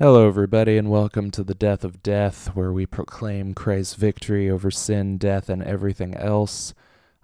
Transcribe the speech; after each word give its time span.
Hello, 0.00 0.28
everybody, 0.28 0.78
and 0.78 0.88
welcome 0.90 1.28
to 1.32 1.42
the 1.42 1.56
Death 1.56 1.82
of 1.82 2.04
Death, 2.04 2.54
where 2.54 2.72
we 2.72 2.86
proclaim 2.86 3.52
Christ's 3.52 3.94
victory 3.94 4.48
over 4.48 4.70
sin, 4.70 5.18
death, 5.18 5.48
and 5.48 5.60
everything 5.60 6.14
else. 6.14 6.72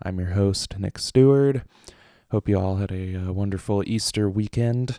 I'm 0.02 0.18
your 0.18 0.30
host, 0.30 0.76
Nick 0.76 0.98
Stewart. 0.98 1.62
Hope 2.32 2.48
you 2.48 2.58
all 2.58 2.78
had 2.78 2.90
a 2.90 3.14
uh, 3.14 3.32
wonderful 3.32 3.84
Easter 3.86 4.28
weekend. 4.28 4.98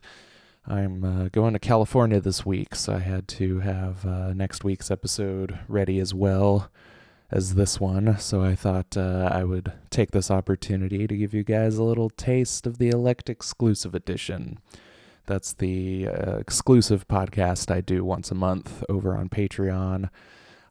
I'm 0.65 1.03
uh, 1.03 1.27
going 1.33 1.51
to 1.51 1.59
California 1.59 2.21
this 2.21 2.45
week, 2.45 2.75
so 2.75 2.93
I 2.93 2.99
had 2.99 3.27
to 3.27 3.59
have 3.59 4.05
uh, 4.05 4.33
next 4.33 4.63
week's 4.63 4.89
episode 4.89 5.59
ready 5.67 5.99
as 5.99 6.13
well 6.13 6.71
as 7.29 7.55
this 7.55 7.77
one. 7.77 8.17
So 8.19 8.41
I 8.41 8.55
thought 8.55 8.95
uh, 8.95 9.27
I 9.29 9.43
would 9.43 9.73
take 9.89 10.11
this 10.11 10.31
opportunity 10.31 11.07
to 11.07 11.17
give 11.17 11.33
you 11.33 11.43
guys 11.43 11.75
a 11.75 11.83
little 11.83 12.09
taste 12.09 12.65
of 12.65 12.77
the 12.77 12.87
Elect 12.87 13.29
Exclusive 13.29 13.93
Edition. 13.93 14.59
That's 15.27 15.53
the 15.53 16.07
uh, 16.07 16.37
exclusive 16.37 17.07
podcast 17.07 17.73
I 17.73 17.81
do 17.81 18.05
once 18.05 18.29
a 18.29 18.35
month 18.35 18.83
over 18.87 19.17
on 19.17 19.29
Patreon. 19.29 20.09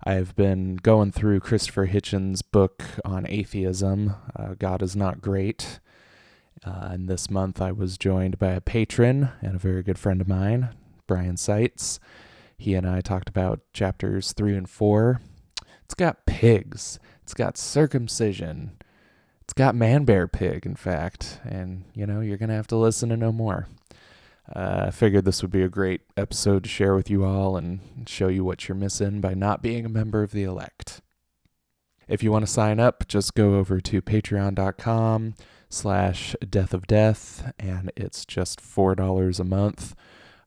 I've 0.05 0.37
been 0.37 0.77
going 0.77 1.13
through 1.13 1.41
Christopher 1.41 1.89
Hitchens' 1.89 2.43
book 2.49 2.85
on 3.05 3.27
atheism, 3.27 4.15
uh, 4.37 4.55
God 4.59 4.83
is 4.83 4.95
Not 4.95 5.21
Great. 5.21 5.81
Uh, 6.65 6.89
and 6.93 7.09
this 7.09 7.31
month 7.31 7.61
I 7.61 7.73
was 7.73 7.99
joined 7.99 8.39
by 8.39 8.51
a 8.51 8.61
patron 8.61 9.31
and 9.43 9.57
a 9.57 9.59
very 9.59 9.83
good 9.83 9.99
friend 9.99 10.21
of 10.21 10.29
mine, 10.29 10.69
Brian 11.07 11.37
Seitz. 11.37 11.99
He 12.57 12.75
and 12.75 12.89
I 12.89 13.01
talked 13.01 13.29
about 13.29 13.61
chapters 13.73 14.33
three 14.33 14.57
and 14.57 14.69
four. 14.69 15.21
It's 15.85 15.95
got 15.95 16.27
pigs, 16.27 16.99
it's 17.23 17.35
got 17.35 17.59
circumcision, 17.59 18.73
it's 19.43 19.53
got 19.53 19.75
man 19.75 20.05
bear 20.05 20.29
pig, 20.29 20.65
in 20.65 20.77
fact. 20.77 21.41
And, 21.45 21.85
you 21.93 22.07
know, 22.07 22.21
you're 22.21 22.39
going 22.39 22.49
to 22.51 22.55
have 22.55 22.69
to 22.69 22.77
listen 22.77 23.09
to 23.09 23.17
know 23.17 23.33
more. 23.33 23.67
Uh, 24.53 24.85
I 24.89 24.91
figured 24.91 25.25
this 25.25 25.43
would 25.43 25.51
be 25.51 25.63
a 25.63 25.69
great 25.69 26.03
episode 26.17 26.65
to 26.65 26.69
share 26.69 26.95
with 26.95 27.09
you 27.09 27.25
all 27.25 27.57
and 27.57 27.81
show 28.07 28.29
you 28.29 28.45
what 28.45 28.69
you're 28.69 28.77
missing 28.77 29.21
by 29.21 29.35
not 29.35 29.63
being 29.63 29.87
a 29.87 29.91
member 29.91 30.23
of 30.23 30.33
the 30.33 30.43
elect. 30.43 31.01
If 32.07 32.23
you 32.23 32.31
want 32.31 32.45
to 32.45 32.53
sign 32.53 32.79
up, 32.79 33.09
just 33.09 33.35
go 33.35 33.55
over 33.55 33.81
to 33.81 34.03
patreon.com 34.03 35.35
slash 35.71 36.37
death 36.49 36.75
of 36.75 36.87
death, 36.87 37.53
and 37.59 37.91
it's 37.97 38.27
just 38.27 38.61
$4 38.61 39.41
a 39.41 39.45
month. 39.45 39.95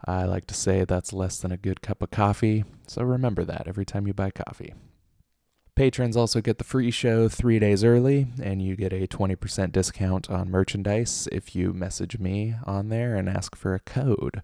I 0.05 0.25
like 0.25 0.45
to 0.47 0.53
say 0.53 0.85
that's 0.85 1.11
less 1.11 1.39
than 1.39 1.51
a 1.51 1.57
good 1.57 1.81
cup 1.81 2.03
of 2.03 2.11
coffee, 2.11 2.63
so 2.87 3.01
remember 3.01 3.43
that 3.45 3.67
every 3.67 3.85
time 3.85 4.05
you 4.05 4.13
buy 4.13 4.29
coffee. 4.29 4.73
Patrons 5.77 6.17
also 6.17 6.41
get 6.41 6.57
the 6.57 6.63
free 6.63 6.89
show 6.89 7.29
three 7.29 7.59
days 7.59 7.83
early, 7.83 8.25
and 8.41 8.63
you 8.63 8.75
get 8.75 8.91
a 8.91 9.05
20% 9.05 9.71
discount 9.71 10.27
on 10.27 10.49
merchandise 10.49 11.29
if 11.31 11.55
you 11.55 11.71
message 11.71 12.17
me 12.17 12.55
on 12.65 12.89
there 12.89 13.15
and 13.15 13.29
ask 13.29 13.55
for 13.55 13.75
a 13.75 13.79
code. 13.79 14.41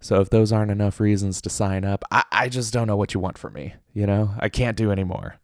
So 0.00 0.20
if 0.20 0.30
those 0.30 0.50
aren't 0.50 0.72
enough 0.72 0.98
reasons 0.98 1.40
to 1.42 1.48
sign 1.48 1.84
up, 1.84 2.02
I, 2.10 2.24
I 2.32 2.48
just 2.48 2.72
don't 2.72 2.88
know 2.88 2.96
what 2.96 3.14
you 3.14 3.20
want 3.20 3.38
from 3.38 3.52
me. 3.52 3.74
You 3.92 4.08
know, 4.08 4.34
I 4.40 4.48
can't 4.48 4.76
do 4.76 4.90
anymore. 4.90 5.36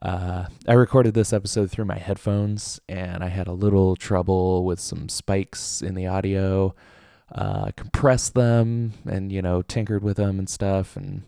Uh, 0.00 0.46
I 0.68 0.74
recorded 0.74 1.14
this 1.14 1.32
episode 1.32 1.68
through 1.72 1.86
my 1.86 1.98
headphones, 1.98 2.78
and 2.88 3.24
I 3.24 3.28
had 3.28 3.48
a 3.48 3.52
little 3.52 3.96
trouble 3.96 4.64
with 4.64 4.78
some 4.78 5.08
spikes 5.08 5.82
in 5.82 5.96
the 5.96 6.06
audio. 6.06 6.76
Uh, 7.34 7.72
compressed 7.76 8.34
them 8.34 8.92
and 9.04 9.32
you 9.32 9.42
know 9.42 9.62
tinkered 9.62 10.04
with 10.04 10.16
them 10.16 10.38
and 10.38 10.48
stuff, 10.48 10.96
and 10.96 11.22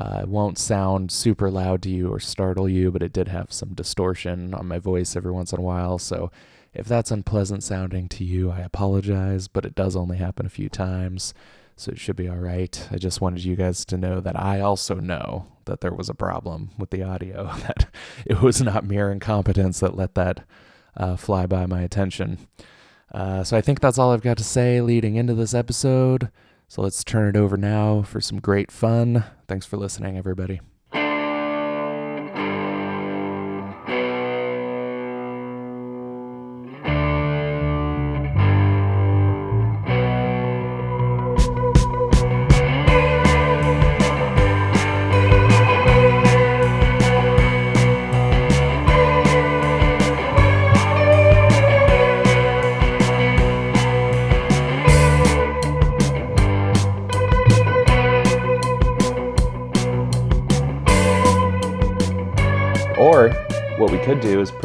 uh, 0.00 0.20
it 0.22 0.28
won't 0.28 0.56
sound 0.56 1.12
super 1.12 1.50
loud 1.50 1.82
to 1.82 1.90
you 1.90 2.10
or 2.10 2.18
startle 2.18 2.66
you, 2.66 2.90
but 2.90 3.02
it 3.02 3.12
did 3.12 3.28
have 3.28 3.52
some 3.52 3.74
distortion 3.74 4.54
on 4.54 4.66
my 4.66 4.78
voice 4.78 5.14
every 5.14 5.30
once 5.30 5.52
in 5.52 5.58
a 5.58 5.62
while. 5.62 5.98
So 5.98 6.30
if 6.72 6.86
that's 6.86 7.10
unpleasant 7.10 7.62
sounding 7.62 8.08
to 8.08 8.24
you, 8.24 8.50
I 8.50 8.60
apologize, 8.60 9.46
but 9.46 9.66
it 9.66 9.74
does 9.74 9.94
only 9.94 10.16
happen 10.16 10.46
a 10.46 10.50
few 10.50 10.70
times. 10.70 11.34
So 11.76 11.92
it 11.92 11.98
should 11.98 12.16
be 12.16 12.30
all 12.30 12.38
right. 12.38 12.88
I 12.90 12.96
just 12.96 13.20
wanted 13.20 13.44
you 13.44 13.56
guys 13.56 13.84
to 13.86 13.98
know 13.98 14.20
that 14.20 14.40
I 14.40 14.60
also 14.60 14.94
know 14.94 15.48
that 15.66 15.82
there 15.82 15.92
was 15.92 16.08
a 16.08 16.14
problem 16.14 16.70
with 16.78 16.88
the 16.88 17.02
audio, 17.02 17.52
that 17.66 17.92
it 18.24 18.40
was 18.40 18.62
not 18.62 18.86
mere 18.86 19.12
incompetence 19.12 19.80
that 19.80 19.96
let 19.96 20.14
that 20.14 20.46
uh, 20.96 21.16
fly 21.16 21.44
by 21.44 21.66
my 21.66 21.82
attention. 21.82 22.38
Uh, 23.12 23.44
so 23.44 23.54
I 23.54 23.60
think 23.60 23.80
that's 23.80 23.98
all 23.98 24.12
I've 24.12 24.22
got 24.22 24.38
to 24.38 24.44
say 24.44 24.80
leading 24.80 25.16
into 25.16 25.34
this 25.34 25.52
episode. 25.52 26.30
So 26.70 26.82
let's 26.82 27.02
turn 27.02 27.28
it 27.28 27.36
over 27.36 27.56
now 27.56 28.02
for 28.02 28.20
some 28.20 28.38
great 28.38 28.70
fun. 28.70 29.24
Thanks 29.48 29.66
for 29.66 29.76
listening, 29.76 30.16
everybody. 30.16 30.60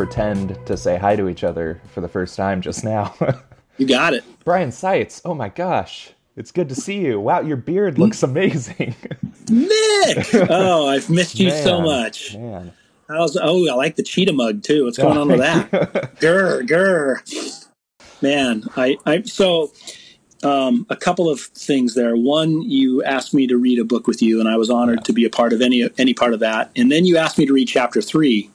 Pretend 0.06 0.56
to 0.68 0.78
say 0.78 0.98
hi 0.98 1.16
to 1.16 1.28
each 1.28 1.44
other 1.44 1.82
for 1.92 2.00
the 2.00 2.08
first 2.08 2.36
time 2.36 2.62
just 2.62 2.84
now. 2.84 3.14
You 3.78 3.86
got 3.86 4.14
it. 4.14 4.24
Brian 4.46 4.72
Seitz, 4.72 5.22
oh 5.26 5.34
my 5.34 5.50
gosh. 5.50 6.12
It's 6.38 6.50
good 6.50 6.70
to 6.70 6.76
see 6.76 7.00
you. 7.00 7.20
Wow, 7.20 7.42
your 7.42 7.58
beard 7.58 8.00
looks 8.00 8.24
amazing. 8.24 8.96
Nick! 9.50 10.28
Oh, 10.50 10.88
I've 10.88 11.10
missed 11.10 11.38
you 11.38 11.52
so 11.52 11.82
much. 11.82 12.36
Man. 12.38 12.72
How's, 13.10 13.36
oh, 13.36 13.68
I 13.70 13.74
like 13.74 13.98
the 13.98 14.04
cheetah 14.04 14.32
mug 14.32 14.64
too. 14.64 14.86
What's 14.86 14.98
going 14.98 15.18
Oh, 15.18 15.22
on 15.24 15.28
with 15.28 15.40
that? 15.40 15.70
Grr, 16.22 16.66
grr. 16.66 17.66
Man, 18.22 18.64
I, 18.78 18.98
I, 19.06 19.24
so, 19.24 19.74
um, 20.42 20.86
a 20.90 20.96
couple 20.96 21.30
of 21.30 21.42
things 21.42 21.96
there. 21.96 22.16
One, 22.16 22.62
you 22.62 23.04
asked 23.04 23.34
me 23.34 23.46
to 23.48 23.58
read 23.58 23.78
a 23.80 23.84
book 23.84 24.08
with 24.08 24.22
you, 24.22 24.40
and 24.40 24.48
I 24.48 24.56
was 24.56 24.70
honored 24.70 25.04
to 25.04 25.12
be 25.12 25.26
a 25.26 25.30
part 25.30 25.52
of 25.52 25.62
any 25.62 25.90
any 25.98 26.14
part 26.14 26.34
of 26.34 26.40
that. 26.40 26.72
And 26.78 26.90
then 26.90 27.04
you 27.04 27.18
asked 27.18 27.38
me 27.38 27.46
to 27.46 27.52
read 27.52 27.68
chapter 27.68 28.02
three. 28.02 28.50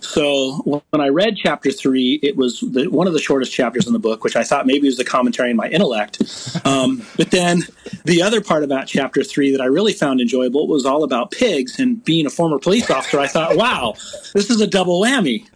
So 0.00 0.82
when 0.90 1.00
I 1.00 1.08
read 1.08 1.36
chapter 1.36 1.70
three, 1.70 2.18
it 2.22 2.36
was 2.36 2.60
the, 2.60 2.88
one 2.88 3.06
of 3.06 3.12
the 3.12 3.18
shortest 3.18 3.52
chapters 3.52 3.86
in 3.86 3.92
the 3.92 3.98
book, 3.98 4.24
which 4.24 4.36
I 4.36 4.44
thought 4.44 4.66
maybe 4.66 4.86
was 4.86 4.96
the 4.96 5.04
commentary 5.04 5.50
on 5.50 5.56
my 5.56 5.68
intellect. 5.68 6.20
Um, 6.64 7.02
but 7.16 7.30
then 7.30 7.62
the 8.04 8.22
other 8.22 8.40
part 8.40 8.64
about 8.64 8.86
chapter 8.86 9.22
three 9.22 9.50
that 9.52 9.60
I 9.60 9.66
really 9.66 9.92
found 9.92 10.20
enjoyable 10.20 10.66
was 10.66 10.86
all 10.86 11.04
about 11.04 11.30
pigs. 11.30 11.78
And 11.78 12.02
being 12.04 12.26
a 12.26 12.30
former 12.30 12.58
police 12.58 12.90
officer, 12.90 13.18
I 13.18 13.26
thought, 13.26 13.56
wow, 13.56 13.94
this 14.34 14.50
is 14.50 14.60
a 14.60 14.66
double 14.66 15.00
whammy. 15.00 15.46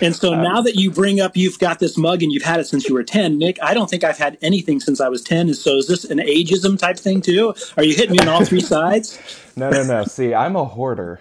And 0.00 0.16
so 0.16 0.34
now 0.34 0.60
that 0.62 0.76
you 0.76 0.90
bring 0.90 1.20
up 1.20 1.36
you've 1.36 1.58
got 1.58 1.78
this 1.78 1.96
mug 1.96 2.22
and 2.22 2.32
you've 2.32 2.42
had 2.42 2.60
it 2.60 2.66
since 2.66 2.88
you 2.88 2.94
were 2.94 3.02
10, 3.02 3.38
Nick, 3.38 3.58
I 3.62 3.74
don't 3.74 3.88
think 3.88 4.02
I've 4.02 4.18
had 4.18 4.38
anything 4.40 4.80
since 4.80 5.00
I 5.00 5.08
was 5.08 5.22
10. 5.22 5.48
And 5.48 5.56
so 5.56 5.76
is 5.76 5.88
this 5.88 6.04
an 6.04 6.18
ageism 6.18 6.78
type 6.78 6.98
thing 6.98 7.20
too? 7.20 7.54
Are 7.76 7.84
you 7.84 7.94
hitting 7.94 8.12
me 8.12 8.20
on 8.20 8.28
all 8.28 8.44
three 8.44 8.60
sides? 8.60 9.18
No, 9.56 9.70
no, 9.70 9.84
no. 9.84 10.04
See, 10.04 10.34
I'm 10.34 10.56
a 10.56 10.64
hoarder. 10.64 11.20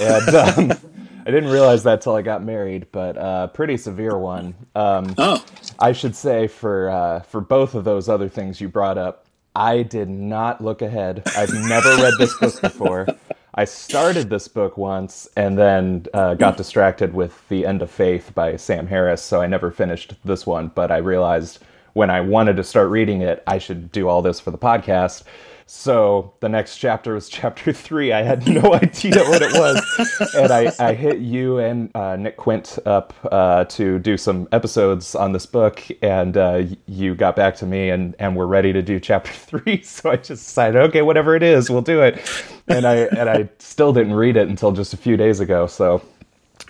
And 0.00 0.34
um, 0.34 0.72
I 1.26 1.30
didn't 1.30 1.50
realize 1.50 1.82
that 1.84 2.02
till 2.02 2.14
I 2.14 2.22
got 2.22 2.42
married, 2.44 2.86
but 2.92 3.16
uh, 3.16 3.46
pretty 3.48 3.76
severe 3.78 4.18
one. 4.18 4.54
Um, 4.74 5.14
Oh, 5.16 5.42
I 5.78 5.92
should 5.92 6.14
say 6.14 6.46
for 6.48 6.90
uh, 6.90 7.20
for 7.20 7.40
both 7.40 7.74
of 7.74 7.84
those 7.84 8.08
other 8.08 8.28
things 8.28 8.60
you 8.60 8.68
brought 8.68 8.98
up, 8.98 9.24
I 9.56 9.82
did 9.82 10.08
not 10.10 10.62
look 10.62 10.82
ahead. 10.82 11.22
I've 11.36 11.52
never 11.52 11.88
read 11.96 12.14
this 12.18 12.36
book 12.38 12.60
before. 12.60 13.06
I 13.54 13.64
started 13.64 14.28
this 14.28 14.48
book 14.48 14.76
once 14.76 15.28
and 15.36 15.56
then 15.56 16.06
uh, 16.12 16.34
got 16.34 16.56
distracted 16.56 17.14
with 17.14 17.48
The 17.48 17.64
End 17.64 17.82
of 17.82 17.90
Faith 17.90 18.32
by 18.34 18.56
Sam 18.56 18.86
Harris, 18.88 19.22
so 19.22 19.40
I 19.40 19.46
never 19.46 19.70
finished 19.70 20.14
this 20.24 20.44
one. 20.44 20.72
But 20.74 20.90
I 20.90 20.96
realized 20.98 21.60
when 21.92 22.10
I 22.10 22.20
wanted 22.20 22.56
to 22.56 22.64
start 22.64 22.90
reading 22.90 23.22
it, 23.22 23.42
I 23.46 23.58
should 23.58 23.92
do 23.92 24.08
all 24.08 24.22
this 24.22 24.40
for 24.40 24.50
the 24.50 24.58
podcast. 24.58 25.22
So 25.66 26.34
the 26.40 26.48
next 26.48 26.76
chapter 26.78 27.14
was 27.14 27.28
chapter 27.30 27.72
three. 27.72 28.12
I 28.12 28.22
had 28.22 28.46
no 28.46 28.74
idea 28.74 29.24
what 29.24 29.42
it 29.42 29.52
was, 29.54 30.34
and 30.34 30.52
I, 30.52 30.72
I 30.78 30.94
hit 30.94 31.18
you 31.18 31.58
and 31.58 31.90
uh, 31.96 32.16
Nick 32.16 32.36
Quint 32.36 32.78
up 32.86 33.14
uh, 33.32 33.64
to 33.64 33.98
do 33.98 34.16
some 34.16 34.48
episodes 34.52 35.14
on 35.14 35.32
this 35.32 35.46
book, 35.46 35.82
and 36.02 36.36
uh, 36.36 36.64
you 36.86 37.14
got 37.14 37.36
back 37.36 37.56
to 37.56 37.66
me, 37.66 37.90
and 37.90 38.14
and 38.18 38.36
we're 38.36 38.46
ready 38.46 38.72
to 38.72 38.82
do 38.82 39.00
chapter 39.00 39.32
three. 39.60 39.82
So 39.82 40.10
I 40.10 40.16
just 40.16 40.44
decided, 40.44 40.80
okay, 40.82 41.02
whatever 41.02 41.34
it 41.34 41.42
is, 41.42 41.70
we'll 41.70 41.82
do 41.82 42.02
it. 42.02 42.20
And 42.68 42.86
I 42.86 42.96
and 42.96 43.28
I 43.30 43.48
still 43.58 43.92
didn't 43.92 44.14
read 44.14 44.36
it 44.36 44.48
until 44.48 44.72
just 44.72 44.92
a 44.94 44.98
few 44.98 45.16
days 45.16 45.40
ago. 45.40 45.66
So 45.66 46.02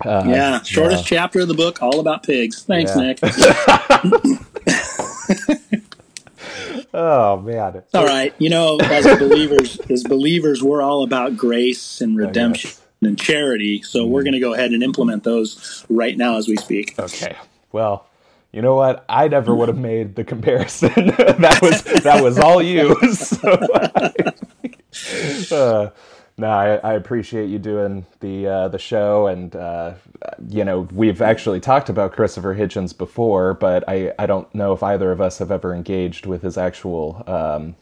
uh, 0.05 0.25
yeah. 0.27 0.63
Shortest 0.63 1.07
chapter 1.07 1.41
of 1.41 1.49
the 1.49 1.55
book, 1.55 1.83
all 1.83 2.01
about 2.01 2.23
pigs. 2.23 2.63
Thanks, 2.65 2.93
Yeah. 2.97 3.15
Nick. 3.21 3.21
Oh 6.95 7.41
man, 7.41 7.83
All 7.93 8.07
right. 8.07 8.35
You 8.39 8.51
know, 8.51 8.79
as 8.79 9.05
believers, 9.19 9.79
as 9.91 10.05
believers, 10.05 10.63
we're 10.63 10.83
all 10.83 11.03
about 11.03 11.37
grace 11.37 12.01
and 12.01 12.17
redemption 12.17 12.71
yes. 12.71 12.83
and 13.03 13.19
charity. 13.19 13.83
So 13.83 14.07
we're 14.07 14.23
going 14.23 14.35
to 14.35 14.41
go 14.41 14.55
ahead 14.55 14.71
and 14.73 14.83
implement 14.83 15.25
those 15.25 15.85
right 15.89 16.17
now 16.17 16.39
as 16.39 16.49
we 16.49 16.57
speak. 16.57 16.99
Okay. 16.99 17.37
Well, 17.73 18.07
you 18.53 18.63
know 18.63 18.77
what? 18.77 19.05
I 19.09 19.27
never 19.27 19.53
would 19.53 19.69
have 19.69 19.77
made 19.77 20.15
the 20.15 20.23
comparison. 20.23 20.93
that 20.95 21.59
was 21.61 21.83
that 22.05 22.23
was 22.23 22.39
all 22.39 22.63
you. 22.63 22.97
So 24.95 25.51
uh, 25.51 25.91
no, 26.37 26.49
I, 26.49 26.77
I, 26.77 26.95
appreciate 26.95 27.49
you 27.49 27.61
doing 27.61 28.07
the 28.19 28.47
uh, 28.49 28.69
the 28.69 28.79
show, 28.79 29.29
and 29.29 29.55
uh, 29.55 29.95
you 30.49 30.65
know 30.65 30.89
we've 30.93 31.23
actually 31.23 31.61
talked 31.61 31.89
about 31.89 32.13
Christopher 32.13 32.57
Hitchens 32.57 32.97
before, 32.97 33.55
but 33.55 33.89
I, 33.89 34.13
I 34.19 34.27
don't 34.27 34.53
know 34.53 34.73
if 34.73 34.83
either 34.83 35.13
of 35.13 35.21
us 35.21 35.39
have 35.39 35.53
ever 35.53 35.73
engaged 35.73 36.27
with 36.27 36.43
his 36.43 36.59
actual 36.59 37.23
um, 37.29 37.77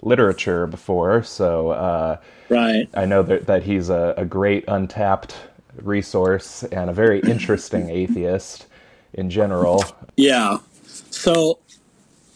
literature 0.00 0.66
before. 0.66 1.22
So 1.24 1.70
uh, 1.70 2.16
right, 2.48 2.88
I 2.94 3.04
know 3.04 3.22
that 3.22 3.46
that 3.46 3.64
he's 3.64 3.90
a, 3.90 4.14
a 4.16 4.24
great 4.24 4.64
untapped 4.66 5.36
resource 5.82 6.62
and 6.64 6.88
a 6.88 6.94
very 6.94 7.20
interesting 7.20 7.90
atheist 7.90 8.66
in 9.12 9.28
general. 9.28 9.84
Yeah, 10.16 10.56
so 11.10 11.58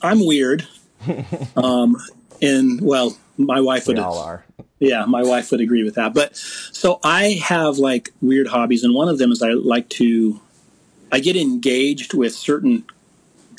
I'm 0.02 0.26
weird, 0.26 0.68
um, 1.56 1.96
and 2.42 2.82
well, 2.82 3.16
my 3.38 3.62
wife 3.62 3.86
we 3.86 3.94
would 3.94 4.02
all 4.02 4.18
are 4.18 4.44
yeah, 4.80 5.04
my 5.06 5.22
wife 5.22 5.50
would 5.50 5.60
agree 5.60 5.84
with 5.84 5.94
that. 5.96 6.14
But 6.14 6.36
so 6.36 7.00
I 7.02 7.40
have 7.42 7.78
like 7.78 8.12
weird 8.20 8.48
hobbies, 8.48 8.84
and 8.84 8.94
one 8.94 9.08
of 9.08 9.18
them 9.18 9.32
is 9.32 9.42
I 9.42 9.50
like 9.50 9.88
to, 9.90 10.40
I 11.10 11.20
get 11.20 11.36
engaged 11.36 12.14
with 12.14 12.34
certain 12.34 12.84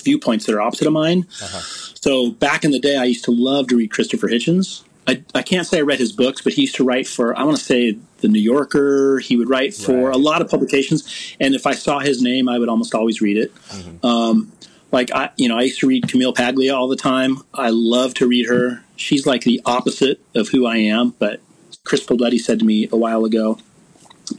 viewpoints 0.04 0.45
that 0.45 0.56
are 0.56 0.62
opposite 0.62 0.88
of 0.88 0.94
mine. 0.94 1.27
Uh-huh. 1.42 1.60
So 1.95 2.31
back 2.31 2.63
in 2.63 2.71
the 2.71 2.80
day, 2.80 2.95
I 2.98 3.04
used 3.04 3.25
to 3.25 3.31
love 3.31 3.68
to 3.68 3.75
read 3.75 3.92
Christopher 3.92 4.27
Hitchens. 4.27 4.83
I, 5.07 5.24
I 5.33 5.42
can't 5.42 5.66
say 5.66 5.80
I 5.80 5.81
read 5.81 6.00
his 6.00 6.12
books, 6.12 6.42
but 6.42 6.54
he 6.54 6.62
used 6.62 6.75
to 6.75 6.83
write 6.83 7.07
for, 7.07 7.38
I 7.38 7.44
want 7.44 7.57
to 7.57 7.63
say, 7.63 7.98
The 8.19 8.27
New 8.27 8.39
Yorker. 8.39 9.19
He 9.19 9.36
would 9.36 9.50
write 9.50 9.74
for 9.74 10.07
right. 10.07 10.16
a 10.16 10.19
lot 10.19 10.42
of 10.42 10.50
publications. 10.50 11.36
And 11.39 11.56
if 11.56 11.66
I 11.66 11.74
saw 11.74 12.00
his 12.00 12.21
name, 12.21 12.48
I 12.48 12.60
would 12.60 12.69
almost 12.69 12.94
always 12.94 13.19
read 13.19 13.38
it. 13.38 13.56
Mm-hmm. 13.56 14.06
Um, 14.06 14.51
like 14.92 15.12
I, 15.12 15.31
you 15.36 15.50
know, 15.50 15.57
I 15.57 15.63
used 15.63 15.80
to 15.80 15.88
read 15.88 16.07
Camille 16.07 16.33
Paglia 16.33 16.75
all 16.75 16.88
the 16.88 16.95
time. 16.95 17.38
I 17.54 17.69
love 17.69 18.13
to 18.16 18.27
read 18.27 18.48
her. 18.48 18.83
She's 18.99 19.25
like 19.25 19.43
the 19.43 19.61
opposite 19.65 20.19
of 20.35 20.49
who 20.49 20.65
I 20.65 20.77
am. 20.77 21.15
But 21.19 21.39
Chris 21.83 22.05
Poletti 22.05 22.39
said 22.39 22.59
to 22.59 22.65
me 22.65 22.89
a 22.91 22.97
while 22.97 23.25
ago, 23.25 23.57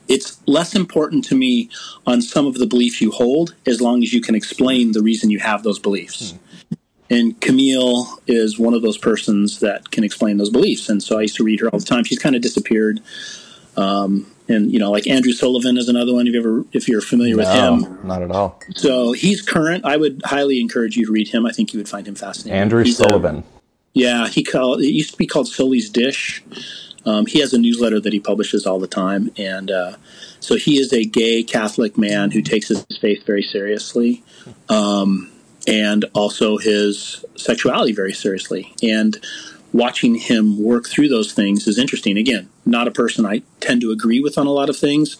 it's 0.06 0.40
less 0.46 0.74
important 0.74 1.24
to 1.24 1.34
me 1.34 1.70
on 2.06 2.22
some 2.22 2.46
of 2.46 2.54
the 2.54 2.66
beliefs 2.66 3.00
you 3.00 3.10
hold 3.10 3.54
as 3.66 3.80
long 3.80 4.02
as 4.02 4.12
you 4.12 4.20
can 4.20 4.34
explain 4.34 4.92
the 4.92 5.02
reason 5.02 5.30
you 5.30 5.38
have 5.40 5.62
those 5.62 5.78
beliefs. 5.78 6.32
Hmm. 6.32 6.74
And 7.12 7.40
Camille 7.40 8.06
is 8.28 8.56
one 8.56 8.72
of 8.72 8.82
those 8.82 8.96
persons 8.96 9.58
that 9.60 9.90
can 9.90 10.04
explain 10.04 10.36
those 10.36 10.50
beliefs. 10.50 10.88
And 10.88 11.02
so 11.02 11.18
I 11.18 11.22
used 11.22 11.34
to 11.36 11.44
read 11.44 11.58
her 11.58 11.68
all 11.68 11.80
the 11.80 11.84
time. 11.84 12.04
She's 12.04 12.20
kind 12.20 12.36
of 12.36 12.42
disappeared. 12.42 13.00
Um, 13.76 14.30
and 14.48 14.70
you 14.70 14.78
know, 14.78 14.92
like 14.92 15.08
Andrew 15.08 15.32
Sullivan 15.32 15.76
is 15.76 15.88
another 15.88 16.12
one. 16.12 16.26
If 16.28 16.34
you 16.34 16.40
ever, 16.40 16.64
if 16.72 16.86
you're 16.86 17.00
familiar 17.00 17.34
no, 17.34 17.38
with 17.38 17.48
him, 17.48 18.06
not 18.06 18.22
at 18.22 18.30
all. 18.30 18.60
So 18.76 19.12
he's 19.12 19.42
current. 19.42 19.84
I 19.84 19.96
would 19.96 20.22
highly 20.24 20.60
encourage 20.60 20.96
you 20.96 21.06
to 21.06 21.12
read 21.12 21.28
him. 21.28 21.46
I 21.46 21.52
think 21.52 21.72
you 21.72 21.80
would 21.80 21.88
find 21.88 22.06
him 22.06 22.14
fascinating. 22.14 22.60
Andrew 22.60 22.84
he's 22.84 22.96
Sullivan. 22.96 23.38
A, 23.38 23.59
yeah, 23.92 24.28
he 24.28 24.42
called. 24.44 24.80
It 24.80 24.92
used 24.92 25.12
to 25.12 25.16
be 25.16 25.26
called 25.26 25.48
Sully's 25.48 25.90
Dish. 25.90 26.42
Um, 27.06 27.26
he 27.26 27.40
has 27.40 27.52
a 27.52 27.58
newsletter 27.58 27.98
that 28.00 28.12
he 28.12 28.20
publishes 28.20 28.66
all 28.66 28.78
the 28.78 28.86
time, 28.86 29.30
and 29.36 29.70
uh, 29.70 29.96
so 30.38 30.56
he 30.56 30.78
is 30.78 30.92
a 30.92 31.04
gay 31.04 31.42
Catholic 31.42 31.96
man 31.96 32.30
who 32.30 32.42
takes 32.42 32.68
his 32.68 32.84
faith 33.00 33.24
very 33.26 33.42
seriously, 33.42 34.22
um, 34.68 35.30
and 35.66 36.04
also 36.14 36.58
his 36.58 37.24
sexuality 37.36 37.92
very 37.92 38.12
seriously. 38.12 38.74
And 38.82 39.18
watching 39.72 40.16
him 40.16 40.62
work 40.62 40.86
through 40.86 41.08
those 41.08 41.32
things 41.32 41.66
is 41.66 41.78
interesting. 41.78 42.18
Again, 42.18 42.48
not 42.66 42.86
a 42.86 42.92
person 42.92 43.24
I 43.24 43.42
tend 43.60 43.80
to 43.80 43.90
agree 43.90 44.20
with 44.20 44.36
on 44.36 44.46
a 44.46 44.52
lot 44.52 44.68
of 44.68 44.76
things. 44.76 45.16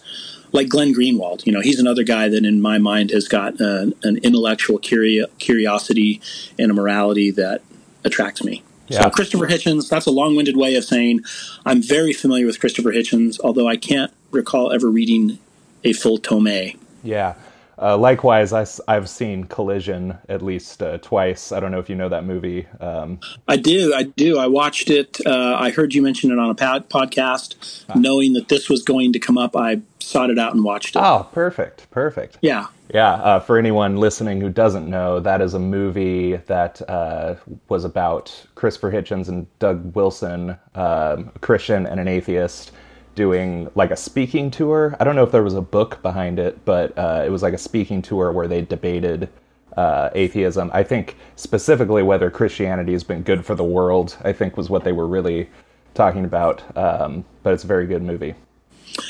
Like 0.53 0.67
Glenn 0.67 0.93
Greenwald, 0.93 1.45
you 1.45 1.53
know, 1.53 1.61
he's 1.61 1.79
another 1.79 2.03
guy 2.03 2.27
that 2.27 2.45
in 2.45 2.59
my 2.59 2.77
mind 2.77 3.11
has 3.11 3.29
got 3.29 3.59
an, 3.61 3.93
an 4.03 4.17
intellectual 4.17 4.79
curio- 4.79 5.27
curiosity 5.39 6.21
and 6.59 6.69
a 6.69 6.73
morality 6.73 7.31
that 7.31 7.61
attracts 8.03 8.43
me. 8.43 8.63
Yeah. 8.87 9.03
So 9.03 9.09
Christopher 9.09 9.47
Hitchens, 9.47 9.89
that's 9.89 10.05
a 10.05 10.11
long-winded 10.11 10.57
way 10.57 10.75
of 10.75 10.83
saying 10.83 11.21
I'm 11.65 11.81
very 11.81 12.13
familiar 12.13 12.45
with 12.45 12.59
Christopher 12.59 12.91
Hitchens, 12.91 13.39
although 13.41 13.67
I 13.67 13.77
can't 13.77 14.11
recall 14.31 14.71
ever 14.71 14.87
reading 14.87 15.39
a 15.83 15.93
full 15.93 16.17
tome. 16.17 16.73
Yeah. 17.03 17.35
Uh, 17.81 17.97
likewise, 17.97 18.53
I, 18.53 18.93
have 18.93 19.09
seen 19.09 19.45
Collision 19.45 20.17
at 20.29 20.43
least 20.43 20.83
uh, 20.83 20.99
twice. 20.99 21.51
I 21.51 21.59
don't 21.59 21.71
know 21.71 21.79
if 21.79 21.89
you 21.89 21.95
know 21.95 22.09
that 22.09 22.25
movie. 22.25 22.67
Um, 22.79 23.19
I 23.47 23.57
do. 23.57 23.93
I 23.95 24.03
do. 24.03 24.37
I 24.37 24.45
watched 24.45 24.91
it. 24.91 25.17
Uh, 25.25 25.57
I 25.59 25.71
heard 25.71 25.95
you 25.95 26.03
mention 26.03 26.31
it 26.31 26.37
on 26.37 26.51
a 26.51 26.53
pod- 26.53 26.89
podcast. 26.89 27.85
Ah. 27.89 27.93
Knowing 27.95 28.33
that 28.33 28.49
this 28.49 28.69
was 28.69 28.83
going 28.83 29.13
to 29.13 29.19
come 29.19 29.37
up, 29.37 29.55
I 29.55 29.81
sought 29.97 30.29
it 30.29 30.37
out 30.37 30.53
and 30.53 30.63
watched 30.63 30.95
it. 30.95 30.99
Oh, 30.99 31.27
perfect. 31.33 31.89
Perfect. 31.89 32.37
Yeah. 32.41 32.67
Yeah. 32.93 33.13
Uh, 33.13 33.39
for 33.39 33.57
anyone 33.57 33.97
listening 33.97 34.41
who 34.41 34.49
doesn't 34.49 34.87
know, 34.87 35.19
that 35.19 35.41
is 35.41 35.55
a 35.55 35.59
movie 35.59 36.35
that 36.35 36.87
uh, 36.87 37.35
was 37.67 37.83
about 37.83 38.45
Christopher 38.53 38.91
Hitchens 38.91 39.27
and 39.27 39.47
Doug 39.57 39.95
Wilson, 39.95 40.51
um, 40.75 41.31
a 41.33 41.39
Christian 41.41 41.87
and 41.87 41.99
an 41.99 42.07
atheist 42.07 42.73
doing 43.15 43.69
like 43.75 43.91
a 43.91 43.95
speaking 43.95 44.51
tour. 44.51 44.95
I 44.99 45.03
don't 45.03 45.15
know 45.15 45.23
if 45.23 45.31
there 45.31 45.43
was 45.43 45.55
a 45.55 45.61
book 45.61 46.01
behind 46.01 46.39
it, 46.39 46.63
but 46.65 46.97
uh, 46.97 47.23
it 47.25 47.29
was 47.29 47.41
like 47.41 47.53
a 47.53 47.57
speaking 47.57 48.01
tour 48.01 48.31
where 48.31 48.47
they 48.47 48.61
debated 48.61 49.29
uh, 49.77 50.09
atheism. 50.13 50.69
I 50.73 50.83
think 50.83 51.17
specifically 51.35 52.03
whether 52.03 52.29
Christianity 52.29 52.93
has 52.93 53.03
been 53.03 53.23
good 53.23 53.45
for 53.45 53.55
the 53.55 53.63
world. 53.63 54.17
I 54.23 54.33
think 54.33 54.57
was 54.57 54.69
what 54.69 54.83
they 54.83 54.91
were 54.91 55.07
really 55.07 55.49
talking 55.93 56.25
about. 56.25 56.61
Um, 56.77 57.25
but 57.43 57.53
it's 57.53 57.63
a 57.63 57.67
very 57.67 57.87
good 57.87 58.01
movie. 58.01 58.35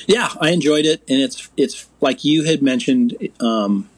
Yeah, 0.05 0.29
I 0.39 0.51
enjoyed 0.51 0.85
it, 0.85 1.01
and 1.09 1.21
it's 1.21 1.49
it's 1.57 1.89
like 2.01 2.23
you 2.23 2.43
had 2.43 2.61
mentioned. 2.61 3.17
Um, 3.39 3.89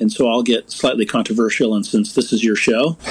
and 0.00 0.12
so 0.12 0.28
I'll 0.28 0.42
get 0.42 0.72
slightly 0.72 1.06
controversial. 1.06 1.74
And 1.74 1.86
since 1.86 2.14
this 2.14 2.32
is 2.32 2.42
your 2.42 2.56
show, 2.56 2.96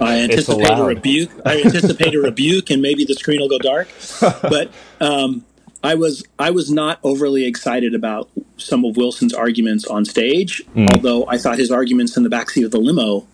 I 0.00 0.20
anticipate 0.22 0.78
a 0.78 0.82
rebuke. 0.82 1.30
I 1.44 1.62
anticipate 1.62 2.14
a 2.14 2.20
rebuke, 2.20 2.70
and 2.70 2.80
maybe 2.80 3.04
the 3.04 3.14
screen 3.14 3.40
will 3.40 3.48
go 3.48 3.58
dark. 3.58 3.88
But 4.42 4.70
um, 5.00 5.44
I 5.84 5.94
was 5.94 6.24
I 6.38 6.50
was 6.50 6.70
not 6.70 6.98
overly 7.04 7.44
excited 7.44 7.94
about 7.94 8.30
some 8.56 8.86
of 8.86 8.96
Wilson's 8.96 9.34
arguments 9.34 9.84
on 9.84 10.06
stage, 10.06 10.64
mm. 10.74 10.88
although 10.88 11.26
I 11.28 11.36
thought 11.36 11.58
his 11.58 11.70
arguments 11.70 12.16
in 12.16 12.22
the 12.22 12.30
backseat 12.30 12.64
of 12.64 12.70
the 12.70 12.78
limo 12.78 13.26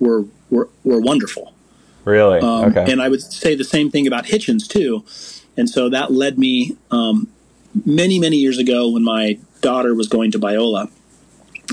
were 0.00 0.24
were, 0.50 0.70
were 0.84 1.00
wonderful. 1.00 1.52
Really? 2.06 2.40
Um, 2.40 2.70
okay. 2.70 2.90
And 2.90 3.02
I 3.02 3.10
would 3.10 3.20
say 3.20 3.54
the 3.54 3.64
same 3.64 3.90
thing 3.90 4.06
about 4.06 4.24
Hitchens 4.24 4.66
too. 4.66 5.04
And 5.58 5.68
so 5.68 5.90
that 5.90 6.10
led 6.10 6.38
me 6.38 6.78
um, 6.90 7.28
many 7.84 8.18
many 8.18 8.38
years 8.38 8.58
ago 8.58 8.90
when 8.90 9.04
my 9.04 9.38
daughter 9.60 9.94
was 9.94 10.08
going 10.08 10.30
to 10.30 10.38
Biola. 10.38 10.90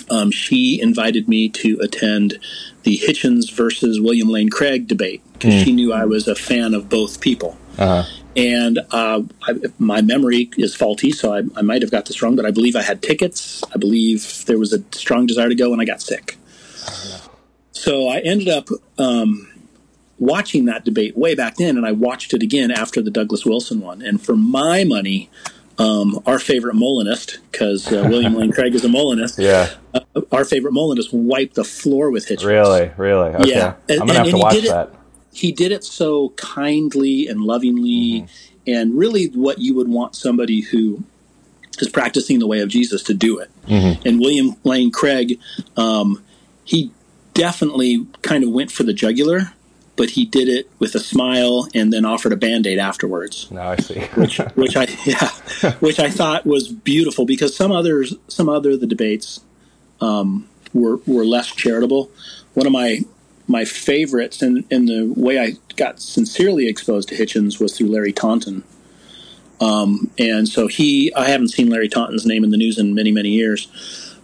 Um, 0.09 0.29
she 0.29 0.81
invited 0.81 1.29
me 1.29 1.47
to 1.47 1.79
attend 1.79 2.37
the 2.83 2.97
Hitchens 2.97 3.49
versus 3.49 4.01
William 4.01 4.27
Lane 4.27 4.49
Craig 4.49 4.87
debate 4.87 5.21
because 5.33 5.53
mm. 5.53 5.63
she 5.63 5.71
knew 5.71 5.93
I 5.93 6.03
was 6.03 6.27
a 6.27 6.35
fan 6.35 6.73
of 6.73 6.89
both 6.89 7.21
people. 7.21 7.57
Uh-huh. 7.77 8.03
And 8.35 8.79
uh, 8.91 9.21
I, 9.43 9.53
my 9.79 10.01
memory 10.01 10.49
is 10.57 10.75
faulty, 10.75 11.11
so 11.11 11.33
I, 11.33 11.43
I, 11.55 11.61
might 11.61 11.81
have 11.81 11.91
got 11.91 12.05
this 12.05 12.21
wrong, 12.21 12.35
but 12.35 12.45
I 12.45 12.51
believe 12.51 12.75
I 12.75 12.81
had 12.81 13.01
tickets. 13.01 13.63
I 13.73 13.77
believe 13.77 14.43
there 14.45 14.57
was 14.57 14.73
a 14.73 14.83
strong 14.91 15.25
desire 15.25 15.47
to 15.47 15.55
go, 15.55 15.71
and 15.71 15.81
I 15.81 15.85
got 15.85 16.01
sick. 16.01 16.37
So 17.71 18.09
I 18.09 18.19
ended 18.19 18.49
up 18.49 18.67
um, 18.97 19.51
watching 20.19 20.65
that 20.65 20.83
debate 20.85 21.17
way 21.17 21.35
back 21.35 21.55
then, 21.55 21.77
and 21.77 21.85
I 21.85 21.91
watched 21.91 22.33
it 22.33 22.41
again 22.41 22.71
after 22.71 23.01
the 23.01 23.11
Douglas 23.11 23.45
Wilson 23.45 23.79
one. 23.79 24.01
And 24.01 24.21
for 24.21 24.35
my 24.35 24.83
money, 24.83 25.29
um, 25.77 26.21
our 26.25 26.39
favorite 26.39 26.75
Molinist, 26.75 27.39
because 27.51 27.87
uh, 27.91 28.05
William 28.09 28.35
Lane 28.35 28.51
Craig 28.51 28.73
is 28.75 28.83
a 28.83 28.89
Molinist. 28.89 29.37
Yeah. 29.37 29.69
Uh, 29.93 30.21
our 30.31 30.45
favorite 30.45 30.73
Molinist 30.73 31.13
wiped 31.13 31.55
the 31.55 31.63
floor 31.63 32.11
with 32.11 32.27
Hitchens. 32.27 32.45
Really, 32.45 32.91
really. 32.97 33.29
Okay. 33.35 33.49
Yeah. 33.49 33.75
I'm 33.89 33.99
gonna 33.99 34.11
and, 34.11 34.17
have 34.17 34.29
to 34.29 34.37
watch 34.37 34.53
that. 34.63 34.87
It, 34.87 34.95
he 35.35 35.51
did 35.51 35.71
it 35.71 35.83
so 35.83 36.29
kindly 36.29 37.27
and 37.27 37.41
lovingly, 37.41 38.21
mm-hmm. 38.21 38.25
and 38.67 38.97
really 38.97 39.25
what 39.27 39.59
you 39.59 39.75
would 39.75 39.89
want 39.89 40.15
somebody 40.15 40.61
who 40.61 41.03
is 41.79 41.89
practicing 41.89 42.39
the 42.39 42.47
way 42.47 42.61
of 42.61 42.69
Jesus 42.69 43.03
to 43.03 43.13
do 43.13 43.39
it. 43.39 43.51
Mm-hmm. 43.67 44.07
And 44.07 44.19
William 44.19 44.55
Lane 44.63 44.91
Craig, 44.91 45.39
um, 45.75 46.23
he 46.63 46.91
definitely 47.33 48.07
kind 48.21 48.43
of 48.43 48.51
went 48.51 48.71
for 48.71 48.83
the 48.83 48.93
jugular, 48.93 49.51
but 49.97 50.11
he 50.11 50.25
did 50.25 50.47
it 50.47 50.69
with 50.79 50.95
a 50.95 50.99
smile 50.99 51.67
and 51.75 51.91
then 51.91 52.05
offered 52.05 52.31
a 52.31 52.37
band 52.37 52.65
aid 52.65 52.79
afterwards. 52.79 53.51
Now 53.51 53.71
I 53.71 53.75
see. 53.77 53.99
which, 54.15 54.37
which 54.55 54.77
I 54.77 54.87
yeah, 55.05 55.71
which 55.79 55.99
I 55.99 56.09
thought 56.09 56.45
was 56.45 56.69
beautiful 56.69 57.25
because 57.25 57.55
some 57.55 57.71
others, 57.71 58.15
some 58.29 58.47
other 58.47 58.77
the 58.77 58.87
debates 58.87 59.41
um, 59.99 60.47
were 60.73 60.97
were 61.05 61.25
less 61.25 61.47
charitable. 61.47 62.09
One 62.53 62.65
of 62.65 62.71
my 62.71 63.01
my 63.47 63.65
favorites 63.65 64.41
and, 64.41 64.65
and 64.71 64.87
the 64.87 65.13
way 65.15 65.39
I 65.39 65.53
got 65.75 65.99
sincerely 65.99 66.67
exposed 66.67 67.09
to 67.09 67.15
Hitchens 67.15 67.59
was 67.59 67.77
through 67.77 67.87
Larry 67.87 68.13
Taunton. 68.13 68.63
Um, 69.61 70.11
and 70.17 70.47
so 70.47 70.67
he, 70.67 71.13
I 71.15 71.29
haven't 71.29 71.49
seen 71.49 71.69
Larry 71.69 71.89
Taunton's 71.89 72.25
name 72.25 72.43
in 72.43 72.49
the 72.49 72.57
news 72.57 72.77
in 72.77 72.93
many, 72.93 73.11
many 73.11 73.29
years, 73.29 73.67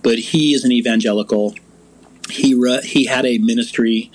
but 0.01 0.17
he 0.17 0.53
is 0.53 0.65
an 0.65 0.71
evangelical. 0.71 1.55
He, 2.29 2.53
re, 2.53 2.81
he 2.83 3.05
had 3.05 3.25
a 3.25 3.37
ministry, 3.37 4.11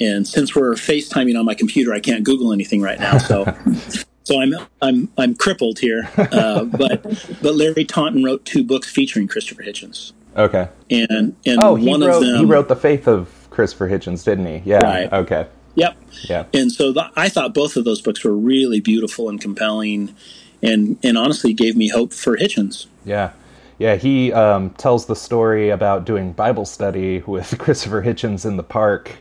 and 0.00 0.26
since 0.26 0.54
we're 0.54 0.74
FaceTiming 0.74 1.38
on 1.38 1.44
my 1.44 1.54
computer, 1.54 1.92
I 1.92 2.00
can't 2.00 2.24
Google 2.24 2.52
anything 2.52 2.82
right 2.82 2.98
now. 2.98 3.18
So, 3.18 3.44
so 4.24 4.40
I'm, 4.40 4.54
I'm, 4.82 5.08
I'm 5.16 5.34
crippled 5.34 5.78
here. 5.78 6.10
Uh, 6.16 6.64
but, 6.64 7.02
but 7.42 7.54
Larry 7.54 7.84
Taunton 7.84 8.24
wrote 8.24 8.44
two 8.44 8.62
books 8.64 8.90
featuring 8.90 9.28
Christopher 9.28 9.62
Hitchens. 9.62 10.12
Okay. 10.36 10.68
And, 10.90 11.34
and 11.46 11.58
oh, 11.60 11.76
he 11.76 11.90
wrote, 11.90 12.20
them, 12.20 12.38
he 12.38 12.44
wrote 12.44 12.68
The 12.68 12.76
Faith 12.76 13.08
of 13.08 13.37
Christopher 13.58 13.88
Hitchens, 13.88 14.24
didn't 14.24 14.46
he? 14.46 14.62
Yeah. 14.64 14.82
Right. 14.84 15.12
Okay. 15.12 15.48
Yep. 15.74 15.96
Yeah. 16.28 16.44
And 16.54 16.70
so 16.70 16.92
the, 16.92 17.10
I 17.16 17.28
thought 17.28 17.54
both 17.54 17.74
of 17.76 17.84
those 17.84 18.00
books 18.00 18.22
were 18.22 18.36
really 18.36 18.78
beautiful 18.78 19.28
and 19.28 19.40
compelling, 19.40 20.14
and 20.62 20.96
and 21.02 21.18
honestly 21.18 21.52
gave 21.52 21.76
me 21.76 21.88
hope 21.88 22.12
for 22.12 22.36
Hitchens. 22.36 22.86
Yeah. 23.04 23.32
Yeah, 23.80 23.96
he 23.96 24.32
um, 24.32 24.70
tells 24.70 25.06
the 25.06 25.16
story 25.16 25.70
about 25.70 26.04
doing 26.04 26.32
Bible 26.34 26.66
study 26.66 27.18
with 27.26 27.58
Christopher 27.64 28.00
Hitchens 28.00 28.46
in 28.46 28.56
the 28.56 28.62
park. 28.62 29.10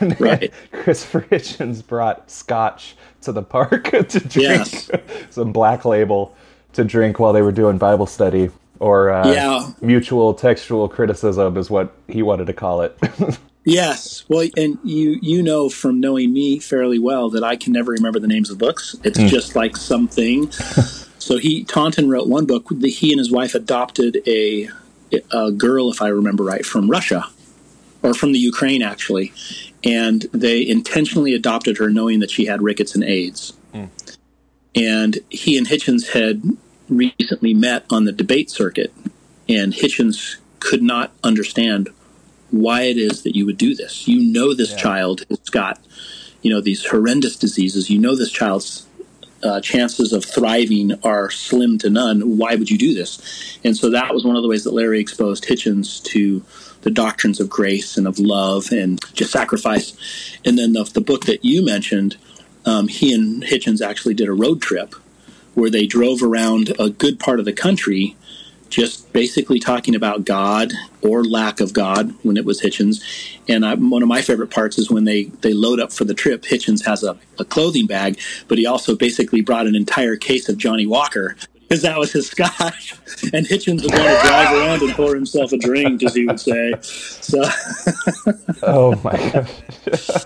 And 0.00 0.18
Right. 0.18 0.50
Christopher 0.72 1.26
Hitchens 1.30 1.86
brought 1.86 2.30
scotch 2.30 2.96
to 3.20 3.32
the 3.32 3.42
park 3.42 3.84
to 4.08 4.18
drink 4.18 4.32
Yes. 4.34 4.90
some 5.28 5.52
black 5.52 5.84
label 5.84 6.34
to 6.72 6.84
drink 6.84 7.18
while 7.18 7.34
they 7.34 7.42
were 7.42 7.52
doing 7.52 7.76
Bible 7.76 8.06
study. 8.06 8.48
Or 8.80 9.10
uh, 9.10 9.30
Yeah. 9.30 9.70
mutual 9.82 10.32
textual 10.32 10.88
criticism 10.88 11.58
is 11.58 11.68
what 11.68 11.92
he 12.08 12.22
wanted 12.22 12.46
to 12.46 12.54
call 12.54 12.80
it. 12.80 12.96
Yes. 13.64 14.24
Well, 14.28 14.46
and 14.56 14.78
you 14.84 15.18
you 15.22 15.42
know 15.42 15.68
from 15.68 15.98
knowing 15.98 16.32
me 16.32 16.58
fairly 16.58 16.98
well 16.98 17.30
that 17.30 17.42
I 17.42 17.56
can 17.56 17.72
never 17.72 17.92
remember 17.92 18.18
the 18.18 18.28
names 18.28 18.50
of 18.50 18.58
books. 18.58 18.94
It's 19.02 19.18
hmm. 19.18 19.26
just 19.26 19.56
like 19.56 19.76
something. 19.76 20.50
so 21.18 21.38
he 21.38 21.64
Taunton 21.64 22.08
wrote 22.08 22.28
one 22.28 22.44
book. 22.44 22.66
The, 22.70 22.90
he 22.90 23.10
and 23.10 23.18
his 23.18 23.30
wife 23.30 23.54
adopted 23.54 24.18
a 24.26 24.68
a 25.30 25.50
girl, 25.50 25.90
if 25.90 26.02
I 26.02 26.08
remember 26.08 26.44
right, 26.44 26.64
from 26.64 26.90
Russia 26.90 27.26
or 28.02 28.12
from 28.12 28.32
the 28.32 28.38
Ukraine 28.38 28.82
actually, 28.82 29.32
and 29.82 30.22
they 30.32 30.66
intentionally 30.66 31.32
adopted 31.32 31.78
her 31.78 31.88
knowing 31.88 32.20
that 32.20 32.30
she 32.30 32.44
had 32.44 32.60
rickets 32.60 32.94
and 32.94 33.02
AIDS. 33.02 33.54
Hmm. 33.72 33.84
And 34.74 35.20
he 35.30 35.56
and 35.56 35.66
Hitchens 35.66 36.08
had 36.08 36.42
recently 36.88 37.54
met 37.54 37.86
on 37.88 38.04
the 38.04 38.12
debate 38.12 38.50
circuit, 38.50 38.92
and 39.48 39.72
Hitchens 39.72 40.36
could 40.60 40.82
not 40.82 41.12
understand 41.22 41.88
why 42.50 42.82
it 42.82 42.96
is 42.96 43.22
that 43.22 43.34
you 43.34 43.46
would 43.46 43.58
do 43.58 43.74
this. 43.74 44.06
You 44.06 44.32
know 44.32 44.54
this 44.54 44.74
child 44.74 45.24
has 45.28 45.40
got, 45.50 45.80
you 46.42 46.50
know, 46.50 46.60
these 46.60 46.84
horrendous 46.84 47.36
diseases. 47.36 47.90
You 47.90 47.98
know 47.98 48.14
this 48.14 48.30
child's 48.30 48.86
uh, 49.42 49.60
chances 49.60 50.12
of 50.12 50.24
thriving 50.24 50.92
are 51.02 51.30
slim 51.30 51.78
to 51.78 51.90
none. 51.90 52.38
Why 52.38 52.54
would 52.54 52.70
you 52.70 52.78
do 52.78 52.94
this? 52.94 53.58
And 53.64 53.76
so 53.76 53.90
that 53.90 54.14
was 54.14 54.24
one 54.24 54.36
of 54.36 54.42
the 54.42 54.48
ways 54.48 54.64
that 54.64 54.72
Larry 54.72 55.00
exposed 55.00 55.44
Hitchens 55.44 56.02
to 56.04 56.42
the 56.82 56.90
doctrines 56.90 57.40
of 57.40 57.48
grace 57.48 57.96
and 57.96 58.06
of 58.06 58.18
love 58.18 58.70
and 58.70 59.00
just 59.14 59.32
sacrifice. 59.32 60.38
And 60.44 60.58
then 60.58 60.72
the, 60.72 60.84
the 60.84 61.00
book 61.00 61.24
that 61.26 61.44
you 61.44 61.64
mentioned, 61.64 62.16
um, 62.64 62.88
he 62.88 63.12
and 63.12 63.42
Hitchens 63.42 63.84
actually 63.84 64.14
did 64.14 64.28
a 64.28 64.34
road 64.34 64.62
trip 64.62 64.94
where 65.54 65.70
they 65.70 65.86
drove 65.86 66.22
around 66.22 66.74
a 66.78 66.90
good 66.90 67.20
part 67.20 67.38
of 67.38 67.44
the 67.44 67.52
country 67.52 68.16
just 68.74 69.12
basically 69.12 69.60
talking 69.60 69.94
about 69.94 70.24
God 70.24 70.72
or 71.02 71.24
lack 71.24 71.60
of 71.60 71.72
God 71.72 72.12
when 72.22 72.36
it 72.36 72.44
was 72.44 72.60
Hitchens. 72.60 73.02
And 73.48 73.64
I, 73.64 73.74
one 73.74 74.02
of 74.02 74.08
my 74.08 74.20
favorite 74.20 74.50
parts 74.50 74.78
is 74.78 74.90
when 74.90 75.04
they, 75.04 75.24
they 75.24 75.52
load 75.52 75.78
up 75.78 75.92
for 75.92 76.04
the 76.04 76.14
trip, 76.14 76.42
Hitchens 76.42 76.84
has 76.84 77.04
a, 77.04 77.16
a 77.38 77.44
clothing 77.44 77.86
bag, 77.86 78.18
but 78.48 78.58
he 78.58 78.66
also 78.66 78.96
basically 78.96 79.40
brought 79.40 79.66
an 79.66 79.76
entire 79.76 80.16
case 80.16 80.48
of 80.48 80.58
Johnnie 80.58 80.86
Walker 80.86 81.36
because 81.60 81.82
that 81.82 81.98
was 81.98 82.12
his 82.12 82.26
scotch. 82.30 82.94
And 83.32 83.46
Hitchens 83.46 83.82
would 83.82 83.92
want 83.92 84.20
to 84.20 84.26
drive 84.26 84.56
around 84.56 84.82
and 84.82 84.92
pour 84.92 85.14
himself 85.14 85.52
a 85.52 85.58
drink, 85.58 86.02
as 86.02 86.14
he 86.14 86.26
would 86.26 86.40
say. 86.40 86.74
So, 86.80 87.42
oh 88.62 89.00
my 89.04 89.16
gosh. 89.30 90.24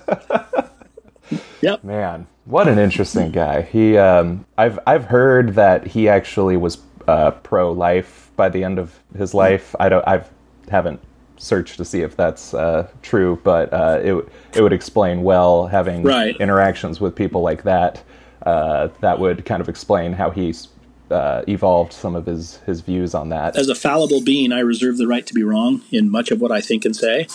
yep. 1.60 1.84
Man, 1.84 2.26
what 2.46 2.66
an 2.66 2.78
interesting 2.78 3.30
guy. 3.30 3.62
He, 3.62 3.98
um, 3.98 4.46
I've 4.56 4.78
I've 4.86 5.04
heard 5.04 5.54
that 5.54 5.86
he 5.86 6.08
actually 6.08 6.56
was 6.56 6.78
uh, 7.06 7.30
pro-life 7.30 8.27
by 8.38 8.48
the 8.48 8.64
end 8.64 8.78
of 8.78 8.98
his 9.18 9.34
life. 9.34 9.74
I 9.78 9.90
don't, 9.90 10.06
I've 10.08 10.30
haven't 10.70 11.00
searched 11.36 11.76
to 11.76 11.84
see 11.84 12.00
if 12.00 12.16
that's 12.16 12.54
uh, 12.54 12.88
true, 13.02 13.38
but 13.44 13.70
uh, 13.72 14.00
it 14.02 14.14
it 14.54 14.62
would 14.62 14.72
explain 14.72 15.22
well 15.22 15.66
having 15.66 16.02
Right. 16.02 16.34
interactions 16.40 17.00
with 17.02 17.14
people 17.14 17.42
like 17.42 17.64
that. 17.64 18.02
Uh, 18.46 18.88
that 19.00 19.18
would 19.18 19.44
kind 19.44 19.60
of 19.60 19.68
explain 19.68 20.12
how 20.14 20.30
he's 20.30 20.68
uh, 21.10 21.42
evolved 21.48 21.92
some 21.92 22.14
of 22.16 22.24
his 22.26 22.56
his 22.66 22.80
views 22.80 23.14
on 23.14 23.28
that. 23.30 23.56
as 23.56 23.68
a 23.68 23.74
fallible 23.74 24.22
being, 24.22 24.52
I 24.52 24.60
reserve 24.60 24.96
the 24.98 25.06
right 25.06 25.26
to 25.26 25.34
be 25.34 25.42
wrong 25.42 25.82
in 25.90 26.10
much 26.10 26.30
of 26.30 26.40
what 26.40 26.52
I 26.52 26.60
think 26.60 26.84
and 26.84 26.94
say. 26.94 27.26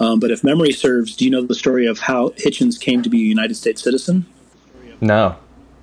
Um, 0.00 0.18
but 0.20 0.30
if 0.30 0.42
memory 0.44 0.72
serves, 0.72 1.14
do 1.16 1.24
you 1.24 1.30
know 1.30 1.42
the 1.42 1.54
story 1.54 1.86
of 1.86 1.98
how 2.00 2.30
Hitchens 2.30 2.78
came 2.80 3.02
to 3.02 3.08
be 3.10 3.18
a 3.18 3.26
United 3.26 3.54
States 3.56 3.82
citizen? 3.82 4.26
No. 5.00 5.36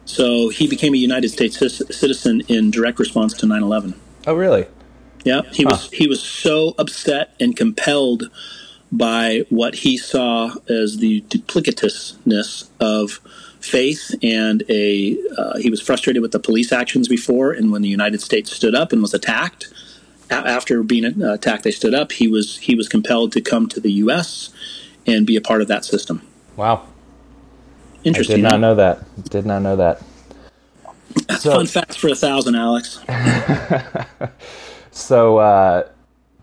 So 0.06 0.50
he 0.50 0.68
became 0.68 0.94
a 0.94 0.98
United 0.98 1.30
States 1.30 1.58
ci- 1.58 1.70
citizen 1.94 2.42
in 2.48 2.72
direct 2.72 3.00
response 3.00 3.34
to 3.36 3.46
9/11. 3.46 3.94
Oh, 4.28 4.34
really? 4.34 4.66
Yeah, 5.24 5.42
he 5.52 5.66
was 5.66 5.90
he 5.92 6.08
was 6.08 6.22
so 6.22 6.76
upset 6.78 7.34
and 7.40 7.56
compelled 7.56 8.30
by 8.92 9.44
what 9.50 9.76
he 9.76 9.98
saw 9.98 10.52
as 10.70 10.98
the 10.98 11.22
duplicitousness 11.22 12.70
of 12.80 13.20
faith 13.60 14.14
and 14.22 14.64
a 14.70 15.18
uh, 15.38 15.58
he 15.58 15.72
was 15.72 15.82
frustrated 15.82 16.22
with 16.22 16.32
the 16.32 16.40
police 16.40 16.72
actions 16.72 17.08
before 17.08 17.52
and 17.52 17.72
when 17.72 17.82
the 17.82 17.90
United 17.90 18.22
States 18.22 18.52
stood 18.52 18.76
up 18.76 18.94
and 18.94 19.02
was 19.02 19.14
attacked 19.16 19.74
a- 20.30 20.36
after 20.36 20.84
being 20.84 21.04
attacked 21.24 21.64
they 21.64 21.72
stood 21.72 21.96
up 21.96 22.12
he 22.12 22.28
was 22.28 22.58
he 22.60 22.76
was 22.76 22.88
compelled 22.88 23.32
to 23.32 23.42
come 23.42 23.68
to 23.68 23.80
the 23.80 23.92
US 23.94 24.52
and 25.08 25.26
be 25.26 25.36
a 25.36 25.42
part 25.42 25.62
of 25.62 25.68
that 25.68 25.84
system 25.84 26.22
Wow. 26.56 26.86
interesting 28.04 28.36
I 28.36 28.38
did 28.38 28.44
not 28.44 28.52
huh? 28.52 28.58
know 28.58 28.76
that. 28.76 29.30
Did 29.32 29.46
not 29.48 29.62
know 29.64 29.76
that. 29.78 30.02
That's 31.28 31.44
so- 31.44 31.52
fun 31.52 31.68
facts 31.68 31.96
for 31.96 32.10
a 32.10 32.16
thousand 32.16 32.56
Alex. 32.56 33.00
So, 34.96 35.40
uh, 35.40 35.90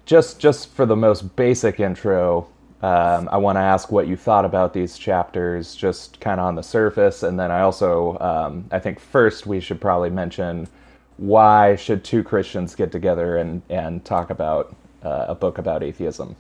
just 0.04 0.38
just 0.38 0.68
for 0.74 0.84
the 0.84 0.94
most 0.94 1.36
basic 1.36 1.80
intro, 1.80 2.46
um, 2.82 3.28
I 3.32 3.38
want 3.38 3.56
to 3.56 3.60
ask 3.60 3.90
what 3.90 4.06
you 4.06 4.16
thought 4.16 4.44
about 4.44 4.74
these 4.74 4.98
chapters, 4.98 5.74
just 5.74 6.20
kind 6.20 6.38
of 6.38 6.46
on 6.46 6.54
the 6.54 6.62
surface, 6.62 7.22
and 7.22 7.40
then 7.40 7.50
I 7.50 7.62
also, 7.62 8.18
um, 8.18 8.66
I 8.70 8.78
think 8.78 9.00
first 9.00 9.46
we 9.46 9.58
should 9.60 9.80
probably 9.80 10.10
mention 10.10 10.68
why 11.16 11.76
should 11.76 12.04
two 12.04 12.22
Christians 12.22 12.74
get 12.74 12.92
together 12.92 13.38
and 13.38 13.62
and 13.70 14.04
talk 14.04 14.28
about 14.28 14.76
uh, 15.02 15.26
a 15.28 15.34
book 15.34 15.56
about 15.58 15.82
atheism? 15.82 16.36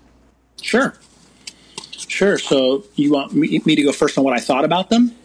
sure. 0.60 0.94
Sure 2.08 2.38
so 2.38 2.84
you 2.96 3.12
want 3.12 3.32
me, 3.32 3.62
me 3.64 3.74
to 3.74 3.82
go 3.82 3.92
first 3.92 4.18
on 4.18 4.24
what 4.24 4.34
I 4.34 4.40
thought 4.40 4.66
about 4.66 4.90
them 4.90 5.16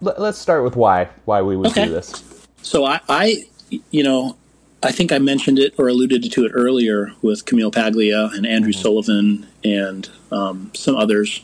Let, 0.00 0.20
let's 0.20 0.38
start 0.38 0.64
with 0.64 0.76
why 0.76 1.08
why 1.24 1.42
we 1.42 1.56
would 1.56 1.68
Okay. 1.68 1.86
do 1.86 1.90
this. 1.90 2.22
So 2.62 2.84
I, 2.84 3.00
I, 3.08 3.44
you 3.90 4.02
know, 4.02 4.36
I 4.82 4.92
think 4.92 5.12
I 5.12 5.18
mentioned 5.18 5.58
it 5.58 5.74
or 5.78 5.88
alluded 5.88 6.30
to 6.30 6.44
it 6.44 6.52
earlier 6.54 7.12
with 7.22 7.44
Camille 7.44 7.70
Paglia 7.70 8.30
and 8.34 8.46
Andrew 8.46 8.72
Sullivan 8.72 9.46
and 9.64 10.08
um, 10.30 10.70
some 10.74 10.96
others. 10.96 11.40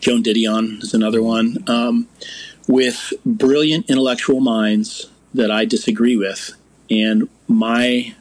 Joan 0.00 0.22
Didion 0.22 0.82
is 0.82 0.94
another 0.94 1.22
one. 1.22 1.58
Um, 1.66 2.08
with 2.68 3.12
brilliant 3.26 3.90
intellectual 3.90 4.40
minds 4.40 5.10
that 5.34 5.50
I 5.50 5.64
disagree 5.64 6.16
with, 6.16 6.52
and 6.90 7.28
my 7.48 8.14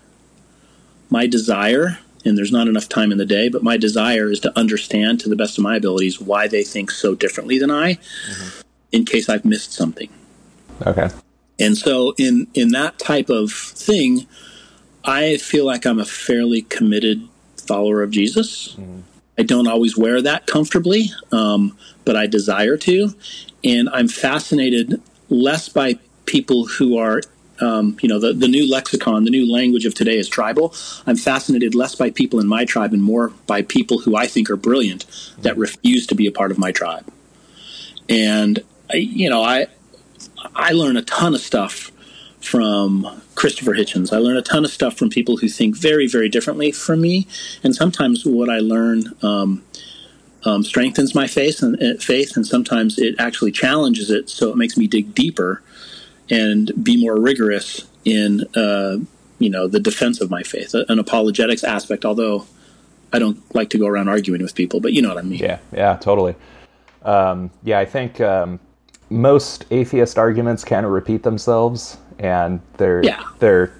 my 1.09 1.27
desire, 1.27 1.99
and 2.25 2.37
there's 2.37 2.51
not 2.51 2.67
enough 2.67 2.89
time 2.89 3.11
in 3.11 3.17
the 3.17 3.25
day, 3.25 3.49
but 3.49 3.63
my 3.63 3.77
desire 3.77 4.31
is 4.31 4.39
to 4.41 4.57
understand 4.57 5.19
to 5.21 5.29
the 5.29 5.35
best 5.35 5.57
of 5.57 5.63
my 5.63 5.75
abilities 5.75 6.19
why 6.19 6.47
they 6.47 6.63
think 6.63 6.91
so 6.91 7.15
differently 7.15 7.59
than 7.59 7.71
I, 7.71 7.97
in 8.91 9.05
case 9.05 9.29
I've 9.29 9.45
missed 9.45 9.73
something. 9.73 10.09
Okay. 10.85 11.09
And 11.59 11.77
so 11.77 12.13
in 12.17 12.47
in 12.53 12.69
that 12.69 12.97
type 12.97 13.29
of 13.29 13.51
thing, 13.51 14.25
I 15.03 15.37
feel 15.37 15.65
like 15.65 15.85
I'm 15.85 15.99
a 15.99 16.05
fairly 16.05 16.61
committed 16.63 17.27
follower 17.57 18.01
of 18.01 18.11
Jesus. 18.11 18.75
I 19.37 19.43
don't 19.43 19.67
always 19.67 19.97
wear 19.97 20.21
that 20.21 20.47
comfortably, 20.47 21.11
um, 21.31 21.77
but 22.05 22.15
I 22.15 22.27
desire 22.27 22.77
to, 22.77 23.13
and 23.63 23.89
I'm 23.89 24.07
fascinated 24.07 25.01
less 25.29 25.69
by 25.69 25.99
people 26.25 26.65
who 26.65 26.97
are. 26.97 27.21
Um, 27.61 27.97
you 28.01 28.07
know 28.07 28.19
the, 28.19 28.31
the 28.31 28.47
new 28.47 28.71
lexicon, 28.71 29.25
the 29.25 29.31
new 29.31 29.51
language 29.51 29.85
of 29.85 29.93
today 29.93 30.17
is 30.17 30.29
tribal. 30.29 30.73
I'm 31.05 31.17
fascinated 31.17 31.75
less 31.75 31.93
by 31.93 32.09
people 32.09 32.39
in 32.39 32.47
my 32.47 32.63
tribe 32.63 32.93
and 32.93 33.03
more 33.03 33.33
by 33.47 33.63
people 33.63 33.99
who 33.99 34.15
I 34.15 34.27
think 34.27 34.49
are 34.49 34.55
brilliant 34.55 35.05
that 35.39 35.57
refuse 35.57 36.07
to 36.07 36.15
be 36.15 36.25
a 36.25 36.31
part 36.31 36.51
of 36.51 36.57
my 36.57 36.71
tribe. 36.71 37.05
And 38.07 38.63
you 38.93 39.29
know, 39.29 39.43
I 39.43 39.67
I 40.55 40.71
learn 40.71 40.97
a 40.97 41.01
ton 41.03 41.33
of 41.33 41.41
stuff 41.41 41.91
from 42.41 43.21
Christopher 43.35 43.73
Hitchens. 43.73 44.13
I 44.13 44.17
learn 44.17 44.37
a 44.37 44.41
ton 44.41 44.65
of 44.65 44.71
stuff 44.71 44.97
from 44.97 45.09
people 45.09 45.37
who 45.37 45.47
think 45.47 45.75
very, 45.77 46.07
very 46.07 46.29
differently 46.29 46.71
from 46.71 47.01
me. 47.01 47.27
And 47.63 47.75
sometimes 47.75 48.25
what 48.25 48.49
I 48.49 48.59
learn 48.59 49.03
um, 49.21 49.63
um, 50.45 50.63
strengthens 50.63 51.13
my 51.13 51.27
faith 51.27 51.61
and, 51.61 51.81
uh, 51.81 51.99
faith, 51.99 52.35
and 52.35 52.45
sometimes 52.45 52.97
it 52.97 53.15
actually 53.19 53.51
challenges 53.51 54.09
it. 54.09 54.29
So 54.29 54.49
it 54.49 54.57
makes 54.57 54.77
me 54.77 54.87
dig 54.87 55.13
deeper 55.13 55.61
and 56.29 56.71
be 56.81 57.01
more 57.01 57.19
rigorous 57.19 57.87
in, 58.05 58.45
uh, 58.55 58.97
you 59.39 59.49
know, 59.49 59.67
the 59.67 59.79
defense 59.79 60.21
of 60.21 60.29
my 60.29 60.43
faith, 60.43 60.73
an 60.73 60.99
apologetics 60.99 61.63
aspect. 61.63 62.05
Although 62.05 62.45
I 63.11 63.19
don't 63.19 63.39
like 63.55 63.69
to 63.71 63.77
go 63.77 63.87
around 63.87 64.07
arguing 64.07 64.41
with 64.41 64.55
people, 64.55 64.79
but 64.79 64.93
you 64.93 65.01
know 65.01 65.09
what 65.09 65.17
I 65.17 65.23
mean. 65.23 65.39
Yeah, 65.39 65.59
yeah, 65.73 65.97
totally. 65.97 66.35
Um, 67.03 67.51
yeah, 67.63 67.79
I 67.79 67.85
think 67.85 68.21
um, 68.21 68.59
most 69.09 69.65
atheist 69.71 70.17
arguments 70.17 70.63
kind 70.63 70.85
of 70.85 70.91
repeat 70.91 71.23
themselves, 71.23 71.97
and 72.19 72.59
they're 72.77 73.03
Yeah. 73.03 73.23
they're. 73.39 73.71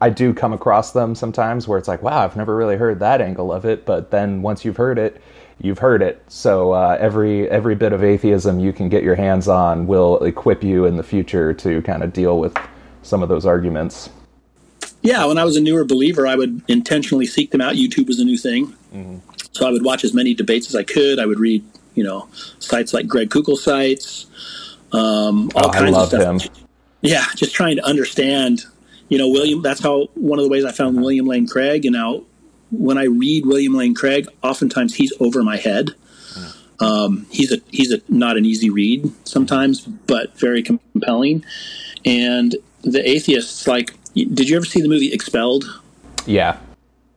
I 0.00 0.10
do 0.10 0.34
come 0.34 0.52
across 0.52 0.92
them 0.92 1.14
sometimes 1.14 1.66
where 1.66 1.78
it's 1.78 1.88
like, 1.88 2.02
wow, 2.02 2.22
I've 2.22 2.36
never 2.36 2.54
really 2.54 2.76
heard 2.76 3.00
that 3.00 3.22
angle 3.22 3.50
of 3.50 3.64
it, 3.64 3.86
but 3.86 4.10
then 4.10 4.42
once 4.42 4.62
you've 4.62 4.76
heard 4.76 4.98
it, 4.98 5.22
you've 5.60 5.78
heard 5.78 6.02
it. 6.02 6.22
So 6.28 6.72
uh, 6.72 6.98
every 7.00 7.48
every 7.48 7.74
bit 7.74 7.92
of 7.92 8.04
atheism 8.04 8.60
you 8.60 8.72
can 8.72 8.88
get 8.88 9.02
your 9.02 9.14
hands 9.14 9.48
on 9.48 9.86
will 9.86 10.22
equip 10.22 10.62
you 10.62 10.84
in 10.84 10.96
the 10.96 11.02
future 11.02 11.54
to 11.54 11.80
kind 11.82 12.02
of 12.02 12.12
deal 12.12 12.38
with 12.38 12.54
some 13.02 13.22
of 13.22 13.28
those 13.28 13.46
arguments. 13.46 14.10
Yeah, 15.02 15.24
when 15.26 15.38
I 15.38 15.44
was 15.44 15.56
a 15.56 15.60
newer 15.60 15.84
believer, 15.84 16.26
I 16.26 16.34
would 16.34 16.62
intentionally 16.68 17.26
seek 17.26 17.50
them 17.52 17.60
out. 17.60 17.74
YouTube 17.74 18.08
was 18.08 18.18
a 18.18 18.24
new 18.24 18.36
thing, 18.36 18.66
mm-hmm. 18.92 19.18
so 19.52 19.66
I 19.66 19.70
would 19.70 19.84
watch 19.84 20.04
as 20.04 20.12
many 20.12 20.34
debates 20.34 20.68
as 20.68 20.74
I 20.74 20.82
could. 20.82 21.18
I 21.18 21.26
would 21.26 21.38
read, 21.38 21.64
you 21.94 22.02
know, 22.02 22.28
sites 22.58 22.92
like 22.92 23.06
Greg 23.06 23.30
Koukl 23.30 23.56
sites, 23.56 24.26
um, 24.92 25.50
all 25.54 25.66
oh, 25.66 25.70
kinds 25.70 25.96
of 25.96 26.08
stuff. 26.08 26.42
Him. 26.42 26.50
Yeah, 27.02 27.24
just 27.34 27.54
trying 27.54 27.76
to 27.76 27.84
understand. 27.84 28.64
You 29.08 29.18
know, 29.18 29.28
William. 29.28 29.62
That's 29.62 29.80
how 29.80 30.06
one 30.14 30.38
of 30.38 30.44
the 30.44 30.50
ways 30.50 30.64
I 30.64 30.72
found 30.72 30.96
William 30.96 31.26
Lane 31.26 31.46
Craig. 31.46 31.84
And 31.84 31.94
now, 31.94 32.22
when 32.70 32.98
I 32.98 33.04
read 33.04 33.46
William 33.46 33.74
Lane 33.74 33.94
Craig, 33.94 34.26
oftentimes 34.42 34.94
he's 34.94 35.12
over 35.20 35.42
my 35.42 35.56
head. 35.56 35.90
Um, 36.80 37.26
he's 37.30 37.52
a 37.52 37.58
he's 37.70 37.92
a 37.92 38.00
not 38.08 38.36
an 38.36 38.44
easy 38.44 38.70
read 38.70 39.10
sometimes, 39.24 39.80
but 39.80 40.38
very 40.38 40.62
compelling. 40.62 41.44
And 42.04 42.56
the 42.82 43.08
atheists, 43.08 43.66
like, 43.66 43.94
did 44.14 44.48
you 44.48 44.56
ever 44.56 44.66
see 44.66 44.80
the 44.80 44.88
movie 44.88 45.12
Expelled? 45.12 45.64
Yeah. 46.26 46.58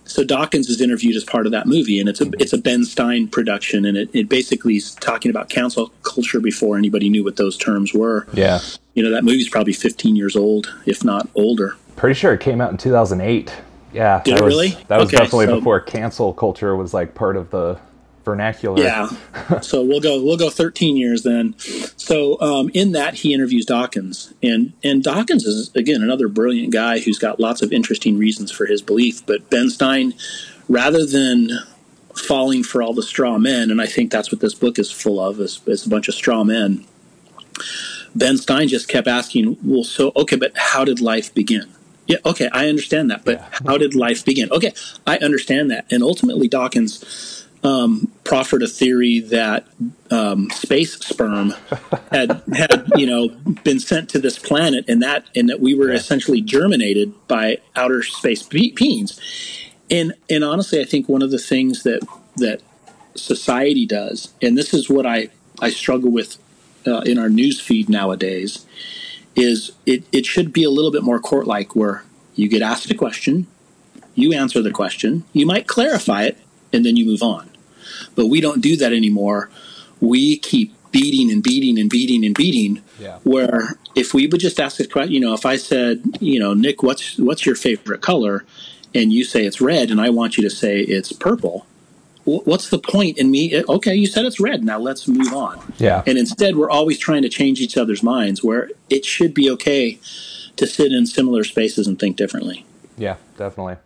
So 0.09 0.23
Dawkins 0.23 0.69
is 0.69 0.81
interviewed 0.81 1.15
as 1.15 1.23
part 1.23 1.45
of 1.45 1.51
that 1.51 1.67
movie, 1.67 1.99
and 1.99 2.09
it's 2.09 2.19
a 2.19 2.29
it's 2.39 2.51
a 2.51 2.57
Ben 2.57 2.83
Stein 2.83 3.27
production, 3.27 3.85
and 3.85 3.95
it, 3.95 4.09
it 4.13 4.27
basically 4.27 4.75
is 4.75 4.95
talking 4.95 5.29
about 5.29 5.49
cancel 5.49 5.89
culture 6.01 6.39
before 6.39 6.77
anybody 6.77 7.09
knew 7.09 7.23
what 7.23 7.35
those 7.35 7.55
terms 7.55 7.93
were. 7.93 8.27
Yeah. 8.33 8.59
You 8.95 9.03
know 9.03 9.11
that 9.11 9.23
movie's 9.23 9.49
probably 9.49 9.73
15 9.73 10.15
years 10.15 10.35
old, 10.35 10.73
if 10.85 11.03
not 11.03 11.29
older. 11.35 11.77
Pretty 11.95 12.19
sure 12.19 12.33
it 12.33 12.41
came 12.41 12.59
out 12.59 12.71
in 12.71 12.77
2008. 12.77 13.53
Yeah. 13.93 14.21
Did 14.23 14.33
that 14.33 14.41
it 14.41 14.43
was, 14.43 14.53
really? 14.53 14.69
That 14.87 14.99
was 14.99 15.09
okay, 15.09 15.17
definitely 15.17 15.45
so, 15.45 15.55
before 15.55 15.79
cancel 15.79 16.33
culture 16.33 16.75
was 16.75 16.93
like 16.93 17.13
part 17.13 17.37
of 17.37 17.51
the 17.51 17.79
vernacular. 18.23 18.81
Yeah. 18.81 19.09
so 19.61 19.83
we'll 19.83 20.01
go 20.01 20.23
we'll 20.23 20.37
go 20.37 20.49
13 20.49 20.97
years 20.97 21.23
then. 21.23 21.57
So 21.59 22.39
um, 22.41 22.69
in 22.73 22.91
that 22.93 23.15
he 23.15 23.33
interviews 23.33 23.65
Dawkins, 23.65 24.33
and 24.43 24.73
and 24.83 25.03
Dawkins 25.03 25.45
is 25.45 25.73
again 25.75 26.01
another 26.01 26.27
brilliant 26.27 26.73
guy 26.73 26.99
who's 26.99 27.19
got 27.19 27.39
lots 27.39 27.61
of 27.61 27.71
interesting 27.71 28.17
reasons 28.17 28.51
for 28.51 28.65
his 28.65 28.81
belief. 28.81 29.25
But 29.25 29.49
Ben 29.49 29.69
Stein, 29.69 30.13
rather 30.67 31.05
than 31.05 31.49
falling 32.15 32.63
for 32.63 32.81
all 32.81 32.93
the 32.93 33.03
straw 33.03 33.37
men, 33.37 33.71
and 33.71 33.81
I 33.81 33.85
think 33.85 34.11
that's 34.11 34.31
what 34.31 34.41
this 34.41 34.53
book 34.53 34.77
is 34.77 34.91
full 34.91 35.19
of 35.19 35.39
is, 35.39 35.61
is 35.65 35.85
a 35.85 35.89
bunch 35.89 36.07
of 36.07 36.15
straw 36.15 36.43
men. 36.43 36.85
Ben 38.15 38.37
Stein 38.37 38.67
just 38.67 38.87
kept 38.87 39.07
asking, 39.07 39.57
well, 39.63 39.83
so 39.83 40.11
okay, 40.15 40.35
but 40.35 40.51
how 40.55 40.83
did 40.83 40.99
life 40.99 41.33
begin? 41.33 41.69
Yeah, 42.07 42.17
okay, 42.25 42.49
I 42.51 42.67
understand 42.67 43.11
that, 43.11 43.23
but 43.23 43.35
yeah. 43.35 43.49
how 43.67 43.77
did 43.77 43.93
life 43.93 44.25
begin? 44.25 44.51
Okay, 44.51 44.73
I 45.05 45.17
understand 45.19 45.69
that, 45.69 45.85
and 45.91 46.01
ultimately 46.01 46.47
Dawkins 46.47 47.38
um, 47.63 48.11
proffered 48.23 48.63
a 48.63 48.67
theory 48.67 49.19
that 49.19 49.67
um, 50.11 50.49
space 50.51 50.93
sperm 50.93 51.53
had 52.11 52.41
had 52.53 52.89
you 52.95 53.05
know 53.05 53.29
been 53.63 53.79
sent 53.79 54.09
to 54.09 54.19
this 54.19 54.39
planet, 54.39 54.85
and 54.87 55.01
that 55.01 55.25
and 55.35 55.49
that 55.49 55.59
we 55.59 55.73
were 55.73 55.89
yeah. 55.89 55.95
essentially 55.95 56.41
germinated 56.41 57.13
by 57.27 57.57
outer 57.75 58.03
space 58.03 58.43
beings. 58.43 59.19
And 59.91 60.13
and 60.29 60.43
honestly, 60.43 60.79
I 60.79 60.85
think 60.85 61.09
one 61.09 61.21
of 61.21 61.31
the 61.31 61.39
things 61.39 61.83
that 61.83 62.05
that 62.37 62.61
society 63.15 63.85
does, 63.85 64.33
and 64.41 64.57
this 64.57 64.73
is 64.73 64.89
what 64.89 65.05
I 65.05 65.29
I 65.61 65.69
struggle 65.69 66.11
with 66.11 66.37
uh, 66.87 67.01
in 67.01 67.17
our 67.17 67.29
news 67.29 67.59
feed 67.59 67.89
nowadays, 67.89 68.65
is 69.35 69.71
it 69.85 70.03
it 70.11 70.25
should 70.25 70.53
be 70.53 70.63
a 70.63 70.69
little 70.69 70.91
bit 70.91 71.03
more 71.03 71.19
court 71.19 71.47
like, 71.47 71.75
where 71.75 72.03
you 72.35 72.47
get 72.47 72.61
asked 72.61 72.89
a 72.89 72.95
question, 72.95 73.47
you 74.15 74.33
answer 74.33 74.61
the 74.61 74.71
question, 74.71 75.25
you 75.33 75.45
might 75.45 75.67
clarify 75.67 76.23
it, 76.23 76.37
and 76.71 76.85
then 76.85 76.95
you 76.95 77.05
move 77.05 77.21
on. 77.21 77.48
But 78.15 78.27
we 78.27 78.41
don't 78.41 78.61
do 78.61 78.75
that 78.77 78.93
anymore. 78.93 79.49
We 80.01 80.37
keep 80.37 80.73
beating 80.91 81.31
and 81.31 81.43
beating 81.43 81.79
and 81.79 81.89
beating 81.89 82.25
and 82.25 82.35
beating. 82.35 82.81
Yeah. 82.99 83.19
Where 83.23 83.77
if 83.95 84.13
we 84.13 84.27
would 84.27 84.39
just 84.39 84.59
ask 84.59 84.79
a 84.79 84.87
question, 84.87 85.13
you 85.13 85.19
know, 85.19 85.33
if 85.33 85.45
I 85.45 85.55
said, 85.55 86.03
you 86.19 86.39
know, 86.39 86.53
Nick, 86.53 86.83
what's 86.83 87.17
what's 87.17 87.45
your 87.45 87.55
favorite 87.55 88.01
color, 88.01 88.45
and 88.93 89.13
you 89.13 89.23
say 89.23 89.45
it's 89.45 89.61
red, 89.61 89.91
and 89.91 90.01
I 90.01 90.09
want 90.09 90.37
you 90.37 90.43
to 90.43 90.49
say 90.49 90.79
it's 90.79 91.11
purple. 91.11 91.65
What's 92.25 92.69
the 92.69 92.77
point 92.77 93.17
in 93.17 93.31
me? 93.31 93.53
Eh, 93.53 93.63
okay, 93.67 93.95
you 93.95 94.05
said 94.05 94.25
it's 94.25 94.39
red. 94.39 94.63
Now 94.63 94.77
let's 94.77 95.07
move 95.07 95.33
on. 95.33 95.59
Yeah. 95.79 96.03
And 96.05 96.17
instead, 96.17 96.57
we're 96.57 96.69
always 96.69 96.99
trying 96.99 97.23
to 97.23 97.29
change 97.29 97.59
each 97.59 97.75
other's 97.75 98.03
minds. 98.03 98.43
Where 98.43 98.69
it 98.89 99.05
should 99.05 99.33
be 99.33 99.49
okay 99.51 99.99
to 100.57 100.67
sit 100.67 100.91
in 100.91 101.07
similar 101.07 101.43
spaces 101.43 101.87
and 101.87 101.97
think 101.97 102.17
differently. 102.17 102.65
Yeah, 102.97 103.15
definitely. 103.37 103.77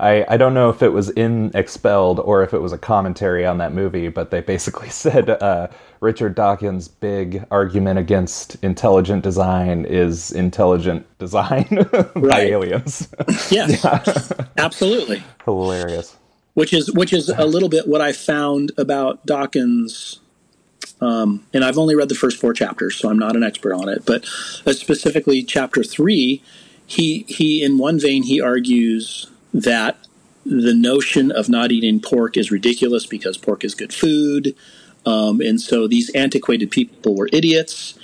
I, 0.00 0.24
I 0.28 0.36
don't 0.36 0.54
know 0.54 0.70
if 0.70 0.82
it 0.82 0.90
was 0.90 1.10
in 1.10 1.50
Expelled 1.54 2.20
or 2.20 2.42
if 2.42 2.54
it 2.54 2.60
was 2.60 2.72
a 2.72 2.78
commentary 2.78 3.44
on 3.44 3.58
that 3.58 3.72
movie, 3.72 4.08
but 4.08 4.30
they 4.30 4.40
basically 4.40 4.88
said 4.90 5.28
uh, 5.28 5.68
Richard 6.00 6.34
Dawkins' 6.34 6.88
big 6.88 7.44
argument 7.50 7.98
against 7.98 8.56
intelligent 8.62 9.24
design 9.24 9.84
is 9.84 10.30
intelligent 10.30 11.06
design 11.18 11.66
by 12.14 12.40
aliens. 12.42 13.08
yes, 13.50 13.82
yeah. 13.84 14.46
absolutely. 14.56 15.22
Hilarious. 15.44 16.16
Which 16.54 16.72
is 16.72 16.90
which 16.92 17.12
is 17.12 17.28
a 17.28 17.46
little 17.46 17.68
bit 17.68 17.86
what 17.86 18.00
I 18.00 18.12
found 18.12 18.72
about 18.76 19.24
Dawkins. 19.24 20.20
Um, 21.00 21.46
and 21.54 21.64
I've 21.64 21.78
only 21.78 21.94
read 21.94 22.08
the 22.08 22.16
first 22.16 22.40
four 22.40 22.52
chapters, 22.52 22.96
so 22.96 23.08
I'm 23.08 23.18
not 23.18 23.36
an 23.36 23.44
expert 23.44 23.74
on 23.74 23.88
it. 23.88 24.04
But 24.04 24.24
uh, 24.66 24.72
specifically, 24.72 25.44
chapter 25.44 25.84
three, 25.84 26.42
he 26.84 27.24
he 27.28 27.62
in 27.62 27.78
one 27.78 28.00
vein 28.00 28.24
he 28.24 28.40
argues 28.40 29.30
that 29.54 29.98
the 30.44 30.74
notion 30.74 31.30
of 31.30 31.48
not 31.48 31.72
eating 31.72 32.00
pork 32.00 32.36
is 32.36 32.50
ridiculous 32.50 33.06
because 33.06 33.36
pork 33.36 33.64
is 33.64 33.74
good 33.74 33.92
food. 33.92 34.54
Um, 35.04 35.40
and 35.40 35.60
so 35.60 35.86
these 35.86 36.10
antiquated 36.10 36.70
people 36.70 37.14
were 37.14 37.28
idiots. 37.32 37.98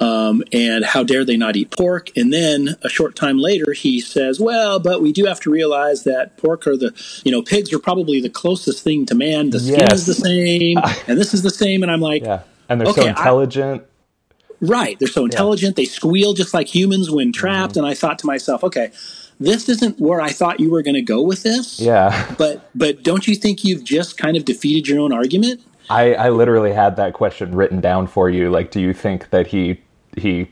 Um, 0.00 0.42
and 0.50 0.82
how 0.82 1.02
dare 1.02 1.26
they 1.26 1.36
not 1.36 1.56
eat 1.56 1.70
pork? 1.70 2.08
And 2.16 2.32
then 2.32 2.76
a 2.82 2.88
short 2.88 3.16
time 3.16 3.38
later, 3.38 3.72
he 3.74 4.00
says, 4.00 4.40
"Well, 4.40 4.80
but 4.80 5.02
we 5.02 5.12
do 5.12 5.26
have 5.26 5.40
to 5.40 5.50
realize 5.50 6.04
that 6.04 6.38
pork 6.38 6.66
are 6.66 6.76
the, 6.76 6.94
you 7.22 7.30
know, 7.30 7.42
pigs 7.42 7.70
are 7.70 7.78
probably 7.78 8.18
the 8.18 8.30
closest 8.30 8.82
thing 8.82 9.04
to 9.06 9.14
man. 9.14 9.50
The 9.50 9.60
skin 9.60 9.80
yes. 9.80 9.92
is 9.92 10.06
the 10.06 10.14
same, 10.14 10.78
and 11.06 11.18
this 11.18 11.34
is 11.34 11.42
the 11.42 11.50
same." 11.50 11.82
And 11.82 11.92
I'm 11.92 12.00
like, 12.00 12.22
"Yeah," 12.22 12.44
and 12.70 12.80
they're 12.80 12.88
okay, 12.88 13.02
so 13.02 13.08
intelligent. 13.08 13.82
I, 13.82 14.24
right, 14.62 14.98
they're 14.98 15.06
so 15.06 15.26
intelligent. 15.26 15.76
Yeah. 15.76 15.82
They 15.82 15.86
squeal 15.86 16.32
just 16.32 16.54
like 16.54 16.74
humans 16.74 17.10
when 17.10 17.30
trapped. 17.30 17.72
Mm-hmm. 17.72 17.80
And 17.80 17.86
I 17.86 17.92
thought 17.92 18.18
to 18.20 18.26
myself, 18.26 18.64
"Okay, 18.64 18.92
this 19.40 19.68
isn't 19.70 19.98
where 19.98 20.20
I 20.20 20.30
thought 20.30 20.60
you 20.60 20.70
were 20.70 20.82
going 20.82 20.94
to 20.94 21.02
go 21.02 21.22
with 21.22 21.42
this. 21.42 21.80
Yeah. 21.80 22.34
But 22.38 22.70
but 22.74 23.02
don't 23.02 23.26
you 23.26 23.34
think 23.34 23.64
you've 23.64 23.82
just 23.82 24.18
kind 24.18 24.36
of 24.36 24.44
defeated 24.44 24.86
your 24.86 25.00
own 25.00 25.12
argument? 25.12 25.62
I, 25.88 26.14
I 26.14 26.28
literally 26.28 26.72
had 26.72 26.94
that 26.96 27.14
question 27.14 27.54
written 27.54 27.80
down 27.80 28.06
for 28.06 28.30
you. 28.30 28.48
Like, 28.50 28.70
do 28.70 28.80
you 28.80 28.92
think 28.92 29.30
that 29.30 29.48
he 29.48 29.80
he 30.16 30.50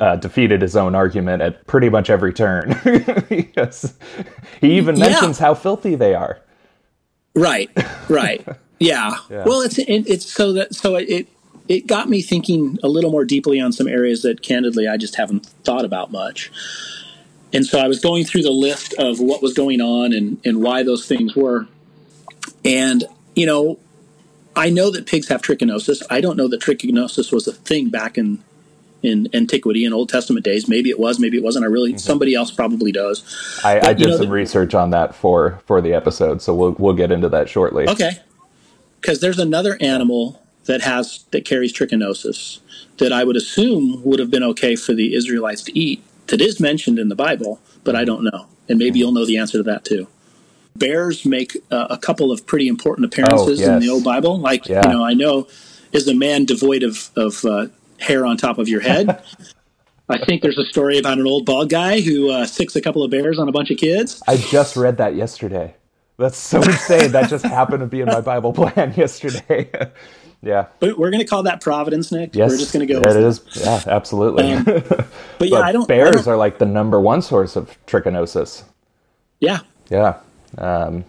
uh, 0.00 0.16
defeated 0.16 0.60
his 0.60 0.76
own 0.76 0.94
argument 0.94 1.42
at 1.42 1.66
pretty 1.66 1.88
much 1.88 2.10
every 2.10 2.34
turn? 2.34 2.78
yes. 3.56 3.94
He 4.60 4.76
even 4.76 4.98
mentions 4.98 5.40
yeah. 5.40 5.46
how 5.46 5.54
filthy 5.54 5.94
they 5.94 6.14
are. 6.14 6.40
Right. 7.34 7.70
Right. 8.10 8.46
yeah. 8.78 9.16
yeah. 9.30 9.44
Well, 9.44 9.62
it's 9.62 9.78
it, 9.78 9.86
it's 10.08 10.30
so 10.30 10.52
that 10.52 10.74
so 10.74 10.96
it 10.96 11.28
it 11.68 11.86
got 11.86 12.08
me 12.08 12.20
thinking 12.20 12.78
a 12.82 12.88
little 12.88 13.10
more 13.10 13.24
deeply 13.24 13.60
on 13.60 13.72
some 13.72 13.86
areas 13.86 14.22
that 14.22 14.42
candidly 14.42 14.88
I 14.88 14.96
just 14.96 15.14
haven't 15.14 15.46
thought 15.46 15.84
about 15.84 16.10
much. 16.10 16.50
And 17.52 17.66
so 17.66 17.78
I 17.78 17.88
was 17.88 18.00
going 18.00 18.24
through 18.24 18.42
the 18.42 18.50
list 18.50 18.94
of 18.94 19.20
what 19.20 19.42
was 19.42 19.52
going 19.52 19.80
on 19.80 20.12
and, 20.12 20.40
and 20.44 20.62
why 20.62 20.82
those 20.82 21.06
things 21.06 21.36
were. 21.36 21.66
And, 22.64 23.04
you 23.34 23.46
know, 23.46 23.78
I 24.56 24.70
know 24.70 24.90
that 24.90 25.06
pigs 25.06 25.28
have 25.28 25.42
trichinosis. 25.42 26.02
I 26.10 26.20
don't 26.20 26.36
know 26.36 26.48
that 26.48 26.60
trichinosis 26.60 27.32
was 27.32 27.46
a 27.46 27.52
thing 27.52 27.90
back 27.90 28.18
in 28.18 28.42
in 29.02 29.28
antiquity 29.34 29.84
in 29.84 29.92
Old 29.92 30.08
Testament 30.08 30.44
days. 30.44 30.68
Maybe 30.68 30.88
it 30.88 30.98
was, 30.98 31.18
maybe 31.18 31.36
it 31.36 31.42
wasn't. 31.42 31.64
I 31.64 31.68
really 31.68 31.90
mm-hmm. 31.90 31.98
somebody 31.98 32.34
else 32.34 32.50
probably 32.50 32.92
does. 32.92 33.60
I, 33.64 33.80
but, 33.80 33.88
I 33.88 33.92
did 33.94 34.08
know, 34.08 34.16
some 34.16 34.26
the, 34.26 34.32
research 34.32 34.74
on 34.74 34.90
that 34.90 35.14
for 35.14 35.60
for 35.66 35.80
the 35.80 35.92
episode, 35.92 36.40
so 36.40 36.54
we'll 36.54 36.76
we'll 36.78 36.94
get 36.94 37.10
into 37.10 37.28
that 37.30 37.48
shortly. 37.48 37.88
Okay, 37.88 38.12
because 39.00 39.20
there's 39.20 39.38
another 39.38 39.76
animal 39.80 40.40
that 40.66 40.82
has 40.82 41.24
that 41.32 41.44
carries 41.44 41.72
trichinosis 41.72 42.60
that 42.98 43.12
I 43.12 43.24
would 43.24 43.36
assume 43.36 44.02
would 44.04 44.20
have 44.20 44.30
been 44.30 44.44
okay 44.44 44.76
for 44.76 44.94
the 44.94 45.14
Israelites 45.14 45.62
to 45.62 45.76
eat, 45.78 46.02
that 46.32 46.40
is 46.40 46.58
mentioned 46.58 46.98
in 46.98 47.10
the 47.10 47.14
Bible, 47.14 47.60
but 47.84 47.94
I 47.94 48.06
don't 48.06 48.24
know. 48.24 48.46
And 48.66 48.78
maybe 48.78 48.98
you'll 48.98 49.12
know 49.12 49.26
the 49.26 49.36
answer 49.36 49.58
to 49.58 49.62
that 49.64 49.84
too. 49.84 50.08
Bears 50.76 51.26
make 51.26 51.58
uh, 51.70 51.88
a 51.90 51.98
couple 51.98 52.32
of 52.32 52.46
pretty 52.46 52.68
important 52.68 53.04
appearances 53.04 53.60
oh, 53.60 53.64
yes. 53.64 53.68
in 53.68 53.80
the 53.80 53.90
old 53.90 54.02
Bible. 54.02 54.40
Like, 54.40 54.66
yeah. 54.66 54.86
you 54.86 54.94
know, 54.94 55.04
I 55.04 55.12
know, 55.12 55.46
is 55.92 56.08
a 56.08 56.14
man 56.14 56.46
devoid 56.46 56.84
of, 56.84 57.10
of 57.16 57.44
uh, 57.44 57.66
hair 58.00 58.24
on 58.24 58.38
top 58.38 58.56
of 58.56 58.66
your 58.66 58.80
head? 58.80 59.22
I 60.08 60.24
think 60.24 60.40
there's 60.40 60.56
a 60.56 60.64
story 60.64 60.98
about 60.98 61.18
an 61.18 61.26
old 61.26 61.44
bald 61.44 61.68
guy 61.68 62.00
who 62.00 62.30
uh, 62.30 62.46
sicks 62.46 62.76
a 62.76 62.80
couple 62.80 63.02
of 63.02 63.10
bears 63.10 63.38
on 63.38 63.46
a 63.50 63.52
bunch 63.52 63.70
of 63.70 63.76
kids. 63.76 64.22
I 64.26 64.38
just 64.38 64.74
read 64.74 64.96
that 64.96 65.14
yesterday. 65.14 65.74
That's 66.16 66.38
so 66.38 66.62
insane. 66.62 67.12
that 67.12 67.28
just 67.28 67.44
happened 67.44 67.80
to 67.80 67.86
be 67.86 68.00
in 68.00 68.06
my 68.06 68.22
Bible 68.22 68.54
plan 68.54 68.94
yesterday. 68.96 69.70
Yeah. 70.42 70.66
But 70.80 70.98
we're 70.98 71.10
going 71.10 71.22
to 71.22 71.26
call 71.26 71.44
that 71.44 71.60
Providence, 71.60 72.10
Nick. 72.10 72.34
Yes. 72.34 72.50
We're 72.50 72.58
just 72.58 72.72
going 72.72 72.86
to 72.86 72.92
go. 72.92 73.00
It 73.02 73.16
is. 73.16 73.42
Yeah, 73.54 73.80
absolutely. 73.86 74.52
Um, 74.52 74.64
but, 74.64 75.06
but 75.38 75.48
yeah, 75.48 75.60
I 75.60 75.72
don't. 75.72 75.86
Bears 75.86 76.08
I 76.08 76.10
don't, 76.24 76.28
are 76.28 76.36
like 76.36 76.58
the 76.58 76.66
number 76.66 77.00
one 77.00 77.22
source 77.22 77.54
of 77.56 77.76
trichinosis. 77.86 78.64
Yeah. 79.40 79.60
Yeah. 79.88 80.18
Um, 80.58 81.04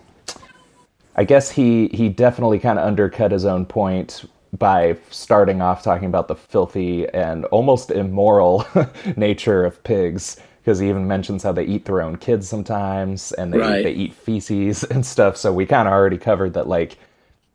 I 1.15 1.24
guess 1.24 1.52
he 1.52 1.88
he 1.89 2.10
definitely 2.10 2.60
kind 2.60 2.80
of 2.80 2.86
undercut 2.86 3.32
his 3.32 3.46
own 3.46 3.65
point 3.65 4.26
by 4.58 4.98
starting 5.10 5.62
off 5.62 5.84
talking 5.84 6.08
about 6.08 6.28
the 6.28 6.36
filthy 6.36 7.08
and 7.10 7.46
almost 7.46 7.89
immoral 7.91 8.65
nature 9.15 9.65
of 9.65 9.84
pigs 9.84 10.38
because 10.62 10.80
he 10.80 10.89
even 10.89 11.08
mentions 11.08 11.43
how 11.43 11.52
they 11.52 11.65
eat 11.65 11.86
their 11.86 12.02
own 12.02 12.15
kids 12.17 12.48
sometimes 12.48 13.32
and 13.34 13.54
they 13.54 13.58
Right. 13.58 13.84
they 13.84 13.91
eat 13.91 14.13
feces 14.13 14.84
and 14.86 15.06
stuff. 15.06 15.38
So 15.38 15.52
we 15.54 15.65
kind 15.65 15.88
of 15.88 15.93
already 15.93 16.17
covered 16.17 16.54
that 16.54 16.67
like 16.67 16.98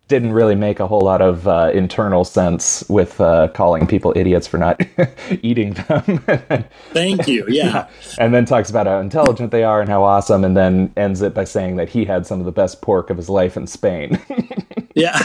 didn't 0.09 0.33
really 0.33 0.55
make 0.55 0.81
a 0.81 0.87
whole 0.87 1.03
lot 1.03 1.21
of 1.21 1.47
uh, 1.47 1.71
internal 1.75 2.25
sense 2.25 2.83
with 2.89 3.21
uh, 3.21 3.49
calling 3.49 3.87
people 3.87 4.13
idiots 4.17 4.47
for 4.47 4.57
not 4.57 4.81
eating 5.43 5.75
them. 5.75 6.19
Thank 6.93 7.29
you. 7.29 7.45
Yeah. 7.49 7.89
and 8.19 8.33
then 8.35 8.47
talks 8.47 8.71
about 8.71 8.87
how 8.87 9.01
intelligent 9.01 9.51
they 9.51 9.65
are 9.65 9.81
and 9.83 9.89
how 9.89 10.03
awesome, 10.03 10.45
and 10.45 10.57
then 10.57 10.93
ends 10.97 11.21
it 11.21 11.35
by 11.35 11.45
saying 11.45 11.77
that 11.77 11.91
he 11.91 12.07
had 12.07 12.27
some 12.27 12.41
of 12.41 12.47
the 12.47 12.53
best 12.53 12.81
pork 12.81 13.11
of 13.11 13.17
his 13.19 13.29
life 13.29 13.57
in 13.57 13.67
Spain. 13.67 14.19
Yeah. 14.95 15.17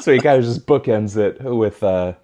so 0.00 0.10
he 0.14 0.18
kind 0.18 0.38
of 0.38 0.44
just 0.44 0.64
bookends 0.64 1.14
it 1.18 1.42
with, 1.42 1.82
uh, 1.82 2.14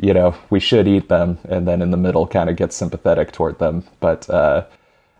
you 0.00 0.14
know, 0.14 0.34
we 0.48 0.60
should 0.60 0.88
eat 0.88 1.10
them, 1.10 1.38
and 1.44 1.68
then 1.68 1.82
in 1.82 1.90
the 1.90 1.98
middle 1.98 2.26
kind 2.26 2.48
of 2.48 2.56
gets 2.56 2.74
sympathetic 2.74 3.32
toward 3.32 3.58
them. 3.58 3.84
But 4.00 4.30
uh, 4.30 4.64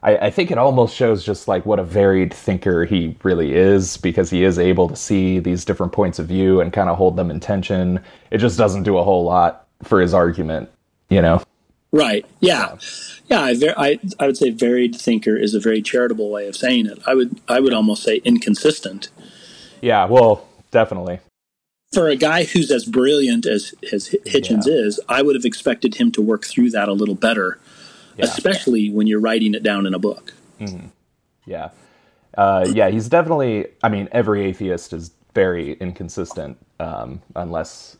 I, 0.07 0.17
I 0.27 0.31
think 0.31 0.51
it 0.51 0.57
almost 0.57 0.95
shows 0.97 1.25
just 1.25 1.49
like 1.49 1.67
what 1.67 1.79
a 1.79 1.85
varied 1.85 2.33
thinker 2.33 2.85
he 2.87 3.17
really 3.25 3.55
is, 3.55 3.97
because 3.99 4.31
he 4.31 4.45
is 4.45 4.59
able 4.59 4.89
to 4.89 4.97
see 4.97 5.39
these 5.41 5.65
different 5.65 5.93
points 5.93 6.19
of 6.19 6.27
view 6.29 6.61
and 6.61 6.73
kind 6.73 6.89
of 6.89 6.97
hold 6.97 7.17
them 7.17 7.31
in 7.31 7.41
tension. 7.41 8.01
It 8.31 8.39
just 8.39 8.57
doesn't 8.57 8.85
do 8.85 8.97
a 8.97 9.05
whole 9.05 9.25
lot 9.25 9.67
for 9.83 10.01
his 10.01 10.15
argument, 10.15 10.71
you 11.11 11.21
know. 11.21 11.43
Right. 11.93 12.25
Yeah. 12.41 12.77
Yeah. 13.29 13.41
I, 13.43 13.55
ver- 13.59 13.75
I 13.77 13.99
I 14.19 14.27
would 14.27 14.37
say 14.37 14.51
varied 14.51 14.95
thinker 14.97 15.37
is 15.37 15.55
a 15.55 15.61
very 15.61 15.83
charitable 15.83 16.31
way 16.31 16.47
of 16.47 16.55
saying 16.57 16.87
it. 16.87 16.99
I 17.07 17.15
would 17.15 17.41
I 17.49 17.61
would 17.61 17.73
almost 17.73 18.03
say 18.03 18.17
inconsistent 18.25 19.09
Yeah, 19.81 20.05
well, 20.07 20.47
definitely. 20.73 21.21
for 21.93 22.09
a 22.09 22.17
guy 22.17 22.45
who's 22.45 22.71
as 22.71 22.85
brilliant 22.85 23.47
as 23.47 23.73
as 23.93 24.09
Hitchens 24.27 24.67
Yeah. 24.67 24.75
is. 24.75 25.01
I 25.09 25.23
would 25.23 25.37
have 25.37 25.45
expected 25.45 25.95
him 25.95 26.11
to 26.13 26.21
work 26.23 26.45
through 26.45 26.71
that 26.71 26.89
a 26.89 26.93
little 26.93 27.15
better, 27.15 27.59
especially 28.19 28.91
when 28.91 29.07
you're 29.07 29.21
writing 29.21 29.55
it 29.55 29.63
down 29.63 29.87
in 29.87 29.95
a 29.95 29.99
book. 29.99 30.33
Yeah. 31.47 31.71
Uh, 32.37 32.67
yeah, 32.73 32.89
he's 32.91 33.09
definitely. 33.09 33.69
I 33.83 33.89
mean, 33.89 34.09
every 34.13 34.45
atheist 34.45 34.93
is 34.93 35.13
very 35.35 35.75
inconsistent, 35.75 36.59
um, 36.81 37.23
unless 37.35 37.97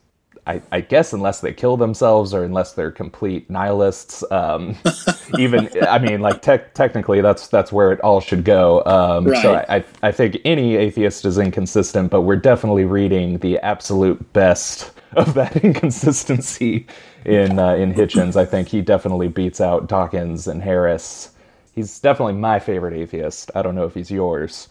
I, 0.47 0.63
I 0.71 0.81
guess 0.81 1.13
unless 1.13 1.41
they 1.41 1.53
kill 1.53 1.77
themselves 1.77 2.33
or 2.33 2.45
unless 2.45 2.73
they're 2.73 2.91
complete 2.93 3.51
nihilists. 3.51 4.23
Um, 4.31 4.77
even 5.39 5.69
I 5.83 5.99
mean, 5.99 6.21
like 6.21 6.43
tech 6.43 6.75
technically, 6.75 7.21
that's 7.21 7.49
that's 7.49 7.73
where 7.73 7.93
it 7.93 8.01
all 8.01 8.21
should 8.21 8.45
go. 8.45 8.85
Um, 8.85 9.35
So 9.35 9.55
Right. 9.55 9.67
I, 9.69 9.85
I 10.03 10.13
think 10.13 10.39
any 10.45 10.77
atheist 10.77 11.25
is 11.25 11.39
inconsistent, 11.39 12.11
but 12.11 12.23
we're 12.23 12.37
definitely 12.37 12.85
reading 12.85 13.39
the 13.39 13.59
absolute 13.59 14.33
best 14.33 14.93
of 15.17 15.35
that 15.35 15.57
inconsistency 15.65 16.87
in 17.27 17.59
uh, 17.59 17.75
in 17.75 17.93
Hitchens. 17.93 18.37
I 18.37 18.47
think 18.47 18.69
he 18.69 18.81
definitely 18.81 19.29
beats 19.29 19.61
out 19.61 19.89
Dawkins 19.89 20.47
and 20.47 20.63
Harris. 20.63 21.31
He's 21.75 21.99
definitely 22.01 22.35
my 22.35 22.59
favorite 22.59 22.95
atheist. 22.95 23.51
I 23.55 23.61
don't 23.61 23.75
know 23.75 23.85
if 23.85 23.93
he's 23.95 24.11
yours. 24.11 24.69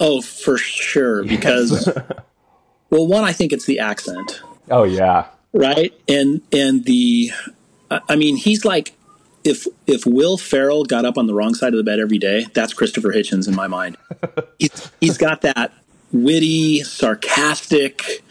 Oh, 0.00 0.20
for 0.20 0.58
sure. 0.58 1.24
Because 1.24 1.88
well, 2.90 3.06
one, 3.06 3.24
I 3.24 3.32
think 3.32 3.52
it's 3.52 3.64
the 3.64 3.78
accent. 3.78 4.42
Oh 4.70 4.84
yeah, 4.84 5.26
right 5.52 5.92
and 6.08 6.40
and 6.52 6.84
the 6.84 7.30
I- 7.90 8.00
i 8.08 8.16
mean 8.16 8.36
he's 8.36 8.64
like 8.64 8.94
if 9.44 9.66
if 9.86 10.06
will 10.06 10.38
ferrell 10.38 10.84
got 10.84 11.04
up 11.04 11.18
on 11.18 11.26
the 11.26 11.34
wrong 11.34 11.54
side 11.54 11.74
of 11.74 11.76
the 11.76 11.82
bed 11.84 11.98
every 11.98 12.18
day 12.18 12.46
that's 12.54 12.72
christopher 12.72 13.08
hitchens 13.12 13.48
in 13.48 13.54
my 13.54 13.66
mind 13.66 13.96
he's, 14.58 14.90
he's 15.00 15.18
got 15.18 15.42
that 15.42 15.72
witty 16.12 16.82
sarcastic 16.84 18.22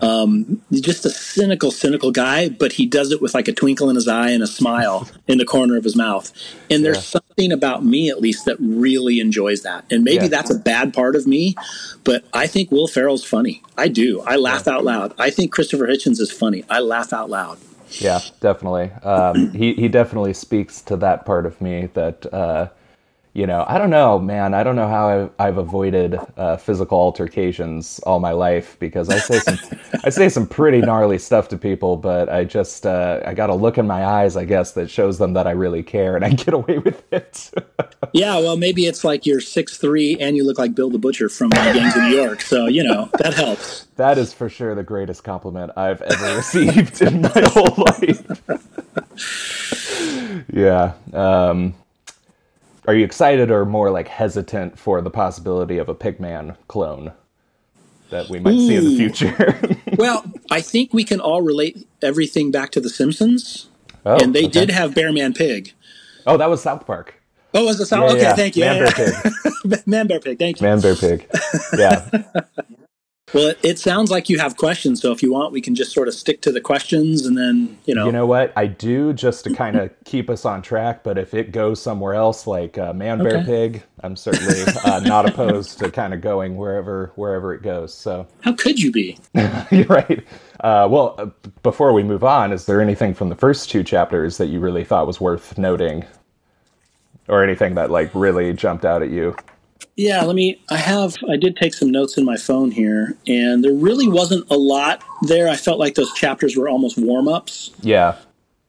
um, 0.00 0.60
just 0.72 1.04
a 1.04 1.10
cynical 1.10 1.70
cynical 1.70 2.10
guy 2.10 2.48
but 2.48 2.72
he 2.72 2.86
does 2.86 3.12
it 3.12 3.20
with 3.20 3.34
like 3.34 3.48
a 3.48 3.52
twinkle 3.52 3.88
in 3.90 3.96
his 3.96 4.08
eye 4.08 4.30
and 4.30 4.42
a 4.42 4.46
smile 4.46 5.08
in 5.28 5.38
the 5.38 5.44
corner 5.44 5.76
of 5.76 5.84
his 5.84 5.96
mouth. 5.96 6.32
And 6.70 6.84
there's 6.84 7.04
something 7.04 7.52
about 7.52 7.84
me 7.84 8.08
at 8.10 8.20
least 8.20 8.44
that 8.46 8.56
really 8.60 9.20
enjoys 9.20 9.62
that. 9.62 9.84
And 9.90 10.04
maybe 10.04 10.24
Yeah. 10.24 10.28
that's 10.28 10.50
a 10.50 10.58
bad 10.58 10.92
part 10.94 11.16
of 11.16 11.26
me 11.26 11.54
but 12.04 12.24
i 12.32 12.46
think 12.46 12.70
will 12.70 12.88
ferrell's 12.88 13.24
funny. 13.24 13.62
I 13.76 13.88
do. 13.88 14.20
I 14.22 14.36
laugh 14.36 14.66
out 14.68 14.84
loud. 14.84 15.14
I 15.18 15.30
think 15.30 15.52
christopher 15.52 15.86
hitchens 15.86 16.20
is 16.20 16.30
funny. 16.32 16.64
I 16.70 16.80
laugh 16.80 17.12
out 17.12 17.30
loud. 17.30 17.58
Yeah, 18.00 18.20
definitely. 18.40 18.90
Um, 19.02 19.50
he 19.52 19.74
he 19.74 19.88
definitely 19.88 20.32
speaks 20.32 20.80
to 20.82 20.96
that 20.96 21.26
part 21.26 21.44
of 21.44 21.60
me 21.60 21.90
that 21.92 22.32
uh, 22.32 22.68
you 23.34 23.46
know. 23.46 23.64
I 23.66 23.78
don't 23.78 23.90
know, 23.90 24.18
man. 24.18 24.54
I 24.54 24.62
don't 24.62 24.76
know 24.76 24.88
how 24.88 25.08
I've, 25.08 25.30
I've 25.38 25.58
avoided 25.58 26.18
uh, 26.36 26.56
physical 26.56 26.98
altercations 26.98 27.98
all 28.00 28.20
my 28.20 28.32
life 28.32 28.76
because 28.78 29.08
I 29.08 29.18
say 29.18 29.38
some 29.38 29.58
I 30.04 30.10
say 30.10 30.28
some 30.28 30.46
pretty 30.46 30.80
gnarly 30.80 31.18
stuff 31.18 31.48
to 31.48 31.58
people, 31.58 31.96
but 31.96 32.28
I 32.28 32.44
just 32.44 32.86
uh, 32.86 33.20
I 33.24 33.34
got 33.34 33.50
a 33.50 33.54
look 33.54 33.78
in 33.78 33.86
my 33.86 34.04
eyes, 34.04 34.36
I 34.36 34.44
guess, 34.44 34.72
that 34.72 34.90
shows 34.90 35.18
them 35.18 35.32
that 35.34 35.46
I 35.46 35.52
really 35.52 35.82
care, 35.82 36.16
and 36.16 36.24
I 36.24 36.30
get 36.30 36.54
away 36.54 36.78
with 36.78 37.02
it. 37.12 37.50
Yeah, 38.12 38.38
well, 38.38 38.56
maybe 38.56 38.86
it's 38.86 39.04
like 39.04 39.24
you're 39.26 39.40
six 39.40 39.78
three 39.78 40.16
and 40.20 40.36
you 40.36 40.44
look 40.44 40.58
like 40.58 40.74
Bill 40.74 40.90
the 40.90 40.98
Butcher 40.98 41.28
from 41.28 41.52
uh, 41.52 41.72
Gangs 41.72 41.96
of 41.96 42.02
New 42.02 42.16
York. 42.16 42.42
So 42.42 42.66
you 42.66 42.84
know 42.84 43.08
that 43.18 43.34
helps. 43.34 43.86
That 43.96 44.18
is 44.18 44.32
for 44.32 44.48
sure 44.48 44.74
the 44.74 44.82
greatest 44.82 45.24
compliment 45.24 45.72
I've 45.76 46.02
ever 46.02 46.36
received 46.36 47.02
in 47.02 47.22
my 47.22 47.32
whole 47.46 47.74
life. 47.76 48.42
yeah. 50.52 50.94
Um, 51.12 51.74
are 52.86 52.94
you 52.94 53.04
excited 53.04 53.50
or 53.50 53.64
more 53.64 53.90
like 53.90 54.08
hesitant 54.08 54.78
for 54.78 55.00
the 55.00 55.10
possibility 55.10 55.78
of 55.78 55.88
a 55.88 55.94
Pigman 55.94 56.56
clone 56.68 57.12
that 58.10 58.28
we 58.28 58.40
might 58.40 58.58
see 58.58 58.76
in 58.76 58.84
the 58.84 58.96
future? 58.96 59.58
Well, 59.98 60.24
I 60.50 60.62
think 60.62 60.94
we 60.94 61.04
can 61.04 61.20
all 61.20 61.42
relate 61.42 61.86
everything 62.02 62.50
back 62.50 62.70
to 62.72 62.80
The 62.80 62.88
Simpsons, 62.88 63.68
oh, 64.06 64.18
and 64.20 64.34
they 64.34 64.46
okay. 64.46 64.50
did 64.50 64.70
have 64.70 64.94
Bear 64.94 65.12
Man 65.12 65.34
Pig. 65.34 65.74
Oh, 66.26 66.36
that 66.38 66.48
was 66.50 66.62
South 66.62 66.86
Park. 66.86 67.14
Oh, 67.54 67.66
was 67.66 67.78
it 67.80 67.86
South? 67.86 68.10
Yeah, 68.10 68.12
okay, 68.12 68.22
yeah. 68.22 68.34
thank 68.34 68.56
you. 68.56 68.64
Man 68.64 68.76
Yeah, 68.76 68.92
Bear. 68.96 69.12
Pig. 69.22 69.86
Man 69.86 70.06
Bear 70.06 70.20
Pig. 70.20 70.38
Thank 70.38 70.60
you. 70.60 70.66
Man 70.66 70.80
Bear 70.80 70.96
Pig. 70.96 71.28
Yeah. 71.76 72.08
Well, 73.34 73.54
it, 73.62 73.78
sounds 73.78 74.10
like 74.10 74.28
you 74.28 74.38
have 74.38 74.56
questions, 74.56 75.00
so 75.00 75.10
if 75.10 75.22
you 75.22 75.32
want, 75.32 75.52
we 75.52 75.60
can 75.60 75.74
just 75.74 75.92
sort 75.92 76.06
of 76.06 76.14
stick 76.14 76.42
to 76.42 76.52
the 76.52 76.60
questions, 76.60 77.24
and 77.24 77.36
then 77.36 77.78
you 77.86 77.94
know. 77.94 78.04
You 78.04 78.12
know 78.12 78.26
what? 78.26 78.52
I 78.56 78.66
do 78.66 79.12
just 79.14 79.44
to 79.44 79.54
kind 79.54 79.76
of 79.76 79.90
keep 80.04 80.28
us 80.28 80.44
on 80.44 80.60
track, 80.60 81.02
but 81.02 81.16
if 81.16 81.32
it 81.32 81.50
goes 81.50 81.80
somewhere 81.80 82.14
else, 82.14 82.46
like 82.46 82.76
uh, 82.76 82.92
Man 82.92 83.22
Bear 83.22 83.38
Okay. 83.38 83.44
Pig, 83.44 83.82
I'm 84.02 84.16
certainly 84.16 84.62
uh, 84.84 85.00
not 85.00 85.26
opposed 85.26 85.78
to 85.78 85.90
kind 85.90 86.12
of 86.12 86.20
going 86.20 86.56
wherever 86.56 87.12
wherever 87.14 87.54
it 87.54 87.62
goes. 87.62 87.94
So 87.94 88.26
how 88.42 88.52
could 88.52 88.78
you 88.78 88.92
be? 88.92 89.16
you're 89.70 89.86
right. 89.86 90.22
Uh, 90.60 90.86
well, 90.90 91.14
uh, 91.16 91.26
before 91.62 91.92
we 91.94 92.02
move 92.02 92.24
on, 92.24 92.52
is 92.52 92.66
there 92.66 92.80
anything 92.82 93.14
from 93.14 93.30
the 93.30 93.36
first 93.36 93.70
two 93.70 93.82
chapters 93.82 94.36
that 94.36 94.48
you 94.48 94.60
really 94.60 94.84
thought 94.84 95.06
was 95.06 95.20
worth 95.20 95.56
noting, 95.56 96.04
or 97.28 97.42
anything 97.42 97.74
that 97.76 97.90
like 97.90 98.10
really 98.14 98.52
jumped 98.52 98.84
out 98.84 99.02
at 99.02 99.08
you? 99.08 99.34
Yeah, 100.02 100.22
let 100.24 100.34
me. 100.34 100.60
I 100.68 100.78
have. 100.78 101.16
I 101.30 101.36
did 101.36 101.56
take 101.56 101.74
some 101.74 101.92
notes 101.92 102.18
in 102.18 102.24
my 102.24 102.36
phone 102.36 102.72
here, 102.72 103.16
and 103.28 103.62
there 103.62 103.72
really 103.72 104.08
wasn't 104.08 104.50
a 104.50 104.56
lot 104.56 105.00
there. 105.22 105.48
I 105.48 105.54
felt 105.54 105.78
like 105.78 105.94
those 105.94 106.12
chapters 106.14 106.56
were 106.56 106.68
almost 106.68 106.98
warm 106.98 107.28
ups. 107.28 107.70
Yeah, 107.82 108.16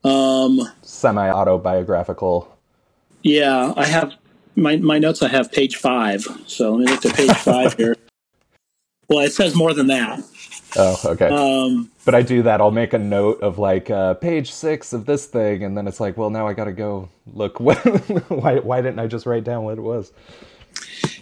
Um, 0.03 0.61
semi 0.83 1.27
autobiographical. 1.29 2.55
yeah, 3.23 3.73
I 3.75 3.85
have 3.87 4.13
my 4.55 4.77
my 4.77 4.99
notes. 4.99 5.23
I 5.23 5.27
have 5.29 5.51
page 5.51 5.77
five. 5.77 6.21
So 6.45 6.75
let 6.75 6.79
me 6.85 6.91
look 6.91 7.01
to 7.01 7.13
page 7.13 7.31
five 7.37 7.73
here. 7.77 7.95
Well, 9.09 9.19
it 9.25 9.33
says 9.33 9.55
more 9.55 9.73
than 9.73 9.87
that. 9.87 10.21
Oh, 10.75 10.99
okay. 11.05 11.27
Um, 11.29 11.89
But 12.05 12.13
I 12.15 12.21
do 12.21 12.43
that. 12.43 12.61
I'll 12.61 12.71
make 12.71 12.93
a 12.93 12.99
note 12.99 13.41
of 13.41 13.57
like 13.57 13.89
uh, 13.89 14.13
page 14.15 14.51
six 14.51 14.93
of 14.93 15.05
this 15.07 15.25
thing, 15.25 15.63
and 15.63 15.75
then 15.75 15.87
it's 15.87 15.99
like, 15.99 16.15
well, 16.15 16.29
now 16.29 16.47
I 16.47 16.53
got 16.53 16.65
to 16.65 16.71
go 16.73 17.09
look. 17.33 17.59
What, 17.63 17.77
why, 18.29 18.59
why 18.59 18.81
didn't 18.81 18.99
I 18.99 19.07
just 19.07 19.25
write 19.25 19.43
down 19.43 19.63
what 19.63 19.77
it 19.79 19.81
was? 19.81 20.11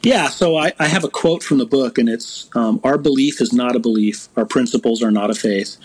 Yeah, 0.04 0.30
so 0.30 0.58
I, 0.58 0.74
I 0.80 0.88
have 0.88 1.04
a 1.04 1.10
quote 1.10 1.44
from 1.44 1.58
the 1.60 1.66
book, 1.66 1.98
and 1.98 2.10
it's 2.10 2.50
um, 2.56 2.80
Our 2.84 2.98
belief 2.98 3.40
is 3.42 3.54
not 3.54 3.76
a 3.76 3.80
belief, 3.80 4.30
our 4.36 4.46
principles 4.46 5.04
are 5.04 5.12
not 5.12 5.30
a 5.30 5.36
faith. 5.36 5.78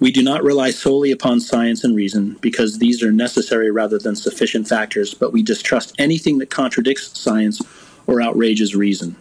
We 0.00 0.10
do 0.10 0.22
not 0.22 0.42
rely 0.42 0.70
solely 0.70 1.12
upon 1.12 1.38
science 1.40 1.84
and 1.84 1.94
reason 1.94 2.36
because 2.40 2.78
these 2.78 3.04
are 3.04 3.12
necessary 3.12 3.70
rather 3.70 3.98
than 3.98 4.16
sufficient 4.16 4.66
factors, 4.66 5.14
but 5.14 5.32
we 5.32 5.44
distrust 5.44 5.94
anything 5.98 6.38
that 6.38 6.50
contradicts 6.50 7.16
science 7.16 7.60
or 8.08 8.20
outrages 8.20 8.74
reason. 8.74 9.14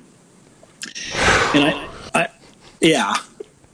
And 1.53 1.65
I, 1.65 1.89
I 2.15 2.27
yeah, 2.79 3.13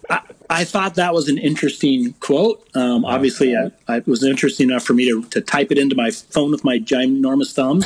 I, 0.10 0.22
I 0.50 0.64
thought 0.66 0.96
that 0.96 1.14
was 1.14 1.30
an 1.30 1.38
interesting 1.38 2.14
quote. 2.20 2.68
Um, 2.76 3.06
obviously, 3.06 3.56
I, 3.56 3.72
I, 3.88 3.98
it 3.98 4.08
was 4.08 4.24
interesting 4.24 4.70
enough 4.70 4.84
for 4.84 4.94
me 4.94 5.10
to, 5.10 5.24
to 5.30 5.40
type 5.40 5.72
it 5.72 5.78
into 5.78 5.96
my 5.96 6.12
phone 6.12 6.52
with 6.52 6.66
my 6.66 6.78
ginormous 6.78 7.54
thumbs. 7.54 7.86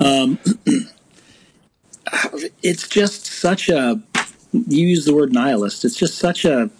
um, 0.04 0.38
it's 2.62 2.88
just 2.88 3.26
such 3.26 3.68
a, 3.68 4.00
you 4.52 4.86
use 4.88 5.04
the 5.04 5.14
word 5.14 5.32
nihilist. 5.32 5.84
It's 5.84 5.96
just 5.96 6.18
such 6.18 6.44
a, 6.44 6.70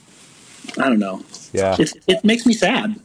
I 0.79 0.89
don't 0.89 0.99
know. 0.99 1.25
Yeah, 1.53 1.79
It, 1.79 1.93
it 2.07 2.25
makes 2.25 2.47
me 2.47 2.55
sad. 2.55 2.97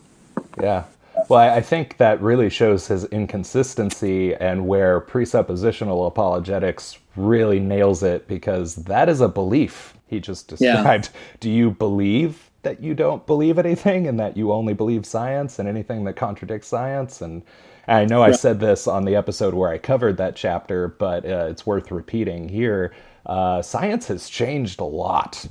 yeah. 0.62 0.86
Well, 1.29 1.39
I 1.41 1.62
think 1.62 1.97
that 1.97 2.21
really 2.21 2.49
shows 2.49 2.88
his 2.88 3.05
inconsistency 3.05 4.36
and 4.36 4.67
where 4.67 5.01
presuppositional 5.01 6.08
apologetics 6.08 6.99
really 7.15 7.60
nails 7.60 8.03
it 8.03 8.27
because 8.27 8.75
that 8.75 9.10
is 9.10 9.21
a 9.21 9.29
belief 9.29 9.95
he 10.08 10.19
just 10.19 10.47
described. 10.47 11.10
Yeah. 11.13 11.19
Do 11.39 11.49
you 11.51 11.71
believe 11.71 12.49
that 12.63 12.82
you 12.82 12.95
don't 12.95 13.25
believe 13.27 13.60
anything 13.60 14.08
and 14.08 14.19
that 14.19 14.38
you 14.38 14.51
only 14.51 14.73
believe 14.73 15.05
science 15.05 15.60
and 15.60 15.67
anything 15.69 16.03
that 16.05 16.15
contradicts 16.15 16.67
science? 16.67 17.21
And 17.21 17.43
I 17.89 18.06
know 18.06 18.21
I 18.21 18.32
said 18.32 18.60
this 18.60 18.88
on 18.88 19.06
the 19.06 19.15
episode 19.15 19.54
where 19.54 19.69
I 19.69 19.78
covered 19.78 20.17
that 20.17 20.36
chapter, 20.36 20.88
but 20.88 21.25
uh, 21.25 21.47
it's 21.49 21.65
worth 21.65 21.91
repeating 21.91 22.47
here. 22.47 22.93
Uh, 23.25 23.62
science 23.62 24.08
has 24.08 24.30
changed 24.30 24.80
a 24.80 24.86
lot. 24.86 25.47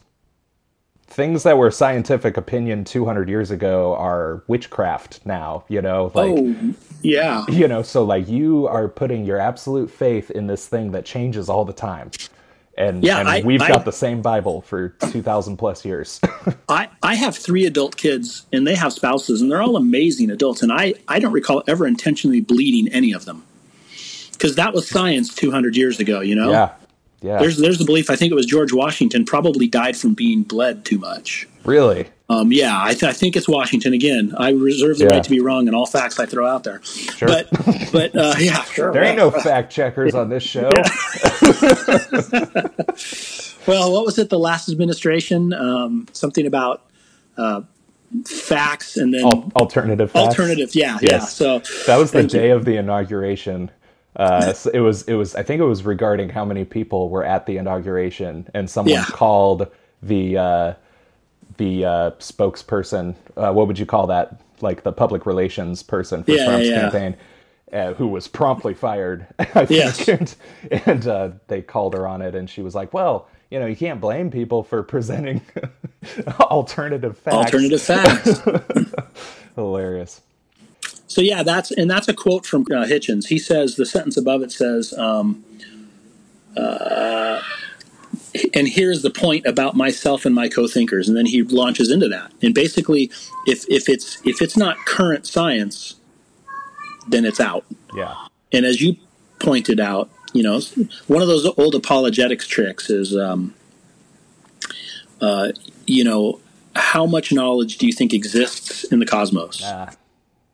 Things 1.07 1.43
that 1.43 1.59
were 1.59 1.71
scientific 1.71 2.37
opinion 2.37 2.85
200 2.85 3.29
years 3.29 3.51
ago 3.51 3.95
are 3.97 4.45
witchcraft 4.47 5.21
now 5.25 5.65
you 5.69 5.81
know 5.81 6.13
like 6.15 6.31
oh, 6.37 6.75
yeah. 7.03 7.47
you 7.49 7.67
know 7.67 7.83
so 7.83 8.05
like 8.05 8.29
you 8.29 8.67
are 8.69 8.89
putting 8.89 9.25
your 9.25 9.39
absolute 9.39 9.91
faith 9.91 10.31
in 10.31 10.47
this 10.47 10.69
thing 10.69 10.93
that 10.93 11.07
changes 11.07 11.49
all 11.49 11.65
the 11.65 11.73
time 11.73 12.11
and, 12.79 13.03
yeah, 13.03 13.19
and 13.19 13.29
I, 13.29 13.43
we've 13.43 13.61
I, 13.61 13.69
got 13.69 13.85
the 13.85 13.93
same 13.93 14.23
bible 14.23 14.63
for 14.63 14.91
2000 14.91 15.57
plus 15.57 15.85
years. 15.85 16.21
I 16.69 16.89
i 17.03 17.15
have 17.15 17.37
three 17.37 17.67
adult 17.67 17.97
kids 17.97 18.47
and 18.53 18.67
they 18.67 18.75
have 18.77 18.93
spouses 18.93 19.43
and 19.43 19.51
they're 19.51 19.61
all 19.61 19.77
amazing 19.77 20.31
adults 20.31 20.63
and 20.63 20.73
i 20.73 20.95
i 21.09 21.19
don't 21.19 21.33
recall 21.33 21.63
ever 21.67 21.87
intentionally 21.87 22.41
bleeding 22.41 22.91
any 22.93 23.13
of 23.13 23.25
them. 23.25 23.45
Because 24.33 24.55
that 24.55 24.73
was 24.73 24.89
science 24.89 25.35
200 25.35 25.77
years 25.77 25.99
ago 25.99 26.21
you 26.21 26.35
know? 26.35 26.51
Yeah 26.51 26.73
yeah. 27.21 27.39
There's 27.39 27.59
there's 27.59 27.79
the 27.79 27.85
belief. 27.85 28.11
I 28.11 28.17
think 28.17 28.33
it 28.33 28.35
was 28.35 28.47
George 28.47 28.73
Washington 28.73 29.25
probably 29.25 29.69
died 29.69 29.97
from 29.97 30.15
being 30.15 30.43
bled 30.43 30.85
too 30.85 30.99
much. 30.99 31.47
Really? 31.65 32.09
Um, 32.31 32.53
yeah, 32.53 32.79
I, 32.79 32.91
th- 32.91 33.05
I, 33.05 33.13
think 33.13 33.37
it's 33.37 33.49
Washington 33.49 33.95
again. 33.95 34.35
I 34.37 34.51
reserve 34.51 34.99
the 34.99 35.05
yeah. 35.05 35.15
right 35.15 35.25
to 35.25 35.31
be 35.31 35.41
wrong 35.41 35.67
in 35.67 35.75
all 35.75 35.87
facts 35.87 36.21
I 36.21 36.27
throw 36.27 36.47
out 36.47 36.63
there. 36.63 36.83
Sure. 36.83 37.27
But 37.27 37.49
but 37.91 38.15
uh, 38.15 38.35
yeah, 38.39 38.63
sure. 38.65 38.93
There 38.93 39.03
ain't 39.03 39.17
no 39.17 39.31
fact 39.31 39.73
checkers 39.73 40.15
on 40.15 40.29
this 40.29 40.43
show. 40.43 40.71
Well, 43.69 43.93
what 43.93 44.07
was 44.07 44.19
it? 44.19 44.31
The 44.31 44.39
last 44.39 44.71
administration, 44.71 45.53
um, 45.53 46.09
something 46.15 46.47
about 46.47 46.85
uh, 47.37 47.61
facts 48.25 48.97
and 48.97 49.13
then 49.13 49.23
Al- 49.23 49.53
alternative 49.55 50.11
facts. 50.11 50.27
alternative. 50.27 50.75
Yeah, 50.75 50.97
yes. 51.03 51.03
yeah. 51.03 51.19
So 51.19 51.59
that 51.87 51.99
was 51.99 52.11
the 52.11 52.23
day 52.23 52.49
you. 52.49 52.57
of 52.57 52.65
the 52.65 52.79
inauguration. 52.79 53.71
Uh, 54.19 54.53
so 54.53 54.71
it 54.75 54.81
was 54.81 55.03
it 55.05 55.15
was 55.15 55.35
I 55.37 55.43
think 55.45 55.61
it 55.61 55.65
was 55.65 55.85
regarding 55.85 56.29
how 56.29 56.45
many 56.45 56.65
people 56.65 57.09
were 57.09 57.25
at 57.25 57.47
the 57.47 57.57
inauguration, 57.57 58.49
and 58.53 58.69
someone 58.69 58.95
yeah. 58.95 59.05
called 59.05 59.69
the 60.03 60.37
uh, 60.37 60.75
the 61.57 61.85
uh, 61.85 62.11
spokesperson. 62.19 63.15
Uh, 63.37 63.53
what 63.53 63.69
would 63.69 63.79
you 63.79 63.87
call 63.87 64.09
that? 64.09 64.41
Like 64.61 64.83
the 64.83 64.93
public 64.93 65.25
relations 65.25 65.85
person 65.85 66.25
for 66.25 66.33
yeah, 66.33 66.45
Trump's 66.47 66.69
yeah. 66.69 66.81
campaign. 66.81 67.17
Uh, 67.71 67.93
who 67.93 68.09
was 68.09 68.27
promptly 68.27 68.73
fired, 68.73 69.27
I 69.39 69.67
think, 69.67 69.71
yes. 69.71 70.09
and, 70.09 70.35
and 70.87 71.07
uh, 71.07 71.31
they 71.49 71.61
called 71.61 71.93
her 71.93 72.07
on 72.07 72.23
it, 72.23 72.35
and 72.35 72.49
she 72.49 72.63
was 72.63 72.75
like, 72.75 72.95
"Well, 72.95 73.29
you 73.51 73.61
know, 73.61 73.67
you 73.67 73.77
can't 73.77 74.01
blame 74.01 74.31
people 74.31 74.63
for 74.63 74.83
presenting 74.83 75.43
alternative 76.41 77.19
facts." 77.19 77.37
Alternative 77.37 77.83
facts. 77.83 78.41
Hilarious. 79.55 80.23
So 81.09 81.23
yeah, 81.23 81.43
that's 81.43 81.71
and 81.71 81.91
that's 81.91 82.07
a 82.07 82.15
quote 82.15 82.47
from 82.47 82.63
uh, 82.63 82.85
Hitchens. 82.85 83.27
He 83.27 83.39
says 83.39 83.77
the 83.77 83.87
sentence 83.87 84.17
above 84.17 84.43
it 84.43 84.53
says, 84.53 84.93
um, 84.93 85.43
uh, 86.55 87.41
"And 88.55 88.69
here's 88.69 89.01
the 89.01 89.11
point 89.11 89.47
about 89.47 89.75
myself 89.75 90.27
and 90.27 90.35
my 90.35 90.51
co-thinkers," 90.51 91.09
and 91.09 91.17
then 91.17 91.25
he 91.25 91.43
launches 91.43 91.91
into 91.91 92.09
that. 92.09 92.31
And 92.43 92.55
basically, 92.55 93.11
if 93.47 93.65
if 93.71 93.89
it's 93.89 94.19
if 94.27 94.43
it's 94.43 94.57
not 94.57 94.77
current 94.85 95.27
science, 95.27 95.97
then 97.09 97.25
it's 97.25 97.41
out. 97.41 97.65
Yeah. 97.95 98.15
And 98.53 98.67
as 98.67 98.83
you 98.83 98.97
pointed 99.39 99.81
out, 99.81 100.11
you 100.35 100.43
know, 100.43 100.61
one 101.07 101.23
of 101.23 101.29
those 101.29 101.47
old 101.57 101.75
apologetics 101.75 102.47
tricks 102.47 102.91
is, 102.91 103.17
um, 103.17 103.55
uh, 105.23 105.53
you 105.87 106.05
know, 106.05 106.39
how 106.77 107.07
much 107.07 107.33
knowledge 107.33 107.79
do 107.79 107.87
you 107.87 107.95
think 107.95 108.13
exists 108.13 108.85
in 108.85 108.99
the 108.99 109.07
cosmos? 109.07 109.63
Ah 109.65 109.91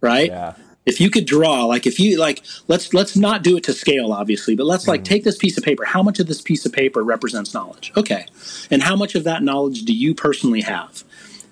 right? 0.04 0.30
Yeah. 0.30 0.54
If 0.86 1.00
you 1.00 1.10
could 1.10 1.24
draw, 1.24 1.64
like 1.64 1.86
if 1.86 1.98
you 1.98 2.18
like, 2.18 2.44
let's 2.68 2.92
let's 2.92 3.16
not 3.16 3.42
do 3.42 3.56
it 3.56 3.64
to 3.64 3.72
scale, 3.72 4.12
obviously, 4.12 4.54
but 4.54 4.66
let's 4.66 4.86
like 4.86 5.00
mm. 5.00 5.04
take 5.04 5.24
this 5.24 5.38
piece 5.38 5.56
of 5.56 5.64
paper. 5.64 5.84
How 5.84 6.02
much 6.02 6.20
of 6.20 6.26
this 6.26 6.42
piece 6.42 6.66
of 6.66 6.72
paper 6.72 7.02
represents 7.02 7.54
knowledge? 7.54 7.90
Okay, 7.96 8.26
and 8.70 8.82
how 8.82 8.94
much 8.94 9.14
of 9.14 9.24
that 9.24 9.42
knowledge 9.42 9.84
do 9.84 9.94
you 9.94 10.14
personally 10.14 10.60
have? 10.60 11.02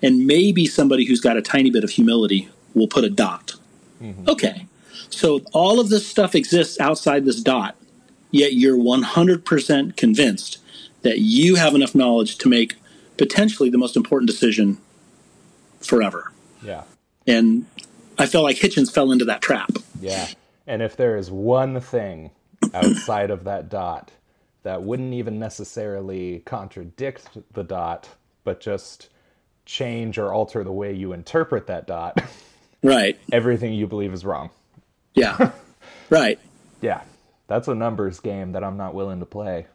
And 0.03 0.27
maybe 0.27 0.67
somebody 0.67 1.05
who's 1.05 1.19
got 1.19 1.35
a 1.35 1.41
tiny 1.41 1.71
bit 1.71 1.83
of 1.83 1.89
humility 1.89 2.49
will 2.75 2.87
put 2.87 3.03
a 3.03 3.09
dot. 3.09 3.55
Mm-hmm. 3.99 4.29
Okay, 4.29 4.67
so 5.09 5.41
all 5.51 5.79
of 5.79 5.89
this 5.89 6.05
stuff 6.05 6.35
exists 6.35 6.79
outside 6.79 7.25
this 7.25 7.41
dot, 7.41 7.75
yet 8.29 8.53
you're 8.53 8.77
100% 8.77 9.95
convinced 9.97 10.59
that 11.01 11.19
you 11.19 11.55
have 11.55 11.73
enough 11.73 11.95
knowledge 11.95 12.37
to 12.39 12.49
make 12.49 12.75
potentially 13.17 13.69
the 13.69 13.77
most 13.77 13.95
important 13.95 14.29
decision 14.29 14.77
forever. 15.81 16.31
Yeah. 16.63 16.83
And 17.27 17.65
I 18.17 18.25
felt 18.25 18.43
like 18.43 18.57
Hitchens 18.57 18.93
fell 18.93 19.11
into 19.11 19.25
that 19.25 19.41
trap. 19.41 19.71
Yeah. 19.99 20.27
And 20.67 20.81
if 20.81 20.95
there 20.95 21.17
is 21.17 21.29
one 21.29 21.79
thing 21.79 22.31
outside 22.73 23.29
of 23.29 23.43
that 23.45 23.69
dot 23.69 24.11
that 24.63 24.83
wouldn't 24.83 25.13
even 25.13 25.39
necessarily 25.39 26.39
contradict 26.45 27.29
the 27.53 27.63
dot, 27.63 28.09
but 28.43 28.59
just 28.59 29.09
change 29.65 30.17
or 30.17 30.33
alter 30.33 30.63
the 30.63 30.71
way 30.71 30.93
you 30.93 31.13
interpret 31.13 31.67
that 31.67 31.87
dot, 31.87 32.21
right? 32.83 33.17
Everything 33.31 33.73
you 33.73 33.87
believe 33.87 34.13
is 34.13 34.23
wrong. 34.23 34.49
Yeah. 35.13 35.51
right. 36.09 36.39
Yeah. 36.81 37.01
That's 37.47 37.67
a 37.67 37.75
numbers 37.75 38.19
game 38.19 38.53
that 38.53 38.63
I'm 38.63 38.77
not 38.77 38.93
willing 38.93 39.19
to 39.19 39.25
play. 39.25 39.67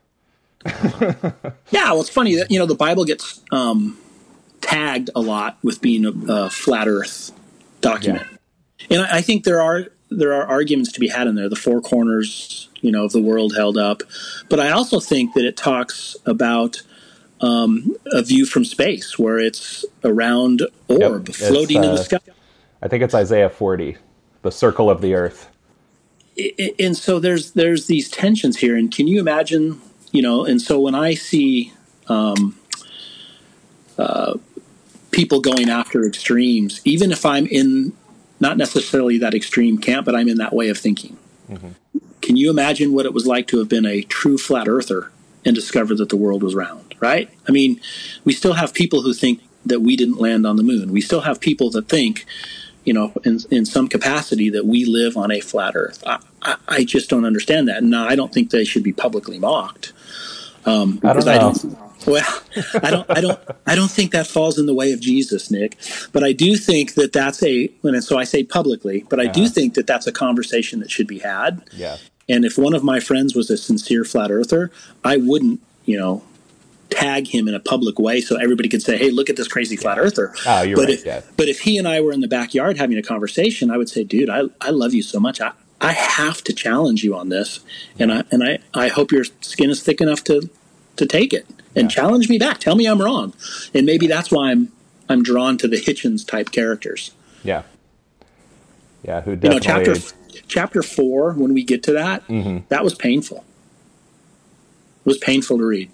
yeah, 0.66 1.92
well, 1.92 2.00
it's 2.00 2.10
funny 2.10 2.34
that 2.36 2.50
you 2.50 2.58
know 2.58 2.66
the 2.66 2.74
Bible 2.74 3.04
gets 3.04 3.40
um, 3.52 3.96
tagged 4.60 5.10
a 5.14 5.20
lot 5.20 5.56
with 5.62 5.80
being 5.80 6.04
a, 6.04 6.10
a 6.32 6.50
flat 6.50 6.88
Earth 6.88 7.30
document. 7.80 8.26
Yeah. 8.88 8.98
And 8.98 9.06
I, 9.06 9.18
I 9.18 9.20
think 9.20 9.44
there 9.44 9.60
are 9.60 9.86
there 10.10 10.32
are 10.32 10.46
arguments 10.46 10.92
to 10.92 11.00
be 11.00 11.08
had 11.08 11.26
in 11.26 11.34
there, 11.34 11.48
the 11.48 11.56
four 11.56 11.80
corners, 11.80 12.68
you 12.80 12.90
know, 12.90 13.04
of 13.04 13.12
the 13.12 13.20
world 13.20 13.54
held 13.54 13.76
up. 13.76 14.02
But 14.48 14.60
I 14.60 14.70
also 14.70 15.00
think 15.00 15.34
that 15.34 15.44
it 15.44 15.56
talks 15.56 16.16
about 16.24 16.82
um, 17.40 17.94
a 18.12 18.22
view 18.22 18.46
from 18.46 18.64
space 18.64 19.18
where 19.18 19.38
it's 19.38 19.84
a 20.02 20.12
round 20.12 20.66
orb 20.88 21.28
yep. 21.28 21.36
floating 21.36 21.78
uh, 21.78 21.82
in 21.82 21.94
the 21.94 22.00
uh, 22.00 22.04
sky. 22.04 22.18
I 22.82 22.88
think 22.88 23.02
it's 23.02 23.14
Isaiah 23.14 23.50
40, 23.50 23.96
the 24.42 24.50
circle 24.50 24.88
of 24.90 25.00
the 25.00 25.14
earth. 25.14 25.48
And 26.78 26.96
so 26.96 27.18
there's 27.18 27.52
there's 27.52 27.86
these 27.86 28.08
tensions 28.08 28.58
here, 28.58 28.76
and 28.76 28.94
can 28.94 29.08
you 29.08 29.18
imagine, 29.18 29.80
you 30.12 30.22
know? 30.22 30.44
And 30.44 30.62
so 30.62 30.80
when 30.80 30.94
I 30.94 31.14
see 31.14 31.72
um, 32.06 32.56
uh, 33.98 34.34
people 35.18 35.40
going 35.40 35.68
after 35.68 36.06
extremes, 36.06 36.80
even 36.84 37.10
if 37.10 37.26
I'm 37.26 37.44
in 37.46 37.92
not 38.38 38.56
necessarily 38.56 39.18
that 39.18 39.34
extreme 39.34 39.76
camp, 39.76 40.06
but 40.06 40.14
I'm 40.14 40.28
in 40.28 40.38
that 40.38 40.52
way 40.52 40.68
of 40.68 40.78
thinking. 40.78 41.16
Mm-hmm. 41.50 41.70
Can 42.22 42.36
you 42.36 42.50
imagine 42.50 42.92
what 42.92 43.04
it 43.04 43.12
was 43.12 43.26
like 43.26 43.48
to 43.48 43.58
have 43.58 43.68
been 43.68 43.84
a 43.84 44.02
true 44.02 44.38
flat 44.38 44.68
earther 44.68 45.10
and 45.44 45.56
discover 45.56 45.96
that 45.96 46.08
the 46.08 46.16
world 46.16 46.44
was 46.44 46.54
round, 46.54 46.94
right? 47.00 47.28
I 47.48 47.50
mean, 47.50 47.80
we 48.24 48.32
still 48.32 48.52
have 48.52 48.72
people 48.72 49.02
who 49.02 49.12
think 49.12 49.40
that 49.66 49.80
we 49.80 49.96
didn't 49.96 50.20
land 50.20 50.46
on 50.46 50.54
the 50.54 50.62
moon. 50.62 50.92
We 50.92 51.00
still 51.00 51.22
have 51.22 51.40
people 51.40 51.68
that 51.70 51.88
think, 51.88 52.24
you 52.84 52.92
know, 52.92 53.12
in, 53.24 53.40
in 53.50 53.66
some 53.66 53.88
capacity 53.88 54.50
that 54.50 54.66
we 54.66 54.84
live 54.84 55.16
on 55.16 55.32
a 55.32 55.40
flat 55.40 55.74
earth. 55.74 56.00
I, 56.06 56.20
I, 56.42 56.56
I 56.68 56.84
just 56.84 57.10
don't 57.10 57.24
understand 57.24 57.66
that. 57.66 57.78
And 57.78 57.96
I 57.96 58.14
don't 58.14 58.32
think 58.32 58.50
they 58.50 58.64
should 58.64 58.84
be 58.84 58.92
publicly 58.92 59.40
mocked. 59.40 59.92
Um, 60.64 61.00
I 61.02 61.12
don't 61.12 61.26
know. 61.26 61.32
I 61.32 61.38
don't, 61.38 61.87
well, 62.08 62.42
I 62.82 62.90
don't, 62.90 63.10
I 63.10 63.20
don't, 63.20 63.40
I 63.66 63.74
don't 63.74 63.90
think 63.90 64.12
that 64.12 64.26
falls 64.26 64.58
in 64.58 64.66
the 64.66 64.74
way 64.74 64.92
of 64.92 65.00
Jesus, 65.00 65.50
Nick. 65.50 65.76
But 66.12 66.24
I 66.24 66.32
do 66.32 66.56
think 66.56 66.94
that 66.94 67.12
that's 67.12 67.42
a, 67.42 67.70
and 67.82 68.02
so 68.02 68.18
I 68.18 68.24
say 68.24 68.42
publicly, 68.42 69.04
but 69.08 69.20
I 69.20 69.24
uh-huh. 69.24 69.32
do 69.32 69.48
think 69.48 69.74
that 69.74 69.86
that's 69.86 70.06
a 70.06 70.12
conversation 70.12 70.80
that 70.80 70.90
should 70.90 71.06
be 71.06 71.18
had. 71.18 71.62
Yeah. 71.72 71.98
And 72.28 72.44
if 72.44 72.58
one 72.58 72.74
of 72.74 72.84
my 72.84 73.00
friends 73.00 73.34
was 73.34 73.50
a 73.50 73.56
sincere 73.56 74.04
flat 74.04 74.30
earther, 74.30 74.70
I 75.04 75.16
wouldn't, 75.16 75.60
you 75.84 75.98
know, 75.98 76.22
tag 76.90 77.28
him 77.28 77.48
in 77.48 77.54
a 77.54 77.60
public 77.60 77.98
way 77.98 78.20
so 78.20 78.36
everybody 78.36 78.68
could 78.68 78.82
say, 78.82 78.96
"Hey, 78.96 79.10
look 79.10 79.30
at 79.30 79.36
this 79.36 79.48
crazy 79.48 79.76
flat 79.76 79.98
earther." 79.98 80.34
Oh, 80.46 80.62
you're 80.62 80.76
but 80.76 80.86
right. 80.86 80.94
If, 80.94 81.06
yeah. 81.06 81.22
But 81.36 81.48
if 81.48 81.60
he 81.60 81.78
and 81.78 81.86
I 81.86 82.00
were 82.00 82.12
in 82.12 82.20
the 82.20 82.28
backyard 82.28 82.78
having 82.78 82.98
a 82.98 83.02
conversation, 83.02 83.70
I 83.70 83.76
would 83.76 83.88
say, 83.88 84.04
"Dude, 84.04 84.30
I, 84.30 84.42
I 84.60 84.70
love 84.70 84.94
you 84.94 85.02
so 85.02 85.20
much. 85.20 85.40
I, 85.40 85.52
I 85.80 85.92
have 85.92 86.42
to 86.44 86.52
challenge 86.52 87.04
you 87.04 87.14
on 87.14 87.28
this, 87.28 87.60
and 87.98 88.12
I 88.12 88.24
and 88.30 88.42
I, 88.42 88.58
I 88.74 88.88
hope 88.88 89.12
your 89.12 89.24
skin 89.40 89.70
is 89.70 89.82
thick 89.82 90.00
enough 90.00 90.24
to 90.24 90.48
to 90.96 91.06
take 91.06 91.32
it." 91.32 91.46
And 91.78 91.90
yeah. 91.90 91.94
challenge 91.94 92.28
me 92.28 92.38
back. 92.38 92.58
Tell 92.58 92.76
me 92.76 92.86
I'm 92.86 93.00
wrong, 93.00 93.34
and 93.74 93.86
maybe 93.86 94.06
that's 94.06 94.30
why 94.30 94.50
I'm 94.50 94.72
I'm 95.08 95.22
drawn 95.22 95.56
to 95.58 95.68
the 95.68 95.76
Hitchens 95.76 96.26
type 96.26 96.50
characters. 96.50 97.12
Yeah, 97.42 97.62
yeah. 99.02 99.20
Who 99.22 99.36
definitely... 99.36 99.48
you 99.48 99.54
know 99.54 99.94
chapter 99.94 100.14
chapter 100.46 100.82
four 100.82 101.32
when 101.32 101.54
we 101.54 101.62
get 101.64 101.82
to 101.84 101.92
that 101.92 102.26
mm-hmm. 102.28 102.58
that 102.68 102.84
was 102.84 102.94
painful. 102.94 103.44
It 105.04 105.06
was 105.06 105.18
painful 105.18 105.58
to 105.58 105.64
read, 105.64 105.90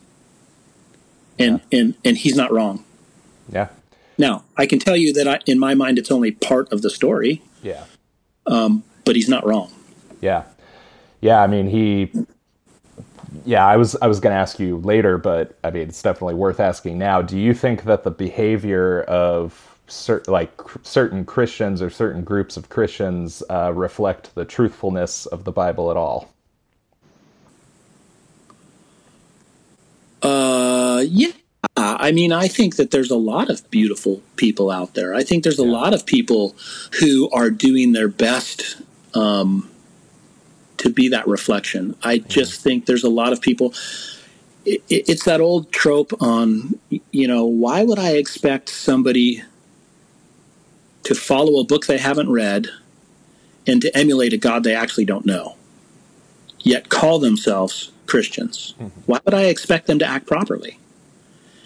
and 1.38 1.60
yeah. 1.70 1.80
and 1.80 1.94
and 2.04 2.16
he's 2.16 2.36
not 2.36 2.52
wrong. 2.52 2.84
Yeah. 3.52 3.68
Now 4.16 4.44
I 4.56 4.66
can 4.66 4.78
tell 4.78 4.96
you 4.96 5.12
that 5.12 5.28
I, 5.28 5.40
in 5.46 5.58
my 5.58 5.74
mind 5.74 5.98
it's 5.98 6.10
only 6.10 6.30
part 6.32 6.72
of 6.72 6.82
the 6.82 6.90
story. 6.90 7.42
Yeah. 7.62 7.84
Um, 8.46 8.84
but 9.04 9.16
he's 9.16 9.28
not 9.28 9.46
wrong. 9.46 9.72
Yeah. 10.20 10.44
Yeah. 11.20 11.42
I 11.42 11.46
mean, 11.46 11.68
he. 11.68 12.10
Yeah, 13.44 13.66
I 13.66 13.76
was 13.76 13.96
I 14.00 14.06
was 14.06 14.20
going 14.20 14.32
to 14.32 14.38
ask 14.38 14.58
you 14.58 14.78
later, 14.78 15.18
but 15.18 15.58
I 15.64 15.70
mean, 15.70 15.88
it's 15.88 16.02
definitely 16.02 16.34
worth 16.34 16.60
asking 16.60 16.98
now. 16.98 17.22
Do 17.22 17.38
you 17.38 17.54
think 17.54 17.84
that 17.84 18.04
the 18.04 18.10
behavior 18.10 19.02
of 19.02 19.78
certain 19.86 20.32
like 20.32 20.56
cr- 20.56 20.78
certain 20.82 21.24
Christians 21.24 21.82
or 21.82 21.90
certain 21.90 22.22
groups 22.22 22.56
of 22.56 22.68
Christians 22.68 23.42
uh, 23.50 23.72
reflect 23.74 24.34
the 24.34 24.44
truthfulness 24.44 25.26
of 25.26 25.44
the 25.44 25.52
Bible 25.52 25.90
at 25.90 25.96
all? 25.96 26.32
Uh, 30.22 31.04
yeah. 31.06 31.32
I 31.76 32.12
mean, 32.12 32.32
I 32.32 32.48
think 32.48 32.76
that 32.76 32.90
there's 32.90 33.10
a 33.10 33.16
lot 33.16 33.50
of 33.50 33.68
beautiful 33.70 34.22
people 34.36 34.70
out 34.70 34.94
there. 34.94 35.14
I 35.14 35.22
think 35.24 35.42
there's 35.42 35.58
a 35.58 35.64
lot 35.64 35.92
of 35.92 36.06
people 36.06 36.54
who 37.00 37.28
are 37.30 37.50
doing 37.50 37.92
their 37.92 38.08
best 38.08 38.80
um, 39.14 39.68
to 40.84 40.90
be 40.90 41.08
that 41.08 41.26
reflection. 41.26 41.96
I 42.02 42.18
just 42.18 42.60
think 42.60 42.84
there's 42.84 43.04
a 43.04 43.08
lot 43.08 43.32
of 43.32 43.40
people. 43.40 43.72
It, 44.66 44.82
it's 44.90 45.24
that 45.24 45.40
old 45.40 45.72
trope 45.72 46.12
on, 46.20 46.78
you 47.10 47.26
know, 47.26 47.46
why 47.46 47.84
would 47.84 47.98
I 47.98 48.12
expect 48.12 48.68
somebody 48.68 49.42
to 51.04 51.14
follow 51.14 51.58
a 51.58 51.64
book 51.64 51.86
they 51.86 51.96
haven't 51.96 52.30
read 52.30 52.68
and 53.66 53.80
to 53.80 53.96
emulate 53.96 54.34
a 54.34 54.36
God 54.36 54.62
they 54.62 54.74
actually 54.74 55.06
don't 55.06 55.24
know, 55.24 55.56
yet 56.60 56.90
call 56.90 57.18
themselves 57.18 57.90
Christians? 58.04 58.74
Mm-hmm. 58.78 59.00
Why 59.06 59.20
would 59.24 59.34
I 59.34 59.44
expect 59.44 59.86
them 59.86 59.98
to 60.00 60.06
act 60.06 60.26
properly? 60.26 60.78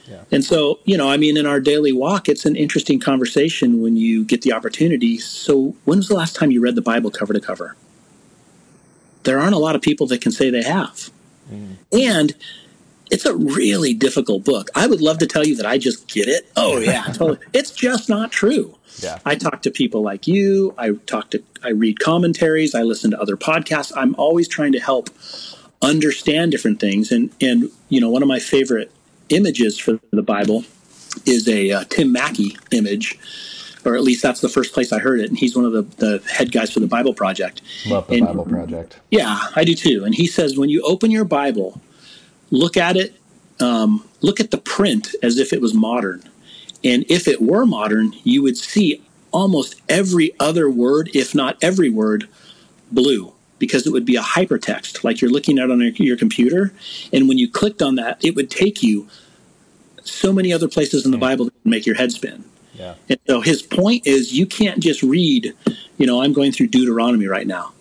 Yeah. 0.08 0.22
And 0.30 0.44
so, 0.44 0.78
you 0.84 0.96
know, 0.96 1.10
I 1.10 1.16
mean, 1.16 1.36
in 1.36 1.44
our 1.44 1.58
daily 1.58 1.92
walk, 1.92 2.28
it's 2.28 2.46
an 2.46 2.54
interesting 2.54 3.00
conversation 3.00 3.82
when 3.82 3.96
you 3.96 4.24
get 4.24 4.42
the 4.42 4.52
opportunity. 4.52 5.18
So, 5.18 5.74
when 5.84 5.98
was 5.98 6.08
the 6.08 6.14
last 6.14 6.36
time 6.36 6.50
you 6.52 6.60
read 6.60 6.76
the 6.76 6.82
Bible 6.82 7.10
cover 7.10 7.34
to 7.34 7.40
cover? 7.40 7.76
There 9.28 9.38
aren't 9.38 9.54
a 9.54 9.58
lot 9.58 9.76
of 9.76 9.82
people 9.82 10.06
that 10.06 10.22
can 10.22 10.32
say 10.32 10.48
they 10.48 10.62
have. 10.62 11.10
Mm. 11.52 11.76
And 11.92 12.34
it's 13.10 13.26
a 13.26 13.36
really 13.36 13.92
difficult 13.92 14.42
book. 14.42 14.70
I 14.74 14.86
would 14.86 15.02
love 15.02 15.18
to 15.18 15.26
tell 15.26 15.46
you 15.46 15.54
that 15.56 15.66
I 15.66 15.76
just 15.76 16.08
get 16.08 16.28
it. 16.28 16.50
Oh, 16.56 16.78
yeah, 16.78 17.02
totally. 17.08 17.38
It's 17.52 17.70
just 17.70 18.08
not 18.08 18.32
true. 18.32 18.78
Yeah. 19.02 19.18
I 19.26 19.34
talk 19.34 19.60
to 19.62 19.70
people 19.70 20.00
like 20.00 20.26
you. 20.26 20.74
I 20.78 20.92
talk 21.04 21.28
to, 21.32 21.42
I 21.62 21.72
read 21.72 22.00
commentaries. 22.00 22.74
I 22.74 22.84
listen 22.84 23.10
to 23.10 23.20
other 23.20 23.36
podcasts. 23.36 23.92
I'm 23.94 24.14
always 24.14 24.48
trying 24.48 24.72
to 24.72 24.80
help 24.80 25.10
understand 25.82 26.50
different 26.50 26.80
things. 26.80 27.12
And, 27.12 27.28
and, 27.38 27.70
you 27.90 28.00
know, 28.00 28.08
one 28.08 28.22
of 28.22 28.28
my 28.28 28.38
favorite 28.38 28.90
images 29.28 29.78
for 29.78 30.00
the 30.10 30.22
Bible 30.22 30.64
is 31.26 31.46
a 31.46 31.70
uh, 31.70 31.84
Tim 31.90 32.12
Mackie 32.12 32.56
image, 32.70 33.18
or 33.88 33.96
at 33.96 34.02
least 34.02 34.22
that's 34.22 34.40
the 34.40 34.48
first 34.48 34.74
place 34.74 34.92
I 34.92 34.98
heard 34.98 35.20
it. 35.20 35.28
And 35.28 35.38
he's 35.38 35.56
one 35.56 35.64
of 35.64 35.72
the, 35.72 35.82
the 35.96 36.22
head 36.30 36.52
guys 36.52 36.70
for 36.70 36.80
the 36.80 36.86
Bible 36.86 37.14
Project. 37.14 37.62
Love 37.86 38.06
the 38.06 38.16
and, 38.16 38.26
Bible 38.26 38.44
Project. 38.44 38.98
Yeah, 39.10 39.38
I 39.56 39.64
do 39.64 39.74
too. 39.74 40.04
And 40.04 40.14
he 40.14 40.26
says 40.26 40.58
when 40.58 40.68
you 40.68 40.82
open 40.82 41.10
your 41.10 41.24
Bible, 41.24 41.80
look 42.50 42.76
at 42.76 42.96
it, 42.96 43.14
um, 43.60 44.06
look 44.20 44.40
at 44.40 44.50
the 44.50 44.58
print 44.58 45.14
as 45.22 45.38
if 45.38 45.52
it 45.52 45.60
was 45.60 45.74
modern. 45.74 46.22
And 46.84 47.04
if 47.08 47.26
it 47.26 47.42
were 47.42 47.66
modern, 47.66 48.14
you 48.22 48.42
would 48.42 48.56
see 48.56 49.02
almost 49.32 49.80
every 49.88 50.32
other 50.38 50.70
word, 50.70 51.10
if 51.14 51.34
not 51.34 51.56
every 51.62 51.90
word, 51.90 52.28
blue 52.92 53.32
because 53.58 53.86
it 53.86 53.92
would 53.92 54.04
be 54.04 54.16
a 54.16 54.22
hypertext 54.22 55.04
like 55.04 55.20
you're 55.20 55.30
looking 55.30 55.58
at 55.58 55.70
on 55.70 55.80
your, 55.96 56.16
computer. 56.16 56.72
And 57.12 57.28
when 57.28 57.38
you 57.38 57.50
clicked 57.50 57.82
on 57.82 57.96
that, 57.96 58.24
it 58.24 58.34
would 58.34 58.50
take 58.50 58.82
you 58.82 59.08
so 60.02 60.32
many 60.32 60.52
other 60.52 60.68
places 60.68 61.04
in 61.04 61.10
the 61.10 61.16
hmm. 61.16 61.22
Bible 61.22 61.44
that 61.46 61.54
would 61.64 61.70
make 61.70 61.86
your 61.86 61.96
head 61.96 62.12
spin. 62.12 62.44
Yeah. 62.78 62.94
And 63.08 63.18
so 63.26 63.40
his 63.40 63.62
point 63.62 64.06
is 64.06 64.32
you 64.32 64.46
can't 64.46 64.80
just 64.80 65.02
read, 65.02 65.54
you 65.96 66.06
know, 66.06 66.22
I'm 66.22 66.32
going 66.32 66.52
through 66.52 66.68
Deuteronomy 66.68 67.26
right 67.26 67.46
now. 67.46 67.72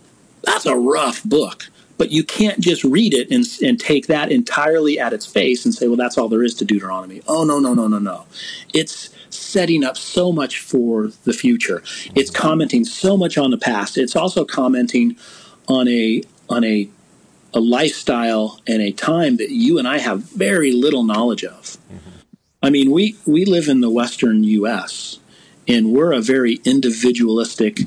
That's 0.44 0.66
a 0.66 0.76
rough 0.76 1.24
book, 1.24 1.70
but 1.98 2.12
you 2.12 2.24
can't 2.24 2.60
just 2.60 2.84
read 2.84 3.14
it 3.14 3.30
and, 3.32 3.46
and 3.62 3.80
take 3.80 4.08
that 4.08 4.32
entirely 4.32 5.00
at 5.00 5.14
its 5.14 5.26
face 5.26 5.66
and 5.66 5.74
say, 5.74 5.88
well, 5.88 5.98
that's 5.98 6.18
all 6.18 6.30
there 6.30 6.44
is 6.44 6.56
to 6.56 6.66
Deuteronomy. 6.66 7.22
Oh, 7.28 7.44
no, 7.44 7.60
no, 7.60 7.74
no, 7.74 7.88
no, 7.88 8.00
no. 8.00 8.26
It's 8.74 9.10
setting 9.30 9.84
up 9.84 9.98
so 9.98 10.32
much 10.32 10.60
for 10.60 11.10
the 11.26 11.34
future. 11.34 11.84
It's 12.16 12.32
commenting 12.32 12.86
so 12.86 13.18
much 13.18 13.38
on 13.38 13.52
the 13.52 13.58
past. 13.58 13.98
It's 13.98 14.16
also 14.16 14.46
commenting 14.46 15.18
on 15.68 15.88
a 15.88 16.24
on 16.50 16.64
a 16.64 16.90
a 17.54 17.60
lifestyle 17.60 18.60
and 18.68 18.82
a 18.82 18.92
time 18.92 19.38
that 19.38 19.50
you 19.50 19.80
and 19.80 19.88
I 19.88 20.00
have 20.00 20.22
very 20.24 20.72
little 20.72 21.04
knowledge 21.04 21.44
of. 21.44 21.78
Mm-hmm. 21.92 22.07
I 22.62 22.70
mean, 22.70 22.92
we 22.92 23.16
we 23.26 23.46
live 23.46 23.68
in 23.68 23.82
the 23.82 23.90
Western 23.90 24.44
U.S. 24.44 25.20
and 25.68 25.92
we're 25.92 26.12
a 26.12 26.22
very 26.22 26.60
individualistic, 26.66 27.82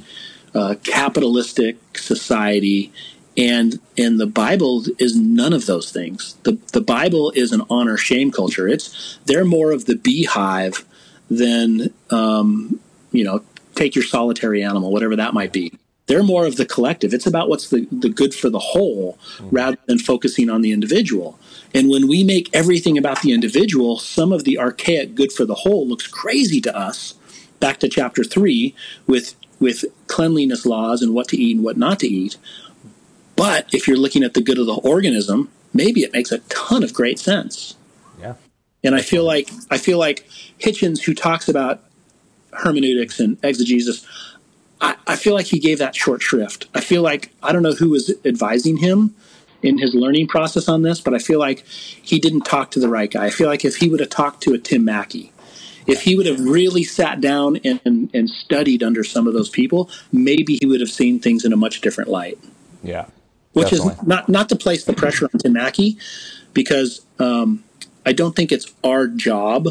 uh, 0.55 0.77
capitalistic 0.85 1.77
society, 1.99 2.93
and 3.37 3.81
and 3.99 4.21
the 4.21 4.27
Bible 4.27 4.85
is 4.99 5.17
none 5.17 5.53
of 5.53 5.67
those 5.67 5.91
things. 5.91 6.37
the 6.45 6.59
The 6.73 6.81
Bible 6.81 7.33
is 7.35 7.53
an 7.53 7.63
honor 7.69 7.97
shame 7.97 8.31
culture. 8.31 8.69
It's 8.69 9.19
they're 9.25 9.45
more 9.45 9.73
of 9.73 9.87
the 9.87 9.97
beehive 9.97 10.85
than 11.29 11.93
um, 12.11 12.81
you 13.13 13.25
know. 13.25 13.43
Take 13.77 13.95
your 13.95 14.05
solitary 14.05 14.63
animal, 14.63 14.93
whatever 14.93 15.17
that 15.17 15.33
might 15.33 15.53
be. 15.53 15.73
They're 16.07 16.25
more 16.25 16.45
of 16.45 16.57
the 16.57 16.67
collective. 16.67 17.15
It's 17.15 17.27
about 17.27 17.49
what's 17.49 17.71
the, 17.71 17.87
the 17.93 18.09
good 18.09 18.35
for 18.35 18.51
the 18.51 18.59
whole 18.59 19.17
mm-hmm. 19.37 19.49
rather 19.51 19.79
than 19.87 19.99
focusing 19.99 20.51
on 20.51 20.61
the 20.61 20.73
individual. 20.73 21.39
And 21.75 21.89
when 21.89 22.09
we 22.09 22.25
make 22.25 22.51
everything 22.53 22.99
about 22.99 23.23
the 23.23 23.33
individual, 23.33 23.99
some 23.99 24.33
of 24.33 24.45
the 24.45 24.59
archaic 24.59 25.15
good 25.15 25.33
for 25.33 25.45
the 25.45 25.55
whole 25.55 25.87
looks 25.87 26.07
crazy 26.07 26.61
to 26.63 26.77
us. 26.77 27.15
Back 27.61 27.79
to 27.81 27.89
chapter 27.89 28.25
three 28.25 28.75
with 29.07 29.35
with 29.61 29.85
cleanliness 30.07 30.65
laws 30.65 31.03
and 31.03 31.15
what 31.15 31.29
to 31.29 31.37
eat 31.37 31.57
and 31.57 31.65
what 31.65 31.77
not 31.77 32.01
to 32.01 32.09
eat. 32.09 32.39
But 33.37 33.73
if 33.73 33.87
you're 33.87 33.99
looking 33.99 34.23
at 34.23 34.35
the 34.35 34.43
good 34.43 34.59
of 34.59 34.67
the 34.67 34.75
organism, 34.75 35.51
maybe 35.73 36.01
it 36.01 36.13
makes 36.13 36.33
a 36.33 36.39
ton 36.49 36.83
of 36.83 36.95
great 36.95 37.19
sense. 37.19 37.77
Yeah. 38.19 38.35
And 38.83 38.95
I 38.95 39.03
feel 39.03 39.25
like 39.25 39.51
I 39.71 39.79
feel 39.79 39.99
like 39.99 40.29
Hitchens, 40.59 41.03
who 41.03 41.15
talks 41.15 41.49
about 41.49 41.83
hermeneutics 42.53 43.21
and 43.21 43.39
exegesis, 43.43 44.07
I, 44.81 44.97
I 45.07 45.17
feel 45.17 45.35
like 45.35 45.47
he 45.47 45.59
gave 45.59 45.79
that 45.79 45.95
short 45.95 46.23
shrift. 46.23 46.67
I 46.75 46.81
feel 46.81 47.03
like 47.03 47.33
I 47.43 47.53
don't 47.53 47.63
know 47.63 47.75
who 47.75 47.91
was 47.91 48.13
advising 48.25 48.79
him 48.79 49.15
in 49.63 49.79
his 49.79 49.95
learning 49.95 50.27
process 50.27 50.69
on 50.69 50.83
this, 50.83 51.01
but 51.01 51.15
I 51.15 51.19
feel 51.19 51.39
like 51.39 51.67
he 51.67 52.19
didn't 52.19 52.43
talk 52.43 52.71
to 52.73 52.81
the 52.81 52.89
right 52.89 53.11
guy. 53.11 53.27
I 53.27 53.31
feel 53.31 53.49
like 53.49 53.65
if 53.65 53.77
he 53.77 53.89
would 53.89 54.01
have 54.01 54.11
talked 54.11 54.43
to 54.43 54.55
a 54.55 54.59
Tim 54.59 54.85
Mackie, 54.85 55.33
if 55.87 56.03
he 56.03 56.15
would 56.17 56.27
have 56.27 56.41
really 56.41 56.85
sat 56.85 57.21
down 57.21 57.57
and, 57.65 57.81
and, 57.85 58.11
and, 58.15 58.29
studied 58.29 58.83
under 58.83 59.03
some 59.03 59.27
of 59.27 59.35
those 59.35 59.49
people, 59.49 59.91
maybe 60.13 60.59
he 60.61 60.67
would 60.67 60.81
have 60.81 60.91
seen 60.91 61.19
things 61.19 61.45
in 61.45 61.53
a 61.53 61.57
much 61.57 61.81
different 61.81 62.11
light. 62.11 62.39
Yeah. 62.83 63.07
Which 63.53 63.71
definitely. 63.71 63.95
is 63.95 64.07
not, 64.07 64.29
not 64.29 64.49
to 64.51 64.57
place 64.57 64.85
the 64.85 64.93
pressure 64.93 65.25
on 65.33 65.41
Tim 65.41 65.55
Mackie, 65.55 65.99
because 66.53 67.01
um, 67.19 67.65
I 68.07 68.13
don't 68.13 68.37
think 68.37 68.53
it's 68.53 68.73
our 68.85 69.07
job 69.09 69.69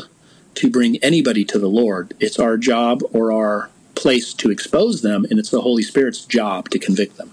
to 0.56 0.69
bring 0.69 0.97
anybody 0.97 1.45
to 1.45 1.60
the 1.60 1.69
Lord. 1.69 2.13
It's 2.19 2.39
our 2.39 2.58
job 2.58 3.02
or 3.13 3.32
our 3.32 3.69
place 3.95 4.34
to 4.34 4.52
expose 4.52 5.02
them, 5.02 5.25
and 5.30 5.39
it's 5.39 5.52
the 5.52 5.62
Holy 5.62 5.84
Spirit's 5.84 6.25
job 6.25 6.69
to 6.71 6.80
convict 6.80 7.17
them. 7.17 7.32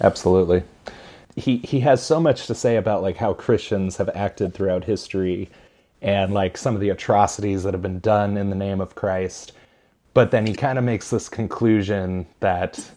Absolutely. 0.00 0.62
He 1.38 1.58
he 1.58 1.80
has 1.80 2.04
so 2.04 2.20
much 2.20 2.46
to 2.46 2.54
say 2.54 2.76
about 2.76 3.02
like 3.02 3.16
how 3.16 3.34
Christians 3.34 3.96
have 3.96 4.10
acted 4.14 4.54
throughout 4.54 4.84
history 4.84 5.48
and 6.02 6.32
like 6.32 6.56
some 6.56 6.74
of 6.74 6.80
the 6.80 6.90
atrocities 6.90 7.62
that 7.62 7.74
have 7.74 7.82
been 7.82 8.00
done 8.00 8.36
in 8.36 8.50
the 8.50 8.56
name 8.56 8.80
of 8.80 8.94
Christ. 8.94 9.52
But 10.14 10.30
then 10.30 10.46
he 10.46 10.54
kind 10.54 10.78
of 10.78 10.84
makes 10.84 11.10
this 11.10 11.28
conclusion 11.28 12.26
that 12.40 12.90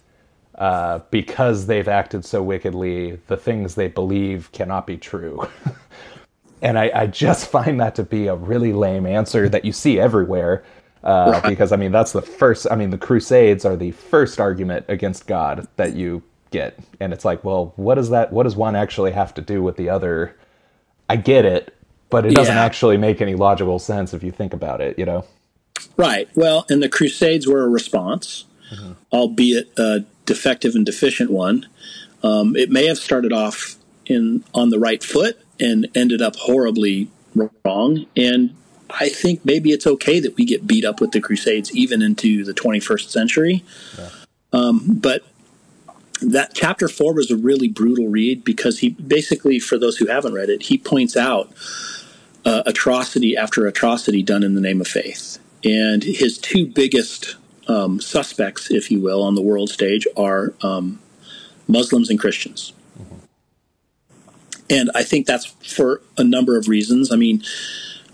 uh, 0.56 1.00
because 1.10 1.66
they've 1.66 1.88
acted 1.88 2.24
so 2.24 2.42
wickedly, 2.42 3.18
the 3.26 3.36
things 3.36 3.74
they 3.74 3.88
believe 3.88 4.50
cannot 4.52 4.86
be 4.86 4.96
true. 4.96 5.48
and 6.62 6.78
I, 6.78 6.90
I, 6.94 7.06
just 7.06 7.50
find 7.50 7.80
that 7.80 7.94
to 7.96 8.02
be 8.02 8.26
a 8.26 8.34
really 8.34 8.72
lame 8.72 9.06
answer 9.06 9.48
that 9.48 9.64
you 9.64 9.72
see 9.72 9.98
everywhere 9.98 10.62
uh, 11.02 11.40
because 11.48 11.72
I 11.72 11.76
mean 11.76 11.90
that's 11.90 12.12
the 12.12 12.22
first. 12.22 12.66
I 12.70 12.76
mean 12.76 12.90
the 12.90 12.98
Crusades 12.98 13.64
are 13.64 13.76
the 13.76 13.90
first 13.90 14.38
argument 14.40 14.84
against 14.88 15.26
God 15.26 15.66
that 15.76 15.94
you 15.94 16.22
get, 16.52 16.78
and 17.00 17.12
it's 17.12 17.24
like, 17.24 17.42
well, 17.42 17.72
what 17.76 17.96
does 17.96 18.10
that? 18.10 18.32
What 18.32 18.44
does 18.44 18.56
one 18.56 18.76
actually 18.76 19.12
have 19.12 19.34
to 19.34 19.42
do 19.42 19.62
with 19.62 19.76
the 19.76 19.88
other? 19.88 20.36
I 21.08 21.16
get 21.16 21.44
it, 21.44 21.74
but 22.10 22.24
it 22.24 22.34
doesn't 22.34 22.54
yeah. 22.54 22.64
actually 22.64 22.96
make 22.96 23.20
any 23.20 23.34
logical 23.34 23.78
sense 23.78 24.14
if 24.14 24.22
you 24.22 24.30
think 24.30 24.52
about 24.52 24.80
it. 24.80 24.98
You 24.98 25.06
know. 25.06 25.24
Right. 25.96 26.28
Well, 26.34 26.64
and 26.68 26.82
the 26.82 26.88
Crusades 26.88 27.46
were 27.46 27.64
a 27.64 27.68
response, 27.68 28.44
mm-hmm. 28.72 28.92
albeit 29.12 29.76
a 29.78 30.04
defective 30.26 30.74
and 30.74 30.86
deficient 30.86 31.30
one. 31.30 31.66
Um, 32.22 32.54
it 32.54 32.70
may 32.70 32.86
have 32.86 32.98
started 32.98 33.32
off 33.32 33.76
in 34.06 34.44
on 34.54 34.70
the 34.70 34.78
right 34.78 35.02
foot 35.02 35.38
and 35.58 35.88
ended 35.94 36.22
up 36.22 36.36
horribly 36.36 37.08
wrong, 37.64 38.06
and 38.16 38.54
I 38.90 39.08
think 39.08 39.44
maybe 39.44 39.70
it's 39.70 39.86
okay 39.86 40.20
that 40.20 40.36
we 40.36 40.44
get 40.44 40.66
beat 40.66 40.84
up 40.84 41.00
with 41.00 41.12
the 41.12 41.20
Crusades 41.20 41.74
even 41.74 42.02
into 42.02 42.44
the 42.44 42.52
21st 42.52 43.08
century. 43.08 43.64
Yeah. 43.98 44.08
Um, 44.52 44.98
but 45.00 45.24
that 46.22 46.54
chapter 46.54 46.88
four 46.88 47.14
was 47.14 47.30
a 47.30 47.36
really 47.36 47.68
brutal 47.68 48.08
read 48.08 48.44
because 48.44 48.78
he 48.78 48.90
basically, 48.90 49.58
for 49.58 49.78
those 49.78 49.96
who 49.96 50.06
haven't 50.06 50.34
read 50.34 50.48
it, 50.48 50.62
he 50.62 50.78
points 50.78 51.16
out 51.16 51.52
uh, 52.44 52.62
atrocity 52.66 53.36
after 53.36 53.66
atrocity 53.66 54.22
done 54.22 54.42
in 54.42 54.54
the 54.54 54.60
name 54.60 54.80
of 54.80 54.88
faith. 54.88 55.38
And 55.64 56.02
his 56.02 56.38
two 56.38 56.66
biggest 56.66 57.36
um, 57.68 58.00
suspects, 58.00 58.70
if 58.70 58.90
you 58.90 59.00
will, 59.00 59.22
on 59.22 59.34
the 59.34 59.42
world 59.42 59.70
stage 59.70 60.06
are 60.16 60.54
um, 60.62 61.00
Muslims 61.68 62.10
and 62.10 62.18
Christians. 62.18 62.72
And 64.68 64.90
I 64.94 65.02
think 65.02 65.26
that's 65.26 65.46
for 65.46 66.00
a 66.16 66.24
number 66.24 66.56
of 66.56 66.66
reasons. 66.68 67.12
I 67.12 67.16
mean, 67.16 67.42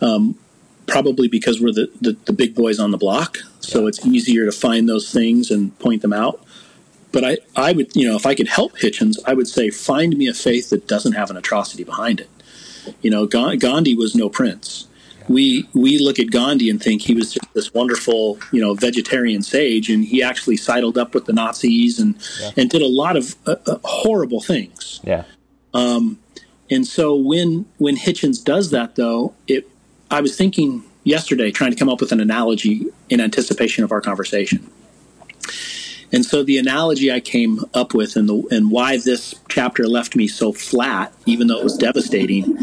um, 0.01 0.39
probably 0.87 1.29
because 1.29 1.61
we're 1.61 1.73
the, 1.73 1.91
the, 2.01 2.17
the, 2.25 2.33
big 2.33 2.55
boys 2.55 2.79
on 2.81 2.91
the 2.91 2.97
block, 2.97 3.39
so 3.61 3.87
it's 3.87 4.05
easier 4.07 4.45
to 4.45 4.53
find 4.53 4.89
those 4.89 5.13
things 5.13 5.51
and 5.51 5.79
point 5.79 6.03
them 6.03 6.13
out. 6.13 6.43
But 7.11 7.25
I, 7.25 7.39
I 7.57 7.73
would, 7.73 7.95
you 7.97 8.07
know, 8.09 8.17
if 8.17 8.27
I 8.27 8.35
could 8.35 8.49
help 8.49 8.77
Hitchens, 8.79 9.17
I 9.27 9.35
would 9.35 9.49
say 9.49 9.71
find 9.71 10.17
me 10.17 10.29
a 10.29 10.35
faith 10.35 10.71
that 10.71 10.87
doesn't 10.87 11.13
have 11.13 11.31
an 11.31 11.37
atrocity 11.37 11.85
behind 11.85 12.21
it. 12.21 12.29
You 13.03 13.11
know, 13.11 13.27
Gandhi 13.27 13.95
was 13.95 14.15
no 14.15 14.29
prince 14.29 14.89
we 15.29 15.69
we 15.75 15.99
look 15.99 16.19
at 16.19 16.31
Gandhi 16.31 16.71
and 16.71 16.83
think 16.83 17.03
he 17.03 17.15
was 17.15 17.33
just 17.33 17.53
this 17.55 17.73
wonderful, 17.75 18.39
you 18.53 18.61
know, 18.61 18.75
vegetarian 18.75 19.43
sage, 19.43 19.91
and 19.91 20.05
he 20.05 20.23
actually 20.23 20.57
sidled 20.57 20.99
up 20.99 21.15
with 21.15 21.27
the 21.27 21.33
Nazis 21.33 21.99
and 21.99 22.17
yeah. 22.41 22.51
and 22.57 22.71
did 22.71 22.83
a 22.83 22.89
lot 22.89 23.17
of 23.17 23.37
uh, 23.47 23.57
uh, 23.67 23.79
horrible 23.85 24.41
things. 24.41 25.01
Yeah. 25.05 25.25
Um, 25.75 26.19
and 26.71 26.87
so 26.87 27.15
when 27.15 27.67
when 27.77 27.97
Hitchens 27.97 28.43
does 28.43 28.71
that, 28.71 28.97
though, 28.97 29.35
it 29.47 29.69
I 30.11 30.21
was 30.21 30.37
thinking 30.37 30.83
yesterday, 31.05 31.51
trying 31.51 31.71
to 31.71 31.77
come 31.77 31.89
up 31.89 32.01
with 32.01 32.13
an 32.13 32.21
analogy 32.21 32.87
in 33.09 33.21
anticipation 33.21 33.85
of 33.85 33.93
our 33.93 34.01
conversation. 34.01 34.71
And 36.13 36.25
so 36.25 36.43
the 36.43 36.59
analogy 36.59 37.13
I 37.13 37.21
came 37.21 37.61
up 37.75 37.95
with, 37.95 38.17
and 38.17 38.29
the 38.29 38.43
and 38.51 38.71
why 38.71 38.97
this 38.99 39.35
chapter 39.49 39.87
left 39.87 40.17
me 40.17 40.27
so 40.29 40.53
flat, 40.53 41.13
even 41.27 41.47
though 41.47 41.59
it 41.59 41.65
was 41.65 41.77
devastating, 41.77 42.59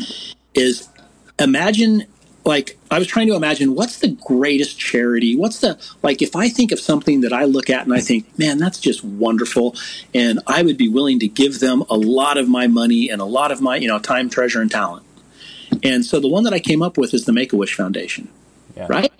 is 0.53 0.89
imagine 1.37 2.05
like 2.45 2.77
I 2.91 2.99
was 2.99 3.07
trying 3.07 3.27
to 3.27 3.35
imagine 3.35 3.75
what's 3.75 3.99
the 3.99 4.09
greatest 4.09 4.79
charity? 4.79 5.35
What's 5.35 5.59
the 5.59 5.79
like 6.03 6.21
if 6.21 6.35
I 6.35 6.47
think 6.47 6.71
of 6.71 6.79
something 6.79 7.21
that 7.21 7.33
I 7.33 7.45
look 7.45 7.69
at 7.69 7.83
and 7.83 7.93
I 7.93 7.99
think, 7.99 8.37
man, 8.37 8.59
that's 8.59 8.79
just 8.79 9.03
wonderful 9.03 9.75
and 10.13 10.39
I 10.47 10.61
would 10.61 10.77
be 10.77 10.87
willing 10.87 11.19
to 11.19 11.27
give 11.27 11.59
them 11.59 11.83
a 11.89 11.97
lot 11.97 12.37
of 12.37 12.47
my 12.47 12.67
money 12.67 13.09
and 13.09 13.21
a 13.21 13.25
lot 13.25 13.51
of 13.51 13.61
my, 13.61 13.77
you 13.77 13.87
know, 13.87 13.99
time, 13.99 14.29
treasure 14.29 14.61
and 14.61 14.71
talent. 14.71 15.05
And 15.83 16.05
so 16.05 16.19
the 16.19 16.27
one 16.27 16.43
that 16.43 16.53
I 16.53 16.59
came 16.59 16.81
up 16.81 16.97
with 16.97 17.13
is 17.13 17.25
the 17.25 17.33
Make-A-Wish 17.33 17.75
Foundation. 17.75 18.29
Yeah. 18.77 18.87
Right? 18.87 19.11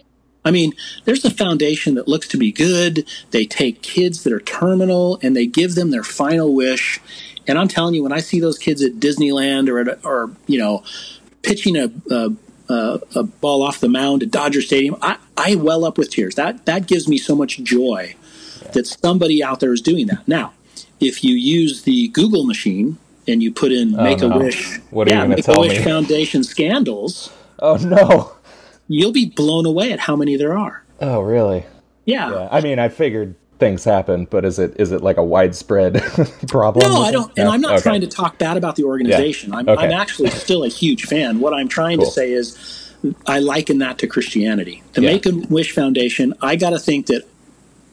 I 0.46 0.52
mean, 0.52 0.74
there's 1.06 1.26
a 1.26 1.32
foundation 1.32 1.96
that 1.96 2.08
looks 2.08 2.28
to 2.30 2.38
be 2.38 2.52
good. 2.52 3.06
They 3.32 3.46
take 3.46 3.82
kids 3.82 4.24
that 4.24 4.32
are 4.32 4.39
terminal 4.39 5.20
and 5.24 5.36
they 5.36 5.48
give 5.48 5.74
them 5.74 5.89
their 5.89 6.04
final 6.04 6.54
wish. 6.54 7.00
And 7.48 7.58
I'm 7.58 7.68
telling 7.68 7.96
you, 7.96 8.04
when 8.04 8.14
I 8.14 8.20
see 8.20 8.39
those 8.39 8.60
kids 8.60 8.84
at 8.84 8.93
Disneyland 8.93 9.70
or 9.70 9.80
at, 9.80 10.06
or 10.06 10.32
you 10.48 10.60
know, 10.60 10.84
pitching 11.41 11.76
a, 11.76 11.91
a 12.12 12.32
uh, 12.70 12.98
a 13.16 13.24
ball 13.24 13.62
off 13.62 13.80
the 13.80 13.89
mound 13.89 14.24
at 14.24 14.32
Dodger 14.32 14.62
Stadium, 14.62 14.96
I, 15.02 15.18
I 15.38 15.56
well 15.56 15.86
up 15.86 15.98
with 15.98 16.10
tears. 16.10 16.36
That 16.36 16.66
that 16.66 16.88
gives 16.88 17.08
me 17.08 17.18
so 17.18 17.36
much 17.36 17.62
joy 17.64 18.16
yeah. 18.62 18.72
that 18.72 18.88
somebody 18.88 19.43
out 19.43 19.60
there 19.60 19.74
is 19.74 19.82
doing 19.82 20.08
that. 20.08 20.28
Now, 20.28 20.54
if 21.00 21.24
you 21.24 21.36
use 21.36 21.84
the 21.84 22.08
Google 22.10 22.46
machine 22.46 22.98
and 23.28 23.43
you 23.43 23.52
put 23.52 23.72
in 23.72 24.00
oh, 24.00 24.04
Make 24.04 24.22
a 24.22 24.30
Wish, 24.30 24.80
what 24.89 25.08
are 25.08 25.12
yeah, 25.12 25.28
Make 25.28 25.48
a 25.48 25.60
Wish 25.60 25.84
Foundation 25.84 26.43
scandals, 26.43 27.32
oh 27.60 27.76
no, 27.78 28.34
you'll 28.88 29.11
be 29.11 29.25
blown 29.25 29.65
away 29.65 29.91
at 29.91 29.99
how 29.99 30.15
many 30.15 30.36
there 30.36 30.57
are. 30.57 30.83
Oh 31.01 31.21
really? 31.21 31.65
Yeah. 32.05 32.31
yeah. 32.31 32.49
I 32.51 32.61
mean, 32.61 32.79
I 32.79 32.89
figured 32.89 33.36
things 33.59 33.83
happen, 33.83 34.25
but 34.25 34.45
is 34.45 34.59
it 34.59 34.75
is 34.79 34.91
it 34.91 35.01
like 35.01 35.17
a 35.17 35.23
widespread 35.23 36.01
problem? 36.47 36.89
No, 36.89 37.01
I 37.01 37.11
don't. 37.11 37.31
And 37.38 37.47
I'm 37.47 37.61
not 37.61 37.75
okay. 37.75 37.81
trying 37.81 38.01
to 38.01 38.07
talk 38.07 38.38
bad 38.38 38.57
about 38.57 38.75
the 38.75 38.83
organization. 38.83 39.51
Yeah. 39.51 39.59
I'm, 39.59 39.69
okay. 39.69 39.86
I'm, 39.86 39.91
actually 39.91 40.29
still 40.29 40.63
a 40.63 40.69
huge 40.69 41.05
fan. 41.05 41.39
What 41.39 41.53
I'm 41.53 41.67
trying 41.67 41.97
cool. 41.97 42.05
to 42.05 42.11
say 42.11 42.31
is, 42.31 42.93
I 43.27 43.39
liken 43.39 43.79
that 43.79 43.97
to 43.99 44.07
Christianity. 44.07 44.83
The 44.93 45.01
yeah. 45.01 45.11
Make 45.11 45.25
a 45.25 45.36
Wish 45.49 45.73
Foundation. 45.73 46.33
I 46.41 46.55
got 46.55 46.71
to 46.71 46.79
think 46.79 47.07
that 47.07 47.23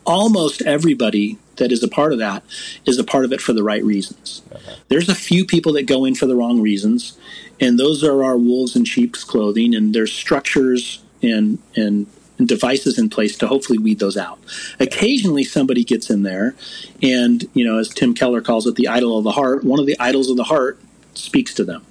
almost 0.05 0.63
everybody 0.63 1.39
that 1.57 1.73
is 1.73 1.83
a 1.83 1.89
part 1.89 2.13
of 2.13 2.19
that 2.19 2.43
is 2.87 2.99
a 2.99 3.05
part 3.05 3.25
of 3.25 3.33
it 3.33 3.41
for 3.41 3.53
the 3.53 3.63
right 3.63 3.85
reasons. 3.85 4.43
Okay. 4.53 4.75
There's 4.89 5.09
a 5.09 5.15
few 5.15 5.45
people 5.45 5.73
that 5.75 5.87
go 5.87 6.05
in 6.05 6.15
for 6.15 6.27
the 6.27 6.37
wrong 6.37 6.61
reasons, 6.61 7.19
and 7.61 7.79
those 7.79 8.03
are 8.03 8.25
our 8.25 8.37
wolves 8.37 8.75
in 8.75 8.85
sheep's 8.85 9.25
clothing. 9.25 9.75
And 9.75 9.95
there's 9.95 10.13
structures 10.13 11.03
and 11.23 11.59
and 11.77 12.07
and 12.39 12.49
devices 12.49 12.99
in 12.99 13.09
place 13.09 13.37
to 13.39 13.47
hopefully 13.47 13.79
weed 13.79 13.99
those 13.99 14.17
out. 14.17 14.39
Occasionally, 14.81 15.45
somebody 15.45 15.85
gets 15.85 16.11
in 16.11 16.23
there, 16.23 16.55
and 17.03 17.49
you 17.55 17.65
know, 17.65 17.79
as 17.79 17.89
Tim 17.89 18.15
Keller 18.15 18.41
calls 18.41 18.67
it, 18.67 18.75
the 18.75 18.89
idol 18.89 19.19
of 19.19 19.25
the 19.25 19.33
heart. 19.33 19.65
One 19.65 19.79
of 19.79 19.87
the 19.87 19.99
idols 20.01 20.31
of 20.31 20.37
the 20.37 20.45
heart 20.45 20.81
speaks 21.15 21.55
to 21.55 21.65
them, 21.65 21.85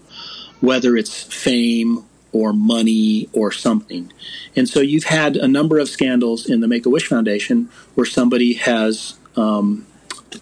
whether 0.59 0.97
it's 0.97 1.23
fame 1.23 2.03
or 2.31 2.53
money 2.53 3.29
or 3.33 3.51
something. 3.51 4.11
And 4.55 4.67
so, 4.67 4.79
you've 4.79 5.05
had 5.05 5.35
a 5.35 5.47
number 5.47 5.79
of 5.79 5.89
scandals 5.89 6.49
in 6.49 6.61
the 6.61 6.67
Make 6.67 6.85
a 6.85 6.89
Wish 6.89 7.07
Foundation 7.07 7.69
where 7.95 8.05
somebody 8.05 8.53
has 8.53 9.15
um, 9.35 9.85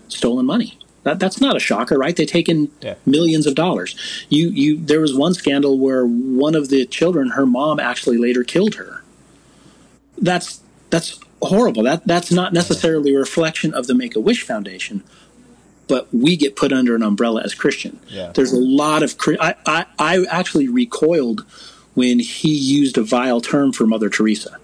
stolen 0.07 0.45
money. 0.45 0.77
That, 1.03 1.17
that's 1.17 1.39
not 1.39 1.55
a 1.55 1.59
shocker, 1.59 1.97
right? 1.97 2.15
They 2.15 2.25
take 2.25 2.49
in 2.49 2.71
yeah. 2.81 2.95
millions 3.05 3.47
of 3.47 3.55
dollars. 3.55 3.95
You, 4.29 4.49
you. 4.49 4.77
There 4.77 4.99
was 4.99 5.15
one 5.15 5.33
scandal 5.33 5.79
where 5.79 6.05
one 6.05 6.55
of 6.55 6.69
the 6.69 6.85
children, 6.85 7.29
her 7.29 7.45
mom, 7.45 7.79
actually 7.79 8.17
later 8.17 8.43
killed 8.43 8.75
her 8.75 9.01
that's 10.21 10.61
that's 10.89 11.19
horrible. 11.41 11.83
That 11.83 12.05
that's 12.05 12.31
not 12.31 12.53
necessarily 12.53 13.13
a 13.13 13.19
reflection 13.19 13.73
of 13.73 13.87
the 13.87 13.95
Make 13.95 14.15
a 14.15 14.19
Wish 14.19 14.43
Foundation, 14.43 15.03
but 15.87 16.07
we 16.13 16.35
get 16.35 16.55
put 16.55 16.71
under 16.73 16.95
an 16.95 17.03
umbrella 17.03 17.41
as 17.43 17.53
Christian. 17.53 17.99
Yeah. 18.07 18.31
There's 18.33 18.53
a 18.53 18.59
lot 18.59 19.03
of 19.03 19.15
I, 19.39 19.55
I 19.65 19.85
I 19.97 20.25
actually 20.29 20.67
recoiled 20.67 21.45
when 21.99 22.17
he 22.17 22.55
used 22.55 22.97
a 22.97 23.03
vile 23.03 23.41
term 23.41 23.73
for 23.73 23.85
Mother 23.85 24.09
Teresa. 24.09 24.57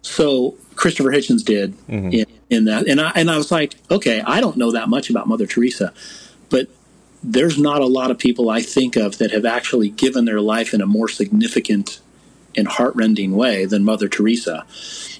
So 0.00 0.56
Christopher 0.74 1.10
Hitchens 1.10 1.44
did 1.44 1.76
mm-hmm. 1.86 2.10
in, 2.10 2.26
in 2.48 2.64
that, 2.64 2.88
and 2.88 2.98
I 2.98 3.10
and 3.14 3.30
I 3.30 3.36
was 3.36 3.52
like, 3.52 3.74
okay, 3.90 4.22
I 4.22 4.40
don't 4.40 4.56
know 4.56 4.72
that 4.72 4.88
much 4.88 5.10
about 5.10 5.28
Mother 5.28 5.46
Teresa, 5.46 5.92
but 6.48 6.68
there's 7.22 7.58
not 7.58 7.82
a 7.82 7.86
lot 7.86 8.10
of 8.10 8.16
people 8.16 8.48
I 8.48 8.62
think 8.62 8.96
of 8.96 9.18
that 9.18 9.32
have 9.32 9.44
actually 9.44 9.90
given 9.90 10.24
their 10.24 10.40
life 10.40 10.72
in 10.72 10.80
a 10.80 10.86
more 10.86 11.08
significant 11.08 12.00
and 12.56 12.66
heartrending 12.66 13.36
way 13.36 13.66
than 13.66 13.84
Mother 13.84 14.08
Teresa. 14.08 14.64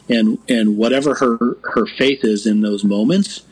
And 0.09 0.39
and 0.49 0.79
whatever 0.79 1.17
her 1.17 1.59
her 1.75 1.85
faith 1.99 2.25
is 2.25 2.47
in 2.47 2.63
those 2.63 2.83
moments, 2.83 3.43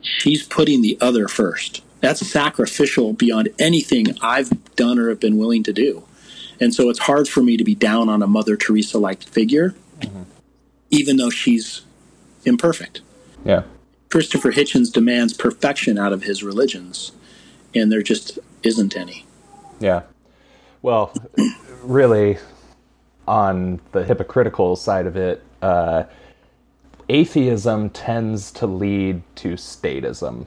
she's 0.00 0.42
putting 0.42 0.82
the 0.82 0.98
other 1.00 1.28
first. 1.28 1.82
That's 2.00 2.26
sacrificial 2.26 3.12
beyond 3.12 3.50
anything 3.60 4.06
I've 4.20 4.74
done 4.74 4.98
or 4.98 5.08
have 5.08 5.20
been 5.20 5.38
willing 5.38 5.62
to 5.62 5.72
do. 5.72 6.02
And 6.62 6.72
so 6.72 6.88
it's 6.90 7.00
hard 7.00 7.26
for 7.26 7.42
me 7.42 7.56
to 7.56 7.64
be 7.64 7.74
down 7.74 8.08
on 8.08 8.22
a 8.22 8.28
Mother 8.28 8.56
Teresa 8.56 8.96
like 8.96 9.20
figure, 9.24 9.74
mm-hmm. 9.98 10.22
even 10.90 11.16
though 11.16 11.28
she's 11.28 11.82
imperfect. 12.44 13.00
Yeah. 13.44 13.64
Christopher 14.10 14.52
Hitchens 14.52 14.92
demands 14.92 15.32
perfection 15.32 15.98
out 15.98 16.12
of 16.12 16.22
his 16.22 16.44
religions, 16.44 17.10
and 17.74 17.90
there 17.90 18.00
just 18.00 18.38
isn't 18.62 18.96
any. 18.96 19.26
Yeah. 19.80 20.02
Well, 20.82 21.12
really, 21.82 22.38
on 23.26 23.80
the 23.90 24.04
hypocritical 24.04 24.76
side 24.76 25.06
of 25.06 25.16
it, 25.16 25.42
uh, 25.62 26.04
atheism 27.08 27.90
tends 27.90 28.52
to 28.52 28.68
lead 28.68 29.20
to 29.34 29.54
statism. 29.54 30.46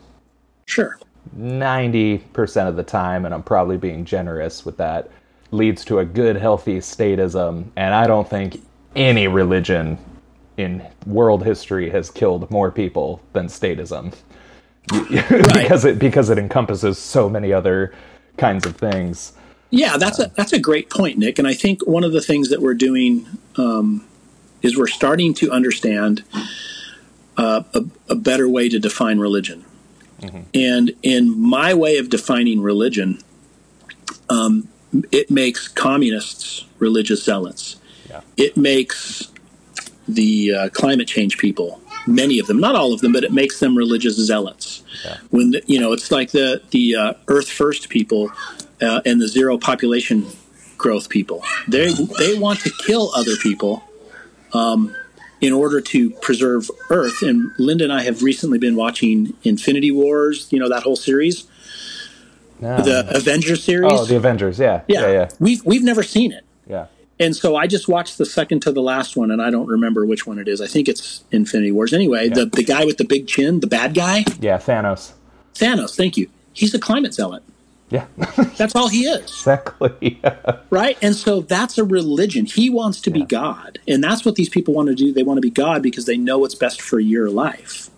Sure. 0.65 0.97
90% 1.37 2.69
of 2.69 2.77
the 2.77 2.83
time, 2.83 3.25
and 3.25 3.33
I'm 3.33 3.43
probably 3.43 3.75
being 3.75 4.05
generous 4.05 4.63
with 4.63 4.77
that, 4.77 5.09
leads 5.51 5.85
to 5.85 5.99
a 5.99 6.05
good, 6.05 6.35
healthy 6.35 6.79
statism. 6.79 7.65
And 7.75 7.93
I 7.93 8.07
don't 8.07 8.29
think 8.29 8.61
any 8.95 9.27
religion 9.27 9.97
in 10.57 10.85
world 11.05 11.43
history 11.43 11.89
has 11.89 12.09
killed 12.09 12.49
more 12.49 12.71
people 12.71 13.21
than 13.33 13.47
statism. 13.47 14.13
because 15.09 15.83
it 15.83 15.97
because 15.97 16.29
it 16.29 16.37
encompasses 16.37 16.99
so 16.99 17.27
many 17.27 17.51
other 17.51 17.91
kinds 18.37 18.67
of 18.67 18.75
things. 18.75 19.33
Yeah, 19.71 19.97
that's 19.97 20.19
a 20.19 20.31
that's 20.35 20.53
a 20.53 20.59
great 20.59 20.91
point, 20.91 21.17
Nick. 21.17 21.39
And 21.39 21.47
I 21.47 21.53
think 21.53 21.85
one 21.87 22.03
of 22.03 22.11
the 22.11 22.21
things 22.21 22.49
that 22.49 22.61
we're 22.61 22.75
doing 22.75 23.25
um, 23.57 24.05
is 24.61 24.77
we're 24.77 24.87
starting 24.87 25.33
to 25.35 25.51
understand 25.51 26.23
uh, 27.37 27.63
a, 27.73 27.83
a, 28.09 28.15
better 28.15 28.47
way 28.47 28.69
to 28.69 28.79
define 28.79 29.19
religion. 29.19 29.65
Mm-hmm. 30.21 30.41
And 30.53 30.91
in 31.03 31.39
my 31.39 31.73
way 31.73 31.97
of 31.97 32.09
defining 32.09 32.61
religion, 32.61 33.19
um, 34.29 34.69
it 35.11 35.29
makes 35.31 35.67
communists 35.67 36.65
religious 36.79 37.23
zealots. 37.23 37.77
Yeah. 38.09 38.21
It 38.37 38.57
makes 38.57 39.31
the 40.07 40.53
uh, 40.53 40.69
climate 40.69 41.07
change 41.07 41.37
people, 41.37 41.81
many 42.07 42.39
of 42.39 42.47
them, 42.47 42.59
not 42.59 42.75
all 42.75 42.93
of 42.93 43.01
them, 43.01 43.11
but 43.11 43.23
it 43.23 43.31
makes 43.31 43.59
them 43.59 43.75
religious 43.75 44.15
zealots. 44.15 44.83
Yeah. 45.03 45.17
When 45.31 45.51
the, 45.51 45.63
you 45.65 45.79
know, 45.79 45.93
it's 45.93 46.11
like 46.11 46.31
the 46.31 46.61
the 46.71 46.95
uh, 46.95 47.13
Earth 47.27 47.49
First 47.49 47.89
people 47.89 48.31
uh, 48.81 49.01
and 49.05 49.21
the 49.21 49.27
zero 49.27 49.57
population 49.57 50.25
growth 50.77 51.09
people. 51.09 51.43
They 51.67 51.93
they 52.19 52.37
want 52.37 52.59
to 52.61 52.71
kill 52.85 53.11
other 53.15 53.35
people 53.37 53.83
um, 54.53 54.95
in 55.41 55.53
order 55.53 55.81
to 55.81 56.09
preserve 56.21 56.69
Earth. 56.89 57.21
And 57.21 57.51
Linda 57.57 57.85
and 57.85 57.93
I 57.93 58.03
have 58.03 58.21
recently 58.21 58.59
been 58.59 58.75
watching 58.75 59.33
Infinity 59.43 59.91
Wars. 59.91 60.47
You 60.51 60.59
know 60.59 60.69
that 60.69 60.83
whole 60.83 60.95
series, 60.95 61.47
no. 62.59 62.81
the 62.81 63.15
Avengers 63.15 63.59
oh, 63.59 63.61
series. 63.61 63.99
Oh, 63.99 64.05
the 64.05 64.15
Avengers. 64.15 64.59
Yeah. 64.59 64.81
yeah, 64.87 65.01
yeah, 65.01 65.11
yeah. 65.11 65.29
We've 65.39 65.63
we've 65.65 65.83
never 65.83 66.03
seen 66.03 66.31
it. 66.31 66.43
Yeah. 66.67 66.87
and 67.19 67.35
so 67.35 67.55
I 67.55 67.67
just 67.67 67.87
watched 67.87 68.17
the 68.17 68.25
second 68.25 68.61
to 68.61 68.71
the 68.71 68.81
last 68.81 69.15
one, 69.15 69.31
and 69.31 69.41
I 69.41 69.49
don't 69.51 69.67
remember 69.67 70.05
which 70.05 70.25
one 70.25 70.39
it 70.39 70.47
is. 70.47 70.61
I 70.61 70.67
think 70.67 70.87
it's 70.87 71.23
Infinity 71.31 71.71
Wars. 71.71 71.93
Anyway, 71.93 72.29
the 72.29 72.45
the 72.45 72.63
guy 72.63 72.85
with 72.85 72.97
the 72.97 73.05
big 73.05 73.27
chin, 73.27 73.59
the 73.59 73.67
bad 73.67 73.93
guy, 73.93 74.25
Yeah, 74.39 74.57
Thanos. 74.57 75.11
Thanos. 75.53 75.95
Thank 75.95 76.17
you. 76.17 76.29
He's 76.53 76.73
a 76.73 76.79
climate 76.79 77.13
zealot. 77.13 77.43
Yeah, 77.89 78.07
That's 78.57 78.75
all 78.75 78.87
he 78.87 79.03
is, 79.03 79.21
exactly. 79.25 80.19
right? 80.71 80.97
And 81.03 81.15
so 81.15 81.41
that's 81.41 81.77
a 81.77 81.83
religion. 81.83 82.45
He 82.47 82.69
wants 82.69 82.99
to 83.01 83.11
be 83.11 83.23
God, 83.23 83.79
and 83.87 84.03
that's 84.03 84.25
what 84.25 84.35
these 84.35 84.49
people 84.49 84.73
want 84.73 84.89
to 84.89 84.95
do. 84.95 85.13
They 85.13 85.21
want 85.21 85.37
to 85.37 85.41
be 85.41 85.51
God 85.51 85.83
because 85.83 86.05
they 86.05 86.17
know 86.17 86.39
what's 86.39 86.55
best 86.55 86.81
for 86.81 86.99
your 86.99 87.29
life, 87.29 87.91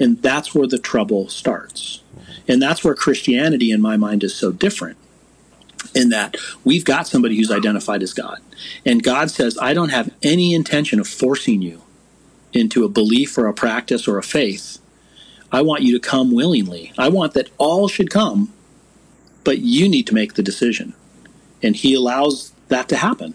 and 0.00 0.20
that's 0.22 0.54
where 0.56 0.66
the 0.66 0.78
trouble 0.78 1.28
starts. 1.28 2.02
And 2.46 2.62
that's 2.62 2.84
where 2.84 2.94
Christianity, 2.94 3.70
in 3.70 3.80
my 3.80 3.96
mind, 3.96 4.22
is 4.22 4.34
so 4.34 4.52
different. 4.52 4.96
In 5.94 6.10
that 6.10 6.36
we've 6.64 6.84
got 6.84 7.06
somebody 7.06 7.36
who's 7.36 7.50
identified 7.50 8.02
as 8.02 8.12
God, 8.12 8.40
and 8.84 9.02
God 9.02 9.30
says, 9.30 9.56
"I 9.60 9.72
don't 9.74 9.90
have 9.90 10.10
any 10.22 10.52
intention 10.52 11.00
of 11.00 11.06
forcing 11.06 11.62
you 11.62 11.82
into 12.52 12.84
a 12.84 12.88
belief 12.88 13.38
or 13.38 13.46
a 13.46 13.54
practice 13.54 14.08
or 14.08 14.18
a 14.18 14.22
faith. 14.22 14.78
I 15.52 15.62
want 15.62 15.82
you 15.82 15.92
to 15.92 16.00
come 16.00 16.32
willingly. 16.32 16.92
I 16.98 17.08
want 17.08 17.32
that 17.34 17.50
all 17.58 17.88
should 17.88 18.10
come, 18.10 18.52
but 19.44 19.58
you 19.58 19.88
need 19.88 20.06
to 20.08 20.14
make 20.14 20.34
the 20.34 20.42
decision." 20.42 20.94
And 21.62 21.76
He 21.76 21.94
allows 21.94 22.52
that 22.68 22.88
to 22.90 22.96
happen. 22.96 23.34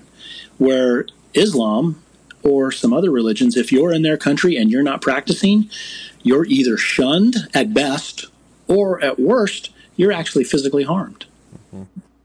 Where 0.58 1.08
Islam 1.34 2.04
or 2.43 2.72
some 2.72 2.93
other 2.93 3.10
religions, 3.10 3.56
if 3.56 3.72
you're 3.72 3.93
in 3.93 4.01
their 4.01 4.18
country 4.18 4.58
and 4.58 4.70
you're 4.70 4.84
not 4.84 5.01
practicing, 5.01 5.70
you're 6.22 6.45
either 6.45 6.78
shunned 6.78 7.47
at 7.54 7.74
best, 7.74 8.28
or 8.74 9.03
at 9.03 9.19
worst, 9.19 9.69
you're 9.95 10.11
actually 10.11 10.43
physically 10.43 10.84
harmed. 10.84 11.26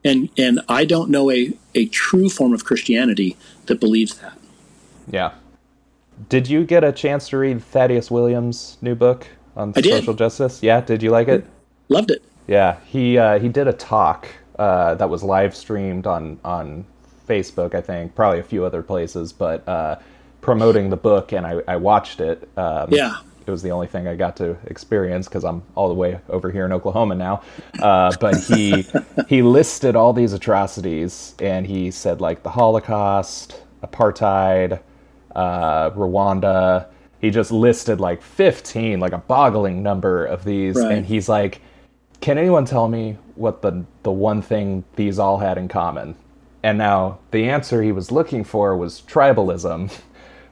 And 0.04 0.28
and 0.38 0.60
I 0.68 0.84
don't 0.84 1.10
know 1.10 1.30
a, 1.30 1.52
a 1.74 1.86
true 1.86 2.28
form 2.28 2.52
of 2.54 2.64
Christianity 2.64 3.36
that 3.66 3.80
believes 3.80 4.18
that. 4.18 4.38
yeah. 5.10 5.32
Did 6.28 6.48
you 6.48 6.64
get 6.64 6.82
a 6.82 6.92
chance 6.92 7.28
to 7.28 7.38
read 7.38 7.62
Thaddeus 7.62 8.10
Williams' 8.10 8.76
new 8.80 8.94
book 8.96 9.26
on 9.56 9.72
I 9.76 9.80
did. 9.80 9.92
social 9.98 10.14
justice? 10.14 10.62
Yeah. 10.62 10.80
Did 10.80 11.02
you 11.02 11.10
like 11.10 11.28
it? 11.28 11.44
Loved 11.88 12.10
it. 12.10 12.22
Yeah, 12.48 12.76
he 12.86 13.18
uh, 13.18 13.38
he 13.38 13.48
did 13.48 13.68
a 13.68 13.72
talk 13.72 14.26
uh, 14.58 14.94
that 14.94 15.08
was 15.10 15.22
live 15.22 15.54
streamed 15.54 16.06
on 16.06 16.38
on 16.44 16.84
Facebook, 17.28 17.74
I 17.74 17.80
think, 17.80 18.14
probably 18.14 18.40
a 18.40 18.42
few 18.44 18.64
other 18.64 18.82
places, 18.82 19.32
but 19.32 19.68
uh, 19.68 19.96
promoting 20.40 20.90
the 20.90 20.96
book, 20.96 21.32
and 21.32 21.46
I, 21.46 21.60
I 21.68 21.76
watched 21.76 22.20
it. 22.20 22.48
Um, 22.56 22.88
Yeah. 22.90 23.16
It 23.48 23.50
was 23.50 23.62
the 23.62 23.70
only 23.70 23.86
thing 23.86 24.06
I 24.06 24.14
got 24.14 24.36
to 24.36 24.56
experience 24.66 25.26
because 25.26 25.42
I'm 25.44 25.62
all 25.74 25.88
the 25.88 25.94
way 25.94 26.20
over 26.28 26.50
here 26.50 26.66
in 26.66 26.72
Oklahoma 26.72 27.14
now. 27.14 27.42
Uh, 27.80 28.12
but 28.20 28.36
he 28.44 28.86
he 29.28 29.42
listed 29.42 29.96
all 29.96 30.12
these 30.12 30.34
atrocities, 30.34 31.34
and 31.40 31.66
he 31.66 31.90
said 31.90 32.20
like 32.20 32.42
the 32.42 32.50
Holocaust, 32.50 33.62
apartheid, 33.82 34.80
uh, 35.34 35.90
Rwanda. 35.90 36.86
He 37.20 37.30
just 37.30 37.50
listed 37.50 37.98
like 37.98 38.22
15, 38.22 39.00
like 39.00 39.12
a 39.12 39.18
boggling 39.18 39.82
number 39.82 40.24
of 40.24 40.44
these, 40.44 40.76
Right. 40.76 40.92
and 40.92 41.06
he's 41.06 41.28
like, 41.28 41.60
"Can 42.20 42.38
anyone 42.38 42.64
tell 42.64 42.86
me 42.88 43.16
what 43.34 43.62
the 43.62 43.84
the 44.02 44.12
one 44.12 44.42
thing 44.42 44.84
these 44.96 45.18
all 45.18 45.38
had 45.38 45.58
in 45.58 45.68
common?" 45.68 46.14
And 46.62 46.76
now 46.76 47.18
the 47.30 47.48
answer 47.48 47.82
he 47.82 47.92
was 47.92 48.10
looking 48.12 48.44
for 48.44 48.76
was 48.76 49.00
tribalism. 49.00 49.90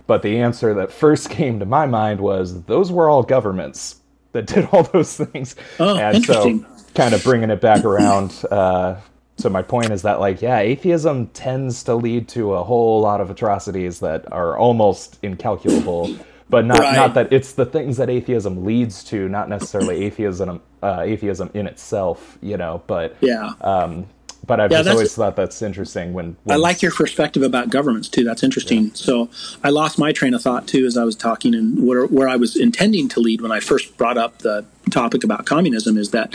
But 0.07 0.23
the 0.23 0.39
answer 0.39 0.75
that 0.75 0.93
first 0.93 1.31
came 1.39 1.59
to 1.61 1.67
my 1.67 1.87
mind 1.87 2.21
was 2.21 2.63
those 2.65 2.93
were 2.93 3.09
all 3.11 3.23
governments 3.23 3.97
that 4.33 4.47
did 4.47 4.69
all 4.73 4.83
those 4.85 5.17
things. 5.17 5.57
Oh, 5.81 5.97
and 5.97 6.17
interesting. 6.17 6.61
so, 6.63 6.93
kind 6.95 7.15
of 7.15 7.23
bringing 7.25 7.51
it 7.51 7.61
back 7.61 7.85
around. 7.85 8.33
Uh, 8.51 8.97
so 9.39 9.51
my 9.51 9.63
point 9.63 9.93
is 9.93 10.03
that, 10.03 10.19
like, 10.21 10.41
yeah, 10.41 10.59
atheism 10.59 11.27
tends 11.29 11.85
to 11.85 11.95
lead 11.95 12.29
to 12.29 12.55
a 12.55 12.65
whole 12.65 13.01
lot 13.01 13.21
of 13.21 13.31
atrocities 13.31 14.01
that 14.01 14.31
are 14.33 14.57
almost 14.57 15.19
incalculable. 15.23 16.11
But 16.49 16.65
not 16.65 16.79
Right. 16.79 16.95
not 16.95 17.15
that 17.15 17.33
it's 17.33 17.53
the 17.55 17.67
things 17.67 17.97
that 17.97 18.09
atheism 18.09 18.65
leads 18.65 19.03
to, 19.05 19.29
not 19.29 19.49
necessarily 19.49 20.05
atheism 20.05 20.61
uh, 20.83 21.01
atheism 21.05 21.51
in 21.55 21.67
itself, 21.67 22.39
you 22.41 22.57
know. 22.57 22.83
But 22.87 23.17
Yeah. 23.21 23.51
um, 23.63 24.07
but 24.47 24.61
I've 24.61 24.71
Yeah, 24.71 24.79
just 24.79 24.91
always 24.91 25.15
thought 25.15 25.37
that's 25.37 25.61
interesting 25.63 26.13
when, 26.13 26.37
I 26.49 26.57
like 26.57 26.83
your 26.83 26.93
perspective 26.93 27.43
about 27.43 27.71
governments 27.71 28.09
too. 28.09 28.25
That's 28.25 28.43
interesting. 28.43 28.95
So 28.95 29.29
I 29.65 29.71
lost 29.71 29.99
my 29.99 30.13
train 30.13 30.35
of 30.35 30.43
thought 30.43 30.69
too 30.69 30.87
as 30.87 30.97
I 30.97 31.05
was 31.05 31.17
talking, 31.17 31.55
and 31.55 31.87
where, 31.87 32.07
where 32.07 32.29
I 32.29 32.37
was 32.37 32.57
intending 32.57 33.09
to 33.11 33.21
lead 33.21 33.41
when 33.41 33.53
I 33.53 33.61
first 33.61 33.97
brought 33.97 34.19
up 34.19 34.39
the 34.39 34.65
topic 34.91 35.25
about 35.25 35.47
communism 35.47 35.99
is 35.99 36.11
that 36.13 36.35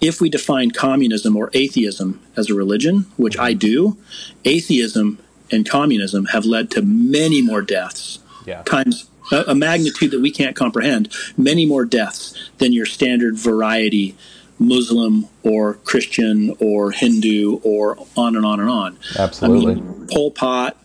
if 0.00 0.20
we 0.20 0.28
define 0.28 0.72
communism 0.72 1.36
or 1.36 1.50
atheism 1.54 2.20
as 2.36 2.50
a 2.50 2.54
religion, 2.54 3.06
which 3.16 3.38
I 3.38 3.52
do, 3.52 3.96
atheism 4.44 5.18
and 5.50 5.68
communism 5.68 6.26
have 6.26 6.44
led 6.44 6.70
to 6.72 6.82
many 6.82 7.42
more 7.42 7.62
deaths 7.62 8.18
yeah 8.46 8.62
times 8.62 9.08
a, 9.30 9.44
a 9.48 9.54
magnitude 9.54 10.10
that 10.10 10.20
we 10.20 10.30
can't 10.30 10.56
comprehend, 10.56 11.12
many 11.36 11.66
more 11.66 11.84
deaths 11.84 12.50
than 12.58 12.72
your 12.72 12.86
standard 12.86 13.36
variety 13.36 14.16
Muslim 14.62 15.26
or 15.42 15.74
Christian 15.74 16.54
or 16.60 16.90
Hindu 16.92 17.60
or 17.62 17.96
on 18.16 18.36
and 18.36 18.44
on 18.46 18.60
and 18.60 18.68
on. 18.70 18.98
Absolutely. 19.18 19.72
I 19.72 19.74
mean, 19.76 20.06
Pol 20.10 20.30
Pot, 20.30 20.76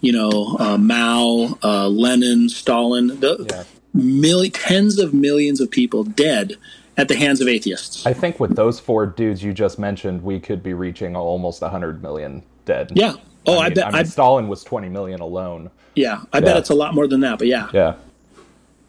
you 0.00 0.12
know, 0.12 0.56
uh, 0.58 0.78
Mao, 0.78 1.58
uh, 1.62 1.88
Lenin, 1.88 2.48
Stalin, 2.48 3.08
the 3.20 3.64
Yeah. 3.94 4.48
tens 4.52 4.98
of 4.98 5.14
millions 5.14 5.60
of 5.60 5.70
people 5.70 6.04
dead 6.04 6.54
at 6.96 7.08
the 7.08 7.16
hands 7.16 7.40
of 7.40 7.48
atheists. 7.48 8.06
I 8.06 8.12
think 8.12 8.40
with 8.40 8.56
those 8.56 8.80
four 8.80 9.06
dudes 9.06 9.42
you 9.42 9.52
just 9.52 9.78
mentioned, 9.78 10.22
we 10.22 10.40
could 10.40 10.62
be 10.62 10.72
reaching 10.74 11.14
almost 11.14 11.62
100 11.62 12.02
million 12.02 12.42
dead. 12.64 12.92
yeah. 12.94 13.14
Oh, 13.48 13.60
I, 13.60 13.64
mean, 13.66 13.74
bet. 13.74 13.86
I 13.86 13.90
mean, 13.90 14.00
I, 14.00 14.02
Stalin 14.02 14.48
was 14.48 14.64
20 14.64 14.88
million 14.88 15.20
alone. 15.20 15.70
yeah, 15.94 16.22
I 16.32 16.40
bet 16.40 16.56
it's 16.56 16.70
a 16.70 16.74
lot 16.74 16.94
more 16.94 17.06
than 17.06 17.20
that. 17.20 17.38
But 17.38 17.46
yeah, 17.46 17.68
Yeah. 17.72 17.94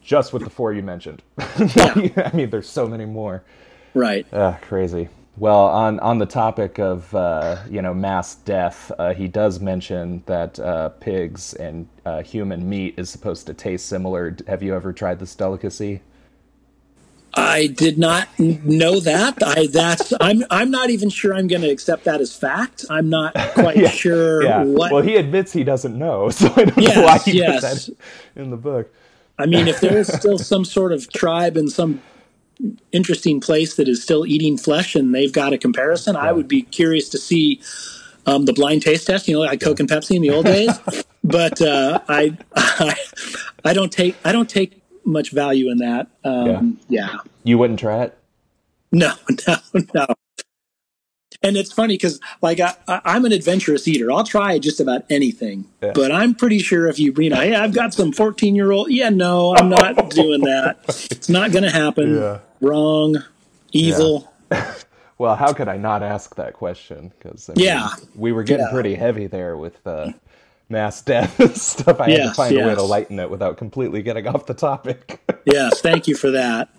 Just 0.03 0.31
with 0.33 0.43
the 0.45 0.49
four 0.49 0.71
you 0.73 0.81
mentioned. 0.81 1.21
Yeah. 1.75 2.29
I 2.33 2.35
mean, 2.35 2.49
there's 2.49 2.69
so 2.69 2.87
many 2.87 3.05
more. 3.05 3.43
Right. 3.97 4.27
Ah, 4.33 4.59
crazy. 4.61 5.09
Well, 5.37 5.67
on 5.67 5.99
on 6.01 6.19
the 6.19 6.25
topic 6.27 6.79
of 6.79 7.13
uh, 7.15 7.59
you 7.69 7.81
know 7.81 7.93
mass 7.93 8.35
death, 8.35 8.91
uh, 8.99 9.13
he 9.13 9.27
does 9.27 9.59
mention 9.59 10.23
that 10.27 10.59
uh, 10.59 10.89
pigs 10.89 11.53
and 11.55 11.89
uh, 12.05 12.23
human 12.23 12.69
meat 12.69 12.95
is 12.97 13.09
supposed 13.09 13.47
to 13.47 13.53
taste 13.55 13.87
similar. 13.87 14.37
Have 14.47 14.63
you 14.63 14.75
ever 14.75 14.93
tried 14.93 15.19
this 15.19 15.35
delicacy? 15.35 16.01
I 17.33 17.67
did 17.67 17.97
not 17.97 18.29
know 18.39 18.99
that. 19.01 19.37
I 19.45 19.67
that's 19.67 20.13
I'm 20.21 20.43
I'm 20.51 20.71
not 20.71 20.89
even 20.91 21.09
sure 21.09 21.33
I'm 21.35 21.47
going 21.47 21.63
to 21.63 21.69
accept 21.71 22.05
that 22.05 22.21
as 22.21 22.35
fact. 22.35 22.85
I'm 22.89 23.09
not 23.09 23.35
quite 23.53 23.85
sure 23.87 24.47
Yeah. 24.47 24.65
what. 24.65 24.89
Well, 24.89 25.03
he 25.03 25.17
admits 25.17 25.53
he 25.53 25.63
doesn't 25.65 25.97
know, 25.97 26.29
so 26.31 26.53
I 26.55 26.65
don't 26.65 26.77
Yes, 26.77 26.95
know 26.95 26.95
why 27.03 27.19
he 27.19 27.33
yes. 27.33 27.35
put 27.35 27.61
that 27.61 27.89
in 28.35 28.51
the 28.51 28.57
book. 28.57 28.93
I 29.39 29.45
mean, 29.47 29.67
if 29.67 29.79
there 29.81 29.97
is 29.97 30.11
still 30.13 30.37
some 30.39 30.65
sort 30.65 30.93
of 30.93 31.11
tribe 31.11 31.57
in 31.57 31.69
some 31.69 32.03
interesting 32.91 33.39
place 33.39 33.76
that 33.76 33.88
is 33.88 34.01
still 34.01 34.26
eating 34.26 34.58
flesh 34.58 34.95
and 34.95 35.14
they've 35.14 35.32
got 35.32 35.53
a 35.53 35.58
comparison, 35.58 36.16
I 36.16 36.32
would 36.32 36.47
be 36.47 36.64
curious 36.64 37.10
to 37.10 37.18
see 37.18 37.62
um, 38.26 38.45
the 38.45 38.53
blind 38.53 38.82
taste 38.82 39.08
test. 39.08 39.28
You 39.28 39.36
know, 39.36 39.41
like 39.41 39.62
Coke 39.62 39.80
and 39.80 39.89
Pepsi 39.89 40.16
in 40.16 40.22
the 40.22 40.30
old 40.30 40.45
days. 40.45 40.78
but 41.24 41.62
uh, 41.62 41.99
I, 42.08 42.38
I 42.55 42.95
I 43.66 43.74
don't 43.74 43.91
take 43.91 44.16
I 44.24 44.32
don't 44.32 44.49
take 44.49 44.82
much 45.05 45.32
value 45.32 45.72
in 45.72 45.78
that. 45.78 46.08
Um, 46.24 46.80
yeah. 46.89 47.18
You 47.43 47.58
wouldn't 47.58 47.80
try 47.80 48.03
it? 48.03 48.18
No, 48.91 49.14
no, 49.47 49.55
no. 49.93 50.05
And 51.43 51.55
it's 51.55 51.71
funny 51.71 51.93
because, 51.95 52.19
like, 52.41 52.59
I, 52.59 52.73
I, 52.88 53.01
I'm 53.05 53.25
an 53.25 53.31
adventurous 53.31 53.88
eater. 53.88 54.11
I'll 54.11 54.23
try 54.23 54.57
just 54.59 54.79
about 54.79 55.03
anything. 55.09 55.65
Yeah. 55.83 55.91
But 55.93 56.11
I'm 56.11 56.33
pretty 56.33 56.59
sure 56.59 56.88
if 56.88 56.97
you, 56.99 57.13
you 57.17 57.29
know, 57.29 57.35
hey, 57.39 57.53
I've 57.55 57.73
got 57.73 57.93
some 57.93 58.11
14 58.11 58.55
year 58.55 58.71
old. 58.71 58.89
Yeah, 58.91 59.09
no, 59.09 59.55
I'm 59.55 59.69
not 59.69 60.09
doing 60.09 60.41
that. 60.41 60.79
It's 61.11 61.29
not 61.29 61.51
going 61.51 61.63
to 61.63 61.69
happen. 61.71 62.15
Yeah. 62.15 62.39
Wrong. 62.61 63.17
Evil. 63.71 64.31
Well, 65.19 65.35
how 65.35 65.51
could 65.51 65.67
I 65.67 65.77
not 65.77 66.03
ask 66.03 66.35
that 66.35 66.53
question? 66.53 67.11
Because 67.17 67.49
I 67.49 67.53
mean, 67.53 67.65
Yeah. 67.65 67.88
we 68.13 68.31
were 68.31 68.43
getting 68.43 68.67
Yeah. 68.67 68.71
pretty 68.71 68.93
heavy 68.93 69.25
there 69.25 69.57
with 69.57 69.75
uh, 69.88 70.11
mass 70.69 71.01
death 71.01 71.39
and 71.39 71.57
stuff. 71.57 71.99
I 71.99 72.11
had 72.11 72.17
to 72.17 72.23
Yes, 72.25 72.35
find 72.35 72.55
a 72.55 72.67
way 72.67 72.75
to 72.75 72.83
lighten 72.83 73.17
it 73.17 73.31
without 73.31 73.57
completely 73.57 74.03
getting 74.03 74.27
off 74.27 74.45
the 74.45 74.53
topic. 74.53 75.19
Yes. 75.43 75.81
Thank 75.81 76.07
you 76.07 76.13
for 76.15 76.29
that. 76.29 76.69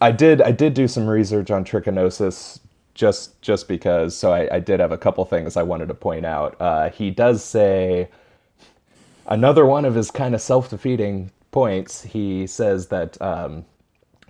I 0.00 0.12
did. 0.12 0.42
I 0.42 0.52
did 0.52 0.74
do 0.74 0.88
some 0.88 1.08
research 1.08 1.50
on 1.50 1.64
trichinosis, 1.64 2.60
just 2.94 3.40
just 3.42 3.68
because. 3.68 4.16
So 4.16 4.32
I, 4.32 4.56
I 4.56 4.60
did 4.60 4.80
have 4.80 4.92
a 4.92 4.98
couple 4.98 5.24
things 5.24 5.56
I 5.56 5.62
wanted 5.64 5.88
to 5.88 5.94
point 5.94 6.26
out. 6.26 6.56
Uh, 6.60 6.90
he 6.90 7.10
does 7.10 7.44
say 7.44 8.08
another 9.26 9.66
one 9.66 9.84
of 9.84 9.94
his 9.94 10.10
kind 10.10 10.34
of 10.34 10.40
self 10.42 10.70
defeating 10.70 11.30
points. 11.52 12.04
He 12.04 12.46
says 12.46 12.88
that 12.88 13.20
um, 13.22 13.64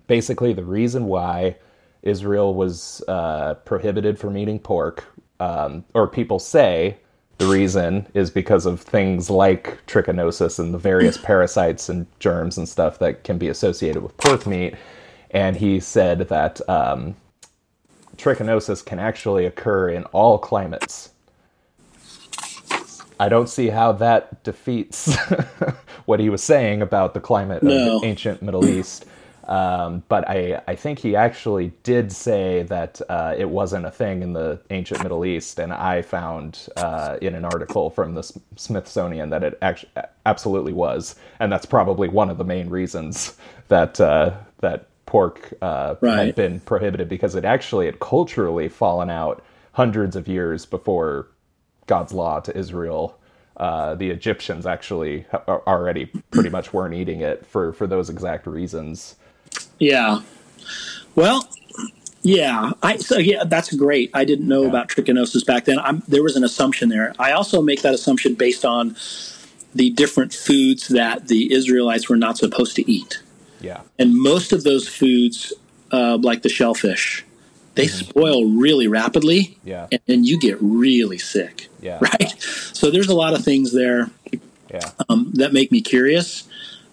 basically 0.07 0.53
the 0.53 0.65
reason 0.65 1.07
why 1.07 1.57
Israel 2.03 2.55
was 2.55 3.03
uh, 3.09 3.55
prohibited 3.67 4.19
from 4.19 4.37
eating 4.39 4.59
pork, 4.59 5.05
um, 5.41 5.85
or 5.95 6.09
people 6.09 6.39
say 6.39 6.99
the 7.39 7.47
reason 7.47 8.07
is 8.15 8.31
because 8.31 8.67
of 8.67 8.81
things 8.81 9.31
like 9.31 9.81
trichinosis 9.87 10.59
and 10.59 10.75
the 10.75 10.79
various 10.79 11.19
parasites 11.19 11.89
and 11.89 12.07
germs 12.21 12.59
and 12.59 12.69
stuff 12.69 12.99
that 13.01 13.25
can 13.25 13.39
be 13.39 13.49
associated 13.49 14.03
with 14.03 14.17
pork 14.19 14.47
meat. 14.47 14.75
And 15.31 15.57
he 15.57 15.81
said 15.81 16.29
that 16.29 16.61
um, 16.69 17.17
trichinosis 18.17 18.85
can 18.85 18.99
actually 18.99 19.47
occur 19.47 19.91
in 19.91 20.05
all 20.07 20.39
climates. 20.39 21.11
I 23.21 23.29
don't 23.29 23.49
see 23.49 23.69
how 23.69 23.93
that 23.93 24.45
defeats 24.45 25.17
what 26.07 26.21
he 26.21 26.31
was 26.31 26.43
saying 26.43 26.83
about 26.83 27.15
the 27.15 27.21
climate 27.21 27.63
No. 27.63 27.97
of 27.97 28.03
the 28.03 28.07
ancient 28.07 28.43
Middle 28.43 28.67
East. 28.79 29.07
Um, 29.45 30.03
but 30.09 30.29
I, 30.29 30.61
I 30.69 30.75
think 30.75 30.99
he 30.99 31.17
actually 31.17 31.73
did 31.83 32.13
say 32.13 32.65
that 32.65 33.01
uh, 33.09 33.35
it 33.37 33.49
wasn't 33.49 33.87
a 33.87 33.91
thing 33.91 34.23
in 34.23 34.35
the 34.35 34.61
ancient 34.69 35.03
Middle 35.03 35.25
East, 35.25 35.59
and 35.59 35.73
I 35.73 36.03
found 36.03 36.69
uh, 36.77 37.17
in 37.23 37.35
an 37.35 37.47
article 37.47 37.89
from 37.89 38.13
the 38.13 38.19
S- 38.21 38.39
Smithsonian 38.57 39.31
that 39.31 39.43
it 39.43 39.57
actually 39.63 39.91
absolutely 40.27 40.75
was, 40.75 41.17
and 41.41 41.51
that's 41.51 41.65
probably 41.65 42.09
one 42.09 42.29
of 42.29 42.37
the 42.37 42.45
main 42.45 42.69
reasons 42.69 43.39
that 43.69 43.99
uh, 44.03 44.33
that 44.59 44.87
pork 45.09 45.55
uh, 45.63 45.95
had 45.95 46.03
Right. 46.03 46.37
been 46.37 46.61
prohibited 46.61 47.09
because 47.09 47.35
it 47.35 47.45
actually 47.45 47.87
had 47.87 47.99
culturally 47.99 48.69
fallen 48.69 49.09
out 49.09 49.43
hundreds 49.73 50.15
of 50.17 50.29
years 50.29 50.67
before 50.67 51.29
God's 51.87 52.13
law 52.13 52.41
to 52.41 52.57
Israel. 52.57 53.19
Uh, 53.57 53.95
the 53.95 54.11
Egyptians 54.11 54.67
actually 54.67 55.25
already 55.49 56.07
pretty 56.31 56.51
much 56.51 56.73
weren't 56.75 56.95
eating 56.95 57.21
it 57.23 57.45
for, 57.47 57.73
for 57.73 57.87
those 57.87 58.11
exact 58.11 58.47
reasons. 58.47 59.17
Yeah. 59.79 60.21
Well, 61.15 61.49
yeah. 62.23 62.73
I 62.83 62.99
so 62.99 63.17
yeah, 63.19 63.45
that's 63.45 63.73
great. 63.75 64.11
I 64.15 64.25
didn't 64.25 64.47
know 64.47 64.65
about 64.67 64.89
trichinosis 64.89 65.45
back 65.47 65.65
then. 65.65 65.79
I'm, 65.79 66.03
there 66.07 66.23
was 66.23 66.37
an 66.37 66.45
assumption 66.45 66.89
there. 66.91 67.15
I 67.19 67.33
also 67.33 67.63
make 67.63 67.81
that 67.83 67.95
assumption 67.95 68.35
based 68.35 68.65
on 68.65 68.95
the 69.75 69.91
different 69.91 70.35
foods 70.35 70.89
that 70.89 71.29
the 71.29 71.53
Israelites 71.53 72.09
were 72.11 72.17
not 72.17 72.37
supposed 72.39 72.77
to 72.77 72.91
eat, 72.91 73.23
Yeah. 73.61 73.81
and 73.99 74.15
most 74.15 74.53
of 74.53 74.63
those 74.65 74.89
foods, 74.89 75.53
uh, 75.93 76.19
like 76.21 76.43
the 76.43 76.49
shellfish, 76.49 77.25
they 77.75 77.87
spoil 77.87 78.45
really 78.45 78.89
rapidly, 78.89 79.59
Yeah. 79.65 79.87
and, 79.93 80.01
and 80.09 80.27
you 80.27 80.39
get 80.39 80.59
really 80.61 81.19
sick. 81.19 81.69
Yeah. 81.81 81.99
Right. 82.01 82.35
So 82.73 82.91
there's 82.91 83.09
a 83.09 83.15
lot 83.15 83.35
of 83.35 83.45
things 83.45 83.73
there 83.73 84.11
Yeah. 84.73 84.91
um, 85.09 85.31
that 85.35 85.53
make 85.53 85.71
me 85.73 85.81
curious. 85.81 86.45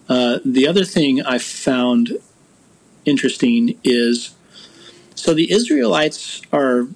Uh, 0.08 0.38
the 0.44 0.68
other 0.68 0.84
thing 0.84 1.22
I 1.22 1.38
found 1.38 2.18
interesting 3.04 3.78
is 3.84 4.30
so 5.14 5.34
the 5.34 5.50
Israelites 5.50 6.42
are, 6.52 6.86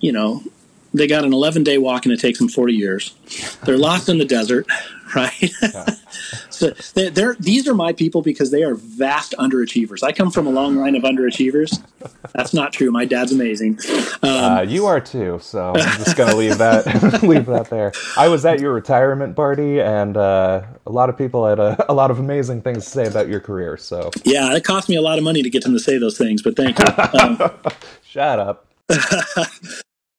you 0.00 0.12
know, 0.12 0.42
they 0.94 1.06
got 1.06 1.24
an 1.24 1.32
11 1.32 1.64
day 1.64 1.78
walk 1.78 2.04
and 2.04 2.12
it 2.12 2.20
takes 2.20 2.38
them 2.38 2.48
40 2.48 2.74
years. 2.74 3.14
They're 3.64 3.78
lost 3.78 4.08
in 4.08 4.18
the 4.18 4.24
desert, 4.24 4.66
right? 5.14 5.50
so 6.50 6.70
they, 6.94 7.08
they're, 7.08 7.34
these 7.40 7.66
are 7.68 7.74
my 7.74 7.92
people 7.92 8.22
because 8.22 8.50
they 8.50 8.62
are 8.62 8.74
vast 8.74 9.34
underachievers. 9.38 10.02
I 10.02 10.12
come 10.12 10.30
from 10.30 10.46
a 10.46 10.50
long 10.50 10.76
line 10.76 10.94
of 10.94 11.02
underachievers. 11.02 11.82
That's 12.34 12.52
not 12.54 12.72
true. 12.72 12.90
My 12.90 13.04
dad's 13.04 13.32
amazing. 13.32 13.78
Um, 14.22 14.30
Uh, 14.52 14.60
you 14.62 14.86
are 14.86 15.00
too, 15.00 15.38
so 15.42 15.72
I'm 15.74 15.98
just 16.04 16.16
gonna 16.16 16.36
leave 16.36 16.58
that 16.58 17.22
leave 17.22 17.46
that 17.46 17.70
there. 17.70 17.92
I 18.16 18.28
was 18.28 18.44
at 18.44 18.60
your 18.60 18.72
retirement 18.72 19.34
party, 19.36 19.80
and 19.80 20.16
uh, 20.16 20.62
a 20.86 20.90
lot 20.90 21.08
of 21.08 21.16
people 21.16 21.46
had 21.46 21.58
a, 21.58 21.84
a 21.90 21.94
lot 21.94 22.10
of 22.10 22.18
amazing 22.18 22.62
things 22.62 22.84
to 22.84 22.90
say 22.90 23.06
about 23.06 23.28
your 23.28 23.40
career. 23.40 23.76
So 23.76 24.10
yeah, 24.24 24.54
it 24.54 24.64
cost 24.64 24.88
me 24.88 24.96
a 24.96 25.02
lot 25.02 25.18
of 25.18 25.24
money 25.24 25.42
to 25.42 25.50
get 25.50 25.62
them 25.62 25.72
to 25.72 25.80
say 25.80 25.98
those 25.98 26.18
things, 26.18 26.42
but 26.42 26.56
thank 26.56 26.78
you. 26.78 26.86
Um, 27.20 27.50
shut 28.04 28.38
up. 28.38 28.66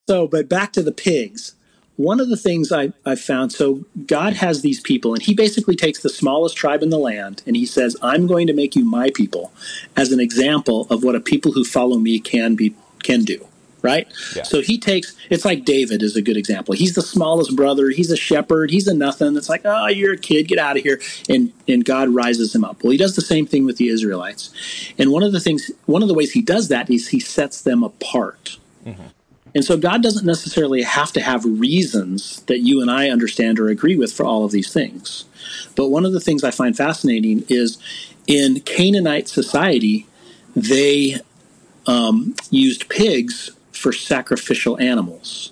So, 0.08 0.28
but 0.28 0.50
back 0.50 0.74
to 0.74 0.84
the 0.84 0.92
pigs. 0.92 1.56
One 1.96 2.20
of 2.20 2.28
the 2.28 2.36
things 2.36 2.72
I, 2.72 2.92
I 3.06 3.16
found 3.16 3.54
so 3.54 3.86
God 4.06 4.34
has 4.34 4.62
these 4.62 4.82
people, 4.82 5.14
and 5.14 5.22
He 5.22 5.34
basically 5.34 5.76
takes 5.76 6.02
the 6.02 6.10
smallest 6.10 6.58
tribe 6.58 6.84
in 6.84 6.90
the 6.90 6.98
land 6.98 7.42
and 7.46 7.56
He 7.56 7.66
says, 7.66 7.96
I'm 8.02 8.28
going 8.28 8.48
to 8.48 8.54
make 8.54 8.76
you 8.76 8.84
my 8.84 9.12
people 9.14 9.54
as 9.96 10.12
an 10.12 10.20
example 10.20 10.88
of 10.90 11.04
what 11.04 11.16
a 11.16 11.22
people 11.22 11.54
who 11.54 11.64
follow 11.64 11.98
me 12.00 12.20
can 12.20 12.56
be 12.56 12.76
can 13.04 13.24
do. 13.24 13.48
Right? 13.82 14.08
Yeah. 14.34 14.44
So 14.44 14.62
he 14.62 14.78
takes 14.78 15.16
it's 15.30 15.46
like 15.46 15.66
David 15.66 16.02
is 16.02 16.16
a 16.16 16.22
good 16.22 16.38
example. 16.38 16.74
He's 16.74 16.96
the 16.96 17.02
smallest 17.02 17.56
brother, 17.56 17.90
he's 17.90 18.12
a 18.12 18.18
shepherd, 18.18 18.72
he's 18.72 18.88
a 18.88 18.94
nothing. 18.94 19.38
It's 19.38 19.50
like, 19.50 19.62
oh, 19.66 19.88
you're 19.88 20.14
a 20.14 20.18
kid, 20.18 20.48
get 20.48 20.58
out 20.58 20.78
of 20.78 20.84
here. 20.84 21.00
And 21.30 21.54
and 21.68 21.86
God 21.86 22.10
rises 22.10 22.56
him 22.56 22.66
up. 22.66 22.84
Well, 22.84 22.92
he 22.92 22.98
does 22.98 23.16
the 23.16 23.22
same 23.22 23.46
thing 23.46 23.66
with 23.66 23.78
the 23.78 23.90
Israelites. 23.90 24.54
And 24.98 25.12
one 25.12 25.24
of 25.24 25.32
the 25.32 25.40
things 25.40 25.70
one 25.86 26.02
of 26.02 26.08
the 26.08 26.14
ways 26.14 26.32
he 26.32 26.42
does 26.42 26.70
that 26.70 26.90
is 26.90 27.10
he 27.10 27.20
sets 27.20 27.62
them 27.62 27.84
apart. 27.84 28.58
Mm-hmm. 28.86 29.04
And 29.56 29.64
so 29.64 29.78
God 29.78 30.02
doesn't 30.02 30.26
necessarily 30.26 30.82
have 30.82 31.12
to 31.14 31.22
have 31.22 31.46
reasons 31.46 32.42
that 32.44 32.60
you 32.60 32.82
and 32.82 32.90
I 32.90 33.10
understand 33.10 33.60
or 33.60 33.70
agree 33.70 33.96
with 33.96 34.12
for 34.12 34.26
all 34.26 34.46
of 34.46 34.52
these 34.52 34.74
things. 34.74 35.26
But 35.76 35.90
one 35.90 36.06
of 36.06 36.14
the 36.14 36.20
things 36.20 36.44
I 36.44 36.52
find 36.52 36.76
fascinating 36.76 37.44
is 37.50 37.78
in 38.26 38.62
Canaanite 38.62 39.28
society, 39.28 40.08
they 40.56 41.22
um, 41.86 42.36
used 42.50 42.90
pigs 42.90 43.52
for 43.72 43.92
sacrificial 43.94 44.80
animals. 44.80 45.52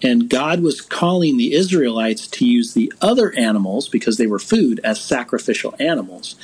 And 0.00 0.30
God 0.30 0.60
was 0.60 0.80
calling 0.80 1.36
the 1.36 1.54
Israelites 1.54 2.28
to 2.28 2.46
use 2.46 2.72
the 2.72 2.92
other 3.00 3.36
animals 3.36 3.88
because 3.88 4.16
they 4.16 4.28
were 4.28 4.38
food 4.38 4.80
as 4.84 5.00
sacrificial 5.00 5.74
animals. 5.80 6.36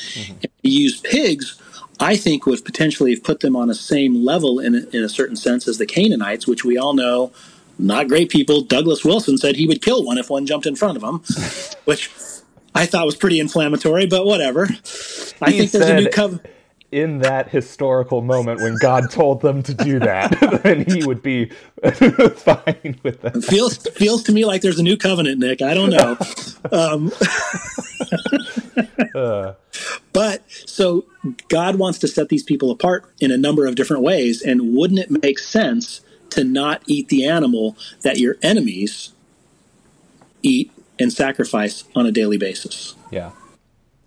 And 0.42 0.50
to 0.62 0.68
use 0.68 1.00
pigs, 1.00 1.60
I 2.04 2.16
think 2.16 2.44
would 2.44 2.62
potentially 2.66 3.12
have 3.14 3.24
put 3.24 3.40
them 3.40 3.56
on 3.56 3.70
a 3.70 3.74
same 3.74 4.24
level 4.24 4.60
in 4.60 4.74
a, 4.74 4.96
in 4.96 5.02
a 5.02 5.08
certain 5.08 5.36
sense 5.36 5.66
as 5.66 5.78
the 5.78 5.86
Canaanites, 5.86 6.46
which 6.46 6.62
we 6.62 6.76
all 6.76 6.92
know 6.92 7.32
not 7.78 8.08
great 8.08 8.28
people. 8.28 8.60
Douglas 8.60 9.04
Wilson 9.06 9.38
said 9.38 9.56
he 9.56 9.66
would 9.66 9.80
kill 9.80 10.04
one 10.04 10.18
if 10.18 10.28
one 10.28 10.44
jumped 10.44 10.66
in 10.66 10.76
front 10.76 10.98
of 10.98 11.02
him, 11.02 11.22
which 11.86 12.10
I 12.74 12.84
thought 12.84 13.06
was 13.06 13.16
pretty 13.16 13.40
inflammatory, 13.40 14.06
but 14.06 14.26
whatever. 14.26 14.68
I 15.40 15.50
He 15.50 15.58
think 15.60 15.70
there's 15.70 15.88
a 15.88 16.00
new 16.00 16.10
covenant. 16.10 16.50
In 16.92 17.18
that 17.20 17.48
historical 17.48 18.20
moment 18.20 18.60
when 18.60 18.76
God 18.80 19.10
told 19.10 19.40
them 19.40 19.62
to 19.64 19.74
do 19.74 19.98
that, 19.98 20.60
then 20.62 20.84
he 20.84 21.04
would 21.04 21.22
be 21.22 21.46
fine 21.82 23.00
with 23.02 23.20
that. 23.22 23.42
feels 23.48 23.78
feels 23.96 24.22
to 24.24 24.32
me 24.32 24.44
like 24.44 24.60
there's 24.60 24.78
a 24.78 24.82
new 24.82 24.96
covenant, 24.96 25.40
Nick. 25.40 25.60
I 25.62 25.74
don't 25.74 25.90
know. 25.90 26.16
Um, 26.70 27.10
but 30.12 30.42
so 30.50 31.04
God 31.48 31.76
wants 31.76 31.98
to 32.00 32.08
set 32.08 32.28
these 32.28 32.42
people 32.42 32.70
apart 32.70 33.04
in 33.20 33.30
a 33.30 33.36
number 33.36 33.66
of 33.66 33.74
different 33.74 34.02
ways, 34.02 34.42
and 34.42 34.74
wouldn't 34.74 35.00
it 35.00 35.10
make 35.10 35.38
sense 35.38 36.00
to 36.30 36.44
not 36.44 36.82
eat 36.86 37.08
the 37.08 37.26
animal 37.26 37.76
that 38.02 38.18
your 38.18 38.36
enemies 38.42 39.12
eat 40.42 40.70
and 40.98 41.12
sacrifice 41.12 41.84
on 41.94 42.06
a 42.06 42.12
daily 42.12 42.38
basis? 42.38 42.94
Yeah, 43.10 43.32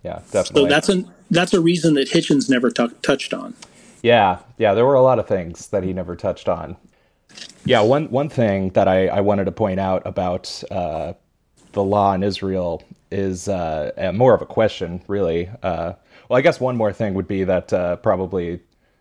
yeah, 0.02 0.20
definitely. 0.30 0.62
So 0.62 0.66
that's 0.66 0.88
a 0.88 1.04
that's 1.30 1.54
a 1.54 1.60
reason 1.60 1.94
that 1.94 2.10
Hitchens 2.10 2.48
never 2.48 2.70
tu- 2.70 2.94
touched 3.02 3.34
on. 3.34 3.54
Yeah, 4.02 4.38
yeah, 4.58 4.74
there 4.74 4.86
were 4.86 4.94
a 4.94 5.02
lot 5.02 5.18
of 5.18 5.26
things 5.26 5.68
that 5.68 5.82
he 5.82 5.92
never 5.92 6.16
touched 6.16 6.48
on. 6.48 6.76
Yeah, 7.64 7.80
one 7.80 8.10
one 8.10 8.28
thing 8.28 8.70
that 8.70 8.88
I, 8.88 9.08
I 9.08 9.20
wanted 9.20 9.44
to 9.44 9.52
point 9.52 9.80
out 9.80 10.02
about 10.06 10.62
uh, 10.70 11.14
the 11.72 11.82
law 11.82 12.14
in 12.14 12.22
Israel 12.22 12.82
is 13.10 13.48
uh, 13.48 13.92
uh, 13.96 14.12
more 14.12 14.34
of 14.34 14.42
a 14.42 14.46
question, 14.46 15.02
really. 15.08 15.48
Uh, 15.62 15.94
well, 16.28 16.38
I 16.38 16.40
guess 16.42 16.60
one 16.60 16.76
more 16.76 16.92
thing 16.92 17.14
would 17.14 17.28
be 17.28 17.44
that 17.44 17.72
uh, 17.72 17.96
probably 17.96 18.60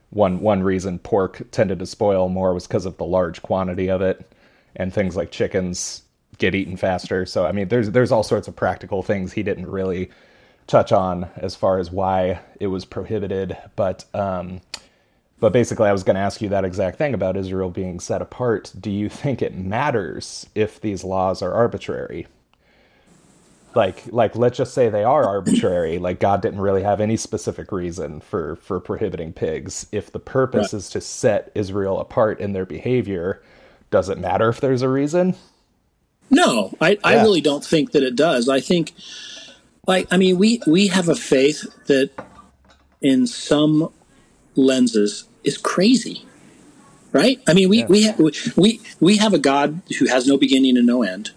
one 0.09 0.39
one 0.39 0.63
reason 0.63 0.99
pork 0.99 1.41
tended 1.51 1.79
to 1.79 1.85
spoil 1.85 2.29
more 2.29 2.53
was 2.53 2.67
because 2.67 2.85
of 2.85 2.97
the 2.97 3.05
large 3.05 3.41
quantity 3.41 3.89
of 3.89 4.01
it, 4.01 4.31
and 4.75 4.93
things 4.93 5.15
like 5.15 5.31
chickens 5.31 6.03
get 6.37 6.55
eaten 6.55 6.77
faster. 6.77 7.25
So 7.25 7.45
I 7.45 7.51
mean, 7.51 7.67
there's 7.67 7.91
there's 7.91 8.11
all 8.11 8.23
sorts 8.23 8.47
of 8.47 8.55
practical 8.55 9.03
things 9.03 9.33
he 9.33 9.43
didn't 9.43 9.67
really 9.67 10.09
touch 10.67 10.91
on 10.91 11.29
as 11.37 11.55
far 11.55 11.79
as 11.79 11.91
why 11.91 12.39
it 12.59 12.67
was 12.67 12.85
prohibited, 12.85 13.57
but. 13.75 14.05
Um, 14.13 14.61
but 15.39 15.53
basically, 15.53 15.87
I 15.87 15.91
was 15.91 16.03
going 16.03 16.15
to 16.15 16.21
ask 16.21 16.41
you 16.41 16.49
that 16.49 16.65
exact 16.65 16.97
thing 16.97 17.13
about 17.13 17.37
Israel 17.37 17.69
being 17.69 17.99
set 17.99 18.23
apart. 18.23 18.73
Do 18.79 18.89
you 18.89 19.07
think 19.07 19.41
it 19.43 19.55
matters 19.55 20.47
if 20.55 20.81
these 20.81 21.03
laws 21.03 21.43
are 21.43 21.53
arbitrary? 21.53 22.25
Like, 23.77 24.03
like, 24.11 24.35
let's 24.35 24.57
just 24.57 24.73
say 24.73 24.89
they 24.89 25.03
are 25.05 25.23
arbitrary. 25.23 25.99
Like, 25.99 26.19
God 26.19 26.41
didn't 26.41 26.61
really 26.61 26.83
have 26.83 26.99
any 26.99 27.15
specific 27.15 27.71
reason 27.71 28.19
for 28.21 28.55
for 28.57 28.79
prohibiting 28.79 29.33
pigs. 29.33 29.85
If 29.91 30.11
the 30.11 30.19
purpose 30.19 30.73
Right. 30.73 30.79
is 30.79 30.89
to 30.89 30.99
set 31.01 31.51
Israel 31.55 31.99
apart 31.99 32.39
in 32.41 32.53
their 32.53 32.65
behavior, 32.65 33.41
does 33.91 34.09
it 34.09 34.17
matter 34.17 34.49
if 34.49 34.59
there's 34.59 34.81
a 34.81 34.89
reason? 34.89 35.35
No, 36.31 36.73
I, 36.81 36.97
I 37.03 37.21
really 37.21 37.39
don't 37.39 37.63
think 37.63 37.91
that 37.91 38.03
it 38.03 38.15
does. 38.15 38.49
I 38.49 38.59
think, 38.59 38.93
like, 39.87 40.07
I 40.11 40.17
mean, 40.17 40.37
we 40.39 40.59
we 40.67 40.87
have 40.87 41.07
a 41.07 41.15
faith 41.15 41.63
that, 41.85 42.09
in 43.01 43.27
some 43.27 43.93
lenses, 44.55 45.25
is 45.43 45.57
crazy, 45.57 46.25
right? 47.13 47.39
I 47.47 47.53
mean, 47.53 47.69
we 47.69 47.85
we, 47.85 48.07
ha- 48.07 48.15
we 48.57 48.81
we 48.99 49.17
have 49.17 49.33
a 49.33 49.39
God 49.39 49.81
who 49.99 50.07
has 50.07 50.27
no 50.27 50.35
beginning 50.37 50.77
and 50.77 50.87
no 50.87 51.03
end. 51.03 51.31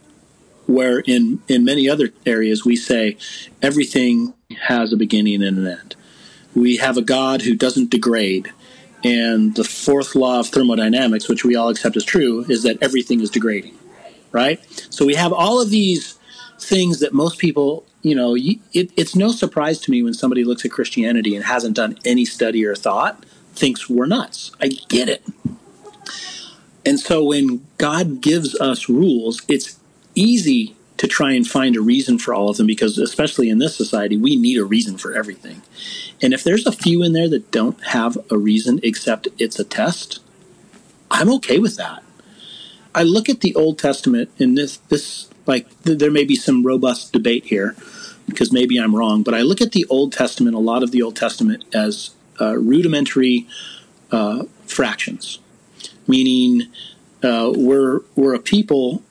Where 0.71 1.01
in 1.01 1.43
in 1.49 1.65
many 1.65 1.89
other 1.89 2.11
areas 2.25 2.65
we 2.65 2.77
say 2.77 3.17
everything 3.61 4.35
has 4.69 4.93
a 4.93 4.97
beginning 4.97 5.43
and 5.43 5.59
an 5.59 5.67
end. 5.67 5.97
We 6.55 6.77
have 6.77 6.97
a 6.97 7.03
God 7.03 7.43
who 7.43 7.55
doesn't 7.55 7.91
degrade. 7.91 8.53
And 9.03 9.55
the 9.55 9.65
fourth 9.65 10.15
law 10.15 10.41
of 10.41 10.49
thermodynamics, 10.49 11.27
which 11.27 11.43
we 11.43 11.57
all 11.57 11.71
accept 11.71 11.97
as 11.97 12.05
true, 12.05 12.45
is 12.51 12.65
that 12.65 12.83
everything 12.83 13.21
is 13.21 13.31
degrading 13.31 13.75
right? 14.33 14.61
So 14.91 15.05
we 15.05 15.15
have 15.15 15.33
all 15.33 15.61
of 15.61 15.71
these 15.71 16.19
things 16.59 17.01
that 17.01 17.13
most 17.13 17.39
people, 17.39 17.85
you 18.03 18.15
know, 18.15 18.37
it, 18.37 18.61
it's 18.73 19.17
no 19.17 19.31
surprise 19.31 19.79
to 19.81 19.91
me 19.91 20.03
when 20.03 20.15
somebody 20.15 20.45
looks 20.45 20.65
at 20.65 20.71
Christianity 20.71 21.35
and 21.35 21.45
hasn't 21.45 21.77
done 21.77 21.99
any 22.05 22.25
study 22.25 22.65
or 22.65 22.75
thought, 22.75 23.25
thinks 23.55 23.89
we're 23.89 24.07
nuts. 24.07 24.53
I 24.61 24.69
get 24.69 25.09
it. 25.09 25.25
And 26.85 26.99
so 26.99 27.25
when 27.25 27.67
God 27.79 28.21
gives 28.21 28.59
us 28.59 28.89
rules, 28.89 29.43
it's 29.49 29.79
easy 30.15 30.77
to 30.97 31.07
try 31.07 31.33
and 31.33 31.47
find 31.47 31.77
a 31.77 31.81
reason 31.81 32.19
for 32.19 32.35
all 32.35 32.51
of 32.51 32.59
them 32.59 32.67
because, 32.67 32.99
especially 32.99 33.49
in 33.49 33.59
this 33.59 33.75
society, 33.75 34.17
we 34.17 34.37
need 34.37 34.59
a 34.59 34.65
reason 34.65 34.99
for 34.99 35.15
everything. 35.15 35.63
And 36.21 36.35
if 36.35 36.45
there's 36.45 36.67
a 36.67 36.73
few 36.73 37.03
in 37.03 37.13
there 37.15 37.29
that 37.29 37.51
don't 37.51 37.83
have 37.87 38.19
a 38.31 38.37
reason 38.37 38.81
except 38.83 39.29
it's 39.39 39.59
a 39.59 39.65
test, 39.65 40.21
I'm 41.11 41.33
okay 41.35 41.59
with 41.59 41.77
that. 41.77 42.03
I 42.95 43.05
look 43.05 43.29
at 43.29 43.41
the 43.41 43.55
Old 43.55 43.79
Testament 43.79 44.31
and 44.39 44.59
this, 44.59 44.77
this 44.89 45.31
like, 45.47 45.69
th- 45.85 45.99
there 45.99 46.11
may 46.11 46.25
be 46.25 46.37
some 46.37 46.67
robust 46.67 47.13
debate 47.13 47.47
here 47.47 47.75
because 48.27 48.53
maybe 48.53 48.79
I'm 48.79 48.95
wrong, 48.95 49.23
but 49.23 49.35
I 49.35 49.41
look 49.41 49.61
at 49.61 49.73
the 49.73 49.87
Old 49.89 50.13
Testament, 50.13 50.55
a 50.55 50.61
lot 50.61 50.83
of 50.83 50.91
the 50.91 51.03
Old 51.03 51.17
Testament, 51.17 51.65
as 51.75 52.11
uh, 52.41 52.57
rudimentary 52.57 53.47
uh, 54.13 54.45
fractions, 54.67 55.39
meaning 56.07 56.63
uh, 57.23 57.53
we're 57.55 58.01
we're 58.17 58.35
a 58.35 58.39
people. 58.39 59.03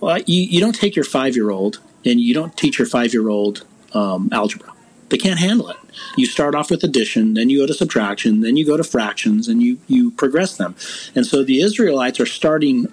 Well, 0.00 0.18
you, 0.26 0.42
you 0.42 0.60
don't 0.60 0.74
take 0.74 0.96
your 0.96 1.04
five 1.04 1.34
year 1.34 1.50
old 1.50 1.80
and 2.04 2.20
you 2.20 2.34
don't 2.34 2.56
teach 2.56 2.78
your 2.78 2.86
five 2.86 3.12
year 3.12 3.28
old 3.28 3.66
um, 3.94 4.28
algebra. 4.32 4.72
They 5.08 5.16
can't 5.16 5.38
handle 5.38 5.70
it. 5.70 5.76
You 6.16 6.26
start 6.26 6.54
off 6.54 6.70
with 6.70 6.84
addition, 6.84 7.34
then 7.34 7.48
you 7.48 7.60
go 7.60 7.66
to 7.66 7.74
subtraction, 7.74 8.42
then 8.42 8.56
you 8.56 8.66
go 8.66 8.76
to 8.76 8.84
fractions, 8.84 9.48
and 9.48 9.62
you 9.62 9.78
you 9.88 10.10
progress 10.12 10.56
them. 10.56 10.76
And 11.14 11.26
so 11.26 11.42
the 11.42 11.60
Israelites 11.60 12.20
are 12.20 12.26
starting 12.26 12.86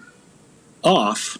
off 0.83 1.37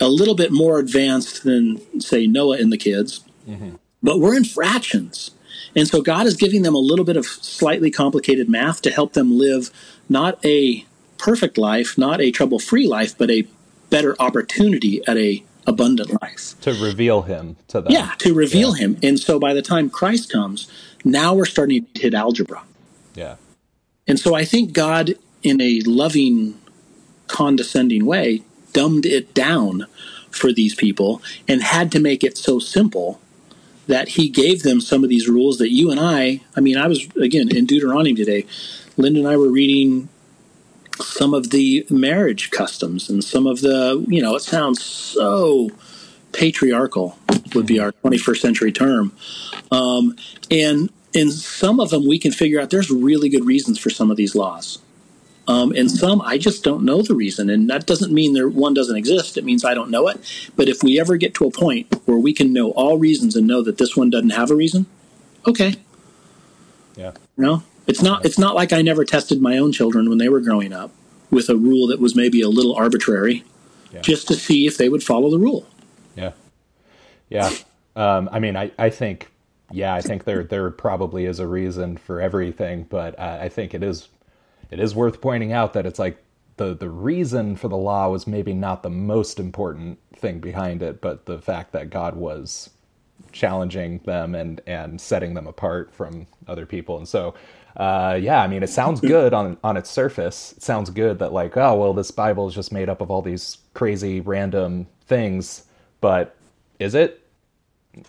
a 0.00 0.08
little 0.08 0.34
bit 0.34 0.52
more 0.52 0.78
advanced 0.78 1.44
than 1.44 2.00
say 2.00 2.26
Noah 2.26 2.58
and 2.58 2.72
the 2.72 2.76
kids, 2.76 3.20
mm-hmm. 3.48 3.76
but 4.02 4.20
we're 4.20 4.34
in 4.34 4.44
fractions. 4.44 5.30
And 5.76 5.88
so 5.88 6.02
God 6.02 6.26
is 6.26 6.36
giving 6.36 6.62
them 6.62 6.74
a 6.74 6.78
little 6.78 7.04
bit 7.04 7.16
of 7.16 7.26
slightly 7.26 7.90
complicated 7.90 8.48
math 8.48 8.82
to 8.82 8.90
help 8.90 9.14
them 9.14 9.38
live 9.38 9.70
not 10.08 10.44
a 10.44 10.84
perfect 11.18 11.56
life, 11.56 11.96
not 11.96 12.20
a 12.20 12.30
trouble 12.30 12.58
free 12.58 12.86
life, 12.86 13.16
but 13.16 13.30
a 13.30 13.46
better 13.90 14.16
opportunity 14.18 15.06
at 15.06 15.16
a 15.16 15.44
abundant 15.66 16.20
life. 16.22 16.60
To 16.62 16.74
reveal 16.74 17.22
him 17.22 17.56
to 17.68 17.80
them. 17.80 17.92
Yeah, 17.92 18.12
to 18.18 18.34
reveal 18.34 18.76
yeah. 18.76 18.84
him. 18.84 18.98
And 19.02 19.18
so 19.18 19.38
by 19.38 19.54
the 19.54 19.62
time 19.62 19.88
Christ 19.88 20.30
comes, 20.30 20.70
now 21.04 21.34
we're 21.34 21.46
starting 21.46 21.86
to 21.86 22.00
hit 22.00 22.14
algebra. 22.14 22.62
Yeah. 23.14 23.36
And 24.06 24.18
so 24.18 24.34
I 24.34 24.44
think 24.44 24.72
God, 24.72 25.14
in 25.42 25.60
a 25.60 25.80
loving, 25.86 26.60
condescending 27.28 28.04
way, 28.04 28.42
dumbed 28.72 29.06
it 29.06 29.32
down 29.32 29.86
for 30.30 30.52
these 30.52 30.74
people 30.74 31.22
and 31.48 31.62
had 31.62 31.92
to 31.92 32.00
make 32.00 32.24
it 32.24 32.36
so 32.36 32.58
simple 32.58 33.20
that 33.86 34.10
he 34.10 34.28
gave 34.28 34.62
them 34.62 34.80
some 34.80 35.04
of 35.04 35.10
these 35.10 35.28
rules 35.28 35.58
that 35.58 35.70
you 35.70 35.90
and 35.90 36.00
I, 36.00 36.40
I 36.56 36.60
mean, 36.60 36.76
I 36.76 36.86
was, 36.86 37.06
again, 37.16 37.54
in 37.54 37.66
Deuteronomy 37.66 38.14
today. 38.14 38.46
Linda 38.96 39.20
and 39.20 39.28
I 39.28 39.36
were 39.36 39.50
reading 39.50 40.08
some 41.00 41.34
of 41.34 41.50
the 41.50 41.86
marriage 41.90 42.50
customs 42.50 43.10
and 43.10 43.22
some 43.22 43.46
of 43.46 43.60
the, 43.60 44.04
you 44.08 44.22
know, 44.22 44.34
it 44.36 44.42
sounds 44.42 44.82
so 44.82 45.70
patriarchal, 46.32 47.18
would 47.54 47.66
be 47.66 47.78
our 47.78 47.92
21st 47.92 48.38
century 48.38 48.72
term. 48.72 49.12
Um, 49.70 50.16
and 50.50 50.90
in 51.12 51.30
some 51.30 51.80
of 51.80 51.90
them, 51.90 52.06
we 52.06 52.18
can 52.18 52.32
figure 52.32 52.60
out 52.60 52.70
there's 52.70 52.90
really 52.90 53.28
good 53.28 53.44
reasons 53.44 53.78
for 53.78 53.90
some 53.90 54.10
of 54.10 54.16
these 54.16 54.34
laws. 54.34 54.78
Um, 55.46 55.72
and 55.72 55.90
some 55.90 56.22
I 56.22 56.38
just 56.38 56.64
don't 56.64 56.84
know 56.84 57.02
the 57.02 57.14
reason, 57.14 57.50
and 57.50 57.68
that 57.68 57.86
doesn't 57.86 58.12
mean 58.12 58.32
there 58.32 58.48
one 58.48 58.72
doesn't 58.72 58.96
exist. 58.96 59.36
It 59.36 59.44
means 59.44 59.62
I 59.62 59.74
don't 59.74 59.90
know 59.90 60.08
it. 60.08 60.50
But 60.56 60.68
if 60.70 60.82
we 60.82 60.98
ever 60.98 61.18
get 61.18 61.34
to 61.34 61.46
a 61.46 61.50
point 61.50 61.92
where 62.06 62.16
we 62.16 62.32
can 62.32 62.52
know 62.54 62.70
all 62.70 62.98
reasons 62.98 63.36
and 63.36 63.46
know 63.46 63.62
that 63.62 63.76
this 63.76 63.94
one 63.94 64.08
doesn't 64.08 64.30
have 64.30 64.50
a 64.50 64.54
reason, 64.54 64.86
okay. 65.46 65.74
Yeah. 66.96 67.12
You 67.36 67.44
know, 67.44 67.62
it's 67.86 68.02
not 68.02 68.24
it's 68.24 68.38
not 68.38 68.54
like 68.54 68.72
I 68.72 68.82
never 68.82 69.04
tested 69.04 69.40
my 69.40 69.58
own 69.58 69.72
children 69.72 70.08
when 70.08 70.18
they 70.18 70.28
were 70.28 70.40
growing 70.40 70.72
up 70.72 70.90
with 71.30 71.48
a 71.48 71.56
rule 71.56 71.86
that 71.88 72.00
was 72.00 72.14
maybe 72.14 72.40
a 72.40 72.48
little 72.48 72.74
arbitrary, 72.74 73.44
yeah. 73.92 74.00
just 74.00 74.28
to 74.28 74.34
see 74.34 74.66
if 74.66 74.76
they 74.76 74.88
would 74.88 75.02
follow 75.02 75.30
the 75.30 75.38
rule. 75.38 75.66
Yeah. 76.16 76.32
Yeah. 77.28 77.50
Um, 77.96 78.28
I 78.32 78.38
mean, 78.38 78.56
I, 78.56 78.70
I 78.78 78.90
think 78.90 79.28
yeah, 79.70 79.94
I 79.94 80.00
think 80.00 80.24
there 80.24 80.44
there 80.44 80.70
probably 80.70 81.26
is 81.26 81.40
a 81.40 81.46
reason 81.46 81.96
for 81.96 82.20
everything, 82.20 82.86
but 82.88 83.18
uh, 83.18 83.38
I 83.40 83.48
think 83.48 83.74
it 83.74 83.82
is 83.82 84.08
it 84.70 84.80
is 84.80 84.94
worth 84.94 85.20
pointing 85.20 85.52
out 85.52 85.72
that 85.72 85.86
it's 85.86 85.98
like 85.98 86.22
the 86.56 86.74
the 86.74 86.90
reason 86.90 87.56
for 87.56 87.68
the 87.68 87.76
law 87.76 88.08
was 88.08 88.26
maybe 88.26 88.54
not 88.54 88.82
the 88.82 88.90
most 88.90 89.40
important 89.40 89.98
thing 90.16 90.40
behind 90.40 90.82
it, 90.82 91.00
but 91.00 91.26
the 91.26 91.40
fact 91.40 91.72
that 91.72 91.90
God 91.90 92.16
was 92.16 92.70
challenging 93.32 93.98
them 94.04 94.34
and 94.34 94.60
and 94.66 95.00
setting 95.00 95.34
them 95.34 95.46
apart 95.46 95.92
from 95.92 96.26
other 96.46 96.66
people. 96.66 96.96
And 96.96 97.08
so 97.08 97.34
uh, 97.76 98.18
yeah, 98.20 98.40
I 98.40 98.46
mean, 98.46 98.62
it 98.62 98.68
sounds 98.68 99.00
good 99.00 99.34
on 99.34 99.56
on 99.64 99.76
its 99.76 99.90
surface. 99.90 100.54
It 100.56 100.62
sounds 100.62 100.90
good 100.90 101.18
that 101.18 101.32
like, 101.32 101.56
oh 101.56 101.74
well, 101.74 101.92
this 101.92 102.10
Bible 102.10 102.46
is 102.48 102.54
just 102.54 102.72
made 102.72 102.88
up 102.88 103.00
of 103.00 103.10
all 103.10 103.22
these 103.22 103.58
crazy 103.74 104.20
random 104.20 104.86
things. 105.06 105.64
But 106.00 106.36
is 106.78 106.94
it? 106.94 107.20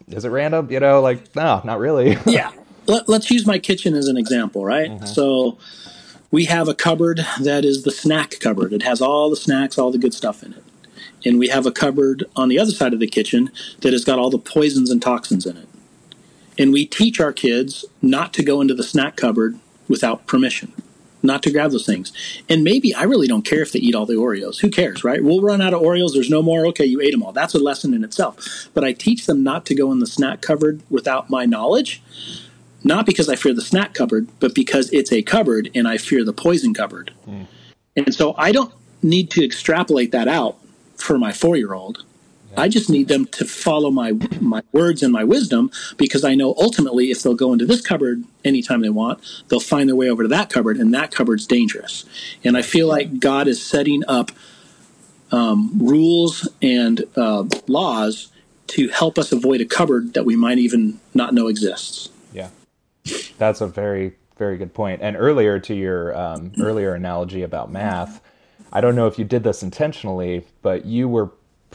Is 0.08 0.26
it 0.26 0.30
random? 0.30 0.72
You 0.72 0.80
know, 0.80 1.02
like 1.02 1.36
no, 1.36 1.62
not 1.64 1.80
really. 1.80 2.18
yeah. 2.26 2.52
Let, 2.88 3.10
us 3.10 3.32
use 3.32 3.48
my 3.48 3.58
kitchen 3.58 3.96
as 3.96 4.08
an 4.08 4.16
example, 4.16 4.64
right? 4.64 4.92
Mm-hmm. 4.92 5.06
So 5.08 5.58
we 6.30 6.46
have 6.46 6.68
a 6.68 6.76
cupboard 6.76 7.26
that 7.42 7.66
is 7.66 7.82
the 7.82 7.90
snack 7.90 8.40
cupboard. 8.40 8.74
It 8.74 8.84
has 8.84 9.02
all 9.02 9.32
the 9.32 9.36
snacks, 9.36 9.80
all 9.80 9.92
the 9.92 9.98
good 9.98 10.14
stuff 10.14 10.44
in 10.44 10.54
it. 10.54 10.64
And 11.26 11.40
we 11.40 11.48
have 11.48 11.66
a 11.66 11.72
cupboard 11.72 12.26
on 12.36 12.50
the 12.50 12.60
other 12.60 12.72
side 12.72 12.94
of 12.94 13.00
the 13.00 13.08
kitchen 13.08 13.50
that 13.82 13.94
has 13.94 14.06
got 14.06 14.20
all 14.20 14.30
the 14.30 14.38
poisons 14.38 14.92
and 14.92 15.02
toxins 15.02 15.48
in 15.48 15.58
it. 15.58 15.68
And 16.58 16.72
we 16.72 16.86
teach 16.86 17.20
our 17.20 17.34
kids 17.34 17.86
not 18.02 18.34
to 18.34 18.44
go 18.44 18.62
into 18.62 18.74
the 18.74 18.84
snack 18.84 19.16
cupboard 19.16 19.60
without 19.88 20.26
permission, 20.26 20.72
not 21.22 21.44
to 21.44 21.52
grab 21.52 21.72
those 21.72 21.86
things. 21.86 22.12
And 22.50 22.64
maybe 22.64 22.96
I 22.96 23.04
really 23.04 23.28
don't 23.28 23.44
care 23.46 23.62
if 23.62 23.72
they 23.72 23.80
eat 23.80 23.96
all 23.96 24.06
the 24.06 24.14
Oreos. 24.14 24.62
Who 24.62 24.70
cares, 24.70 25.04
right? 25.04 25.24
We'll 25.24 25.42
run 25.42 25.62
out 25.62 25.74
of 25.74 25.82
Oreos. 25.82 26.14
There's 26.14 26.30
no 26.30 26.42
more. 26.42 26.66
Okay, 26.68 26.86
you 26.86 27.02
ate 27.02 27.12
them 27.12 27.24
all. 27.24 27.34
That's 27.34 27.54
a 27.54 27.60
lesson 27.60 27.94
in 27.94 28.04
itself. 28.04 28.70
But 28.74 28.84
I 28.84 28.94
teach 28.94 29.26
them 29.26 29.44
not 29.44 29.66
to 29.68 29.76
go 29.76 29.92
in 29.92 30.00
the 30.00 30.08
snack 30.08 30.42
cupboard 30.42 30.82
without 30.90 31.30
my 31.30 31.46
knowledge 31.46 32.02
not 32.86 33.08
because 33.08 33.28
I 33.28 33.36
fear 33.36 33.54
the 33.54 33.64
snack 33.64 33.96
cupboard, 33.96 34.28
but 34.40 34.54
because 34.54 34.94
it's 34.94 35.12
a 35.12 35.24
cupboard 35.24 35.72
and 35.74 35.88
I 35.88 35.98
fear 35.98 36.24
the 36.24 36.32
poison 36.32 36.72
cupboard. 36.74 37.12
Mm. 37.28 37.48
And 37.98 38.14
so 38.14 38.36
I 38.38 38.52
don't 38.52 38.72
need 39.02 39.32
to 39.32 39.44
extrapolate 39.44 40.12
that 40.12 40.28
out 40.28 40.58
for 40.96 41.18
my 41.18 41.34
four 41.34 41.58
year 41.58 41.74
old. 41.74 42.04
I 42.58 42.68
just 42.70 42.90
need 42.90 43.08
them 43.08 43.26
to 43.28 43.46
follow 43.46 43.92
my 43.92 44.14
my 44.40 44.64
words 44.72 45.04
and 45.04 45.12
my 45.12 45.24
wisdom 45.24 45.72
because 45.98 46.24
I 46.24 46.36
know 46.36 46.56
ultimately 46.58 47.12
if 47.12 47.24
they'll 47.24 47.36
go 47.36 47.54
into 47.54 47.66
this 47.66 47.82
cupboard 47.82 48.24
anytime 48.44 48.82
they 48.82 48.90
want, 48.90 49.20
they'll 49.48 49.60
find 49.60 49.90
their 49.90 49.96
way 49.96 50.10
over 50.10 50.24
to 50.24 50.30
that 50.30 50.50
cupboard, 50.50 50.78
and 50.78 50.94
that 50.94 51.12
cupboard's 51.12 51.46
dangerous. 51.46 52.06
And 52.44 52.58
I 52.58 52.62
feel 52.62 52.88
like 52.88 53.20
God 53.20 53.48
is 53.48 53.64
setting 53.64 54.04
up 54.08 54.32
um, 55.32 55.72
rules 55.78 56.48
and 56.62 57.04
uh, 57.16 57.46
laws 57.68 58.32
to 58.68 58.90
help 58.90 59.18
us 59.18 59.32
avoid 59.32 59.62
a 59.62 59.66
cupboard 59.66 60.14
that 60.14 60.26
we 60.26 60.36
might 60.36 60.58
even 60.58 61.00
not 61.14 61.34
know 61.34 61.48
exists. 61.48 62.10
Yeah, 62.34 62.50
that's 63.38 63.62
a 63.62 63.68
very 63.68 64.16
very 64.38 64.58
good 64.58 64.74
point. 64.74 65.02
And 65.02 65.16
earlier 65.16 65.60
to 65.60 65.74
your 65.74 66.18
um, 66.18 66.52
earlier 66.60 66.94
analogy 66.94 67.44
about 67.44 67.72
math, 67.72 68.22
I 68.74 68.82
don't 68.82 68.96
know 68.96 69.08
if 69.08 69.18
you 69.18 69.26
did 69.26 69.44
this 69.44 69.64
intentionally, 69.64 70.46
but 70.62 70.86
you 70.86 71.08
were 71.08 71.32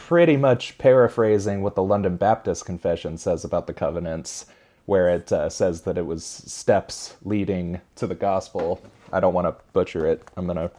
pretty 0.07 0.35
much 0.35 0.77
paraphrasing 0.77 1.61
what 1.61 1.75
the 1.75 1.83
London 1.83 2.17
Baptist 2.17 2.65
Confession 2.65 3.17
says 3.17 3.45
about 3.45 3.67
the 3.67 3.73
covenants, 3.73 4.47
where 4.85 5.09
it 5.09 5.31
uh, 5.31 5.47
says 5.47 5.81
that 5.81 5.97
it 5.97 6.05
was 6.05 6.25
steps 6.25 7.15
leading 7.23 7.79
to 7.95 8.07
the 8.07 8.15
gospel. 8.15 8.81
I 9.13 9.19
don't 9.19 9.33
want 9.33 9.47
to 9.47 9.63
butcher 9.73 10.07
it. 10.07 10.23
I'm 10.35 10.45
going 10.45 10.57
to 10.57 10.71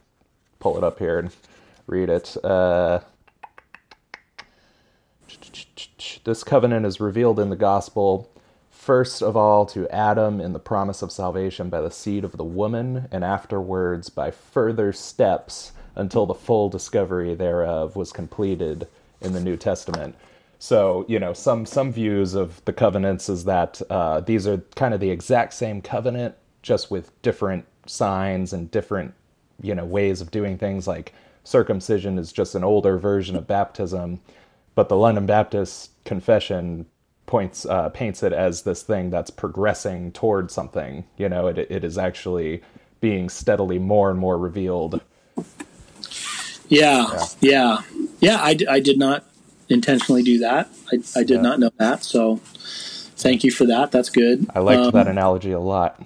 pull 0.58 0.76
it 0.76 0.84
up 0.84 0.98
here 0.98 1.20
and 1.20 1.30
read 1.86 2.10
it. 2.10 2.36
Uh, 2.44 3.00
this 6.24 6.42
covenant 6.42 6.84
is 6.84 7.00
revealed 7.00 7.38
in 7.38 7.48
the 7.48 7.56
gospel 7.56 8.28
first 8.70 9.22
of 9.22 9.36
all 9.36 9.64
to 9.64 9.88
Adam 9.90 10.40
in 10.40 10.52
the 10.52 10.58
promise 10.58 11.00
of 11.00 11.12
salvation 11.12 11.70
by 11.70 11.80
the 11.80 11.90
seed 11.90 12.24
of 12.24 12.36
the 12.36 12.44
woman, 12.44 13.06
and 13.12 13.22
afterwards 13.22 14.08
by 14.08 14.32
further 14.32 14.92
steps 14.92 15.70
until 15.94 16.26
the 16.26 16.34
full 16.34 16.68
discovery 16.68 17.32
thereof 17.34 17.94
was 17.94 18.10
completed 18.10 18.88
in 19.24 19.32
the 19.32 19.40
New 19.40 19.56
Testament. 19.56 20.16
So, 20.58 21.04
you 21.08 21.18
know, 21.18 21.32
some 21.32 21.66
some 21.66 21.92
views 21.92 22.34
of 22.34 22.64
the 22.66 22.72
covenants 22.72 23.28
is 23.28 23.44
that 23.44 23.82
uh, 23.90 24.20
these 24.20 24.46
are 24.46 24.58
kind 24.76 24.94
of 24.94 25.00
the 25.00 25.10
exact 25.10 25.54
same 25.54 25.82
covenant, 25.82 26.36
just 26.62 26.90
with 26.90 27.10
different 27.22 27.66
signs 27.86 28.52
and 28.52 28.70
different, 28.70 29.14
you 29.62 29.74
know, 29.74 29.84
ways 29.84 30.20
of 30.20 30.30
doing 30.30 30.58
things. 30.58 30.86
Like 30.86 31.14
circumcision 31.44 32.18
is 32.18 32.32
just 32.32 32.54
an 32.54 32.64
older 32.64 32.98
version 32.98 33.36
of 33.36 33.46
baptism, 33.48 34.20
but 34.74 34.88
the 34.88 34.96
London 34.96 35.26
Baptist 35.26 35.90
Confession 36.04 36.86
points 37.26 37.66
uh, 37.66 37.88
paints 37.90 38.22
it 38.22 38.32
as 38.32 38.62
this 38.62 38.82
thing 38.82 39.10
that's 39.10 39.30
progressing 39.30 40.12
toward 40.12 40.50
something. 40.50 41.04
You 41.18 41.28
know, 41.28 41.48
it 41.48 41.58
it 41.58 41.84
is 41.84 41.98
actually 41.98 42.62
being 43.00 43.28
steadily 43.28 43.78
more 43.80 44.10
and 44.10 44.18
more 44.18 44.38
revealed. 44.38 45.00
Yeah, 46.68 47.06
yeah, 47.40 47.78
yeah. 47.91 47.91
Yeah 48.22 48.38
I, 48.40 48.56
I 48.70 48.80
did 48.80 48.98
not 48.98 49.26
intentionally 49.68 50.22
do 50.22 50.38
that. 50.38 50.68
I, 50.92 50.96
I 51.18 51.24
did 51.24 51.36
yeah. 51.36 51.40
not 51.40 51.58
know 51.58 51.70
that. 51.78 52.04
So 52.04 52.36
thank 53.16 53.44
you 53.44 53.50
for 53.50 53.66
that. 53.66 53.90
That's 53.90 54.10
good. 54.10 54.46
I 54.54 54.60
liked 54.60 54.82
um, 54.82 54.90
that 54.92 55.08
analogy 55.08 55.52
a 55.52 55.60
lot. 55.60 56.00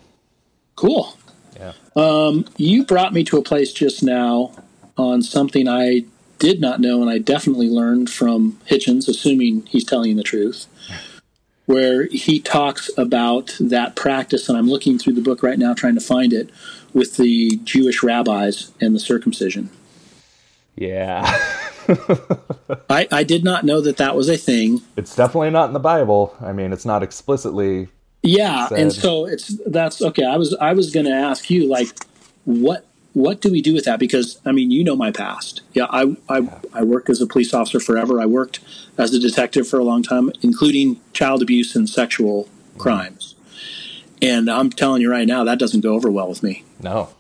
Cool. 0.77 1.17
Yeah. 1.59 1.73
Um, 1.95 2.47
you 2.57 2.85
brought 2.85 3.13
me 3.13 3.25
to 3.25 3.39
a 3.39 3.43
place 3.43 3.73
just 3.73 4.03
now 4.03 4.53
on 4.97 5.23
something 5.23 5.69
I 5.69 6.05
did 6.39 6.61
not 6.61 6.81
know, 6.81 7.01
and 7.01 7.11
I 7.11 7.19
definitely 7.19 7.71
learned 7.71 8.11
from 8.11 8.61
Hitchens, 8.69 9.09
assuming 9.09 9.65
he's 9.67 9.85
telling 9.85 10.17
the 10.17 10.23
truth, 10.23 10.67
where 11.67 12.07
he 12.07 12.41
talks 12.41 12.91
about 12.99 13.57
that 13.59 13.97
practice, 13.97 14.49
and 14.49 14.57
I'm 14.57 14.69
looking 14.69 14.99
through 14.99 15.15
the 15.15 15.23
book 15.23 15.43
right 15.43 15.59
now 15.59 15.73
trying 15.73 15.95
to 15.95 16.01
find 16.01 16.33
it, 16.33 16.51
with 16.93 17.17
the 17.17 17.59
Jewish 17.65 18.03
rabbis 18.03 18.73
and 18.81 18.95
the 18.95 19.01
circumcision. 19.01 19.71
Yeah. 20.77 21.25
I, 22.91 23.09
I 23.13 23.25
did 23.25 23.45
not 23.45 23.65
know 23.65 23.81
that 23.81 23.97
that 23.99 24.17
was 24.17 24.29
a 24.29 24.37
thing. 24.37 24.81
It's 24.97 25.15
definitely 25.15 25.51
not 25.51 25.69
in 25.69 25.73
the 25.73 25.81
Bible. 25.81 26.37
I 26.41 26.53
mean, 26.53 26.73
it's 26.73 26.85
not 26.85 27.03
explicitly. 27.03 27.89
Yeah, 28.23 28.69
said. 28.69 28.79
and 28.79 28.93
so 28.93 29.27
it's 29.27 29.59
that's 29.67 30.03
okay. 30.03 30.25
I 30.25 30.37
was 30.37 30.55
I 30.61 30.73
was 30.73 30.93
going 30.93 31.07
to 31.07 31.13
ask 31.13 31.51
you 31.51 31.69
like, 31.69 31.89
what 32.45 32.87
what 33.13 33.41
do 33.41 33.51
we 33.51 33.63
do 33.63 33.73
with 33.73 33.85
that? 33.85 33.99
Because 33.99 34.41
I 34.45 34.53
mean, 34.53 34.71
you 34.71 34.85
know 34.85 34.97
my 34.97 35.11
past. 35.11 35.63
Yeah, 35.73 35.87
I 35.91 36.17
I, 36.29 36.49
I 36.73 36.83
worked 36.83 37.09
as 37.09 37.21
a 37.21 37.27
police 37.27 37.55
officer 37.55 37.81
forever. 37.81 38.21
I 38.21 38.27
worked 38.27 38.61
as 38.99 39.15
a 39.15 39.21
detective 39.21 39.69
for 39.69 39.79
a 39.79 39.85
long 39.85 40.03
time, 40.03 40.31
including 40.43 41.01
child 41.13 41.43
abuse 41.43 41.77
and 41.77 41.89
sexual 41.89 42.45
mm-hmm. 42.45 42.81
crimes. 42.81 43.35
And 44.23 44.51
I'm 44.51 44.71
telling 44.71 45.03
you 45.03 45.11
right 45.11 45.27
now, 45.27 45.45
that 45.45 45.59
doesn't 45.59 45.83
go 45.83 45.95
over 45.95 46.11
well 46.11 46.29
with 46.29 46.43
me. 46.43 46.65
No, 46.81 47.11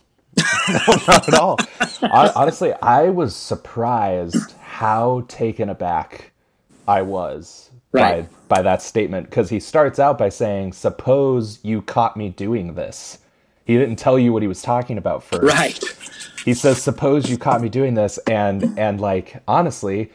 not 1.09 1.29
at 1.29 1.35
all. 1.35 1.59
Honestly, 2.03 2.73
I 2.75 3.09
was 3.09 3.35
surprised 3.35 4.53
how 4.61 5.25
taken 5.29 5.69
aback 5.69 6.33
I 6.89 7.03
was 7.03 7.71
right. 7.93 8.29
by 8.49 8.57
by 8.57 8.63
that 8.63 8.83
statement 8.83 9.29
because 9.29 9.51
he 9.51 9.61
starts 9.61 9.99
out 9.99 10.19
by 10.19 10.29
saying, 10.29 10.73
"Suppose 10.73 11.59
you 11.63 11.83
caught 11.83 12.17
me 12.17 12.29
doing 12.29 12.75
this." 12.75 13.19
He 13.65 13.77
didn't 13.77 13.97
tell 13.97 14.19
you 14.19 14.33
what 14.33 14.43
he 14.43 14.49
was 14.49 14.63
talking 14.63 14.97
about 14.97 15.25
first. 15.25 15.43
Right. 15.43 15.83
He 16.45 16.55
says, 16.55 16.81
"Suppose 16.81 17.29
you 17.29 17.39
caught 17.39 17.61
me 17.61 17.69
doing 17.69 17.95
this," 17.95 18.19
and 18.27 18.79
and 18.79 19.01
like 19.01 19.43
honestly, 19.49 20.13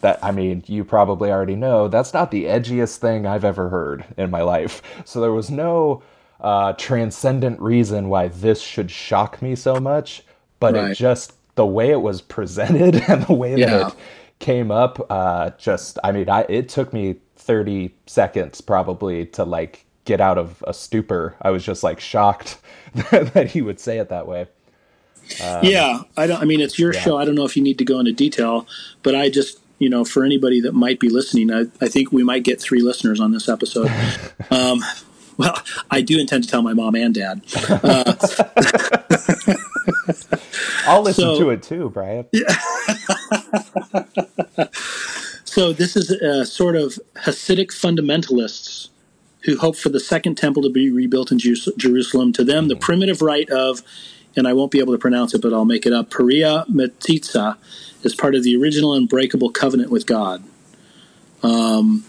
that 0.00 0.18
I 0.22 0.32
mean, 0.32 0.64
you 0.66 0.84
probably 0.84 1.30
already 1.30 1.56
know 1.56 1.88
that's 1.88 2.12
not 2.12 2.30
the 2.30 2.44
edgiest 2.44 2.96
thing 2.96 3.26
I've 3.26 3.44
ever 3.44 3.68
heard 3.68 4.04
in 4.16 4.30
my 4.30 4.42
life. 4.42 4.82
So 5.04 5.20
there 5.20 5.32
was 5.32 5.50
no 5.50 6.02
uh, 6.40 6.72
transcendent 6.74 7.60
reason 7.60 8.08
why 8.08 8.28
this 8.28 8.60
should 8.60 8.90
shock 8.90 9.40
me 9.40 9.54
so 9.54 9.80
much, 9.80 10.22
but 10.60 10.74
right. 10.74 10.90
it 10.90 10.94
just 10.94 11.34
the 11.54 11.66
way 11.66 11.90
it 11.90 12.00
was 12.00 12.20
presented 12.20 12.96
and 13.08 13.24
the 13.24 13.34
way 13.34 13.52
that 13.52 13.58
yeah. 13.58 13.88
it 13.88 13.94
came 14.38 14.70
up, 14.70 15.06
uh, 15.10 15.50
just 15.58 15.98
I 16.04 16.12
mean, 16.12 16.28
I 16.28 16.42
it 16.48 16.68
took 16.68 16.92
me 16.92 17.16
thirty 17.36 17.94
seconds 18.06 18.60
probably 18.60 19.26
to 19.26 19.44
like 19.44 19.86
get 20.04 20.20
out 20.20 20.38
of 20.38 20.64
a 20.66 20.72
stupor. 20.72 21.34
I 21.42 21.50
was 21.50 21.64
just 21.64 21.82
like 21.82 22.00
shocked 22.00 22.58
that 23.10 23.50
he 23.50 23.62
would 23.62 23.80
say 23.80 23.98
it 23.98 24.08
that 24.08 24.26
way. 24.26 24.46
Um, 25.42 25.60
yeah, 25.64 26.02
I 26.16 26.26
don't. 26.26 26.40
I 26.40 26.44
mean, 26.44 26.60
it's 26.60 26.78
your 26.78 26.94
yeah. 26.94 27.00
show. 27.00 27.16
I 27.18 27.24
don't 27.24 27.34
know 27.34 27.44
if 27.44 27.56
you 27.56 27.62
need 27.62 27.78
to 27.78 27.84
go 27.84 27.98
into 27.98 28.12
detail, 28.12 28.66
but 29.02 29.14
I 29.14 29.28
just, 29.28 29.58
you 29.78 29.90
know, 29.90 30.04
for 30.04 30.24
anybody 30.24 30.60
that 30.60 30.72
might 30.72 31.00
be 31.00 31.08
listening, 31.08 31.52
I, 31.52 31.62
I 31.80 31.88
think 31.88 32.12
we 32.12 32.22
might 32.22 32.44
get 32.44 32.60
three 32.60 32.80
listeners 32.80 33.20
on 33.20 33.32
this 33.32 33.48
episode. 33.48 33.90
um, 34.50 34.84
well, 35.36 35.60
I 35.90 36.00
do 36.00 36.18
intend 36.18 36.44
to 36.44 36.50
tell 36.50 36.62
my 36.62 36.74
mom 36.74 36.94
and 36.94 37.14
dad. 37.14 37.42
Uh, 37.68 38.14
I'll 40.86 41.02
listen 41.02 41.24
so, 41.24 41.38
to 41.38 41.50
it 41.50 41.62
too, 41.62 41.90
Brian. 41.90 42.26
Yeah. 42.32 42.46
so 45.44 45.72
this 45.72 45.96
is 45.96 46.10
a 46.10 46.44
sort 46.46 46.76
of 46.76 46.98
Hasidic 47.24 47.68
fundamentalists 47.68 48.88
who 49.46 49.56
hope 49.58 49.76
for 49.76 49.90
the 49.90 50.00
second 50.00 50.36
temple 50.36 50.62
to 50.62 50.70
be 50.70 50.90
rebuilt 50.90 51.30
in 51.30 51.38
Jerusalem. 51.38 52.32
To 52.32 52.42
them, 52.44 52.68
the 52.68 52.74
mm-hmm. 52.74 52.82
primitive 52.82 53.22
rite 53.22 53.50
of, 53.50 53.82
and 54.36 54.48
I 54.48 54.52
won't 54.52 54.72
be 54.72 54.80
able 54.80 54.92
to 54.92 54.98
pronounce 54.98 55.34
it, 55.34 55.42
but 55.42 55.52
I'll 55.52 55.64
make 55.64 55.86
it 55.86 55.92
up, 55.92 56.10
Peria 56.10 56.64
Metitza, 56.68 57.56
is 58.02 58.14
part 58.14 58.34
of 58.34 58.42
the 58.42 58.56
original 58.56 58.94
unbreakable 58.94 59.50
covenant 59.50 59.90
with 59.90 60.06
God. 60.06 60.42
Um, 61.42 62.04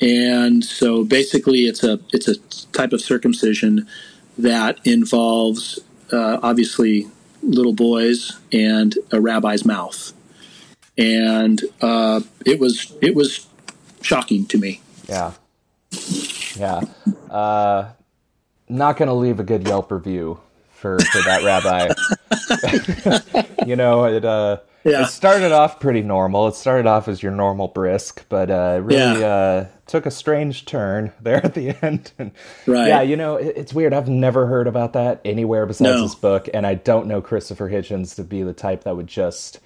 and 0.00 0.64
so 0.64 1.04
basically, 1.04 1.60
it's 1.60 1.84
a 1.84 2.00
it's 2.12 2.28
a 2.28 2.38
type 2.72 2.92
of 2.92 3.00
circumcision 3.00 3.86
that 4.38 4.78
involves 4.84 5.78
uh, 6.12 6.38
obviously 6.42 7.08
little 7.42 7.72
boys 7.72 8.38
and 8.52 8.96
a 9.12 9.20
rabbi's 9.20 9.64
mouth, 9.64 10.12
and 10.96 11.62
uh, 11.82 12.20
it 12.46 12.58
was 12.58 12.92
it 13.02 13.14
was 13.14 13.46
shocking 14.00 14.46
to 14.46 14.58
me. 14.58 14.80
Yeah, 15.08 15.32
yeah. 16.56 16.80
Uh, 17.30 17.90
not 18.68 18.96
going 18.96 19.08
to 19.08 19.14
leave 19.14 19.40
a 19.40 19.44
good 19.44 19.66
Yelp 19.66 19.90
review 19.90 20.40
for 20.70 20.98
for 20.98 21.22
that 21.22 21.42
rabbi. 21.44 21.92
you 23.66 23.76
know, 23.76 24.04
it 24.04 24.24
uh, 24.24 24.58
yeah. 24.84 25.02
it 25.02 25.06
started 25.06 25.52
off 25.52 25.80
pretty 25.80 26.02
normal. 26.02 26.48
It 26.48 26.54
started 26.54 26.86
off 26.86 27.08
as 27.08 27.22
your 27.22 27.32
normal 27.32 27.68
brisk, 27.68 28.24
but 28.28 28.50
uh, 28.50 28.80
really 28.82 29.20
yeah. 29.20 29.26
uh, 29.26 29.66
took 29.90 30.06
a 30.06 30.10
strange 30.10 30.64
turn 30.64 31.12
there 31.20 31.44
at 31.44 31.54
the 31.54 31.76
end. 31.84 32.12
And, 32.18 32.32
right. 32.66 32.88
Yeah, 32.88 33.02
you 33.02 33.16
know, 33.16 33.36
it, 33.36 33.56
it's 33.56 33.74
weird. 33.74 33.92
I've 33.92 34.08
never 34.08 34.46
heard 34.46 34.66
about 34.66 34.92
that 34.94 35.20
anywhere 35.24 35.66
besides 35.66 35.96
no. 35.96 36.02
this 36.02 36.14
book, 36.14 36.48
and 36.54 36.66
I 36.66 36.74
don't 36.74 37.06
know 37.06 37.20
Christopher 37.20 37.68
Hitchens 37.68 38.14
to 38.16 38.24
be 38.24 38.42
the 38.42 38.52
type 38.52 38.84
that 38.84 38.96
would 38.96 39.08
just 39.08 39.60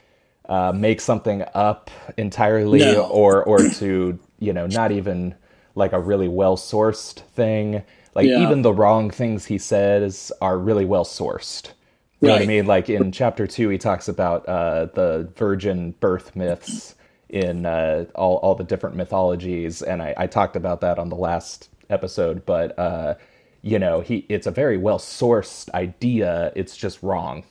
uh, 0.48 0.72
make 0.72 1.00
something 1.00 1.44
up 1.54 1.90
entirely, 2.16 2.80
no. 2.80 3.06
or 3.06 3.44
or 3.44 3.58
to 3.58 4.18
you 4.38 4.52
know 4.52 4.66
not 4.66 4.92
even 4.92 5.34
like 5.74 5.92
a 5.92 6.00
really 6.00 6.28
well 6.28 6.56
sourced 6.56 7.20
thing. 7.20 7.82
Like 8.14 8.26
yeah. 8.26 8.42
even 8.42 8.62
the 8.62 8.72
wrong 8.72 9.10
things 9.10 9.44
he 9.44 9.58
says 9.58 10.30
are 10.40 10.56
really 10.56 10.84
well 10.84 11.04
sourced. 11.04 11.72
You 12.20 12.28
know 12.28 12.34
what 12.34 12.42
I 12.42 12.46
mean? 12.46 12.66
Like 12.66 12.88
in 12.88 13.12
chapter 13.12 13.46
two, 13.46 13.68
he 13.68 13.76
talks 13.76 14.08
about 14.08 14.48
uh, 14.48 14.86
the 14.86 15.28
virgin 15.36 15.90
birth 16.00 16.34
myths 16.34 16.94
in 17.34 17.66
uh, 17.66 18.04
all 18.14 18.36
all 18.36 18.54
the 18.54 18.62
different 18.62 18.94
mythologies, 18.94 19.82
and 19.82 20.00
I, 20.00 20.14
I, 20.16 20.26
talked 20.28 20.54
about 20.54 20.80
that 20.82 21.00
on 21.00 21.08
the 21.08 21.16
last 21.16 21.68
episode. 21.90 22.46
But 22.46 22.78
uh, 22.78 23.16
you 23.60 23.80
know, 23.80 24.00
he 24.00 24.24
it's 24.28 24.46
a 24.46 24.52
very 24.52 24.76
well 24.76 25.00
sourced 25.00 25.68
idea. 25.74 26.52
It's 26.54 26.76
just 26.76 27.02
wrong. 27.02 27.42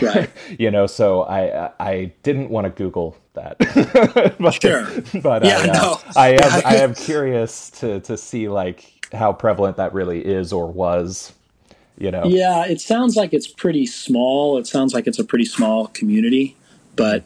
Right. 0.00 0.28
you 0.58 0.70
know, 0.70 0.86
so 0.86 1.22
I 1.22 1.70
I 1.80 2.12
didn't 2.22 2.50
want 2.50 2.66
to 2.66 2.70
Google 2.70 3.16
that. 3.32 3.56
but, 4.38 4.62
sure. 4.62 4.86
But 5.22 5.42
yeah, 5.42 5.58
I, 5.58 5.62
uh, 5.62 5.72
no. 5.72 6.00
I 6.16 6.28
am 6.32 6.62
I 6.66 6.76
am 6.76 6.94
curious 6.94 7.70
to 7.80 8.00
to 8.00 8.18
see 8.18 8.50
like 8.50 9.06
how 9.10 9.32
prevalent 9.32 9.78
that 9.78 9.94
really 9.94 10.22
is 10.22 10.52
or 10.52 10.70
was. 10.70 11.32
You 11.96 12.10
know. 12.10 12.24
Yeah, 12.24 12.66
it 12.66 12.80
sounds 12.80 13.16
like 13.16 13.32
it's 13.32 13.46
pretty 13.46 13.86
small. 13.86 14.58
It 14.58 14.66
sounds 14.66 14.92
like 14.92 15.06
it's 15.06 15.18
a 15.18 15.24
pretty 15.24 15.44
small 15.44 15.86
community, 15.88 16.56
but 16.96 17.24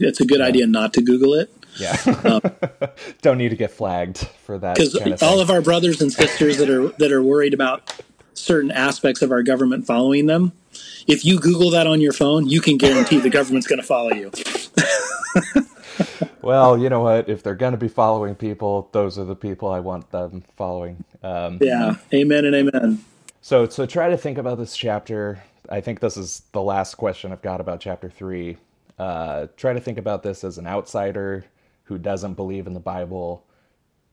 it's 0.00 0.20
a 0.20 0.26
good 0.26 0.40
yeah. 0.40 0.46
idea 0.46 0.66
not 0.66 0.92
to 0.94 1.02
Google 1.02 1.34
it. 1.34 1.52
Yeah. 1.78 1.96
Um, 2.24 2.40
Don't 3.22 3.38
need 3.38 3.50
to 3.50 3.56
get 3.56 3.70
flagged 3.70 4.18
for 4.44 4.58
that. 4.58 4.76
Because 4.76 4.94
kind 4.94 5.12
of 5.12 5.22
all 5.22 5.40
of 5.40 5.50
our 5.50 5.62
brothers 5.62 6.00
and 6.00 6.12
sisters 6.12 6.58
that 6.58 6.68
are 6.68 6.88
that 6.98 7.12
are 7.12 7.22
worried 7.22 7.54
about 7.54 8.02
certain 8.34 8.70
aspects 8.70 9.22
of 9.22 9.30
our 9.30 9.42
government 9.42 9.86
following 9.86 10.26
them, 10.26 10.52
if 11.06 11.24
you 11.24 11.38
Google 11.38 11.70
that 11.70 11.86
on 11.86 12.00
your 12.00 12.12
phone, 12.12 12.48
you 12.48 12.60
can 12.60 12.76
guarantee 12.76 13.18
the 13.18 13.30
government's 13.30 13.66
going 13.66 13.80
to 13.80 13.86
follow 13.86 14.12
you. 14.12 14.30
well, 16.42 16.78
you 16.78 16.88
know 16.88 17.00
what? 17.00 17.28
If 17.28 17.42
they're 17.42 17.54
going 17.54 17.72
to 17.72 17.78
be 17.78 17.88
following 17.88 18.34
people, 18.34 18.88
those 18.92 19.18
are 19.18 19.24
the 19.24 19.36
people 19.36 19.68
I 19.68 19.80
want 19.80 20.10
them 20.10 20.44
following. 20.56 21.04
Um, 21.22 21.58
yeah. 21.60 21.96
Amen 22.12 22.44
and 22.44 22.54
amen. 22.54 23.04
So, 23.42 23.68
so 23.68 23.86
try 23.86 24.10
to 24.10 24.16
think 24.16 24.38
about 24.38 24.58
this 24.58 24.76
chapter. 24.76 25.42
I 25.68 25.80
think 25.80 26.00
this 26.00 26.16
is 26.16 26.42
the 26.52 26.62
last 26.62 26.94
question 26.94 27.32
I've 27.32 27.42
got 27.42 27.60
about 27.60 27.80
chapter 27.80 28.10
three. 28.10 28.58
Uh, 29.00 29.46
try 29.56 29.72
to 29.72 29.80
think 29.80 29.96
about 29.96 30.22
this 30.22 30.44
as 30.44 30.58
an 30.58 30.66
outsider 30.66 31.46
who 31.84 31.96
doesn't 31.96 32.34
believe 32.34 32.66
in 32.66 32.74
the 32.74 32.80
Bible. 32.80 33.46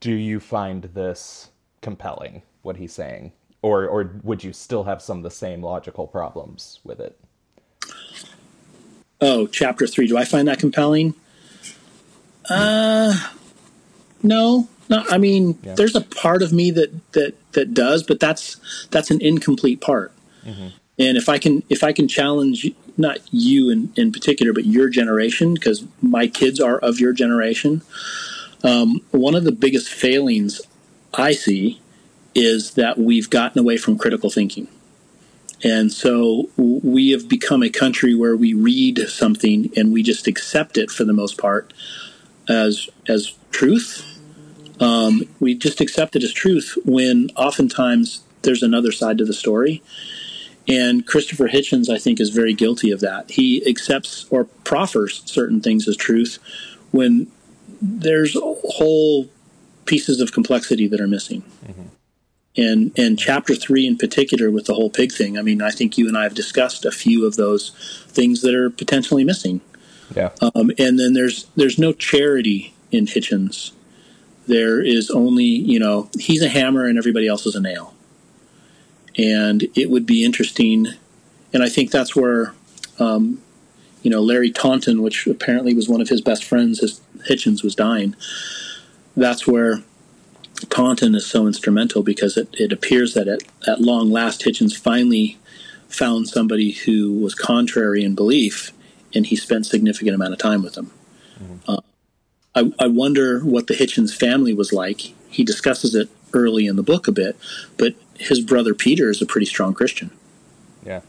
Do 0.00 0.12
you 0.12 0.40
find 0.40 0.84
this 0.94 1.50
compelling, 1.82 2.40
what 2.62 2.78
he's 2.78 2.94
saying? 2.94 3.32
Or, 3.60 3.86
or 3.86 4.18
would 4.22 4.42
you 4.42 4.54
still 4.54 4.84
have 4.84 5.02
some 5.02 5.18
of 5.18 5.24
the 5.24 5.30
same 5.30 5.62
logical 5.62 6.06
problems 6.06 6.80
with 6.84 7.00
it? 7.00 7.20
Oh, 9.20 9.46
chapter 9.46 9.86
three. 9.86 10.06
Do 10.06 10.16
I 10.16 10.24
find 10.24 10.48
that 10.48 10.58
compelling? 10.58 11.14
Uh, 12.48 13.12
no, 14.22 14.68
no. 14.88 15.04
I 15.10 15.18
mean, 15.18 15.58
yeah. 15.62 15.74
there's 15.74 15.96
a 15.96 16.00
part 16.00 16.40
of 16.40 16.50
me 16.50 16.70
that 16.70 17.12
that 17.12 17.34
that 17.52 17.74
does, 17.74 18.04
but 18.04 18.20
that's 18.20 18.56
that's 18.90 19.10
an 19.10 19.20
incomplete 19.20 19.82
part. 19.82 20.12
Mm-hmm. 20.46 20.68
And 20.98 21.18
if 21.18 21.28
I 21.28 21.36
can 21.36 21.62
if 21.68 21.84
I 21.84 21.92
can 21.92 22.08
challenge 22.08 22.72
not 22.98 23.18
you 23.32 23.70
in, 23.70 23.92
in 23.96 24.12
particular, 24.12 24.52
but 24.52 24.66
your 24.66 24.88
generation, 24.88 25.54
because 25.54 25.84
my 26.02 26.26
kids 26.26 26.60
are 26.60 26.78
of 26.78 27.00
your 27.00 27.12
generation, 27.12 27.82
um, 28.64 29.00
one 29.10 29.34
of 29.34 29.44
the 29.44 29.52
biggest 29.52 29.88
failings 29.88 30.60
I 31.14 31.32
see 31.32 31.80
is 32.34 32.72
that 32.74 32.98
we've 32.98 33.30
gotten 33.30 33.58
away 33.58 33.76
from 33.76 33.98
critical 33.98 34.30
thinking. 34.30 34.68
And 35.64 35.92
so 35.92 36.48
we 36.56 37.10
have 37.10 37.28
become 37.28 37.62
a 37.62 37.70
country 37.70 38.14
where 38.14 38.36
we 38.36 38.54
read 38.54 38.98
something 39.08 39.70
and 39.76 39.92
we 39.92 40.02
just 40.02 40.28
accept 40.28 40.78
it 40.78 40.90
for 40.90 41.04
the 41.04 41.12
most 41.12 41.36
part 41.36 41.72
as 42.48 42.88
as 43.08 43.34
truth. 43.50 44.04
Um, 44.80 45.22
we 45.40 45.56
just 45.56 45.80
accept 45.80 46.14
it 46.14 46.22
as 46.22 46.32
truth 46.32 46.78
when 46.84 47.30
oftentimes 47.36 48.22
there's 48.42 48.62
another 48.62 48.92
side 48.92 49.18
to 49.18 49.24
the 49.24 49.32
story. 49.32 49.82
And 50.68 51.06
Christopher 51.06 51.48
Hitchens, 51.48 51.88
I 51.88 51.98
think, 51.98 52.20
is 52.20 52.28
very 52.28 52.52
guilty 52.52 52.90
of 52.90 53.00
that. 53.00 53.30
He 53.30 53.66
accepts 53.66 54.26
or 54.30 54.44
proffers 54.44 55.22
certain 55.24 55.62
things 55.62 55.88
as 55.88 55.96
truth 55.96 56.38
when 56.90 57.26
there's 57.80 58.36
whole 58.38 59.28
pieces 59.86 60.20
of 60.20 60.32
complexity 60.32 60.86
that 60.86 61.00
are 61.00 61.08
missing. 61.08 61.42
Mm-hmm. 61.66 61.82
And 62.56 62.98
and 62.98 63.18
chapter 63.18 63.54
three 63.54 63.86
in 63.86 63.96
particular 63.96 64.50
with 64.50 64.66
the 64.66 64.74
whole 64.74 64.90
pig 64.90 65.12
thing. 65.12 65.38
I 65.38 65.42
mean, 65.42 65.62
I 65.62 65.70
think 65.70 65.96
you 65.96 66.08
and 66.08 66.18
I 66.18 66.24
have 66.24 66.34
discussed 66.34 66.84
a 66.84 66.90
few 66.90 67.24
of 67.26 67.36
those 67.36 67.70
things 68.08 68.42
that 68.42 68.54
are 68.54 68.68
potentially 68.68 69.24
missing. 69.24 69.60
Yeah. 70.14 70.30
Um, 70.40 70.72
and 70.78 70.98
then 70.98 71.14
there's 71.14 71.46
there's 71.56 71.78
no 71.78 71.92
charity 71.92 72.74
in 72.90 73.06
Hitchens. 73.06 73.72
There 74.48 74.82
is 74.82 75.08
only 75.10 75.44
you 75.44 75.78
know 75.78 76.10
he's 76.18 76.42
a 76.42 76.48
hammer 76.48 76.86
and 76.86 76.98
everybody 76.98 77.28
else 77.28 77.46
is 77.46 77.54
a 77.54 77.60
nail. 77.60 77.94
And 79.18 79.66
it 79.74 79.90
would 79.90 80.06
be 80.06 80.24
interesting, 80.24 80.86
and 81.52 81.62
I 81.62 81.68
think 81.68 81.90
that's 81.90 82.14
where, 82.14 82.54
um, 83.00 83.42
you 84.02 84.10
know, 84.10 84.22
Larry 84.22 84.52
Taunton, 84.52 85.02
which 85.02 85.26
apparently 85.26 85.74
was 85.74 85.88
one 85.88 86.00
of 86.00 86.08
his 86.08 86.20
best 86.20 86.44
friends, 86.44 86.82
as 86.82 87.00
Hitchens 87.28 87.64
was 87.64 87.74
dying. 87.74 88.14
That's 89.16 89.44
where 89.44 89.82
Taunton 90.70 91.16
is 91.16 91.26
so 91.26 91.48
instrumental 91.48 92.02
because 92.02 92.36
it, 92.36 92.48
it 92.52 92.72
appears 92.72 93.14
that 93.14 93.26
at, 93.26 93.40
at 93.66 93.80
long 93.80 94.10
last, 94.10 94.42
Hitchens 94.42 94.76
finally 94.76 95.36
found 95.88 96.28
somebody 96.28 96.70
who 96.70 97.14
was 97.14 97.34
contrary 97.34 98.04
in 98.04 98.14
belief, 98.14 98.72
and 99.14 99.26
he 99.26 99.36
spent 99.36 99.66
significant 99.66 100.14
amount 100.14 100.32
of 100.32 100.38
time 100.38 100.62
with 100.62 100.74
them. 100.74 100.92
Mm-hmm. 101.42 101.70
Uh, 101.70 101.80
I, 102.54 102.84
I 102.84 102.86
wonder 102.88 103.40
what 103.40 103.66
the 103.66 103.74
Hitchens 103.74 104.14
family 104.14 104.54
was 104.54 104.72
like. 104.72 105.00
He 105.28 105.44
discusses 105.44 105.94
it 105.94 106.08
early 106.32 106.66
in 106.66 106.76
the 106.76 106.82
book 106.82 107.08
a 107.08 107.12
bit, 107.12 107.36
but 107.76 107.94
his 108.18 108.40
brother 108.40 108.74
Peter 108.74 109.10
is 109.10 109.22
a 109.22 109.26
pretty 109.26 109.46
strong 109.46 109.74
Christian. 109.74 110.10
Yeah. 110.84 111.00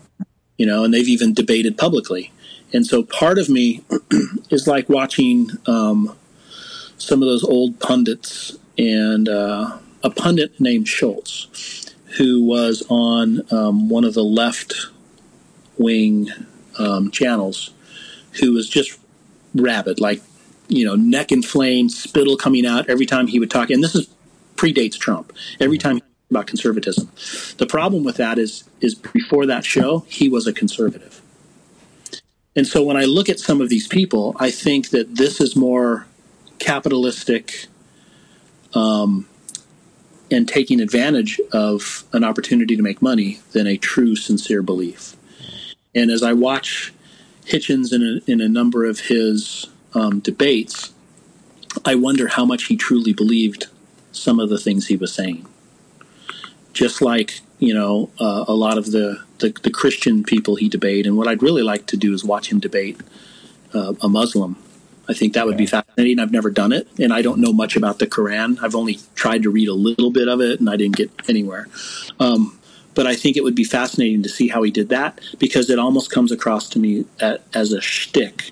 You 0.57 0.65
know, 0.65 0.83
and 0.83 0.93
they've 0.93 1.07
even 1.07 1.33
debated 1.33 1.77
publicly. 1.77 2.31
And 2.73 2.85
so 2.85 3.03
part 3.03 3.39
of 3.39 3.49
me 3.49 3.83
is 4.49 4.67
like 4.67 4.89
watching 4.89 5.49
um, 5.65 6.15
some 6.97 7.21
of 7.21 7.27
those 7.27 7.43
old 7.43 7.79
pundits 7.79 8.57
and 8.77 9.27
uh, 9.27 9.77
a 10.03 10.09
pundit 10.09 10.59
named 10.59 10.87
Schultz, 10.87 11.93
who 12.17 12.43
was 12.43 12.83
on 12.89 13.41
um, 13.51 13.89
one 13.89 14.03
of 14.03 14.13
the 14.13 14.23
left 14.23 14.87
wing 15.77 16.29
um, 16.77 17.11
channels, 17.11 17.71
who 18.39 18.53
was 18.53 18.69
just 18.69 18.99
rabid, 19.55 19.99
like, 19.99 20.21
you 20.67 20.85
know, 20.85 20.95
neck 20.95 21.31
inflamed, 21.31 21.91
spittle 21.91 22.37
coming 22.37 22.65
out 22.65 22.87
every 22.89 23.05
time 23.05 23.27
he 23.27 23.39
would 23.39 23.49
talk. 23.49 23.69
And 23.69 23.83
this 23.83 23.95
is 23.95 24.07
predates 24.55 24.97
Trump. 24.97 25.33
Every 25.59 25.77
time 25.77 26.01
about 26.29 26.47
conservatism. 26.47 27.09
The 27.57 27.65
problem 27.65 28.03
with 28.03 28.17
that 28.17 28.37
is 28.37 28.63
is 28.81 28.95
before 28.95 29.45
that 29.45 29.65
show, 29.65 30.05
he 30.07 30.29
was 30.29 30.47
a 30.47 30.53
conservative. 30.53 31.21
And 32.55 32.67
so 32.67 32.83
when 32.83 32.97
I 32.97 33.05
look 33.05 33.29
at 33.29 33.39
some 33.39 33.61
of 33.61 33.69
these 33.69 33.87
people, 33.87 34.35
I 34.39 34.51
think 34.51 34.89
that 34.89 35.15
this 35.15 35.39
is 35.39 35.55
more 35.55 36.07
capitalistic 36.59 37.67
um, 38.73 39.27
and 40.31 40.47
taking 40.47 40.79
advantage 40.79 41.39
of 41.51 42.03
an 42.13 42.23
opportunity 42.23 42.75
to 42.75 42.83
make 42.83 43.01
money 43.01 43.39
than 43.53 43.65
a 43.65 43.77
true, 43.77 44.15
sincere 44.15 44.61
belief. 44.61 45.15
And 45.95 46.11
as 46.11 46.21
I 46.21 46.33
watch 46.33 46.93
Hitchens 47.45 47.93
in 47.93 48.03
a, 48.03 48.31
in 48.31 48.41
a 48.41 48.47
number 48.47 48.85
of 48.85 48.99
his 48.99 49.67
um, 49.93 50.19
debates, 50.19 50.93
I 51.85 51.95
wonder 51.95 52.27
how 52.27 52.45
much 52.45 52.65
he 52.65 52.75
truly 52.75 53.13
believed 53.13 53.67
some 54.11 54.39
of 54.39 54.49
the 54.49 54.57
things 54.57 54.87
he 54.87 54.97
was 54.97 55.13
saying. 55.13 55.47
Just 56.79 57.01
like 57.01 57.41
you 57.59 57.73
know, 57.73 58.09
uh, 58.21 58.45
a 58.47 58.53
lot 58.53 58.77
of 58.77 58.91
the, 58.91 59.21
the, 59.39 59.49
the 59.63 59.69
Christian 59.69 60.23
people 60.23 60.55
he 60.55 60.69
debated, 60.69 61.07
and 61.07 61.17
what 61.17 61.27
I'd 61.27 61.43
really 61.43 61.61
like 61.61 61.87
to 61.87 61.97
do 61.97 62.13
is 62.13 62.23
watch 62.23 62.49
him 62.49 62.59
debate 62.59 62.97
uh, 63.73 63.93
a 64.01 64.07
Muslim 64.07 64.55
I 65.09 65.13
think 65.13 65.33
that 65.33 65.47
would 65.47 65.57
be 65.57 65.65
fascinating. 65.65 66.19
I've 66.19 66.31
never 66.31 66.51
done 66.51 66.71
it, 66.71 66.87
and 66.99 67.11
I 67.11 67.23
don't 67.23 67.39
know 67.39 67.51
much 67.51 67.75
about 67.75 67.97
the 67.97 68.05
Quran. 68.05 68.59
I've 68.61 68.75
only 68.75 68.99
tried 69.15 69.41
to 69.41 69.49
read 69.49 69.67
a 69.67 69.73
little 69.73 70.11
bit 70.11 70.27
of 70.27 70.39
it, 70.39 70.59
and 70.59 70.69
I 70.69 70.77
didn't 70.77 70.97
get 70.97 71.09
anywhere. 71.27 71.67
Um, 72.19 72.59
but 72.93 73.07
I 73.07 73.15
think 73.15 73.35
it 73.35 73.43
would 73.43 73.55
be 73.55 73.63
fascinating 73.63 74.21
to 74.21 74.29
see 74.29 74.49
how 74.49 74.61
he 74.61 74.69
did 74.69 74.89
that 74.89 75.19
because 75.39 75.71
it 75.71 75.79
almost 75.79 76.11
comes 76.11 76.31
across 76.31 76.69
to 76.69 76.79
me 76.79 77.05
at, 77.19 77.41
as 77.55 77.73
a 77.73 77.81
shtick 77.81 78.51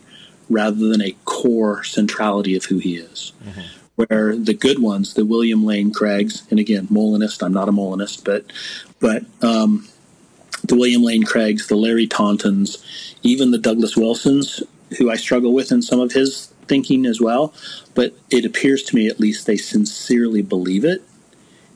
rather 0.50 0.88
than 0.88 1.00
a 1.00 1.16
core 1.26 1.84
centrality 1.84 2.56
of 2.56 2.66
who 2.66 2.80
he 2.80 2.96
is. 2.96 3.34
Mm-hmm. 3.46 3.62
Where 3.98 4.36
the 4.36 4.54
good 4.54 4.80
ones, 4.80 5.16
the 5.16 5.26
William 5.26 5.66
Lane 5.66 5.92
Craigs, 5.92 6.44
and 6.50 6.60
again, 6.60 6.88
Molinist. 6.90 7.44
I'm 7.44 7.54
not 7.54 7.68
a 7.68 7.72
Molinist, 7.72 8.24
but 8.24 8.46
but 9.00 9.26
um, 9.42 9.88
the 10.64 10.76
William 10.76 11.04
Lane 11.04 11.24
Craigs, 11.24 11.68
the 11.68 11.76
Larry 11.76 12.08
Tauntons, 12.08 13.16
even 13.24 13.52
the 13.52 13.58
Douglas 13.58 13.98
Wilsons, 13.98 14.62
who 14.98 15.10
I 15.10 15.16
struggle 15.16 15.52
with 15.52 15.72
in 15.72 15.82
some 15.82 16.00
of 16.00 16.12
his 16.12 16.54
thinking 16.68 17.06
as 17.06 17.20
well. 17.20 17.54
But 17.96 18.14
it 18.30 18.46
appears 18.46 18.84
to 18.84 18.96
me, 18.96 19.08
at 19.08 19.20
least, 19.20 19.48
they 19.48 19.58
sincerely 19.58 20.42
believe 20.42 20.86
it 20.86 21.04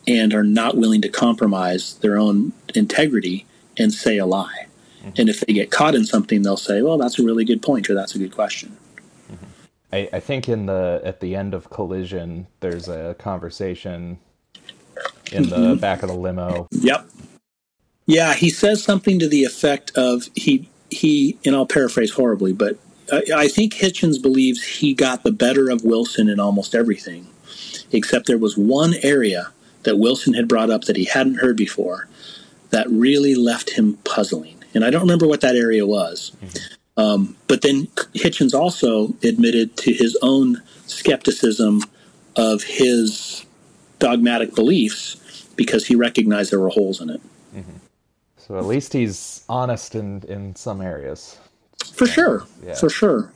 and 0.07 0.33
are 0.33 0.43
not 0.43 0.77
willing 0.77 1.01
to 1.01 1.09
compromise 1.09 1.95
their 1.95 2.17
own 2.17 2.53
integrity 2.75 3.45
and 3.77 3.93
say 3.93 4.17
a 4.17 4.25
lie. 4.25 4.67
Mm-hmm. 4.99 5.09
And 5.17 5.29
if 5.29 5.39
they 5.41 5.53
get 5.53 5.71
caught 5.71 5.95
in 5.95 6.05
something, 6.05 6.41
they'll 6.41 6.57
say, 6.57 6.81
"Well, 6.81 6.97
that's 6.97 7.19
a 7.19 7.23
really 7.23 7.45
good 7.45 7.61
point," 7.61 7.89
or 7.89 7.95
"That's 7.95 8.15
a 8.15 8.19
good 8.19 8.33
question." 8.33 8.77
I, 9.93 10.09
I 10.13 10.19
think 10.19 10.47
in 10.47 10.65
the 10.65 11.01
at 11.03 11.19
the 11.19 11.35
end 11.35 11.53
of 11.53 11.69
Collision, 11.69 12.47
there's 12.59 12.87
a 12.87 13.15
conversation 13.19 14.19
in 15.31 15.49
the 15.49 15.55
mm-hmm. 15.55 15.79
back 15.79 16.03
of 16.03 16.09
the 16.09 16.15
limo. 16.15 16.67
Yep. 16.71 17.09
Yeah, 18.05 18.33
he 18.33 18.49
says 18.49 18.83
something 18.83 19.19
to 19.19 19.27
the 19.27 19.43
effect 19.43 19.91
of 19.95 20.29
he 20.35 20.69
he, 20.89 21.37
and 21.45 21.55
I'll 21.55 21.65
paraphrase 21.65 22.11
horribly, 22.11 22.51
but 22.53 22.77
I 23.33 23.47
think 23.47 23.73
Hitchens 23.73 24.21
believes 24.21 24.63
he 24.63 24.93
got 24.93 25.23
the 25.23 25.31
better 25.31 25.69
of 25.69 25.83
Wilson 25.83 26.29
in 26.29 26.39
almost 26.39 26.75
everything, 26.75 27.27
except 27.91 28.27
there 28.27 28.37
was 28.37 28.57
one 28.57 28.95
area 29.01 29.51
that 29.83 29.97
Wilson 29.97 30.33
had 30.33 30.47
brought 30.47 30.69
up 30.69 30.85
that 30.85 30.95
he 30.95 31.05
hadn't 31.05 31.39
heard 31.39 31.57
before 31.57 32.07
that 32.69 32.89
really 32.89 33.35
left 33.35 33.71
him 33.71 33.97
puzzling. 34.05 34.57
And 34.73 34.85
I 34.85 34.89
don't 34.89 35.01
remember 35.01 35.27
what 35.27 35.41
that 35.41 35.55
area 35.55 35.85
was. 35.85 36.31
Mm-hmm. 36.41 36.73
Um, 36.97 37.35
but 37.47 37.61
then 37.61 37.87
Hitchens 38.13 38.53
also 38.53 39.15
admitted 39.23 39.77
to 39.77 39.93
his 39.93 40.17
own 40.21 40.61
skepticism 40.85 41.81
of 42.35 42.63
his 42.63 43.45
dogmatic 43.99 44.55
beliefs 44.55 45.47
because 45.55 45.85
he 45.85 45.95
recognized 45.95 46.51
there 46.51 46.59
were 46.59 46.69
holes 46.69 47.01
in 47.01 47.09
it. 47.09 47.21
Mm-hmm. 47.55 47.77
So 48.37 48.57
at 48.57 48.65
least 48.65 48.93
he's 48.93 49.43
honest 49.47 49.95
in, 49.95 50.23
in 50.23 50.55
some 50.55 50.81
areas. 50.81 51.37
For 51.93 52.07
sure. 52.07 52.45
Yeah. 52.63 52.75
For 52.75 52.89
sure. 52.89 53.31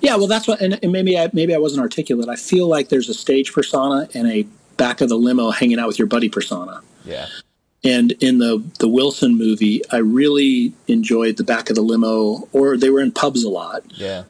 Yeah, 0.00 0.16
well, 0.16 0.28
that's 0.28 0.46
what, 0.46 0.60
and, 0.60 0.78
and 0.82 0.92
maybe 0.92 1.18
I 1.18 1.28
maybe 1.32 1.54
I 1.54 1.58
wasn't 1.58 1.82
articulate. 1.82 2.28
I 2.28 2.36
feel 2.36 2.68
like 2.68 2.88
there's 2.88 3.08
a 3.08 3.14
stage 3.14 3.52
persona 3.52 4.08
and 4.14 4.30
a 4.30 4.46
back 4.76 5.00
of 5.00 5.08
the 5.08 5.16
limo 5.16 5.50
hanging 5.50 5.80
out 5.80 5.88
with 5.88 5.98
your 5.98 6.06
buddy 6.06 6.28
persona. 6.28 6.82
Yeah. 7.04 7.26
And 7.84 8.12
in 8.20 8.38
the 8.38 8.62
the 8.80 8.88
Wilson 8.88 9.38
movie, 9.38 9.82
I 9.90 9.98
really 9.98 10.72
enjoyed 10.88 11.36
the 11.36 11.44
back 11.44 11.70
of 11.70 11.76
the 11.76 11.82
limo, 11.82 12.48
or 12.52 12.76
they 12.76 12.90
were 12.90 13.00
in 13.00 13.12
pubs 13.12 13.44
a 13.44 13.48
lot. 13.48 13.82
Yeah. 13.92 14.24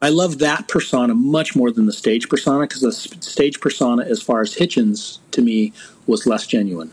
I 0.00 0.08
love 0.08 0.38
that 0.38 0.66
persona 0.66 1.14
much 1.14 1.54
more 1.54 1.70
than 1.70 1.86
the 1.86 1.92
stage 1.92 2.28
persona 2.28 2.66
because 2.66 2.80
the 2.80 2.92
stage 2.92 3.60
persona, 3.60 4.04
as 4.04 4.20
far 4.20 4.40
as 4.40 4.54
Hitchens, 4.54 5.18
to 5.30 5.42
me, 5.42 5.72
was 6.06 6.26
less 6.26 6.46
genuine. 6.46 6.90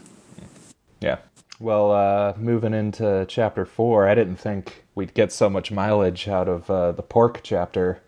Yeah. 1.02 1.18
Well, 1.60 1.92
uh, 1.92 2.34
moving 2.38 2.74
into 2.74 3.26
chapter 3.28 3.66
four, 3.66 4.08
I 4.08 4.16
didn't 4.16 4.38
think 4.38 4.86
we'd 4.96 5.14
get 5.14 5.32
so 5.32 5.50
much 5.50 5.72
mileage 5.72 6.28
out 6.28 6.48
of 6.48 6.70
uh, 6.70 6.92
the 6.92 7.02
pork 7.02 7.42
chapter, 7.44 8.02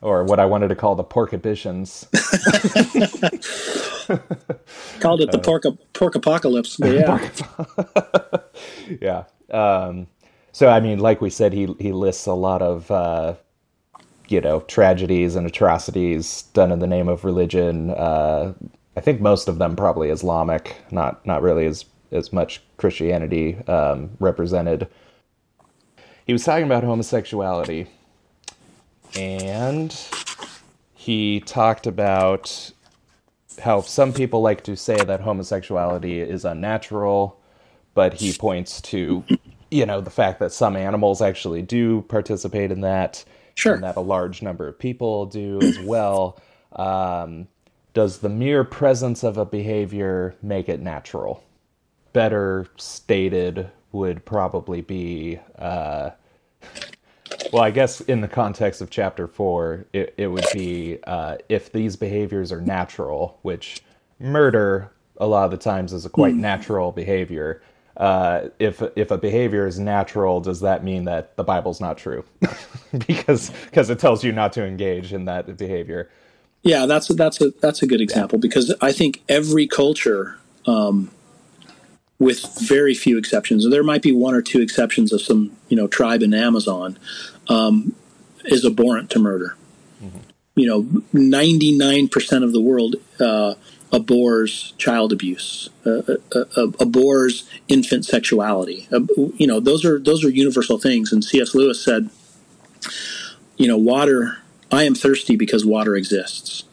or 0.00 0.24
what 0.24 0.38
I 0.40 0.44
wanted 0.46 0.68
to 0.68 0.76
call 0.76 0.94
the 0.94 1.04
pork 1.04 1.32
editions. 1.32 2.06
Called 5.00 5.20
it 5.20 5.30
the 5.30 5.38
uh, 5.38 5.42
pork 5.42 5.64
pork 5.92 6.14
apocalypse. 6.14 6.78
yeah, 6.82 7.28
yeah. 9.00 9.24
Um, 9.50 10.06
so 10.52 10.68
I 10.68 10.80
mean, 10.80 10.98
like 10.98 11.20
we 11.20 11.30
said, 11.30 11.52
he 11.52 11.74
he 11.78 11.92
lists 11.92 12.26
a 12.26 12.32
lot 12.32 12.62
of 12.62 12.90
uh, 12.90 13.34
you 14.28 14.40
know 14.40 14.60
tragedies 14.60 15.36
and 15.36 15.46
atrocities 15.46 16.42
done 16.54 16.72
in 16.72 16.78
the 16.78 16.86
name 16.86 17.08
of 17.08 17.24
religion. 17.24 17.90
Uh, 17.90 18.54
I 18.96 19.00
think 19.00 19.20
most 19.20 19.46
of 19.48 19.58
them 19.58 19.76
probably 19.76 20.08
Islamic, 20.10 20.76
not 20.90 21.24
not 21.26 21.42
really 21.42 21.66
as 21.66 21.84
as 22.10 22.32
much 22.32 22.62
Christianity 22.78 23.56
um, 23.66 24.10
represented 24.18 24.88
he 26.28 26.34
was 26.34 26.44
talking 26.44 26.66
about 26.66 26.84
homosexuality 26.84 27.86
and 29.16 29.96
he 30.94 31.40
talked 31.40 31.86
about 31.86 32.72
how 33.60 33.80
some 33.80 34.12
people 34.12 34.40
like 34.40 34.62
to 34.64 34.76
say 34.76 34.96
that 34.96 35.20
homosexuality 35.20 36.20
is 36.20 36.44
unnatural, 36.44 37.40
but 37.94 38.14
he 38.14 38.32
points 38.32 38.80
to, 38.82 39.24
you 39.70 39.86
know, 39.86 40.00
the 40.00 40.10
fact 40.10 40.38
that 40.40 40.52
some 40.52 40.76
animals 40.76 41.20
actually 41.20 41.62
do 41.62 42.02
participate 42.02 42.70
in 42.70 42.82
that, 42.82 43.24
sure. 43.54 43.74
and 43.74 43.82
that 43.82 43.96
a 43.96 44.00
large 44.00 44.42
number 44.42 44.68
of 44.68 44.78
people 44.78 45.26
do 45.26 45.60
as 45.62 45.78
well. 45.80 46.38
Um, 46.72 47.48
does 47.94 48.18
the 48.18 48.28
mere 48.28 48.62
presence 48.62 49.24
of 49.24 49.38
a 49.38 49.44
behavior 49.44 50.36
make 50.42 50.68
it 50.68 50.80
natural? 50.80 51.42
Better 52.12 52.66
stated, 52.76 53.70
would 53.92 54.24
probably 54.24 54.82
be. 54.82 55.40
Uh, 55.58 56.10
well, 57.52 57.62
I 57.62 57.70
guess 57.70 58.00
in 58.02 58.20
the 58.20 58.28
context 58.28 58.80
of 58.80 58.90
chapter 58.90 59.26
four, 59.26 59.86
it, 59.92 60.14
it 60.16 60.28
would 60.28 60.46
be 60.52 60.98
uh, 61.06 61.36
if 61.48 61.72
these 61.72 61.96
behaviors 61.96 62.52
are 62.52 62.60
natural, 62.60 63.38
which 63.42 63.82
murder 64.20 64.90
a 65.18 65.26
lot 65.26 65.44
of 65.44 65.50
the 65.50 65.56
times 65.56 65.92
is 65.92 66.06
a 66.06 66.10
quite 66.10 66.34
mm. 66.34 66.38
natural 66.38 66.92
behavior. 66.92 67.62
Uh, 67.96 68.48
if 68.60 68.80
if 68.94 69.10
a 69.10 69.18
behavior 69.18 69.66
is 69.66 69.78
natural, 69.78 70.40
does 70.40 70.60
that 70.60 70.84
mean 70.84 71.04
that 71.04 71.36
the 71.36 71.42
Bible's 71.42 71.80
not 71.80 71.98
true? 71.98 72.24
because 73.06 73.50
because 73.64 73.90
it 73.90 73.98
tells 73.98 74.22
you 74.22 74.30
not 74.32 74.52
to 74.52 74.64
engage 74.64 75.12
in 75.12 75.24
that 75.24 75.56
behavior. 75.56 76.08
Yeah, 76.62 76.86
that's 76.86 77.10
a, 77.10 77.14
that's 77.14 77.40
a 77.40 77.50
that's 77.60 77.82
a 77.82 77.86
good 77.86 78.00
example 78.00 78.38
because 78.38 78.74
I 78.80 78.92
think 78.92 79.22
every 79.28 79.66
culture, 79.66 80.38
um, 80.66 81.10
with 82.18 82.44
very 82.60 82.94
few 82.94 83.18
exceptions, 83.18 83.68
there 83.68 83.84
might 83.84 84.02
be 84.02 84.12
one 84.12 84.34
or 84.34 84.42
two 84.42 84.60
exceptions 84.60 85.12
of 85.12 85.20
some 85.20 85.50
you 85.68 85.76
know 85.76 85.88
tribe 85.88 86.22
in 86.22 86.32
Amazon, 86.32 86.96
um, 87.48 87.94
is 88.44 88.64
abhorrent 88.64 89.10
to 89.10 89.18
murder. 89.18 89.56
Mm-hmm. 90.02 90.18
You 90.54 90.66
know, 90.66 91.02
ninety 91.12 91.76
nine 91.76 92.08
percent 92.08 92.44
of 92.44 92.52
the 92.52 92.60
world. 92.60 92.96
Uh, 93.20 93.54
abhors 93.92 94.74
child 94.76 95.12
abuse, 95.12 95.70
uh, 95.86 96.02
uh, 96.34 96.44
uh, 96.56 96.66
abhors 96.78 97.48
infant 97.68 98.04
sexuality. 98.04 98.86
you 99.36 99.46
know, 99.46 99.60
those 99.60 99.84
are 99.84 99.98
those 99.98 100.24
are 100.24 100.30
universal 100.30 100.78
things. 100.78 101.12
And 101.12 101.24
C.S. 101.24 101.54
Lewis 101.54 101.82
said, 101.82 102.10
you 103.56 103.66
know, 103.66 103.78
water. 103.78 104.38
I 104.70 104.82
am 104.82 104.94
thirsty 104.94 105.36
because 105.36 105.64
water 105.64 105.96
exists. 105.96 106.64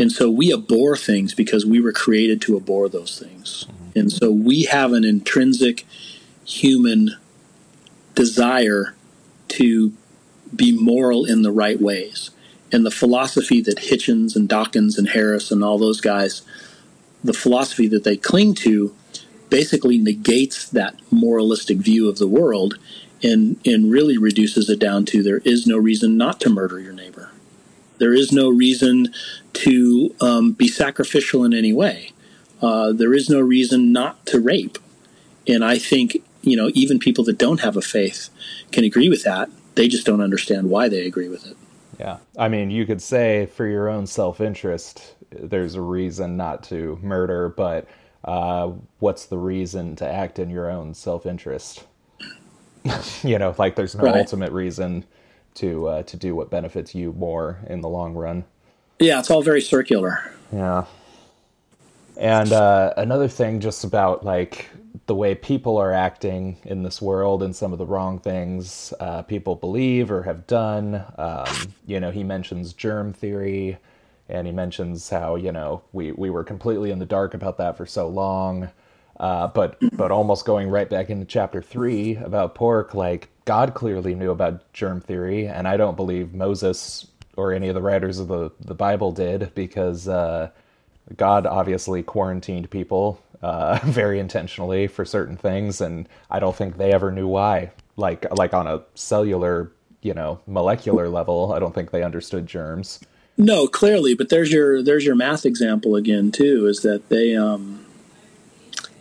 And 0.00 0.10
so 0.10 0.30
we 0.30 0.52
abhor 0.52 0.96
things 0.96 1.34
because 1.34 1.64
we 1.64 1.80
were 1.80 1.92
created 1.92 2.40
to 2.42 2.56
abhor 2.56 2.88
those 2.88 3.18
things. 3.18 3.66
And 3.94 4.12
so 4.12 4.30
we 4.30 4.64
have 4.64 4.92
an 4.92 5.04
intrinsic 5.04 5.86
human 6.44 7.16
desire 8.14 8.94
to 9.48 9.92
be 10.54 10.72
moral 10.72 11.24
in 11.24 11.42
the 11.42 11.52
right 11.52 11.80
ways 11.80 12.30
and 12.72 12.84
the 12.84 12.90
philosophy 12.90 13.60
that 13.62 13.78
Hitchens 13.78 14.36
and 14.36 14.48
Dawkins 14.48 14.98
and 14.98 15.08
Harris 15.08 15.50
and 15.50 15.64
all 15.64 15.78
those 15.78 16.00
guys, 16.00 16.42
the 17.24 17.32
philosophy 17.32 17.88
that 17.88 18.04
they 18.04 18.16
cling 18.16 18.54
to, 18.56 18.94
basically 19.48 19.98
negates 19.98 20.68
that 20.68 20.94
moralistic 21.10 21.78
view 21.78 22.08
of 22.08 22.18
the 22.18 22.28
world 22.28 22.78
and 23.22 23.58
and 23.66 23.90
really 23.90 24.18
reduces 24.18 24.68
it 24.70 24.78
down 24.78 25.04
to 25.04 25.22
there 25.22 25.38
is 25.38 25.66
no 25.66 25.76
reason 25.76 26.16
not 26.16 26.40
to 26.40 26.50
murder 26.50 26.78
your 26.78 26.92
neighbor. 26.92 27.30
There 27.98 28.14
is 28.14 28.30
no 28.30 28.48
reason 28.48 29.12
to 29.54 30.14
um, 30.20 30.52
be 30.52 30.68
sacrificial 30.68 31.44
in 31.44 31.52
any 31.52 31.72
way. 31.72 32.12
Uh, 32.62 32.92
there 32.92 33.14
is 33.14 33.28
no 33.28 33.40
reason 33.40 33.92
not 33.92 34.24
to 34.26 34.40
rape. 34.40 34.78
And 35.48 35.64
I 35.64 35.78
think 35.78 36.22
you 36.42 36.56
know 36.56 36.70
even 36.74 36.98
people 36.98 37.24
that 37.24 37.38
don't 37.38 37.60
have 37.60 37.76
a 37.76 37.82
faith 37.82 38.30
can 38.72 38.84
agree 38.84 39.08
with 39.08 39.24
that. 39.24 39.48
They 39.74 39.88
just 39.88 40.06
don't 40.06 40.20
understand 40.20 40.70
why 40.70 40.88
they 40.88 41.06
agree 41.06 41.28
with 41.28 41.46
it. 41.46 41.56
Yeah. 41.98 42.18
I 42.36 42.48
mean, 42.48 42.70
you 42.70 42.86
could 42.86 43.02
say 43.02 43.46
for 43.46 43.66
your 43.66 43.88
own 43.88 44.06
self 44.06 44.40
interest, 44.40 45.14
there's 45.30 45.74
a 45.74 45.80
reason 45.80 46.36
not 46.36 46.62
to 46.64 46.98
murder, 47.02 47.48
but 47.48 47.88
uh, 48.24 48.70
what's 49.00 49.26
the 49.26 49.38
reason 49.38 49.96
to 49.96 50.08
act 50.08 50.38
in 50.38 50.50
your 50.50 50.70
own 50.70 50.94
self 50.94 51.26
interest? 51.26 51.84
you 53.22 53.38
know, 53.38 53.54
like 53.58 53.76
there's 53.76 53.94
no 53.94 54.04
right. 54.04 54.16
ultimate 54.16 54.52
reason 54.52 55.04
to 55.54 55.88
uh, 55.88 56.02
to 56.04 56.16
do 56.16 56.34
what 56.34 56.50
benefits 56.50 56.94
you 56.94 57.12
more 57.12 57.58
in 57.66 57.80
the 57.80 57.88
long 57.88 58.14
run. 58.14 58.44
Yeah, 59.00 59.18
it's 59.18 59.30
all 59.30 59.42
very 59.42 59.60
circular. 59.60 60.32
Yeah. 60.52 60.84
And 62.16 62.52
uh, 62.52 62.94
another 62.96 63.28
thing, 63.28 63.60
just 63.60 63.84
about 63.84 64.24
like 64.24 64.68
the 65.06 65.14
way 65.14 65.34
people 65.34 65.76
are 65.76 65.92
acting 65.92 66.58
in 66.64 66.82
this 66.82 67.00
world 67.00 67.42
and 67.42 67.54
some 67.54 67.72
of 67.72 67.78
the 67.78 67.86
wrong 67.86 68.18
things 68.18 68.92
uh, 69.00 69.22
people 69.22 69.54
believe 69.54 70.10
or 70.10 70.22
have 70.22 70.46
done. 70.46 71.04
Um, 71.16 71.74
you 71.86 72.00
know, 72.00 72.10
he 72.10 72.24
mentions 72.24 72.72
germ 72.72 73.12
theory 73.12 73.78
and 74.28 74.46
he 74.46 74.52
mentions 74.52 75.08
how, 75.08 75.36
you 75.36 75.52
know, 75.52 75.82
we, 75.92 76.12
we 76.12 76.30
were 76.30 76.44
completely 76.44 76.90
in 76.90 76.98
the 76.98 77.06
dark 77.06 77.34
about 77.34 77.58
that 77.58 77.76
for 77.76 77.86
so 77.86 78.08
long. 78.08 78.70
Uh, 79.18 79.48
but 79.48 79.76
but 79.94 80.12
almost 80.12 80.44
going 80.44 80.70
right 80.70 80.88
back 80.88 81.10
into 81.10 81.24
chapter 81.24 81.60
three 81.60 82.14
about 82.16 82.54
pork, 82.54 82.94
like 82.94 83.28
God 83.46 83.74
clearly 83.74 84.14
knew 84.14 84.30
about 84.30 84.72
germ 84.72 85.00
theory, 85.00 85.48
and 85.48 85.66
I 85.66 85.76
don't 85.76 85.96
believe 85.96 86.34
Moses 86.34 87.04
or 87.36 87.52
any 87.52 87.68
of 87.68 87.74
the 87.74 87.82
writers 87.82 88.18
of 88.18 88.28
the, 88.28 88.50
the 88.60 88.74
Bible 88.74 89.12
did 89.12 89.52
because 89.54 90.06
uh, 90.08 90.50
God 91.16 91.46
obviously 91.46 92.02
quarantined 92.02 92.70
people 92.70 93.22
uh, 93.42 93.78
very 93.84 94.18
intentionally 94.18 94.86
for 94.86 95.04
certain 95.04 95.36
things, 95.36 95.80
and 95.80 96.08
I 96.30 96.40
don't 96.40 96.56
think 96.56 96.76
they 96.76 96.92
ever 96.92 97.10
knew 97.10 97.26
why. 97.26 97.70
Like 97.96 98.26
like 98.36 98.54
on 98.54 98.66
a 98.66 98.82
cellular, 98.94 99.72
you 100.02 100.14
know, 100.14 100.40
molecular 100.46 101.08
level, 101.08 101.52
I 101.52 101.58
don't 101.58 101.74
think 101.74 101.90
they 101.90 102.02
understood 102.02 102.46
germs. 102.46 103.00
No, 103.36 103.66
clearly, 103.66 104.14
but 104.14 104.28
there's 104.28 104.52
your 104.52 104.82
there's 104.82 105.04
your 105.04 105.14
math 105.14 105.44
example 105.44 105.96
again 105.96 106.30
too. 106.30 106.66
Is 106.66 106.82
that 106.82 107.08
they, 107.08 107.36
um, 107.36 107.84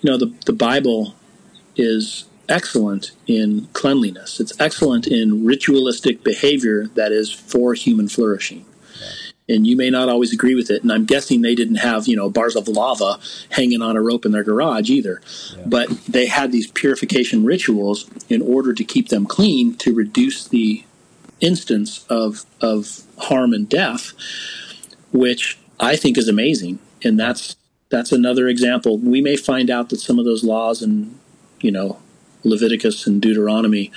you 0.02 0.12
know, 0.12 0.18
the 0.18 0.34
the 0.46 0.54
Bible 0.54 1.16
is 1.76 2.26
excellent 2.50 3.12
in 3.28 3.68
cleanliness. 3.74 4.40
It's 4.40 4.60
excellent 4.60 5.06
in 5.06 5.46
ritualistic 5.46 6.24
behavior 6.24 6.88
that 6.96 7.12
is 7.12 7.32
for 7.32 7.74
human 7.74 8.08
flourishing 8.08 8.66
and 9.50 9.66
you 9.66 9.78
may 9.78 9.90
not 9.90 10.10
always 10.10 10.34
agree 10.34 10.56
with 10.56 10.70
it. 10.70 10.84
And 10.84 10.92
I'm 10.92 11.06
guessing 11.06 11.42
they 11.42 11.56
didn't 11.56 11.78
have, 11.78 12.08
you 12.08 12.16
know, 12.16 12.30
bars 12.30 12.56
of 12.56 12.68
lava 12.68 13.20
hanging 13.52 13.82
on 13.82 13.96
a 13.96 14.02
rope 14.02 14.26
in 14.26 14.32
their 14.32 14.44
garage 14.44 14.90
either. 14.90 15.22
Yeah. 15.56 15.64
But 15.66 15.90
they 16.06 16.26
had 16.26 16.52
these 16.52 16.70
purification 16.72 17.46
rituals 17.46 18.10
in 18.30 18.42
order 18.42 18.74
to 18.74 18.84
keep 18.84 19.10
them 19.10 19.26
clean 19.26 19.76
to 19.78 19.94
reduce 19.94 20.48
the 20.48 20.84
instance 21.40 22.06
of 22.10 22.46
of 22.62 23.02
harm 23.18 23.54
and 23.54 23.70
death, 23.70 24.14
which 25.12 25.58
I 25.80 25.96
think 25.96 26.18
is 26.18 26.28
amazing. 26.28 26.80
And 27.04 27.20
that's 27.20 27.56
that's 27.90 28.12
another 28.12 28.48
example. 28.48 28.98
We 28.98 29.22
may 29.22 29.38
find 29.38 29.70
out 29.70 29.90
that 29.90 30.00
some 30.00 30.20
of 30.20 30.26
those 30.26 30.44
laws 30.44 30.82
and 30.82 31.18
you 31.62 31.72
know 31.72 32.00
Leviticus 32.44 33.08
and 33.08 33.22
Deuteronomy, 33.22 33.92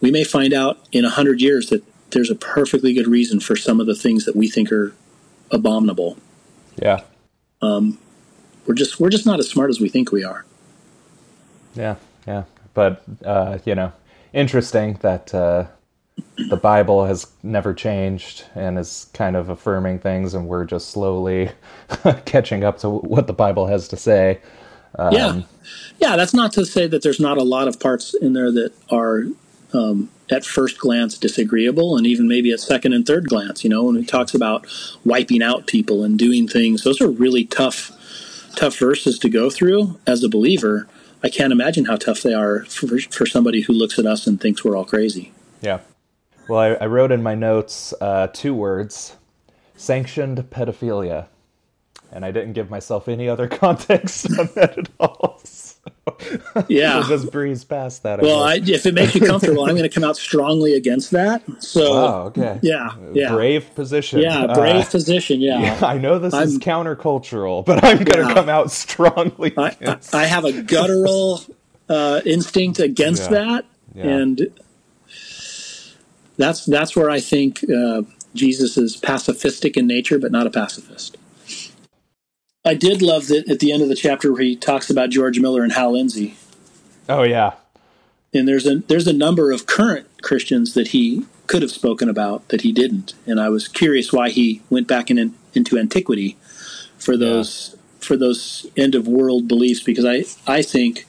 we 0.00 0.10
may 0.10 0.24
find 0.24 0.52
out 0.52 0.78
in 0.92 1.04
a 1.04 1.10
hundred 1.10 1.40
years 1.40 1.68
that 1.70 1.82
there's 2.14 2.30
a 2.30 2.34
perfectly 2.34 2.94
good 2.94 3.06
reason 3.06 3.40
for 3.40 3.56
some 3.56 3.80
of 3.80 3.86
the 3.86 3.94
things 3.94 4.24
that 4.24 4.34
we 4.34 4.48
think 4.48 4.72
are 4.72 4.94
abominable. 5.50 6.16
Yeah. 6.76 7.02
Um, 7.60 7.98
we're 8.66 8.74
just 8.74 8.98
we're 8.98 9.10
just 9.10 9.26
not 9.26 9.38
as 9.38 9.48
smart 9.48 9.68
as 9.68 9.80
we 9.80 9.88
think 9.88 10.10
we 10.10 10.24
are. 10.24 10.44
Yeah, 11.74 11.96
yeah, 12.26 12.44
but 12.72 13.02
uh, 13.24 13.58
you 13.64 13.74
know, 13.74 13.92
interesting 14.32 14.94
that 15.02 15.34
uh, 15.34 15.66
the 16.48 16.56
Bible 16.56 17.04
has 17.04 17.26
never 17.42 17.74
changed 17.74 18.44
and 18.54 18.78
is 18.78 19.08
kind 19.12 19.36
of 19.36 19.48
affirming 19.48 19.98
things, 19.98 20.34
and 20.34 20.46
we're 20.46 20.64
just 20.64 20.90
slowly 20.90 21.50
catching 22.24 22.64
up 22.64 22.78
to 22.78 22.88
what 22.88 23.26
the 23.26 23.32
Bible 23.32 23.66
has 23.66 23.88
to 23.88 23.96
say. 23.96 24.40
Um, 24.96 25.12
yeah, 25.12 25.42
yeah. 25.98 26.16
That's 26.16 26.34
not 26.34 26.52
to 26.52 26.64
say 26.64 26.86
that 26.86 27.02
there's 27.02 27.20
not 27.20 27.36
a 27.36 27.42
lot 27.42 27.68
of 27.68 27.80
parts 27.80 28.14
in 28.14 28.32
there 28.32 28.52
that 28.52 28.72
are 28.90 29.24
um, 29.74 30.10
at 30.30 30.44
first 30.44 30.78
glance 30.78 31.18
disagreeable 31.18 31.96
and 31.96 32.06
even 32.06 32.26
maybe 32.26 32.52
at 32.52 32.60
second 32.60 32.92
and 32.92 33.06
third 33.06 33.28
glance 33.28 33.62
you 33.62 33.70
know 33.70 33.84
when 33.84 33.96
it 33.96 34.08
talks 34.08 34.34
about 34.34 34.66
wiping 35.04 35.42
out 35.42 35.66
people 35.66 36.04
and 36.04 36.18
doing 36.18 36.48
things. 36.48 36.82
Those 36.84 37.00
are 37.00 37.08
really 37.08 37.44
tough 37.44 37.90
tough 38.56 38.78
verses 38.78 39.18
to 39.18 39.28
go 39.28 39.50
through 39.50 39.98
as 40.06 40.22
a 40.22 40.28
believer. 40.28 40.86
I 41.22 41.28
can't 41.28 41.52
imagine 41.52 41.86
how 41.86 41.96
tough 41.96 42.22
they 42.22 42.34
are 42.34 42.64
for, 42.66 42.98
for 42.98 43.26
somebody 43.26 43.62
who 43.62 43.72
looks 43.72 43.98
at 43.98 44.06
us 44.06 44.26
and 44.26 44.40
thinks 44.40 44.64
we're 44.64 44.76
all 44.76 44.84
crazy. 44.84 45.32
Yeah. 45.60 45.80
Well 46.48 46.60
i, 46.60 46.68
I 46.84 46.86
wrote 46.86 47.12
in 47.12 47.22
my 47.22 47.34
notes 47.34 47.92
uh, 48.00 48.28
two 48.28 48.54
words 48.54 49.16
sanctioned 49.76 50.38
pedophilia 50.50 51.26
and 52.14 52.24
i 52.24 52.30
didn't 52.30 52.54
give 52.54 52.70
myself 52.70 53.08
any 53.08 53.28
other 53.28 53.48
context 53.62 54.26
on 54.38 54.48
that 54.54 54.78
at 54.78 54.88
all 54.98 55.40
yeah, 56.68 56.98
we'll 56.98 57.08
just 57.08 57.32
breeze 57.32 57.64
past 57.64 58.02
that. 58.02 58.20
well, 58.20 58.42
I, 58.42 58.56
if 58.56 58.86
it 58.86 58.94
makes 58.94 59.14
you 59.14 59.22
comfortable, 59.22 59.64
I'm 59.64 59.76
going 59.76 59.88
to 59.88 59.94
come 59.94 60.04
out 60.04 60.16
strongly 60.16 60.74
against 60.74 61.10
that. 61.12 61.42
So, 61.62 61.94
wow, 61.94 62.22
okay, 62.26 62.58
yeah, 62.62 62.94
yeah, 63.12 63.30
brave 63.30 63.74
position. 63.74 64.20
Yeah, 64.20 64.46
brave 64.54 64.86
uh, 64.86 64.90
position. 64.90 65.40
Yeah. 65.40 65.60
yeah. 65.60 65.86
I 65.86 65.98
know 65.98 66.18
this 66.18 66.34
I'm, 66.34 66.46
is 66.48 66.58
countercultural, 66.58 67.64
but 67.64 67.82
I'm 67.84 68.04
going 68.04 68.20
to 68.20 68.28
yeah. 68.28 68.34
come 68.34 68.48
out 68.48 68.70
strongly. 68.70 69.54
I, 69.56 69.98
I, 70.12 70.26
have 70.26 70.44
a 70.44 70.62
guttural 70.62 71.42
uh, 71.88 72.20
instinct 72.24 72.80
against 72.80 73.30
that, 73.30 73.64
and 73.94 74.48
that's 76.36 76.66
that's 76.66 76.94
where 76.94 77.10
I 77.10 77.20
think 77.20 77.64
uh, 77.64 78.02
Jesus 78.34 78.76
is 78.76 78.96
pacifistic 78.96 79.76
in 79.76 79.86
nature, 79.86 80.18
but 80.18 80.32
not 80.32 80.46
a 80.46 80.50
pacifist. 80.50 81.16
I 82.64 82.74
did 82.74 83.02
love 83.02 83.28
that 83.28 83.48
at 83.50 83.60
the 83.60 83.72
end 83.72 83.82
of 83.82 83.88
the 83.88 83.94
chapter 83.94 84.32
where 84.32 84.42
he 84.42 84.56
talks 84.56 84.88
about 84.88 85.10
George 85.10 85.38
Miller 85.38 85.62
and 85.62 85.72
Hal 85.72 85.92
Lindsey. 85.92 86.36
Oh 87.08 87.22
yeah, 87.22 87.52
and 88.32 88.48
there's 88.48 88.66
a 88.66 88.76
there's 88.76 89.06
a 89.06 89.12
number 89.12 89.52
of 89.52 89.66
current 89.66 90.06
Christians 90.22 90.74
that 90.74 90.88
he 90.88 91.26
could 91.46 91.62
have 91.62 91.70
spoken 91.70 92.08
about 92.08 92.48
that 92.48 92.62
he 92.62 92.72
didn't, 92.72 93.14
and 93.26 93.40
I 93.40 93.50
was 93.50 93.68
curious 93.68 94.12
why 94.12 94.30
he 94.30 94.62
went 94.70 94.88
back 94.88 95.10
in, 95.10 95.34
into 95.54 95.78
antiquity 95.78 96.36
for 96.96 97.16
those 97.16 97.70
yeah. 97.74 97.80
for 98.00 98.16
those 98.16 98.66
end 98.76 98.94
of 98.94 99.06
world 99.06 99.46
beliefs 99.46 99.82
because 99.82 100.04
I 100.04 100.24
I 100.50 100.62
think 100.62 101.06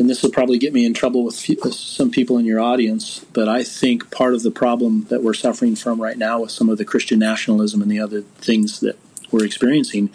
and 0.00 0.08
this 0.08 0.22
will 0.22 0.30
probably 0.30 0.58
get 0.58 0.72
me 0.72 0.86
in 0.86 0.94
trouble 0.94 1.24
with 1.24 1.34
some 1.34 2.10
people 2.10 2.38
in 2.38 2.46
your 2.46 2.58
audience, 2.58 3.24
but 3.34 3.48
I 3.48 3.62
think 3.62 4.10
part 4.10 4.32
of 4.32 4.42
the 4.42 4.50
problem 4.50 5.04
that 5.10 5.22
we're 5.22 5.34
suffering 5.34 5.76
from 5.76 6.00
right 6.00 6.16
now 6.16 6.40
with 6.40 6.50
some 6.50 6.70
of 6.70 6.78
the 6.78 6.86
Christian 6.86 7.18
nationalism 7.18 7.82
and 7.82 7.90
the 7.90 8.00
other 8.00 8.22
things 8.38 8.80
that 8.80 8.96
we're 9.32 9.44
experiencing 9.44 10.10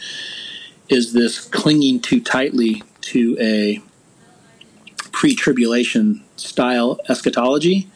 is 0.89 1.13
this 1.13 1.39
clinging 1.39 1.99
too 1.99 2.19
tightly 2.19 2.83
to 3.01 3.37
a 3.39 3.81
pre 5.11 5.35
tribulation 5.35 6.23
style 6.35 6.99
eschatology. 7.09 7.87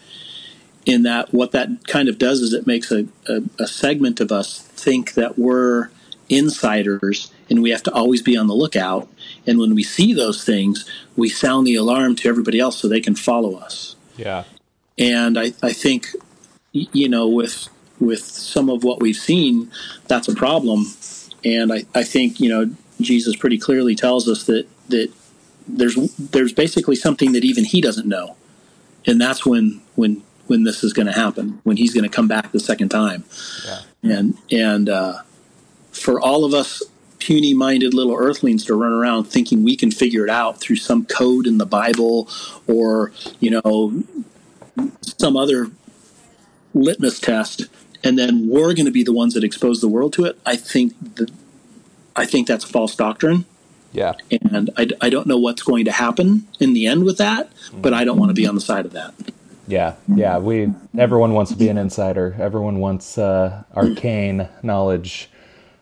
In 0.86 1.04
that, 1.04 1.34
what 1.34 1.52
that 1.52 1.86
kind 1.88 2.10
of 2.10 2.18
does 2.18 2.40
is 2.40 2.54
it 2.54 2.66
makes 2.66 2.92
a, 2.92 3.06
a, 3.28 3.42
a 3.60 3.68
segment 3.68 4.20
of 4.20 4.32
us 4.32 4.60
think 4.60 5.14
that 5.14 5.38
we're 5.38 5.90
insiders 6.30 7.32
and 7.50 7.62
we 7.62 7.70
have 7.72 7.84
to 7.84 7.94
always 7.94 8.22
be 8.22 8.38
on 8.38 8.48
the 8.48 8.54
lookout. 8.54 9.08
And 9.46 9.60
when 9.60 9.76
we 9.76 9.84
see 9.84 10.14
those 10.14 10.44
things, 10.44 10.90
we 11.16 11.30
sound 11.30 11.68
the 11.68 11.76
alarm 11.76 12.16
to 12.18 12.30
everybody 12.30 12.60
else 12.60 12.78
so 12.78 12.88
they 12.88 13.02
can 13.02 13.16
follow 13.16 13.56
us. 13.56 13.96
Yeah. 14.16 14.46
And 14.98 15.38
I, 15.38 15.54
I 15.62 15.74
think, 15.74 16.08
you 16.72 17.10
know, 17.10 17.28
with 17.28 17.70
with 18.00 18.24
some 18.24 18.70
of 18.70 18.84
what 18.84 19.02
we've 19.02 19.16
seen, 19.16 19.72
that's 20.08 20.28
a 20.28 20.36
problem. 20.36 20.86
And 21.44 21.72
I, 21.72 21.86
I 21.96 22.04
think, 22.04 22.40
you 22.40 22.50
know, 22.50 22.74
Jesus 23.02 23.36
pretty 23.36 23.58
clearly 23.58 23.96
tells 23.96 24.28
us 24.28 24.44
that 24.46 24.68
that 24.90 25.12
there's 25.68 25.96
there's 26.18 26.54
basically 26.54 26.96
something 26.96 27.32
that 27.34 27.44
even 27.44 27.64
he 27.64 27.82
doesn't 27.82 28.08
know. 28.08 28.36
And 29.06 29.20
that's 29.20 29.46
when 29.46 29.82
when 29.96 30.24
when 30.48 30.64
this 30.64 30.84
is 30.84 30.94
going 30.94 31.06
to 31.06 31.14
happen, 31.14 31.60
when 31.64 31.78
he's 31.78 31.94
going 31.94 32.04
to 32.04 32.10
come 32.10 32.28
back 32.28 32.52
the 32.52 32.60
second 32.60 32.90
time. 32.90 33.24
Yeah. 33.66 33.80
And 34.04 34.38
and 34.52 34.90
uh, 34.90 35.22
for 35.92 36.20
all 36.20 36.44
of 36.46 36.54
us 36.54 36.82
puny 37.20 37.54
minded 37.54 37.94
little 37.94 38.16
earthlings 38.16 38.66
to 38.66 38.74
run 38.74 38.94
around 38.94 39.26
thinking 39.26 39.64
we 39.64 39.76
can 39.76 39.92
figure 39.92 40.24
it 40.24 40.30
out 40.30 40.60
through 40.60 40.78
some 40.78 41.06
code 41.06 41.46
in 41.46 41.58
the 41.58 41.66
Bible 41.66 42.28
or, 42.66 43.12
you 43.40 43.52
know, 43.52 44.04
some 45.02 45.38
other 45.38 45.68
litmus 46.74 47.20
test, 47.20 47.68
and 48.04 48.18
then 48.18 48.48
we're 48.50 48.74
going 48.74 48.86
to 48.86 48.92
be 48.92 49.04
the 49.04 49.14
ones 49.14 49.34
that 49.34 49.44
expose 49.44 49.82
the 49.82 49.88
world 49.88 50.14
to 50.14 50.26
it. 50.26 50.40
I 50.46 50.56
think 50.56 51.16
that 51.16 51.32
I 52.16 52.26
think 52.26 52.48
that's 52.48 52.64
false 52.64 52.96
doctrine. 52.96 53.46
Yeah. 53.92 54.14
And 54.30 54.70
I, 54.78 54.88
I 55.02 55.10
don't 55.10 55.26
know 55.26 55.38
what's 55.38 55.64
going 55.64 55.86
to 55.86 55.92
happen 55.92 56.48
in 56.60 56.74
the 56.74 56.86
end 56.86 57.06
with 57.06 57.18
that, 57.18 57.52
but 57.74 57.94
I 57.94 58.04
don't 58.04 58.20
want 58.20 58.30
to 58.30 58.36
be 58.36 58.46
on 58.46 58.56
the 58.56 58.62
side 58.62 58.86
of 58.86 58.92
that. 58.94 59.14
Yeah, 59.68 59.96
yeah. 60.08 60.40
We 60.40 60.74
everyone 60.98 61.34
wants 61.34 61.52
to 61.52 61.58
be 61.58 61.70
an 61.70 61.78
insider. 61.78 62.36
Everyone 62.40 62.80
wants 62.80 63.18
uh, 63.18 63.64
arcane 63.76 64.50
knowledge. 64.64 65.30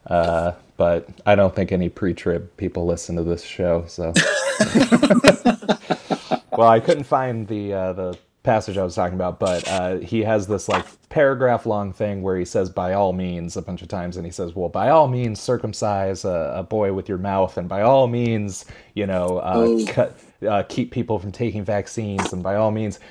Uh, 0.06 0.54
but 0.78 1.10
I 1.26 1.36
don't 1.36 1.56
think 1.56 1.72
any 1.72 1.90
pre-trib 1.90 2.56
people 2.56 2.86
listen 2.86 3.16
to 3.16 3.24
this 3.24 3.44
show. 3.44 3.86
So, 3.88 4.14
well, 6.56 6.70
I 6.70 6.80
couldn't 6.80 7.06
find 7.06 7.48
the 7.48 7.74
uh, 7.74 7.94
the 7.94 8.18
passage 8.48 8.78
I 8.78 8.84
was 8.84 8.96
talking 8.96 9.16
about, 9.16 9.40
but 9.40 9.68
uh, 9.68 9.98
he 9.98 10.22
has 10.24 10.48
this 10.48 10.70
like 10.70 10.86
paragraph 11.10 11.66
long 11.66 11.92
thing 11.92 12.22
where 12.22 12.38
he 12.38 12.46
says 12.46 12.70
"by 12.70 12.94
all 12.94 13.12
means" 13.12 13.58
a 13.58 13.62
bunch 13.62 13.82
of 13.82 13.90
times, 13.90 14.16
and 14.16 14.26
he 14.26 14.32
says, 14.32 14.56
"Well, 14.56 14.70
by 14.70 14.90
all 14.90 15.10
means, 15.10 15.42
circumcise 15.42 16.24
a, 16.24 16.54
a 16.56 16.64
boy 16.64 16.94
with 16.94 17.10
your 17.10 17.18
mouth, 17.18 17.58
and 17.58 17.68
by 17.68 17.82
all 17.82 18.08
means, 18.08 18.64
you 18.94 19.06
know, 19.06 19.40
uh, 19.40 19.54
oh. 19.58 19.86
cut, 19.88 20.18
uh, 20.48 20.64
keep 20.70 20.92
people 20.92 21.20
from 21.20 21.34
taking 21.34 21.66
vaccines, 21.66 22.32
and 22.32 22.42
by 22.42 22.56
all 22.56 22.72
means." 22.72 23.02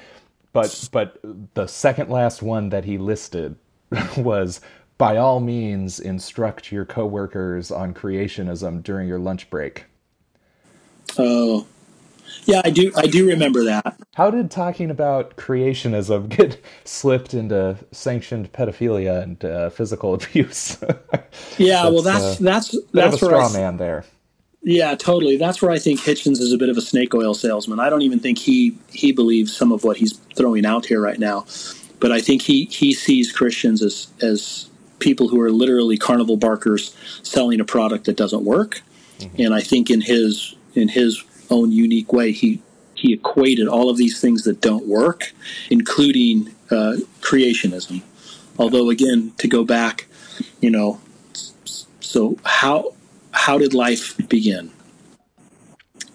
But 0.55 0.89
but 0.91 1.21
the 1.53 1.67
second 1.67 2.09
last 2.09 2.41
one 2.41 2.71
that 2.71 2.87
he 2.87 2.97
listed 2.97 3.57
was 4.17 4.63
by 4.97 5.19
all 5.19 5.41
means 5.41 6.01
instruct 6.01 6.73
your 6.73 6.87
coworkers 6.87 7.71
on 7.71 7.93
creationism 7.93 8.83
during 8.83 9.07
your 9.07 9.19
lunch 9.19 9.51
break. 9.51 9.85
Oh. 11.19 11.67
Yeah, 12.47 12.63
I 12.65 12.71
do 12.71 12.93
I 12.97 13.07
do 13.07 13.27
remember 13.27 13.65
that. 13.65 13.99
How 14.15 14.31
did 14.31 14.51
talking 14.51 14.91
about 14.91 15.37
creationism 15.37 16.29
get 16.37 16.63
slipped 16.85 17.35
into 17.35 17.77
sanctioned 17.93 18.53
pedophilia 18.53 19.23
and 19.23 19.45
uh, 19.45 19.71
physical 19.71 20.15
abuse? 20.19 20.79
yeah, 21.59 21.83
that's, 21.83 21.93
well 21.93 22.03
that's 22.03 22.25
uh, 22.25 22.37
that's 22.41 22.77
that's 22.93 23.15
a 23.15 23.19
straw 23.19 23.49
I, 23.49 23.53
man 23.53 23.77
there. 23.77 24.05
Yeah, 24.63 24.97
totally. 24.97 25.37
That's 25.37 25.63
where 25.63 25.71
I 25.71 25.79
think 25.79 26.01
Hitchens 26.01 26.41
is 26.41 26.53
a 26.53 26.59
bit 26.59 26.69
of 26.69 26.77
a 26.77 26.81
snake 26.81 27.15
oil 27.15 27.35
salesman. 27.35 27.79
I 27.79 27.89
don't 27.89 28.03
even 28.03 28.19
think 28.19 28.39
he 28.39 28.77
he 28.91 29.13
believes 29.13 29.57
some 29.57 29.71
of 29.73 29.85
what 29.85 29.97
he's 29.97 30.17
throwing 30.35 30.65
out 30.65 30.87
here 30.87 31.01
right 31.01 31.19
now. 31.19 31.47
But 32.01 32.13
I 32.13 32.21
think 32.21 32.43
he 32.43 32.67
he 32.67 32.93
sees 32.93 33.33
Christians 33.33 33.83
as 33.83 34.09
as 34.23 34.69
people 34.99 35.29
who 35.29 35.41
are 35.41 35.51
literally 35.51 35.97
carnival 35.97 36.37
barkers 36.37 36.97
selling 37.23 37.61
a 37.61 37.65
product 37.65 38.05
that 38.07 38.17
doesn't 38.17 38.45
work. 38.45 38.83
Mm-hmm. 39.19 39.43
And 39.43 39.55
I 39.55 39.61
think 39.61 39.91
in 39.91 40.01
his 40.01 40.55
in 40.75 40.89
his 40.89 41.23
own 41.51 41.73
unique 41.73 42.13
way, 42.13 42.33
he 42.33 42.61
he 42.95 43.13
equated 43.13 43.69
all 43.69 43.91
of 43.91 43.99
these 43.99 44.21
things 44.21 44.45
that 44.45 44.61
don't 44.63 44.87
work, 44.87 45.33
including 45.71 46.55
uh, 46.71 46.97
creationism. 47.21 48.03
Although, 48.59 48.89
again, 48.89 49.33
to 49.39 49.49
go 49.49 49.65
back, 49.65 50.07
you 50.61 50.71
know, 50.71 51.01
so 52.01 52.39
how 52.45 52.95
how 53.33 53.59
did 53.59 53.75
life 53.75 54.17
begin? 54.29 54.71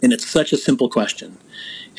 And 0.02 0.12
it's 0.12 0.26
such 0.26 0.52
a 0.52 0.58
simple 0.58 0.90
question. 0.90 1.38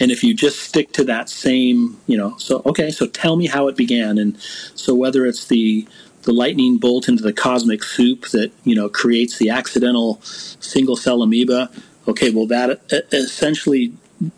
And 0.00 0.10
if 0.10 0.24
you 0.24 0.34
just 0.34 0.58
stick 0.60 0.92
to 0.94 1.04
that 1.04 1.28
same, 1.28 1.98
you 2.06 2.16
know, 2.16 2.36
so 2.38 2.62
okay, 2.66 2.90
so 2.90 3.06
tell 3.06 3.36
me 3.36 3.46
how 3.46 3.68
it 3.68 3.76
began. 3.76 4.18
And 4.18 4.36
so 4.40 4.94
whether 4.94 5.26
it's 5.26 5.46
the 5.46 5.86
the 6.22 6.32
lightning 6.32 6.78
bolt 6.78 7.08
into 7.08 7.22
the 7.22 7.32
cosmic 7.32 7.82
soup 7.82 8.28
that 8.28 8.52
you 8.64 8.74
know 8.74 8.88
creates 8.88 9.38
the 9.38 9.50
accidental 9.50 10.20
single 10.22 10.96
cell 10.96 11.22
amoeba. 11.22 11.70
Okay, 12.08 12.30
well 12.30 12.46
that 12.46 12.80
essentially 13.12 13.92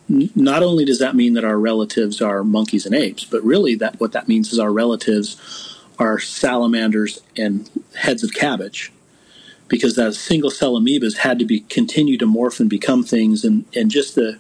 not 0.08 0.62
only 0.62 0.84
does 0.84 0.98
that 0.98 1.14
mean 1.14 1.34
that 1.34 1.44
our 1.44 1.58
relatives 1.58 2.22
are 2.22 2.42
monkeys 2.42 2.86
and 2.86 2.94
apes, 2.94 3.24
but 3.24 3.42
really 3.42 3.74
that 3.76 4.00
what 4.00 4.12
that 4.12 4.28
means 4.28 4.52
is 4.52 4.58
our 4.58 4.72
relatives 4.72 5.78
are 5.98 6.18
salamanders 6.18 7.20
and 7.36 7.70
heads 7.94 8.24
of 8.24 8.32
cabbage, 8.32 8.92
because 9.68 9.96
that 9.96 10.14
single 10.14 10.50
cell 10.50 10.74
amoebas 10.74 11.18
had 11.18 11.38
to 11.38 11.44
be 11.44 11.60
continue 11.60 12.16
to 12.18 12.26
morph 12.26 12.60
and 12.60 12.70
become 12.70 13.02
things, 13.02 13.44
and 13.44 13.64
and 13.74 13.90
just 13.90 14.14
the 14.14 14.38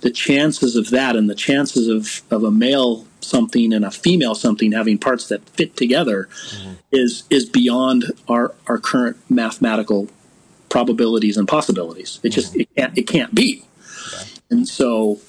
the 0.00 0.10
chances 0.10 0.76
of 0.76 0.90
that 0.90 1.16
and 1.16 1.28
the 1.28 1.34
chances 1.34 1.88
of 1.88 2.22
of 2.30 2.42
a 2.42 2.50
male 2.50 3.06
something 3.20 3.72
and 3.72 3.84
a 3.84 3.90
female 3.90 4.34
something 4.34 4.72
having 4.72 4.98
parts 4.98 5.28
that 5.28 5.46
fit 5.50 5.76
together 5.76 6.28
mm-hmm. 6.48 6.72
is 6.90 7.24
is 7.30 7.44
beyond 7.48 8.04
our 8.28 8.54
our 8.66 8.78
current 8.78 9.16
mathematical 9.28 10.08
probabilities 10.70 11.36
and 11.36 11.46
possibilities. 11.46 12.18
It 12.22 12.30
just 12.30 12.56
it 12.56 12.68
can't 12.74 12.96
it 12.96 13.06
can't 13.06 13.34
be. 13.34 13.64
Okay. 14.14 14.24
And 14.50 14.68
so 14.68 15.20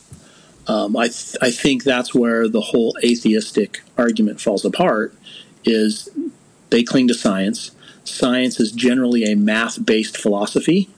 um, 0.68 0.96
I 0.96 1.08
th- 1.08 1.36
I 1.42 1.52
think 1.52 1.84
that's 1.84 2.16
where 2.16 2.48
the 2.48 2.62
whole 2.62 2.96
atheistic 3.04 3.82
argument 3.98 4.40
falls 4.40 4.64
apart. 4.64 5.14
Is 5.66 6.10
they 6.70 6.84
cling 6.84 7.08
to 7.10 7.14
science. 7.14 7.72
Science 8.04 8.60
is 8.60 8.72
generally 8.72 9.26
a 9.26 9.36
math 9.36 9.86
based 9.86 10.18
philosophy, 10.18 10.90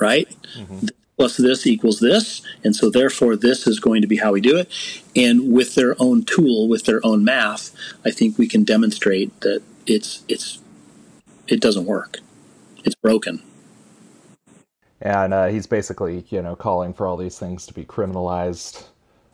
right? 0.00 0.28
Mm-hmm 0.56 0.86
plus 1.20 1.36
this 1.36 1.66
equals 1.66 2.00
this. 2.00 2.40
And 2.64 2.74
so 2.74 2.88
therefore 2.88 3.36
this 3.36 3.66
is 3.66 3.78
going 3.78 4.00
to 4.00 4.08
be 4.08 4.16
how 4.16 4.32
we 4.32 4.40
do 4.40 4.56
it. 4.56 4.70
And 5.14 5.52
with 5.52 5.74
their 5.74 5.94
own 5.98 6.24
tool, 6.24 6.66
with 6.66 6.86
their 6.86 7.04
own 7.04 7.24
math, 7.24 7.76
I 8.06 8.10
think 8.10 8.38
we 8.38 8.48
can 8.48 8.64
demonstrate 8.64 9.38
that 9.42 9.62
it's 9.86 10.24
it's 10.28 10.60
it 11.46 11.60
doesn't 11.60 11.84
work. 11.84 12.20
It's 12.84 12.94
broken. 12.94 13.42
And 15.02 15.32
uh, 15.32 15.46
he's 15.46 15.66
basically, 15.66 16.24
you 16.30 16.42
know, 16.42 16.56
calling 16.56 16.92
for 16.92 17.06
all 17.06 17.16
these 17.16 17.38
things 17.38 17.66
to 17.66 17.74
be 17.74 17.84
criminalized, 17.84 18.84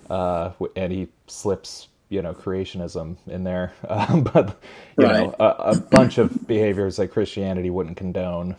uh, 0.09 0.53
and 0.77 0.93
he 0.93 1.09
slips, 1.27 1.89
you 2.09 2.23
know, 2.23 2.35
creationism 2.35 3.17
in 3.27 3.45
there. 3.45 3.73
Um, 3.89 4.23
but 4.25 4.61
you 4.99 5.07
right. 5.07 5.13
know, 5.13 5.35
a, 5.41 5.47
a 5.47 5.77
bunch 5.81 6.19
of 6.19 6.47
behaviors 6.47 6.97
that 6.97 7.09
Christianity 7.11 7.71
wouldn't 7.71 7.97
condone 7.97 8.57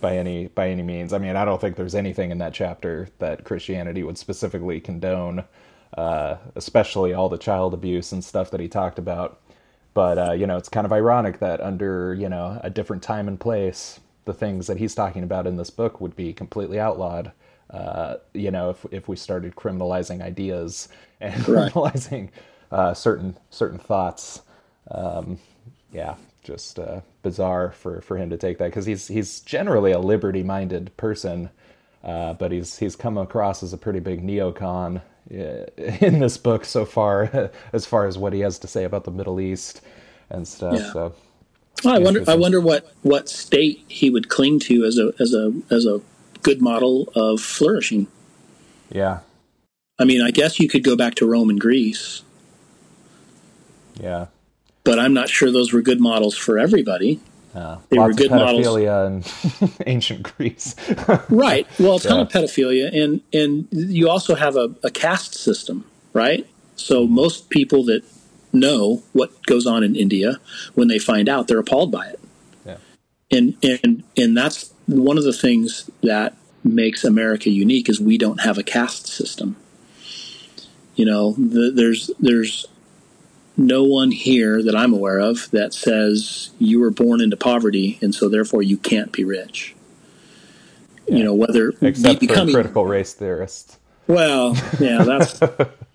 by 0.00 0.16
any 0.16 0.48
by 0.48 0.68
any 0.70 0.82
means. 0.82 1.12
I 1.12 1.18
mean, 1.18 1.36
I 1.36 1.44
don't 1.44 1.60
think 1.60 1.76
there's 1.76 1.94
anything 1.94 2.30
in 2.30 2.38
that 2.38 2.54
chapter 2.54 3.08
that 3.18 3.44
Christianity 3.44 4.02
would 4.02 4.18
specifically 4.18 4.80
condone, 4.80 5.44
uh, 5.96 6.36
especially 6.54 7.12
all 7.12 7.28
the 7.28 7.38
child 7.38 7.74
abuse 7.74 8.12
and 8.12 8.24
stuff 8.24 8.50
that 8.52 8.60
he 8.60 8.68
talked 8.68 8.98
about. 8.98 9.40
But 9.96 10.18
uh, 10.18 10.32
you 10.32 10.46
know, 10.46 10.58
it's 10.58 10.68
kind 10.68 10.84
of 10.84 10.92
ironic 10.92 11.38
that 11.38 11.62
under 11.62 12.12
you 12.12 12.28
know 12.28 12.60
a 12.62 12.68
different 12.68 13.02
time 13.02 13.28
and 13.28 13.40
place, 13.40 13.98
the 14.26 14.34
things 14.34 14.66
that 14.66 14.76
he's 14.76 14.94
talking 14.94 15.22
about 15.22 15.46
in 15.46 15.56
this 15.56 15.70
book 15.70 16.02
would 16.02 16.14
be 16.14 16.34
completely 16.34 16.78
outlawed. 16.78 17.32
Uh, 17.70 18.16
you 18.34 18.50
know, 18.50 18.68
if 18.68 18.84
if 18.90 19.08
we 19.08 19.16
started 19.16 19.56
criminalizing 19.56 20.20
ideas 20.20 20.88
and 21.22 21.48
right. 21.48 21.72
criminalizing 21.72 22.28
uh, 22.70 22.92
certain 22.92 23.38
certain 23.48 23.78
thoughts, 23.78 24.42
um, 24.90 25.38
yeah, 25.94 26.16
just 26.42 26.78
uh, 26.78 27.00
bizarre 27.22 27.70
for, 27.70 28.02
for 28.02 28.18
him 28.18 28.28
to 28.28 28.36
take 28.36 28.58
that 28.58 28.66
because 28.66 28.84
he's 28.84 29.08
he's 29.08 29.40
generally 29.40 29.92
a 29.92 29.98
liberty 29.98 30.42
minded 30.42 30.94
person, 30.98 31.48
uh, 32.04 32.34
but 32.34 32.52
he's 32.52 32.76
he's 32.76 32.96
come 32.96 33.16
across 33.16 33.62
as 33.62 33.72
a 33.72 33.78
pretty 33.78 34.00
big 34.00 34.22
neocon 34.22 35.00
in 35.30 36.20
this 36.20 36.36
book 36.36 36.64
so 36.64 36.84
far, 36.84 37.50
as 37.72 37.86
far 37.86 38.06
as 38.06 38.18
what 38.18 38.32
he 38.32 38.40
has 38.40 38.58
to 38.60 38.68
say 38.68 38.84
about 38.84 39.04
the 39.04 39.10
Middle 39.10 39.40
East 39.40 39.80
and 40.30 40.46
stuff. 40.46 40.78
Yeah. 40.78 40.92
So, 40.92 41.14
well, 41.84 41.94
I 41.94 41.98
wonder 41.98 42.24
I 42.26 42.34
wonder 42.34 42.60
what, 42.60 42.92
what 43.02 43.28
state 43.28 43.84
he 43.88 44.08
would 44.10 44.28
cling 44.28 44.60
to 44.60 44.84
as 44.84 44.98
a 44.98 45.12
as 45.18 45.34
a 45.34 45.52
as 45.70 45.84
a 45.84 46.00
good 46.42 46.62
model 46.62 47.12
of 47.14 47.40
flourishing. 47.40 48.06
Yeah, 48.90 49.20
I 49.98 50.04
mean, 50.04 50.20
I 50.20 50.30
guess 50.30 50.60
you 50.60 50.68
could 50.68 50.84
go 50.84 50.96
back 50.96 51.14
to 51.16 51.26
Rome 51.26 51.50
and 51.50 51.60
Greece. 51.60 52.22
Yeah. 53.98 54.26
But 54.84 54.98
I'm 54.98 55.14
not 55.14 55.28
sure 55.28 55.50
those 55.50 55.72
were 55.72 55.82
good 55.82 56.00
models 56.00 56.36
for 56.36 56.58
everybody. 56.58 57.20
Uh, 57.56 57.78
they 57.88 57.98
were 57.98 58.12
good 58.12 58.26
of 58.26 58.32
models. 58.32 58.66
pedophilia 58.66 59.06
in 59.06 59.70
ancient 59.86 60.22
Greece. 60.36 60.74
right. 61.30 61.66
Well, 61.80 61.96
a 61.96 62.00
ton 62.00 62.16
Yeah. 62.18 62.22
of 62.22 62.28
pedophilia, 62.28 63.02
and 63.02 63.22
and 63.32 63.66
you 63.72 64.10
also 64.10 64.34
have 64.34 64.56
a, 64.56 64.74
a 64.82 64.90
caste 64.90 65.34
system, 65.34 65.84
right? 66.12 66.46
So 66.76 67.06
most 67.06 67.48
people 67.48 67.82
that 67.84 68.02
know 68.52 69.02
what 69.12 69.30
goes 69.46 69.66
on 69.66 69.82
in 69.82 69.96
India, 69.96 70.38
when 70.74 70.88
they 70.88 70.98
find 70.98 71.28
out, 71.28 71.48
they're 71.48 71.58
appalled 71.58 71.90
by 71.90 72.06
it. 72.08 72.20
Yeah. 72.66 72.76
And 73.30 73.56
and 73.62 74.02
and 74.16 74.36
that's 74.36 74.72
one 74.86 75.16
of 75.16 75.24
the 75.24 75.32
things 75.32 75.90
that 76.02 76.36
makes 76.62 77.04
America 77.04 77.48
unique 77.48 77.88
is 77.88 78.00
we 78.00 78.18
don't 78.18 78.40
have 78.42 78.58
a 78.58 78.62
caste 78.62 79.06
system. 79.06 79.56
You 80.94 81.06
know, 81.06 81.32
the, 81.32 81.70
there's 81.74 82.10
there's 82.20 82.66
no 83.56 83.84
one 83.84 84.10
here 84.10 84.62
that 84.62 84.76
I'm 84.76 84.92
aware 84.92 85.18
of 85.18 85.50
that 85.50 85.72
says 85.72 86.50
you 86.58 86.80
were 86.80 86.90
born 86.90 87.20
into 87.20 87.36
poverty 87.36 87.98
and 88.02 88.14
so 88.14 88.28
therefore 88.28 88.62
you 88.62 88.76
can't 88.76 89.12
be 89.12 89.24
rich. 89.24 89.74
Yeah. 91.06 91.16
You 91.16 91.24
know, 91.24 91.34
whether 91.34 91.72
Except 91.80 92.20
be- 92.20 92.26
for 92.26 92.34
critical 92.50 92.84
race 92.84 93.14
theorists. 93.14 93.78
well, 94.06 94.56
yeah, 94.80 95.02
that's 95.02 95.40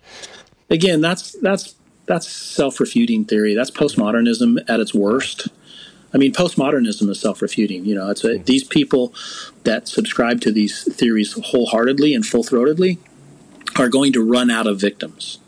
again, 0.70 1.00
that's 1.00 1.32
that's 1.40 1.74
that's 2.06 2.28
self-refuting 2.28 3.26
theory. 3.26 3.54
That's 3.54 3.70
postmodernism 3.70 4.58
at 4.68 4.80
its 4.80 4.92
worst. 4.92 5.48
I 6.14 6.18
mean, 6.18 6.32
postmodernism 6.32 7.08
is 7.08 7.20
self-refuting. 7.20 7.84
You 7.84 7.94
know, 7.94 8.10
it's 8.10 8.24
a, 8.24 8.36
hmm. 8.38 8.42
these 8.44 8.64
people 8.64 9.14
that 9.64 9.88
subscribe 9.88 10.40
to 10.42 10.52
these 10.52 10.82
theories 10.94 11.32
wholeheartedly 11.32 12.14
and 12.14 12.26
full-throatedly 12.26 12.98
are 13.78 13.88
going 13.88 14.12
to 14.12 14.22
run 14.22 14.50
out 14.50 14.66
of 14.66 14.80
victims, 14.80 15.38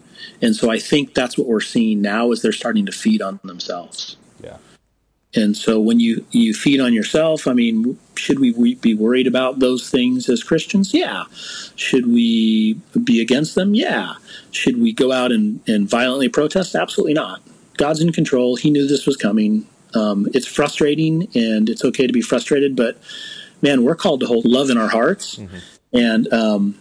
and 0.45 0.55
so 0.55 0.71
I 0.71 0.79
think 0.79 1.15
that's 1.15 1.39
what 1.39 1.47
we're 1.47 1.63
seeing 1.63 2.03
now 2.03 2.31
is 2.31 2.43
they're 2.43 2.53
starting 2.53 2.85
to 2.85 2.93
feed 2.93 3.23
on 3.23 3.41
themselves. 3.45 4.19
Yeah. 4.43 4.59
And 5.35 5.57
so 5.57 5.81
when 5.81 6.01
you, 6.01 6.27
you 6.33 6.53
feed 6.53 6.81
on 6.81 6.93
yourself, 6.93 7.47
I 7.49 7.55
mean, 7.55 7.99
should 8.15 8.39
we, 8.39 8.75
be 8.75 8.93
worried 8.93 9.27
about 9.27 9.61
those 9.61 9.89
things 9.89 10.29
as 10.29 10.43
Christians? 10.45 10.93
Yeah. 10.93 11.25
Should 11.77 12.07
we 12.07 12.75
be 13.03 13.23
against 13.23 13.55
them? 13.55 13.75
Yeah. 13.75 14.17
Should 14.51 14.79
we 14.79 14.93
go 14.93 15.13
out 15.13 15.33
and, 15.33 15.61
and 15.67 15.89
violently 15.89 16.29
protest? 16.29 16.75
Absolutely 16.75 17.15
not. 17.15 17.41
God's 17.79 18.03
in 18.03 18.13
control. 18.13 18.57
He 18.57 18.71
knew 18.71 18.87
this 18.87 19.07
was 19.07 19.17
coming. 19.17 19.67
Um, 19.95 20.29
it's 20.35 20.47
frustrating 20.47 21.27
and 21.35 21.71
it's 21.71 21.87
okay 21.87 22.07
to 22.07 22.13
be 22.13 22.21
frustrated, 22.21 22.77
but 22.77 22.99
man, 23.63 23.83
we're 23.83 23.97
called 23.97 24.21
to 24.21 24.27
hold 24.27 24.45
love 24.45 24.69
in 24.69 24.77
our 24.77 24.89
hearts. 24.89 25.39
And 25.95 26.31
um, 26.35 26.79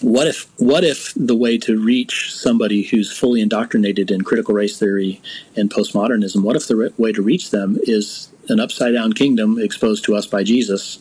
what 0.00 0.26
if 0.26 0.48
what 0.58 0.84
if 0.84 1.12
the 1.14 1.36
way 1.36 1.56
to 1.58 1.78
reach 1.80 2.34
somebody 2.34 2.82
who's 2.82 3.16
fully 3.16 3.40
indoctrinated 3.40 4.10
in 4.10 4.22
critical 4.22 4.54
race 4.54 4.78
theory 4.78 5.20
and 5.56 5.70
postmodernism 5.70 6.42
what 6.42 6.56
if 6.56 6.66
the 6.68 6.76
re- 6.76 6.90
way 6.98 7.12
to 7.12 7.22
reach 7.22 7.50
them 7.50 7.78
is 7.82 8.28
an 8.48 8.60
upside 8.60 8.92
down 8.94 9.12
kingdom 9.12 9.58
exposed 9.58 10.04
to 10.04 10.14
us 10.14 10.26
by 10.26 10.42
jesus 10.42 10.98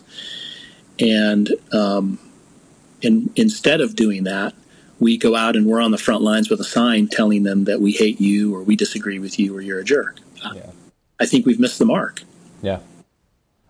and 0.99 1.51
um, 1.71 2.19
in, 3.01 3.29
instead 3.35 3.81
of 3.81 3.95
doing 3.95 4.23
that 4.25 4.53
we 4.99 5.17
go 5.17 5.35
out 5.35 5.55
and 5.55 5.65
we're 5.65 5.81
on 5.81 5.91
the 5.91 5.97
front 5.97 6.21
lines 6.21 6.49
with 6.49 6.59
a 6.59 6.63
sign 6.65 7.07
telling 7.07 7.43
them 7.43 7.65
that 7.65 7.81
we 7.81 7.91
hate 7.91 8.21
you 8.21 8.53
or 8.55 8.63
we 8.63 8.75
disagree 8.75 9.19
with 9.19 9.39
you 9.39 9.55
or 9.55 9.61
you're 9.61 9.79
a 9.79 9.83
jerk 9.83 10.19
Yeah. 10.53 10.71
i 11.19 11.25
think 11.25 11.45
we've 11.45 11.59
missed 11.59 11.79
the 11.79 11.85
mark 11.85 12.23
Yeah. 12.61 12.79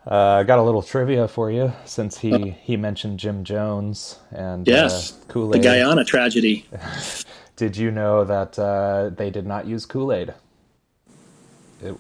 Uh, 0.06 0.40
I 0.40 0.44
got 0.44 0.60
a 0.60 0.64
little 0.64 0.82
trivia 0.82 1.28
for 1.28 1.50
you 1.50 1.72
since 1.86 2.18
he, 2.18 2.50
he 2.62 2.76
mentioned 2.76 3.20
Jim 3.20 3.44
Jones 3.44 4.20
and 4.32 4.68
yes 4.68 5.14
uh, 5.14 5.32
Kool 5.32 5.50
the 5.50 5.60
guyana 5.60 6.04
tragedy 6.04 6.66
Did 7.56 7.78
you 7.78 7.92
know 7.92 8.24
that 8.24 8.58
uh, 8.58 9.12
they 9.16 9.30
did 9.30 9.46
not 9.46 9.68
use 9.68 9.86
Kool 9.86 10.12
Aid? 10.12 10.34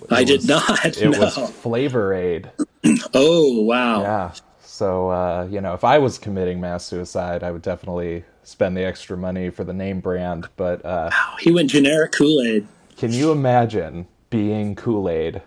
I 0.09 0.23
did 0.23 0.37
was- 0.37 0.47
not 0.47 0.85
It 0.97 1.09
no. 1.11 1.19
was 1.19 1.37
Flavor 1.51 2.13
Aid. 2.13 2.51
oh 3.13 3.61
wow 3.61 4.01
Yeah. 4.01 4.33
So 4.63 5.09
uh, 5.09 5.47
you 5.49 5.61
know, 5.61 5.73
if 5.73 5.83
I 5.83 5.99
was 5.99 6.17
committing 6.17 6.59
mass 6.59 6.83
suicide, 6.85 7.43
I 7.43 7.51
would 7.51 7.61
definitely 7.61 8.23
spend 8.43 8.75
the 8.75 8.83
extra 8.83 9.15
money 9.15 9.49
for 9.51 9.63
the 9.63 9.73
name 9.73 9.99
brand. 9.99 10.49
But 10.57 10.83
uh, 10.83 11.11
he 11.39 11.51
went 11.51 11.69
generic 11.69 12.11
kool-aid 12.11 12.67
can 12.97 13.11
you 13.11 13.31
imagine 13.31 14.07
being 14.29 14.75
Kool 14.75 15.09
Aid 15.09 15.41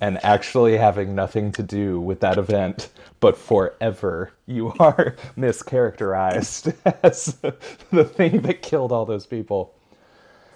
and 0.00 0.24
actually 0.24 0.76
having 0.78 1.14
nothing 1.14 1.52
to 1.52 1.62
do 1.62 2.00
with 2.00 2.20
that 2.20 2.38
event, 2.38 2.90
but 3.20 3.38
forever 3.38 4.32
you 4.46 4.74
are 4.80 5.16
mischaracterized 5.38 6.74
as 7.04 7.38
the 7.90 8.04
thing 8.04 8.42
that 8.42 8.62
killed 8.62 8.92
all 8.92 9.06
those 9.06 9.26
people? 9.26 9.74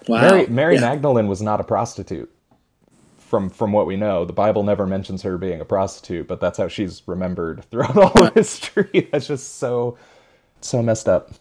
wow 0.07 0.17
Mary, 0.17 0.47
Mary 0.47 0.77
Yeah. 0.77 0.79
Magdalene 0.79 1.27
was 1.27 1.41
not 1.41 1.61
a 1.61 1.65
prostitute. 1.65 2.31
From 3.17 3.49
from 3.49 3.73
what 3.73 3.87
we 3.87 3.97
know, 3.97 4.25
the 4.25 4.33
Bible 4.33 4.63
never 4.63 4.87
mentions 4.87 5.23
her 5.23 5.37
being 5.37 5.61
a 5.61 5.65
prostitute, 5.65 6.27
but 6.27 6.39
that's 6.41 6.57
how 6.59 6.67
she's 6.69 7.03
remembered 7.07 7.65
throughout 7.71 7.97
all 7.97 8.23
of 8.23 8.33
history. 8.35 9.09
That's 9.13 9.27
just 9.27 9.57
so 9.57 9.97
so 10.61 10.83
messed 10.83 11.09
up. 11.09 11.31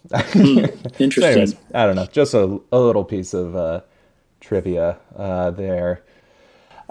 Interesting. 0.99 1.23
Anyways, 1.33 1.57
I 1.75 1.87
don't 1.87 1.97
know. 1.97 2.07
Just 2.13 2.35
a, 2.35 2.61
a 2.73 2.81
little 2.81 3.05
piece 3.05 3.35
of 3.35 3.57
uh, 3.57 3.83
trivia 4.41 4.99
uh, 5.17 5.51
there. 5.53 6.03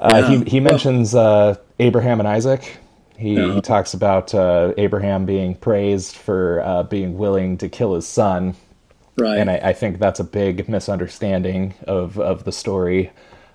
Uh, 0.02 0.26
Yeah. 0.30 0.30
He 0.44 0.50
he 0.50 0.60
mentions 0.60 1.16
uh, 1.16 1.56
Abraham 1.80 2.20
and 2.20 2.28
Isaac. 2.28 2.78
He, 3.18 3.36
Yeah. 3.36 3.54
he 3.54 3.62
talks 3.62 3.94
about 3.94 4.34
uh, 4.34 4.74
Abraham 4.78 5.26
being 5.26 5.56
praised 5.56 6.16
for 6.16 6.62
uh, 6.66 6.84
being 6.84 7.18
willing 7.18 7.58
to 7.60 7.70
kill 7.70 7.94
his 7.96 8.08
son, 8.08 8.56
right. 9.18 9.38
and 9.38 9.50
I, 9.50 9.58
I 9.58 9.74
think 9.74 10.00
that's 10.00 10.20
a 10.20 10.24
big 10.24 10.68
misunderstanding 10.68 11.76
of 11.88 12.20
of 12.20 12.44
the 12.46 12.52
story, 12.52 13.12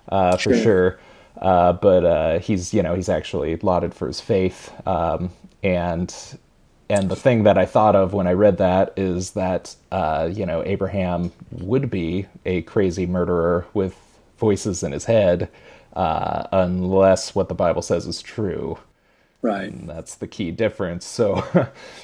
uh, 0.09 0.37
for 0.37 0.53
Sure. 0.53 0.63
sure. 0.63 0.99
Uh, 1.41 1.73
but 1.73 2.05
uh, 2.05 2.39
he's 2.39 2.73
you 2.73 2.81
know 2.81 2.95
he's 2.95 3.09
actually 3.09 3.57
lauded 3.57 3.93
for 3.93 4.07
his 4.07 4.21
faith, 4.21 4.71
um, 4.87 5.31
and 5.63 6.15
and 6.89 7.09
the 7.09 7.15
thing 7.17 7.43
that 7.43 7.57
I 7.57 7.65
thought 7.65 7.95
of 7.95 8.13
when 8.13 8.25
I 8.27 8.31
read 8.33 8.57
that 8.59 8.93
is 8.97 9.31
that 9.31 9.75
uh, 9.91 10.29
you 10.33 10.45
know 10.45 10.63
Abraham 10.65 11.31
would 11.51 11.89
be 11.91 12.25
a 12.45 12.61
crazy 12.63 13.05
murderer 13.05 13.65
with 13.73 13.95
voices 14.39 14.81
in 14.83 14.93
his 14.93 15.05
head, 15.05 15.49
uh, 15.97 16.47
unless 16.51 17.33
what 17.33 17.49
the 17.49 17.55
Bible 17.55 17.81
says 17.81 18.05
is 18.05 18.21
true. 18.21 18.77
right. 19.41 19.71
And 19.71 19.89
that's 19.89 20.15
the 20.15 20.27
key 20.27 20.51
difference. 20.51 21.05
So 21.05 21.43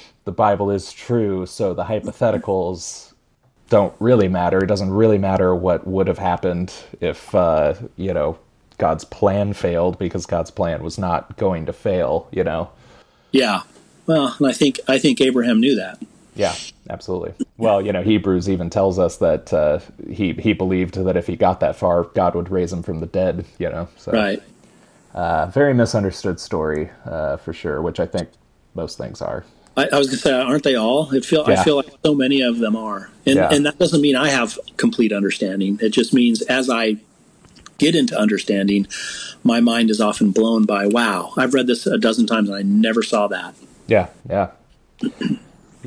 the 0.24 0.32
Bible 0.32 0.70
is 0.70 0.92
true, 0.92 1.46
so 1.46 1.74
the 1.74 1.84
hypotheticals 1.84 3.12
don't 3.70 3.94
really 4.00 4.28
matter. 4.28 4.58
It 4.58 4.66
doesn't 4.66 4.90
really 4.90 5.18
matter 5.18 5.54
what 5.54 5.86
would 5.86 6.08
have 6.08 6.18
happened 6.18 6.74
if 7.00 7.34
uh, 7.34 7.74
you 7.96 8.12
know 8.12 8.36
God's 8.78 9.04
plan 9.04 9.52
failed 9.52 9.98
because 9.98 10.26
God's 10.26 10.50
plan 10.50 10.82
was 10.82 10.98
not 10.98 11.36
going 11.36 11.66
to 11.66 11.72
fail, 11.72 12.28
you 12.32 12.42
know. 12.42 12.70
Yeah. 13.30 13.62
Well, 14.06 14.34
and 14.38 14.48
I 14.48 14.52
think 14.52 14.80
I 14.88 14.98
think 14.98 15.20
Abraham 15.20 15.60
knew 15.60 15.76
that. 15.76 16.02
Yeah, 16.34 16.54
absolutely. 16.90 17.34
Well, 17.56 17.80
you 17.84 17.92
know, 17.92 18.02
Hebrews 18.02 18.48
even 18.50 18.70
tells 18.70 18.98
us 18.98 19.18
that 19.18 19.52
uh, 19.52 19.80
he 20.10 20.32
he 20.34 20.52
believed 20.52 20.94
that 20.94 21.16
if 21.16 21.26
he 21.26 21.36
got 21.36 21.60
that 21.60 21.76
far, 21.76 22.04
God 22.04 22.34
would 22.34 22.50
raise 22.50 22.72
him 22.72 22.82
from 22.82 23.00
the 23.00 23.06
dead. 23.06 23.44
You 23.58 23.70
know, 23.70 23.88
so 23.96 24.12
Right. 24.12 24.42
uh, 25.14 25.46
very 25.46 25.74
misunderstood 25.74 26.40
story 26.40 26.90
uh, 27.04 27.36
for 27.36 27.52
sure, 27.52 27.80
which 27.82 28.00
I 28.00 28.06
think 28.06 28.28
most 28.74 28.98
things 28.98 29.22
are. 29.22 29.44
I, 29.76 29.88
I 29.92 29.98
was 29.98 30.06
going 30.06 30.18
to 30.18 30.22
say, 30.22 30.32
aren't 30.32 30.62
they 30.62 30.76
all? 30.76 31.12
It 31.12 31.24
feel 31.24 31.42
I 31.46 31.56
feel 31.56 31.76
like 31.76 31.86
so 32.04 32.14
many 32.14 32.40
of 32.42 32.58
them 32.58 32.76
are, 32.76 33.10
and 33.26 33.36
Yeah. 33.36 33.48
and 33.50 33.66
that 33.66 33.78
doesn't 33.78 34.00
mean 34.00 34.16
I 34.16 34.28
have 34.30 34.58
complete 34.76 35.12
understanding. 35.12 35.78
It 35.82 35.90
just 35.90 36.12
means 36.14 36.42
as 36.42 36.70
I 36.70 36.96
get 37.78 37.96
into 37.96 38.16
understanding, 38.18 38.86
my 39.42 39.60
mind 39.60 39.90
is 39.90 40.00
often 40.00 40.30
blown 40.30 40.64
by, 40.64 40.86
wow, 40.86 41.32
I've 41.36 41.54
read 41.54 41.66
this 41.66 41.86
a 41.86 41.98
dozen 41.98 42.24
times 42.24 42.48
and 42.48 42.56
I 42.56 42.62
never 42.62 43.02
saw 43.02 43.26
that. 43.28 43.54
Yeah, 43.88 44.08
yeah, 44.30 44.50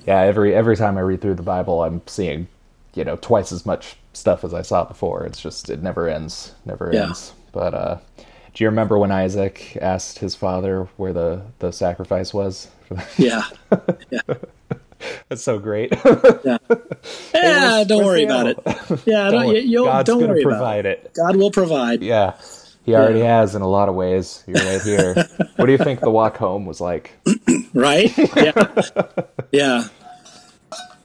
yeah. 0.08 0.22
Every 0.22 0.56
every 0.56 0.76
time 0.76 0.98
I 0.98 1.02
read 1.02 1.22
through 1.22 1.36
the 1.36 1.44
Bible, 1.44 1.84
I'm 1.84 2.02
seeing, 2.08 2.48
you 2.96 3.04
know, 3.04 3.18
twice 3.18 3.52
as 3.52 3.66
much 3.66 3.96
stuff 4.14 4.44
as 4.44 4.54
I 4.54 4.64
saw 4.64 4.84
before. 4.86 5.24
It's 5.26 5.40
just 5.42 5.70
it 5.70 5.84
never 5.84 6.08
ends, 6.10 6.54
never 6.66 6.90
Yeah. 6.92 7.04
ends. 7.08 7.34
But 7.52 7.74
uh, 7.76 7.98
do 8.54 8.64
you 8.64 8.70
remember 8.70 8.98
when 8.98 9.12
Isaac 9.12 9.78
asked 9.82 10.20
his 10.20 10.34
father 10.36 10.88
where 10.98 11.14
the 11.14 11.42
the 11.60 11.72
sacrifice 11.72 12.34
was? 12.34 12.70
Yeah. 13.18 13.44
That's 15.30 15.44
so 15.44 15.60
great. 15.60 15.94
Yeah. 16.44 16.58
Yeah. 17.34 17.84
Don't 17.88 18.04
worry 18.06 18.24
about 18.24 18.48
it. 18.48 18.58
Yeah. 19.06 19.30
Don't, 19.30 19.32
Don't 19.32 19.48
worry. 19.48 19.60
you'll, 19.60 19.86
God's 19.86 20.08
don't 20.08 20.28
worry 20.28 20.42
provide 20.44 20.86
it. 20.86 21.02
it. 21.06 21.14
God 21.14 21.36
will 21.36 21.52
provide. 21.52 22.02
Yeah, 22.02 22.34
he 22.86 22.96
already 22.96 23.20
has 23.22 23.54
in 23.56 23.62
a 23.62 23.68
lot 23.68 23.90
of 23.90 23.96
ways. 23.96 24.44
You're 24.48 24.56
right 24.64 24.82
here. 24.82 25.14
what 25.58 25.66
do 25.68 25.72
you 25.72 25.78
think 25.78 26.00
the 26.00 26.10
walk 26.10 26.38
home 26.38 26.66
was 26.66 26.82
like? 26.82 27.12
right? 27.74 28.12
Yeah, 28.36 28.82
yeah, 29.52 29.84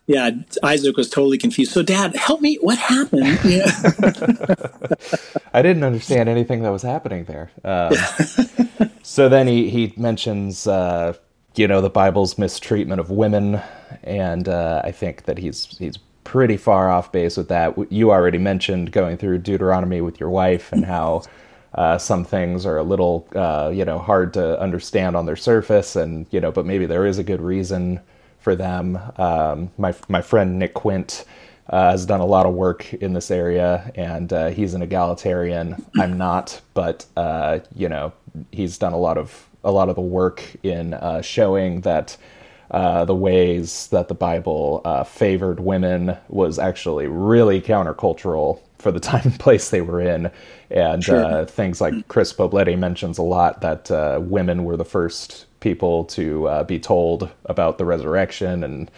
yeah. 0.07 0.31
Isaac 0.63 0.97
was 0.97 1.09
totally 1.09 1.39
confused. 1.39 1.73
So, 1.73 1.83
Dad, 1.83 2.17
help 2.17 2.41
me. 2.41 2.57
What 2.61 2.79
happened? 2.79 3.39
Yeah, 3.45 3.71
I 5.55 5.63
didn't 5.63 5.85
understand 5.85 6.29
anything 6.29 6.63
that 6.63 6.71
was 6.71 6.83
happening 6.83 7.25
there. 7.25 7.51
Um, 7.65 7.95
so 9.03 9.29
then 9.29 9.47
he 9.47 9.71
he 9.71 9.95
mentions 9.97 10.67
uh, 10.67 11.15
you 11.55 11.69
know 11.69 11.81
the 11.81 11.91
Bible's 11.91 12.39
mistreatment 12.39 13.01
of 13.01 13.11
women, 13.11 13.61
and 14.03 14.49
uh, 14.49 14.83
I 14.85 14.91
think 14.93 15.25
that 15.25 15.39
he's 15.39 15.67
he's 15.79 15.99
pretty 16.25 16.57
far 16.57 16.91
off 16.91 17.13
base 17.13 17.37
with 17.37 17.49
that. 17.49 17.77
You 17.93 18.11
already 18.11 18.39
mentioned 18.39 18.93
going 18.93 19.17
through 19.17 19.39
Deuteronomy 19.39 20.01
with 20.01 20.19
your 20.21 20.31
wife 20.31 20.73
and 20.73 20.85
how 20.85 21.23
uh, 21.75 21.99
some 21.99 22.25
things 22.25 22.65
are 22.67 22.77
a 22.77 22.83
little, 22.83 23.27
uh, 23.35 23.71
you 23.73 23.85
know, 23.85 23.99
hard 23.99 24.35
to 24.35 24.61
understand 24.61 25.17
on 25.17 25.27
their 25.27 25.37
surface, 25.37 25.97
and 25.97 26.27
you 26.31 26.41
know, 26.41 26.53
but 26.53 26.67
maybe 26.67 26.87
there 26.87 27.07
is 27.07 27.19
a 27.19 27.25
good 27.25 27.41
reason 27.41 28.01
for 28.43 28.57
them. 28.57 28.99
Um, 29.17 29.71
my 29.79 29.95
my 30.09 30.21
friend 30.21 30.59
Nick 30.59 30.75
Quint 30.75 31.25
uh, 31.71 31.93
has 31.93 32.05
done 32.05 32.21
a 32.21 32.27
lot 32.27 32.45
of 32.45 32.55
work 32.55 32.93
in 32.95 33.13
this 33.13 33.31
area, 33.31 33.91
and 33.95 34.33
uh, 34.33 34.49
he's 34.49 34.75
an 34.75 34.83
egalitarian. 34.83 35.85
I'm 35.99 36.19
not, 36.19 36.61
but 36.75 37.07
uh, 37.17 37.61
you 37.75 37.89
know, 37.89 38.13
he's 38.51 38.79
done 38.79 38.93
a 38.93 38.99
lot 38.99 39.17
of 39.17 39.49
a 39.65 39.71
lot 39.71 39.89
of 39.89 39.95
the 39.95 40.03
work 40.03 40.43
in 40.63 40.95
uh, 40.95 41.23
showing 41.23 41.83
that. 41.83 42.17
Uh, 42.71 43.05
the 43.05 43.15
ways 43.15 43.89
that 43.89 44.09
the 44.09 44.15
Bible 44.15 44.81
uh, 44.87 45.05
favored 45.05 45.61
women 45.61 46.17
was 46.31 46.59
actually 46.59 47.07
really 47.07 47.61
countercultural 47.61 48.61
for 48.79 48.91
the 48.91 49.01
time 49.11 49.21
and 49.25 49.39
place 49.39 49.69
they 49.69 49.83
were 49.83 50.01
in, 50.01 50.31
and 50.71 51.05
sure. 51.05 51.23
uh, 51.23 51.45
things 51.45 51.83
like 51.83 52.09
Chris 52.09 52.33
Poblete 52.33 52.79
mentions 52.79 53.19
a 53.19 53.23
lot 53.23 53.61
that 53.61 53.91
uh, 53.91 54.21
women 54.23 54.65
were 54.65 54.79
the 54.79 54.87
first 54.87 55.45
people 55.63 56.05
to 56.05 56.49
uh, 56.49 56.65
be 56.65 56.79
told 56.79 57.31
about 57.47 57.79
the 57.79 57.85
resurrection, 57.87 58.63
and 58.63 58.91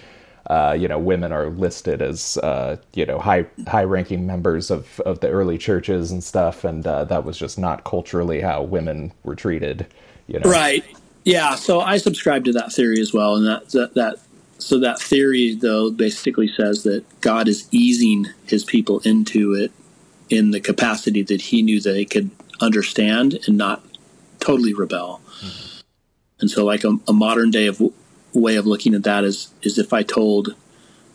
uh, 0.48 0.76
you 0.76 0.88
know 0.88 0.98
women 0.98 1.30
are 1.30 1.50
listed 1.50 2.02
as 2.02 2.36
uh, 2.38 2.76
you 2.94 3.06
know 3.06 3.18
high 3.18 3.46
high 3.68 3.84
ranking 3.84 4.26
members 4.26 4.70
of 4.70 5.00
of 5.00 5.20
the 5.20 5.28
early 5.28 5.58
churches 5.58 6.10
and 6.10 6.24
stuff, 6.24 6.64
and 6.64 6.84
uh, 6.86 7.04
that 7.04 7.24
was 7.24 7.38
just 7.38 7.58
not 7.58 7.84
culturally 7.84 8.40
how 8.40 8.62
women 8.62 9.12
were 9.22 9.36
treated. 9.36 9.86
You 10.26 10.40
know, 10.40 10.50
right? 10.50 10.84
Yeah. 11.24 11.54
So 11.54 11.80
I 11.80 11.98
subscribe 11.98 12.44
to 12.46 12.52
that 12.52 12.72
theory 12.72 13.00
as 13.00 13.12
well, 13.12 13.36
and 13.36 13.46
that 13.46 13.68
that, 13.70 13.94
that 13.94 14.16
so 14.58 14.80
that 14.80 14.98
theory, 14.98 15.54
though, 15.54 15.90
basically 15.90 16.48
says 16.48 16.82
that 16.84 17.04
God 17.20 17.48
is 17.48 17.68
easing 17.70 18.26
his 18.46 18.64
people 18.64 19.00
into 19.00 19.52
it 19.52 19.70
in 20.30 20.52
the 20.52 20.60
capacity 20.60 21.22
that 21.22 21.40
he 21.40 21.62
knew 21.62 21.80
that 21.80 21.92
they 21.92 22.04
could 22.04 22.30
understand 22.60 23.38
and 23.46 23.58
not 23.58 23.84
totally 24.40 24.72
rebel. 24.72 25.20
Mm-hmm. 25.40 25.73
And 26.40 26.50
so, 26.50 26.64
like 26.64 26.84
a, 26.84 26.98
a, 27.08 27.12
modern 27.12 27.50
day 27.50 27.66
of 27.66 27.80
way 28.32 28.56
of 28.56 28.66
looking 28.66 28.94
at 28.94 29.04
that 29.04 29.24
is 29.24 29.52
is 29.62 29.78
if 29.78 29.92
I 29.92 30.02
told, 30.02 30.54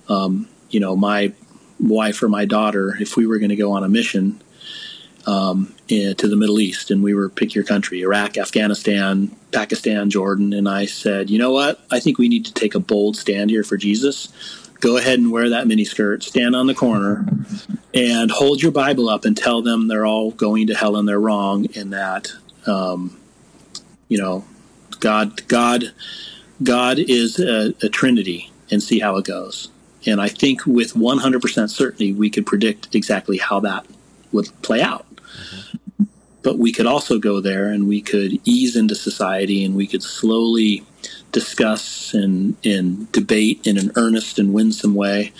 um, 0.08 0.48
you 0.70 0.80
know, 0.80 0.96
my 0.96 1.34
wife 1.80 2.22
or 2.24 2.30
my 2.30 2.46
daughter 2.46 2.96
if 3.00 3.16
we 3.16 3.26
were 3.26 3.40
going 3.40 3.50
to 3.50 3.56
go 3.56 3.72
on 3.72 3.84
a 3.84 3.90
mission 3.90 4.41
um, 5.26 5.74
in, 5.88 6.16
to 6.16 6.28
the 6.28 6.36
Middle 6.36 6.60
East, 6.60 6.91
and 6.91 7.04
we 7.04 7.14
were 7.14 7.30
pick 7.30 7.54
your 7.54 7.64
country, 7.64 8.02
Iraq, 8.02 8.38
Afghanistan, 8.38 9.36
Pakistan, 9.52 10.10
Jordan, 10.10 10.54
and 10.54 10.68
I 10.68 10.86
said, 10.86 11.30
you 11.30 11.38
know 11.38 11.52
what? 11.52 11.80
I 11.91 12.00
think 12.00 12.18
we 12.18 12.30
need 12.30 12.46
to 12.46 12.54
take 12.54 12.76
a 12.76 12.80
bold 12.80 13.18
stand 13.18 13.50
here 13.50 13.64
for 13.64 13.78
Jesus. 13.78 14.30
Go 14.80 14.98
ahead 14.98 15.20
and 15.20 15.32
wear 15.32 15.50
that 15.50 15.68
miniskirt, 15.68 16.24
stand 16.24 16.56
on 16.56 16.68
the 16.68 16.74
corner, 16.74 17.28
and 17.94 18.32
hold 18.32 18.62
your 18.62 18.72
Bible 18.72 19.10
up 19.10 19.26
and 19.26 19.36
tell 19.36 19.62
them 19.62 19.88
they're 19.88 20.06
all 20.06 20.32
going 20.32 20.68
to 20.68 20.74
hell 20.74 20.96
and 20.96 21.08
they're 21.08 21.20
wrong, 21.20 21.68
and 21.76 21.91
that, 21.91 22.32
um, 22.66 23.20
you 24.08 24.18
know, 24.18 24.46
God, 24.99 25.47
God, 25.47 25.85
God 26.61 26.99
is 26.99 27.39
a, 27.39 27.73
a 27.81 27.89
Trinity, 27.89 28.51
and 28.71 28.81
see 28.81 28.99
how 28.99 29.17
it 29.17 29.26
goes. 29.26 29.69
And 30.05 30.21
I 30.21 30.30
think 30.30 30.65
with 30.65 30.93
100% 30.93 31.69
certainty, 31.69 32.13
we 32.13 32.30
could 32.30 32.45
predict 32.45 32.93
exactly 32.95 33.38
how 33.38 33.59
that 33.61 33.85
would 34.31 34.49
play 34.61 34.81
out. 34.81 35.05
Mm-hmm. 35.15 36.03
But 36.41 36.57
we 36.57 36.71
could 36.71 36.85
also 36.85 37.19
go 37.19 37.41
there 37.41 37.69
and 37.69 37.88
we 37.88 38.01
could 38.01 38.39
ease 38.45 38.76
into 38.76 38.95
society 38.95 39.65
and 39.65 39.76
we 39.76 39.88
could 39.88 40.01
slowly 40.01 40.85
discuss 41.31 42.13
and, 42.13 42.55
and 42.65 43.11
debate 43.11 43.67
in 43.67 43.77
an 43.77 43.91
earnest 43.95 44.39
and 44.39 44.53
winsome 44.53 44.95
way 44.95 45.34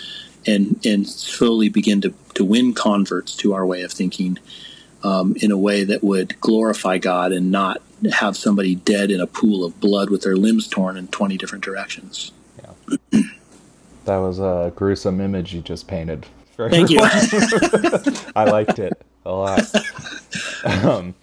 and, 0.46 0.84
and 0.84 1.08
slowly 1.08 1.68
begin 1.68 2.00
to, 2.02 2.14
to 2.34 2.44
win 2.44 2.74
converts 2.74 3.34
to 3.36 3.54
our 3.54 3.64
way 3.64 3.82
of 3.82 3.92
thinking 3.92 4.38
um, 5.02 5.34
in 5.40 5.50
a 5.50 5.56
way 5.56 5.84
that 5.84 6.04
would 6.04 6.38
glorify 6.40 6.98
God 6.98 7.32
and 7.32 7.50
not 7.50 7.80
have 8.12 8.36
somebody 8.36 8.74
dead 8.74 9.10
in 9.10 9.20
a 9.20 9.26
pool 9.26 9.64
of 9.64 9.78
blood 9.80 10.10
with 10.10 10.22
their 10.22 10.36
limbs 10.36 10.68
torn 10.68 10.96
in 10.96 11.08
20 11.08 11.36
different 11.36 11.64
directions. 11.64 12.32
Yeah. 12.62 13.20
that 14.04 14.16
was 14.16 14.38
a 14.38 14.72
gruesome 14.74 15.20
image 15.20 15.54
you 15.54 15.60
just 15.60 15.88
painted. 15.88 16.26
Thank 16.56 16.90
you. 16.90 17.00
I 18.36 18.44
liked 18.44 18.78
it 18.78 18.92
a 19.24 19.32
lot. 19.32 19.62
Um, 20.64 21.14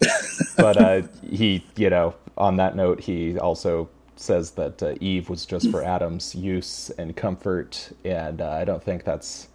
but 0.57 0.77
uh, 0.77 1.01
he, 1.29 1.63
you 1.75 1.89
know, 1.89 2.15
on 2.37 2.55
that 2.57 2.75
note, 2.75 2.99
he 2.99 3.37
also 3.37 3.89
says 4.15 4.51
that 4.51 4.81
uh, 4.81 4.95
Eve 4.99 5.29
was 5.29 5.45
just 5.45 5.69
for 5.69 5.83
Adam's 5.83 6.33
use 6.33 6.89
and 6.97 7.15
comfort, 7.15 7.91
and 8.03 8.41
uh, 8.41 8.49
I 8.49 8.65
don't 8.65 8.83
think 8.83 9.03
that's 9.03 9.47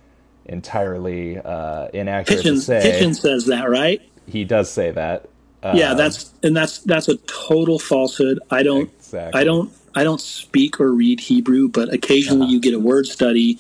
entirely 0.47 1.39
uh, 1.39 1.89
inaccurate 1.93 2.45
Hitchens, 2.45 2.55
to 2.55 2.61
say. 2.61 3.01
Hitchens 3.01 3.21
says 3.21 3.47
that, 3.47 3.69
right? 3.69 4.01
He 4.27 4.45
does 4.45 4.71
say 4.71 4.91
that. 4.93 5.29
Yeah, 5.63 5.91
um, 5.91 5.97
that's 5.97 6.33
and 6.43 6.57
that's 6.57 6.79
that's 6.79 7.09
a 7.09 7.17
total 7.19 7.79
falsehood. 7.79 8.41
I 8.51 8.63
don't. 8.63 8.91
Exactly. 8.99 9.41
I 9.41 9.45
don't. 9.45 9.73
I 9.95 10.05
don't 10.05 10.21
speak 10.21 10.81
or 10.81 10.93
read 10.93 11.21
Hebrew, 11.21 11.69
but 11.69 11.93
occasionally 11.93 12.45
uh-huh. 12.45 12.53
you 12.53 12.61
get 12.61 12.75
a 12.75 12.81
word 12.81 13.07
study 13.07 13.59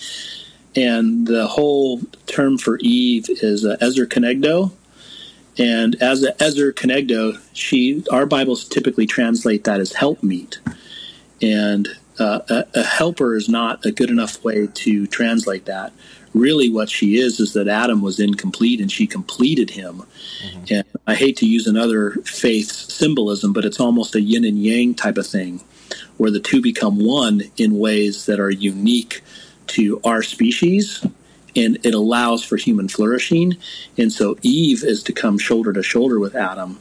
and 0.74 1.26
the 1.26 1.46
whole 1.46 2.00
term 2.26 2.58
for 2.58 2.78
Eve 2.80 3.26
is 3.28 3.64
uh, 3.64 3.76
Ezer 3.80 4.06
Kenegdo. 4.06 4.72
And 5.58 6.00
as 6.00 6.22
a 6.22 6.42
Ezer 6.42 6.72
Kenegdo, 6.72 7.38
she 7.52 8.04
our 8.10 8.24
Bibles 8.24 8.66
typically 8.66 9.06
translate 9.06 9.64
that 9.64 9.80
as 9.80 9.92
helpmeet, 9.92 10.58
and 11.42 11.88
uh, 12.18 12.40
a, 12.48 12.64
a, 12.74 12.82
helper 12.82 13.36
is 13.36 13.50
not 13.50 13.84
a 13.84 13.92
good 13.92 14.08
enough 14.08 14.42
way 14.42 14.66
to 14.66 15.06
translate 15.06 15.66
that. 15.66 15.92
Really, 16.34 16.70
what 16.70 16.88
she 16.88 17.18
is 17.18 17.40
is 17.40 17.52
that 17.52 17.68
Adam 17.68 18.00
was 18.00 18.18
incomplete 18.18 18.80
and 18.80 18.90
she 18.90 19.06
completed 19.06 19.70
him. 19.70 20.02
Mm-hmm. 20.44 20.64
And 20.70 20.84
I 21.06 21.14
hate 21.14 21.36
to 21.38 21.46
use 21.46 21.66
another 21.66 22.12
faith 22.24 22.70
symbolism, 22.70 23.52
but 23.52 23.64
it's 23.64 23.80
almost 23.80 24.14
a 24.14 24.20
yin 24.20 24.44
and 24.44 24.62
yang 24.62 24.94
type 24.94 25.18
of 25.18 25.26
thing, 25.26 25.62
where 26.16 26.30
the 26.30 26.40
two 26.40 26.62
become 26.62 27.04
one 27.04 27.42
in 27.58 27.78
ways 27.78 28.26
that 28.26 28.40
are 28.40 28.50
unique 28.50 29.22
to 29.68 30.00
our 30.04 30.22
species 30.22 31.04
and 31.54 31.78
it 31.84 31.94
allows 31.94 32.44
for 32.44 32.56
human 32.56 32.88
flourishing. 32.88 33.56
And 33.98 34.12
so 34.12 34.36
Eve 34.42 34.84
is 34.84 35.02
to 35.04 35.12
come 35.12 35.38
shoulder 35.38 35.72
to 35.72 35.82
shoulder 35.82 36.18
with 36.18 36.34
Adam. 36.34 36.80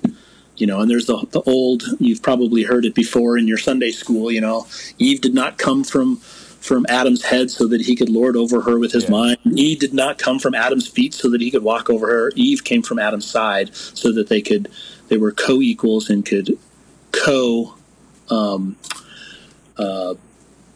You 0.58 0.68
know, 0.68 0.80
and 0.80 0.90
there's 0.90 1.08
the, 1.08 1.26
the 1.32 1.42
old, 1.42 1.84
you've 2.00 2.22
probably 2.22 2.64
heard 2.64 2.86
it 2.86 2.94
before 2.94 3.38
in 3.38 3.48
your 3.48 3.58
Sunday 3.58 3.92
school, 3.92 4.32
you 4.32 4.42
know, 4.42 4.68
Eve 5.00 5.22
did 5.22 5.34
not 5.34 5.58
come 5.58 5.84
from 5.84 6.22
from 6.62 6.86
Adam's 6.90 7.24
head 7.24 7.52
so 7.52 7.68
that 7.68 7.82
he 7.82 7.96
could 7.96 8.10
lord 8.10 8.38
over 8.38 8.62
her 8.62 8.80
with 8.80 8.92
his 8.92 9.06
yeah. 9.06 9.10
mind. 9.10 9.38
Eve 9.56 9.80
did 9.80 9.94
not 9.94 10.18
come 10.18 10.40
from 10.40 10.56
Adam's 10.56 10.88
feet 10.88 11.14
so 11.14 11.30
that 11.30 11.42
he 11.42 11.52
could 11.52 11.64
walk 11.64 11.90
over 11.90 12.08
her. 12.08 12.32
Eve 12.36 12.64
came 12.64 12.84
from 12.84 13.00
Adam's 13.00 13.26
side 13.26 13.76
so 13.76 14.12
that 14.14 14.30
they 14.30 14.42
could 14.42 14.70
they 15.10 15.18
were 15.18 15.32
co-equals 15.32 16.10
and 16.10 16.26
could 16.26 16.58
co 17.12 17.76
um, 18.30 18.78
uh, 19.78 20.14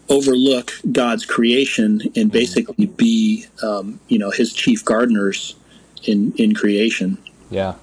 overlook 0.09 0.73
God's 0.91 1.25
creation 1.25 2.01
and 2.15 2.31
basically 2.31 2.87
be, 2.87 3.45
um, 3.63 3.99
you 4.07 4.19
know, 4.19 4.31
His 4.31 4.53
chief 4.53 4.83
gardeners 4.83 5.55
in 6.03 6.33
in 6.33 6.53
creation. 6.53 7.17
Yeah, 7.49 7.75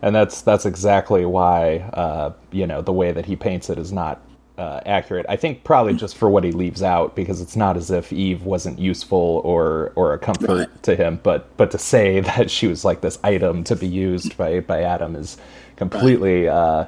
and 0.00 0.14
that's 0.14 0.42
that's 0.42 0.64
exactly 0.64 1.26
why 1.26 1.78
uh, 1.92 2.32
you 2.52 2.66
know 2.66 2.82
the 2.82 2.92
way 2.92 3.12
that 3.12 3.26
he 3.26 3.36
paints 3.36 3.68
it 3.68 3.78
is 3.78 3.92
not 3.92 4.20
uh, 4.58 4.80
accurate. 4.84 5.24
I 5.28 5.36
think 5.36 5.64
probably 5.64 5.94
just 5.94 6.16
for 6.16 6.28
what 6.28 6.44
he 6.44 6.52
leaves 6.52 6.82
out 6.82 7.14
because 7.14 7.40
it's 7.40 7.56
not 7.56 7.76
as 7.76 7.90
if 7.90 8.12
Eve 8.12 8.42
wasn't 8.42 8.78
useful 8.78 9.40
or 9.44 9.92
or 9.94 10.12
a 10.12 10.18
comfort 10.18 10.82
to 10.82 10.96
him, 10.96 11.20
but 11.22 11.56
but 11.56 11.70
to 11.70 11.78
say 11.78 12.20
that 12.28 12.50
she 12.50 12.66
was 12.66 12.84
like 12.84 13.00
this 13.00 13.18
item 13.22 13.64
to 13.64 13.76
be 13.76 13.86
used 13.86 14.36
by 14.36 14.60
by 14.60 14.82
Adam 14.82 15.14
is 15.16 15.38
completely 15.76 16.48
uh, 16.48 16.84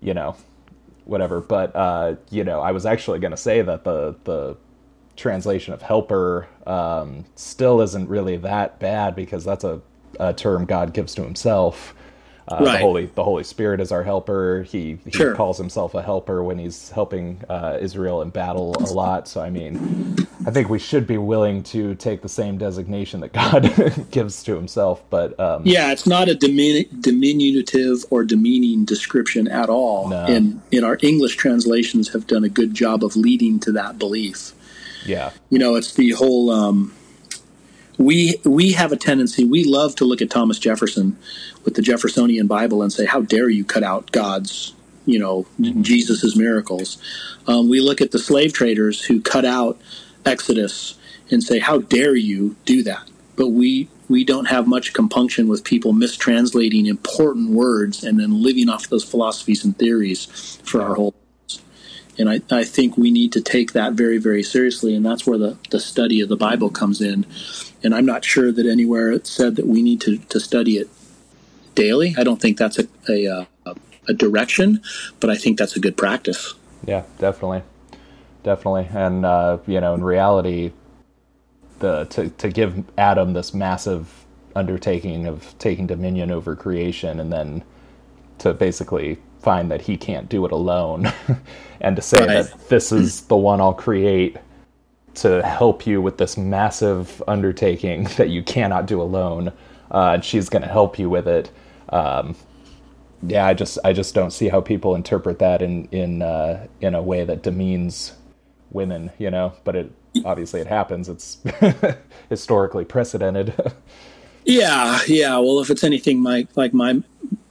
you 0.00 0.14
know 0.14 0.34
whatever. 1.04 1.40
But 1.40 1.76
uh, 1.76 2.14
you 2.30 2.44
know, 2.44 2.60
I 2.60 2.72
was 2.72 2.86
actually 2.86 3.18
going 3.18 3.32
to 3.32 3.36
say 3.36 3.60
that 3.62 3.84
the 3.84 4.16
the 4.24 4.56
translation 5.16 5.74
of 5.74 5.82
helper 5.82 6.48
um, 6.66 7.26
still 7.34 7.82
isn't 7.82 8.08
really 8.08 8.38
that 8.38 8.78
bad 8.78 9.14
because 9.14 9.44
that's 9.44 9.64
a, 9.64 9.82
a 10.18 10.32
term 10.32 10.64
God 10.64 10.94
gives 10.94 11.14
to 11.16 11.22
Himself. 11.22 11.94
Uh, 12.50 12.56
right. 12.60 12.72
The 12.72 12.78
Holy 12.78 13.06
the 13.06 13.24
Holy 13.24 13.44
Spirit 13.44 13.80
is 13.80 13.92
our 13.92 14.02
helper. 14.02 14.64
He 14.64 14.98
he 15.04 15.10
sure. 15.10 15.34
calls 15.34 15.56
himself 15.56 15.94
a 15.94 16.02
helper 16.02 16.42
when 16.42 16.58
he's 16.58 16.90
helping 16.90 17.42
uh, 17.48 17.78
Israel 17.80 18.22
in 18.22 18.30
battle 18.30 18.74
a 18.78 18.92
lot. 18.92 19.28
So 19.28 19.40
I 19.40 19.50
mean, 19.50 20.16
I 20.46 20.50
think 20.50 20.68
we 20.68 20.78
should 20.78 21.06
be 21.06 21.18
willing 21.18 21.62
to 21.64 21.94
take 21.96 22.22
the 22.22 22.28
same 22.28 22.56
designation 22.56 23.20
that 23.20 23.32
God 23.32 23.72
gives 24.10 24.42
to 24.44 24.54
Himself. 24.54 25.02
But 25.10 25.38
um, 25.38 25.62
yeah, 25.64 25.92
it's 25.92 26.06
not 26.06 26.28
a 26.28 26.34
dimin- 26.34 27.00
diminutive 27.00 28.04
or 28.10 28.24
demeaning 28.24 28.84
description 28.84 29.48
at 29.48 29.68
all. 29.68 30.08
No. 30.08 30.24
And 30.24 30.60
in 30.70 30.82
our 30.82 30.98
English 31.02 31.36
translations 31.36 32.08
have 32.12 32.26
done 32.26 32.42
a 32.44 32.48
good 32.48 32.74
job 32.74 33.04
of 33.04 33.16
leading 33.16 33.60
to 33.60 33.72
that 33.72 33.98
belief. 33.98 34.52
Yeah, 35.04 35.30
you 35.50 35.58
know, 35.58 35.76
it's 35.76 35.94
the 35.94 36.10
whole. 36.10 36.50
Um, 36.50 36.94
we 38.00 38.40
we 38.44 38.72
have 38.72 38.92
a 38.92 38.96
tendency. 38.96 39.44
We 39.44 39.62
love 39.64 39.94
to 39.96 40.06
look 40.06 40.22
at 40.22 40.30
Thomas 40.30 40.58
Jefferson 40.58 41.18
with 41.64 41.74
the 41.74 41.82
Jeffersonian 41.82 42.46
Bible 42.46 42.82
and 42.82 42.90
say, 42.90 43.04
"How 43.04 43.20
dare 43.20 43.50
you 43.50 43.62
cut 43.62 43.82
out 43.82 44.10
God's, 44.10 44.72
you 45.04 45.18
know, 45.18 45.46
mm-hmm. 45.60 45.82
Jesus's 45.82 46.34
miracles?" 46.34 46.96
Um, 47.46 47.68
we 47.68 47.80
look 47.80 48.00
at 48.00 48.10
the 48.10 48.18
slave 48.18 48.54
traders 48.54 49.04
who 49.04 49.20
cut 49.20 49.44
out 49.44 49.78
Exodus 50.24 50.96
and 51.30 51.44
say, 51.44 51.58
"How 51.58 51.78
dare 51.78 52.16
you 52.16 52.56
do 52.64 52.82
that?" 52.84 53.06
But 53.36 53.48
we 53.48 53.90
we 54.08 54.24
don't 54.24 54.46
have 54.46 54.66
much 54.66 54.94
compunction 54.94 55.46
with 55.46 55.62
people 55.62 55.92
mistranslating 55.92 56.86
important 56.86 57.50
words 57.50 58.02
and 58.02 58.18
then 58.18 58.42
living 58.42 58.70
off 58.70 58.88
those 58.88 59.04
philosophies 59.04 59.62
and 59.62 59.78
theories 59.78 60.58
for 60.64 60.80
our 60.80 60.94
whole. 60.94 61.14
And 62.20 62.28
I, 62.28 62.40
I 62.50 62.64
think 62.64 62.96
we 62.96 63.10
need 63.10 63.32
to 63.32 63.40
take 63.40 63.72
that 63.72 63.94
very, 63.94 64.18
very 64.18 64.42
seriously. 64.42 64.94
And 64.94 65.04
that's 65.04 65.26
where 65.26 65.38
the, 65.38 65.56
the 65.70 65.80
study 65.80 66.20
of 66.20 66.28
the 66.28 66.36
Bible 66.36 66.68
comes 66.70 67.00
in. 67.00 67.24
And 67.82 67.94
I'm 67.94 68.04
not 68.04 68.24
sure 68.24 68.52
that 68.52 68.66
anywhere 68.66 69.10
it 69.10 69.26
said 69.26 69.56
that 69.56 69.66
we 69.66 69.80
need 69.80 70.00
to, 70.02 70.18
to 70.18 70.38
study 70.38 70.76
it 70.76 70.88
daily. 71.74 72.14
I 72.18 72.22
don't 72.22 72.40
think 72.40 72.58
that's 72.58 72.78
a, 72.78 72.86
a, 73.08 73.46
a, 73.64 73.74
a 74.08 74.12
direction, 74.12 74.82
but 75.18 75.30
I 75.30 75.36
think 75.36 75.58
that's 75.58 75.76
a 75.76 75.80
good 75.80 75.96
practice. 75.96 76.54
Yeah, 76.86 77.04
definitely. 77.18 77.62
Definitely. 78.42 78.88
And, 78.92 79.24
uh, 79.24 79.58
you 79.66 79.80
know, 79.80 79.94
in 79.94 80.04
reality, 80.04 80.72
the 81.78 82.04
to 82.04 82.28
to 82.28 82.50
give 82.50 82.84
Adam 82.98 83.32
this 83.32 83.54
massive 83.54 84.26
undertaking 84.54 85.26
of 85.26 85.54
taking 85.58 85.86
dominion 85.86 86.30
over 86.30 86.54
creation, 86.54 87.18
and 87.18 87.32
then 87.32 87.62
to 88.38 88.52
basically 88.52 89.18
find 89.40 89.70
that 89.70 89.82
he 89.82 89.96
can't 89.96 90.28
do 90.28 90.44
it 90.44 90.52
alone, 90.52 91.12
and 91.80 91.96
to 91.96 92.02
say 92.02 92.24
that 92.24 92.68
this 92.68 92.92
is 92.92 93.22
the 93.22 93.36
one 93.36 93.60
I'll 93.60 93.74
create 93.74 94.36
to 95.14 95.42
help 95.42 95.86
you 95.86 96.00
with 96.00 96.18
this 96.18 96.36
massive 96.36 97.22
undertaking 97.26 98.04
that 98.16 98.30
you 98.30 98.42
cannot 98.42 98.86
do 98.86 99.00
alone, 99.00 99.48
uh, 99.90 100.12
and 100.14 100.24
she's 100.24 100.48
going 100.48 100.62
to 100.62 100.68
help 100.68 100.98
you 100.98 101.10
with 101.10 101.26
it. 101.26 101.50
Um, 101.88 102.36
yeah, 103.22 103.46
I 103.46 103.54
just 103.54 103.78
I 103.84 103.92
just 103.92 104.14
don't 104.14 104.30
see 104.30 104.48
how 104.48 104.60
people 104.60 104.94
interpret 104.94 105.38
that 105.40 105.62
in 105.62 105.86
in 105.86 106.22
uh, 106.22 106.66
in 106.80 106.94
a 106.94 107.02
way 107.02 107.24
that 107.24 107.42
demeans 107.42 108.14
women, 108.70 109.10
you 109.18 109.30
know. 109.30 109.52
But 109.64 109.76
it 109.76 109.92
obviously 110.24 110.60
it 110.60 110.66
happens. 110.66 111.08
It's 111.08 111.38
historically 112.28 112.84
precedented. 112.84 113.54
yeah, 114.44 115.00
yeah. 115.06 115.36
Well, 115.36 115.60
if 115.60 115.70
it's 115.70 115.84
anything 115.84 116.22
like 116.22 116.48
like 116.56 116.72
my 116.72 117.02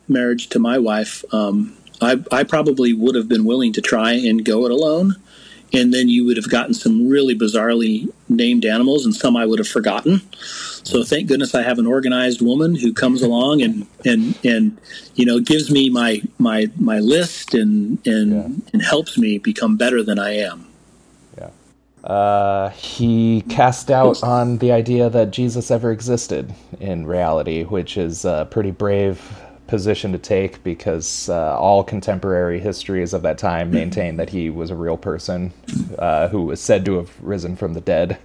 marriage 0.07 0.49
to 0.49 0.59
my 0.59 0.79
wife, 0.79 1.23
um, 1.31 1.77
I 2.01 2.23
I 2.31 2.43
probably 2.43 2.93
would 2.93 3.15
have 3.15 3.27
been 3.27 3.45
willing 3.45 3.73
to 3.73 3.81
try 3.81 4.13
and 4.13 4.43
go 4.43 4.65
it 4.65 4.71
alone, 4.71 5.15
and 5.73 5.93
then 5.93 6.09
you 6.09 6.25
would 6.25 6.37
have 6.37 6.49
gotten 6.49 6.73
some 6.73 7.07
really 7.07 7.37
bizarrely 7.37 8.11
named 8.27 8.65
animals, 8.65 9.05
and 9.05 9.13
some 9.13 9.35
I 9.35 9.45
would 9.45 9.59
have 9.59 9.67
forgotten. 9.67 10.21
So 10.83 11.03
thank 11.03 11.27
goodness 11.27 11.53
I 11.53 11.61
have 11.61 11.77
an 11.77 11.85
organized 11.85 12.41
woman 12.41 12.75
who 12.75 12.93
comes 12.93 13.21
along 13.21 13.61
and 13.61 13.85
and 14.05 14.37
and 14.43 14.77
you 15.15 15.25
know 15.25 15.39
gives 15.39 15.69
me 15.69 15.89
my 15.89 16.21
my 16.37 16.71
my 16.77 16.99
list 16.99 17.53
and 17.53 17.99
and 18.07 18.31
yeah. 18.31 18.71
and 18.73 18.81
helps 18.81 19.17
me 19.17 19.37
become 19.37 19.77
better 19.77 20.01
than 20.01 20.17
I 20.17 20.37
am. 20.37 20.67
Yeah. 21.37 21.49
Uh, 22.03 22.69
he 22.69 23.41
cast 23.49 23.91
out 23.91 24.23
on 24.23 24.57
the 24.59 24.71
idea 24.71 25.09
that 25.09 25.31
Jesus 25.31 25.69
ever 25.69 25.91
existed 25.91 26.53
in 26.79 27.05
reality, 27.05 27.63
which 27.63 27.97
is 27.97 28.25
a 28.25 28.47
pretty 28.49 28.71
brave 28.71 29.21
position 29.69 30.11
to 30.11 30.17
take 30.17 30.61
because 30.63 31.29
uh, 31.29 31.57
all 31.57 31.83
contemporary 31.83 32.59
histories 32.59 33.13
of 33.13 33.21
that 33.21 33.37
time 33.37 33.69
maintain 33.69 34.17
that 34.17 34.29
he 34.29 34.49
was 34.49 34.71
a 34.71 34.75
real 34.75 34.97
person 34.97 35.53
uh, 35.99 36.27
who 36.27 36.41
was 36.41 36.59
said 36.59 36.83
to 36.85 36.95
have 36.97 37.11
risen 37.21 37.55
from 37.55 37.73
the 37.73 37.81
dead. 37.81 38.17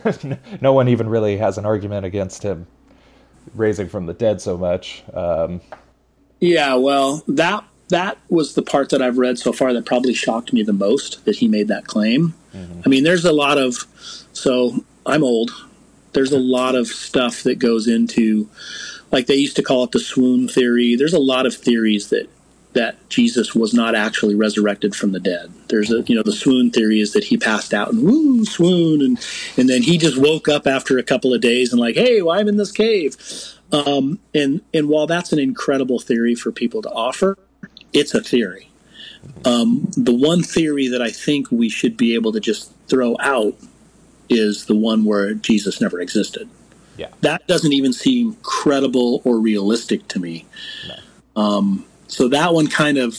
no 0.60 0.72
one 0.72 0.88
even 0.88 1.08
really 1.08 1.36
has 1.36 1.58
an 1.58 1.66
argument 1.66 2.06
against 2.06 2.42
him 2.42 2.66
raising 3.54 3.88
from 3.88 4.06
the 4.06 4.14
dead 4.14 4.40
so 4.40 4.56
much. 4.56 5.04
Um, 5.12 5.60
yeah, 6.40 6.74
well, 6.74 7.22
that 7.28 7.64
that 7.88 8.18
was 8.28 8.54
the 8.54 8.62
part 8.62 8.90
that 8.90 9.02
I've 9.02 9.18
read 9.18 9.38
so 9.38 9.52
far 9.52 9.72
that 9.72 9.86
probably 9.86 10.14
shocked 10.14 10.52
me 10.52 10.62
the 10.62 10.72
most 10.72 11.24
that 11.24 11.36
he 11.36 11.48
made 11.48 11.68
that 11.68 11.86
claim. 11.86 12.34
Mm-hmm. 12.54 12.80
I 12.84 12.88
mean, 12.88 13.04
there's 13.04 13.24
a 13.24 13.32
lot 13.32 13.58
of, 13.58 13.76
so 14.32 14.84
I'm 15.06 15.24
old. 15.24 15.50
There's 16.12 16.32
a 16.32 16.38
lot 16.38 16.74
of 16.74 16.86
stuff 16.86 17.42
that 17.44 17.58
goes 17.58 17.88
into, 17.88 18.48
like 19.10 19.26
they 19.26 19.34
used 19.36 19.56
to 19.56 19.62
call 19.62 19.84
it 19.84 19.92
the 19.92 20.00
swoon 20.00 20.48
theory. 20.48 20.96
There's 20.96 21.14
a 21.14 21.18
lot 21.18 21.46
of 21.46 21.54
theories 21.54 22.10
that 22.10 22.28
that 22.74 23.08
Jesus 23.08 23.54
was 23.54 23.72
not 23.72 23.94
actually 23.94 24.34
resurrected 24.34 24.94
from 24.94 25.12
the 25.12 25.20
dead. 25.20 25.52
There's 25.68 25.90
a 25.90 26.02
you 26.02 26.14
know 26.14 26.22
the 26.22 26.32
swoon 26.32 26.70
theory 26.70 27.00
is 27.00 27.12
that 27.12 27.24
he 27.24 27.36
passed 27.36 27.72
out 27.72 27.92
and 27.92 28.02
woo 28.02 28.44
swoon 28.44 29.00
and 29.00 29.18
and 29.56 29.68
then 29.68 29.82
he 29.82 29.98
just 29.98 30.18
woke 30.18 30.48
up 30.48 30.66
after 30.66 30.98
a 30.98 31.02
couple 31.02 31.32
of 31.32 31.40
days 31.40 31.72
and 31.72 31.80
like 31.80 31.96
hey 31.96 32.22
well, 32.22 32.38
I'm 32.38 32.48
in 32.48 32.56
this 32.56 32.72
cave. 32.72 33.16
Um, 33.72 34.18
and 34.34 34.60
and 34.72 34.88
while 34.88 35.06
that's 35.06 35.32
an 35.32 35.38
incredible 35.38 35.98
theory 35.98 36.34
for 36.34 36.52
people 36.52 36.82
to 36.82 36.90
offer, 36.90 37.38
it's 37.92 38.14
a 38.14 38.22
theory. 38.22 38.70
Um, 39.44 39.90
the 39.96 40.14
one 40.14 40.42
theory 40.42 40.88
that 40.88 41.02
I 41.02 41.10
think 41.10 41.50
we 41.50 41.68
should 41.68 41.96
be 41.96 42.14
able 42.14 42.32
to 42.32 42.40
just 42.40 42.72
throw 42.86 43.16
out 43.20 43.54
is 44.28 44.66
the 44.66 44.74
one 44.74 45.04
where 45.04 45.34
Jesus 45.34 45.80
never 45.80 46.00
existed. 46.00 46.48
Yeah. 46.98 47.08
That 47.22 47.46
doesn't 47.46 47.72
even 47.72 47.92
seem 47.92 48.34
credible 48.42 49.22
or 49.24 49.38
realistic 49.38 50.06
to 50.08 50.18
me. 50.18 50.44
No. 50.86 51.42
Um, 51.42 51.84
so 52.08 52.28
that 52.28 52.52
one 52.52 52.66
kind 52.66 52.98
of 52.98 53.16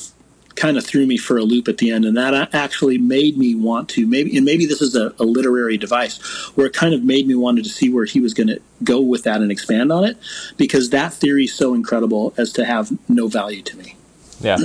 kind 0.56 0.78
of 0.78 0.86
threw 0.86 1.06
me 1.06 1.18
for 1.18 1.38
a 1.38 1.44
loop 1.44 1.70
at 1.70 1.78
the 1.78 1.90
end, 1.90 2.04
and 2.04 2.18
that 2.18 2.54
actually 2.54 2.98
made 2.98 3.38
me 3.38 3.56
want 3.56 3.88
to 3.90 4.06
maybe 4.06 4.36
and 4.36 4.46
maybe 4.46 4.66
this 4.66 4.82
is 4.82 4.96
a, 4.96 5.14
a 5.18 5.24
literary 5.24 5.78
device 5.78 6.20
where 6.56 6.68
it 6.68 6.74
kind 6.74 6.94
of 6.94 7.04
made 7.04 7.26
me 7.26 7.36
wanted 7.36 7.64
to 7.64 7.70
see 7.70 7.92
where 7.92 8.06
he 8.06 8.20
was 8.20 8.34
going 8.34 8.48
to 8.48 8.62
go 8.84 9.00
with 9.00 9.24
that 9.24 9.42
and 9.42 9.52
expand 9.52 9.92
on 9.92 10.04
it 10.04 10.18
because 10.58 10.90
that 10.90 11.14
theory 11.14 11.46
is 11.46 11.54
so 11.54 11.74
incredible 11.74 12.34
as 12.38 12.52
to 12.52 12.66
have 12.66 12.92
no 13.10 13.28
value 13.28 13.62
to 13.62 13.78
me. 13.78 13.96
Yeah, 14.42 14.58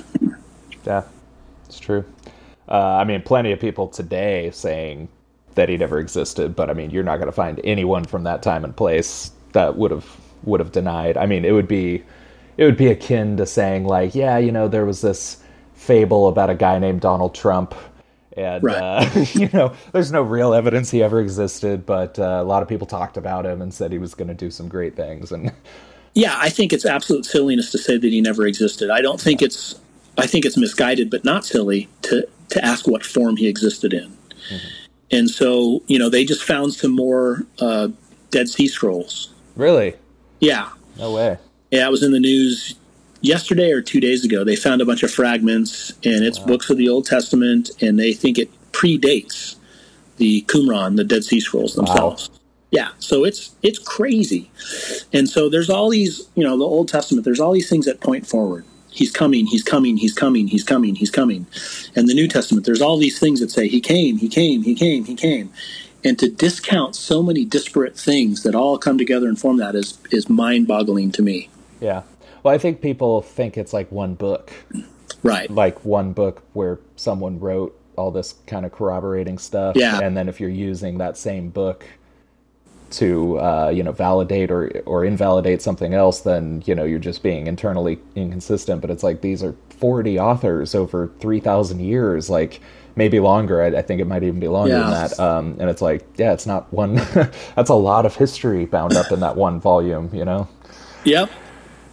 yeah, 0.85 1.05
it's 1.67 1.79
true. 1.79 2.05
Uh, 2.69 2.97
I 2.97 3.05
mean, 3.05 3.23
plenty 3.23 3.53
of 3.53 3.61
people 3.61 3.87
today 3.87 4.51
saying 4.51 5.09
that 5.55 5.69
he 5.69 5.77
never 5.77 5.99
existed, 5.99 6.57
but 6.57 6.71
I 6.71 6.75
mean, 6.75 6.91
you're 6.91 7.05
not 7.05 7.17
going 7.17 7.29
to 7.29 7.33
find 7.33 7.61
anyone 7.65 8.05
from 8.05 8.25
that 8.25 8.43
time 8.43 8.65
and 8.65 8.77
place 8.77 9.31
that 9.53 9.77
would 9.77 9.91
have 9.91 10.07
would 10.43 10.61
have 10.61 10.73
denied. 10.73 11.17
I 11.17 11.27
mean, 11.27 11.45
it 11.45 11.53
would 11.53 11.69
be 11.69 12.03
it 12.57 12.65
would 12.65 12.77
be 12.77 12.89
akin 12.89 13.37
to 13.37 13.47
saying 13.47 13.85
like, 13.85 14.15
yeah, 14.15 14.39
you 14.39 14.53
know, 14.53 14.69
there 14.69 14.85
was 14.85 15.01
this 15.01 15.43
fable 15.75 16.29
about 16.29 16.51
a 16.51 16.55
guy 16.55 16.79
named 16.79 17.01
Donald 17.01 17.35
Trump. 17.35 17.75
And 18.37 18.65
right. 18.65 18.77
uh, 18.77 19.25
you 19.33 19.49
know, 19.53 19.75
there's 19.93 20.13
no 20.13 20.23
real 20.23 20.55
evidence 20.55 20.91
he 20.91 21.03
ever 21.03 21.21
existed, 21.21 21.87
but 21.87 22.19
uh, 22.19 22.41
a 22.41 22.45
lot 22.45 22.63
of 22.63 22.69
people 22.69 22.87
talked 22.87 23.17
about 23.17 23.47
him 23.47 23.63
and 23.63 23.73
said 23.73 23.93
he 23.93 23.99
was 23.99 24.15
going 24.15 24.29
to 24.29 24.35
do 24.35 24.51
some 24.51 24.69
great 24.69 24.97
things. 24.97 25.31
And 25.31 25.53
yeah, 26.15 26.37
I 26.39 26.51
think 26.51 26.73
it's 26.73 26.85
absolute 26.85 27.25
silliness 27.25 27.71
to 27.73 27.79
say 27.79 27.97
that 27.97 28.09
he 28.09 28.21
never 28.21 28.47
existed. 28.47 28.91
I 28.91 29.01
don't 29.01 29.21
think 29.21 29.43
it's. 29.43 29.81
I 30.17 30.29
think 30.29 30.45
it's 30.45 30.57
misguided, 30.57 31.11
but 31.11 31.25
not 31.25 31.45
silly 31.45 31.89
to 32.03 32.27
to 32.51 32.65
ask 32.65 32.87
what 32.87 33.05
form 33.05 33.37
he 33.37 33.49
existed 33.49 33.93
in. 33.93 34.11
Mm-hmm. 34.49 34.84
And 35.11 35.31
so, 35.31 35.83
you 35.87 35.99
know, 35.99 36.09
they 36.09 36.25
just 36.25 36.43
found 36.43 36.75
some 36.75 36.93
more 36.93 37.47
uh, 37.61 37.89
Dead 38.31 38.49
Sea 38.49 38.67
Scrolls. 38.67 39.33
Really? 39.57 39.95
Yeah. 40.41 40.71
No 40.99 41.13
way. 41.13 41.39
Yeah, 41.71 41.87
it 41.87 41.91
was 41.91 42.03
in 42.03 42.13
the 42.13 42.21
news 42.21 42.75
yesterday 43.21 43.73
or 43.73 43.83
two 43.83 44.01
days 44.01 44.25
ago. 44.25 44.45
They 44.45 44.57
found 44.57 44.81
a 44.81 44.85
bunch 44.85 45.03
of 45.03 45.11
fragments, 45.11 45.91
and 46.05 46.25
it's 46.25 46.39
wow. 46.41 46.47
books 46.47 46.71
of 46.71 46.77
the 46.77 46.89
Old 46.89 47.07
Testament, 47.07 47.71
and 47.81 47.99
they 47.99 48.13
think 48.13 48.39
it 48.39 48.51
predates 48.73 49.57
the 50.17 50.43
Qumran, 50.43 50.97
the 50.97 51.05
Dead 51.05 51.25
Sea 51.25 51.41
Scrolls 51.41 51.75
themselves. 51.75 52.29
Wow. 52.29 52.39
Yeah, 52.71 52.89
so 52.99 53.25
it's 53.25 53.55
it's 53.63 53.79
crazy, 53.79 54.51
and 55.13 55.29
so 55.29 55.49
there's 55.49 55.71
all 55.71 55.91
these, 55.91 56.29
you 56.35 56.43
know, 56.43 56.59
the 56.59 56.65
Old 56.65 56.89
Testament. 56.89 57.25
There's 57.25 57.39
all 57.39 57.53
these 57.53 57.71
things 57.71 57.87
that 57.87 58.01
point 58.01 58.27
forward. 58.27 58.65
He's 58.95 59.11
coming. 59.11 59.47
He's 59.47 59.63
coming. 59.63 59.97
He's 59.97 60.15
coming. 60.15 60.47
He's 60.47 60.63
coming. 60.63 60.95
He's 60.95 61.11
coming. 61.11 61.47
And 61.97 62.09
the 62.09 62.15
New 62.15 62.29
Testament. 62.29 62.65
There's 62.65 62.81
all 62.81 62.97
these 62.97 63.19
things 63.19 63.41
that 63.41 63.51
say 63.51 63.67
he 63.67 63.81
came. 63.81 64.19
He 64.19 64.29
came. 64.29 64.63
He 64.63 64.75
came. 64.75 65.05
He 65.05 65.17
came. 65.17 65.53
And 66.05 66.19
to 66.19 66.31
discount 66.31 66.95
so 66.95 67.23
many 67.23 67.45
disparate 67.45 67.97
things 67.97 68.43
that 68.45 68.55
all 68.55 68.79
come 68.79 68.97
together 68.97 69.27
and 69.27 69.39
form 69.39 69.57
that 69.57 69.75
is 69.75 69.99
is 70.11 70.29
mind 70.29 70.69
boggling 70.69 71.11
to 71.13 71.23
me. 71.23 71.49
Yeah. 71.81 72.03
Well, 72.43 72.55
I 72.55 72.59
think 72.59 72.81
people 72.81 73.23
think 73.23 73.57
it's 73.57 73.73
like 73.73 73.91
one 73.91 74.15
book, 74.15 74.53
right? 75.23 75.51
Like 75.51 75.85
one 75.85 76.13
book 76.13 76.43
where 76.53 76.79
someone 76.95 77.41
wrote 77.41 77.77
all 77.97 78.11
this 78.11 78.35
kind 78.47 78.65
of 78.65 78.73
corroborating 78.73 79.39
stuff. 79.39 79.77
Yeah. 79.77 80.01
And 80.01 80.17
then 80.17 80.29
if 80.29 80.41
you're 80.41 80.51
using 80.51 80.99
that 80.99 81.17
same 81.17 81.49
book 81.49 81.85
to 82.99 83.39
uh, 83.41 83.69
you 83.75 83.83
know 83.83 83.93
validate 83.93 84.51
or 84.51 84.83
or 84.87 85.05
invalidate 85.05 85.63
something 85.63 85.95
else, 85.95 86.21
then 86.21 86.63
you 86.67 86.75
know 86.75 86.85
you're 86.85 86.99
just 86.99 87.23
being 87.23 87.47
internally 87.47 87.99
inconsistent. 88.15 88.81
But 88.81 88.91
it's 88.91 89.03
like 89.03 89.21
these 89.21 89.43
are 89.43 89.55
40 89.71 90.19
authors 90.19 90.75
over 90.75 91.11
3,000 91.21 91.81
years, 91.81 92.31
like 92.31 92.61
maybe 92.97 93.21
longer. 93.21 93.63
I, 93.63 93.79
I, 93.79 93.83
think 93.83 94.01
it 94.01 94.07
might 94.07 94.23
even 94.23 94.41
be 94.41 94.49
longer 94.49 94.75
yeah. 94.75 94.81
than 94.81 94.91
that. 94.91 95.21
Um, 95.21 95.57
and 95.59 95.69
it's 95.69 95.83
like, 95.83 96.07
yeah, 96.17 96.33
it's 96.33 96.47
not 96.47 96.73
one. 96.73 96.95
that's 97.57 97.71
a 97.71 97.75
lot 97.75 98.07
of 98.07 98.15
history 98.15 98.67
bound 98.67 98.95
up 98.95 99.11
in 99.13 99.21
that 99.21 99.37
one 99.37 99.61
volume. 99.61 100.11
You 100.13 100.25
know. 100.25 100.49
Yep. 101.05 101.31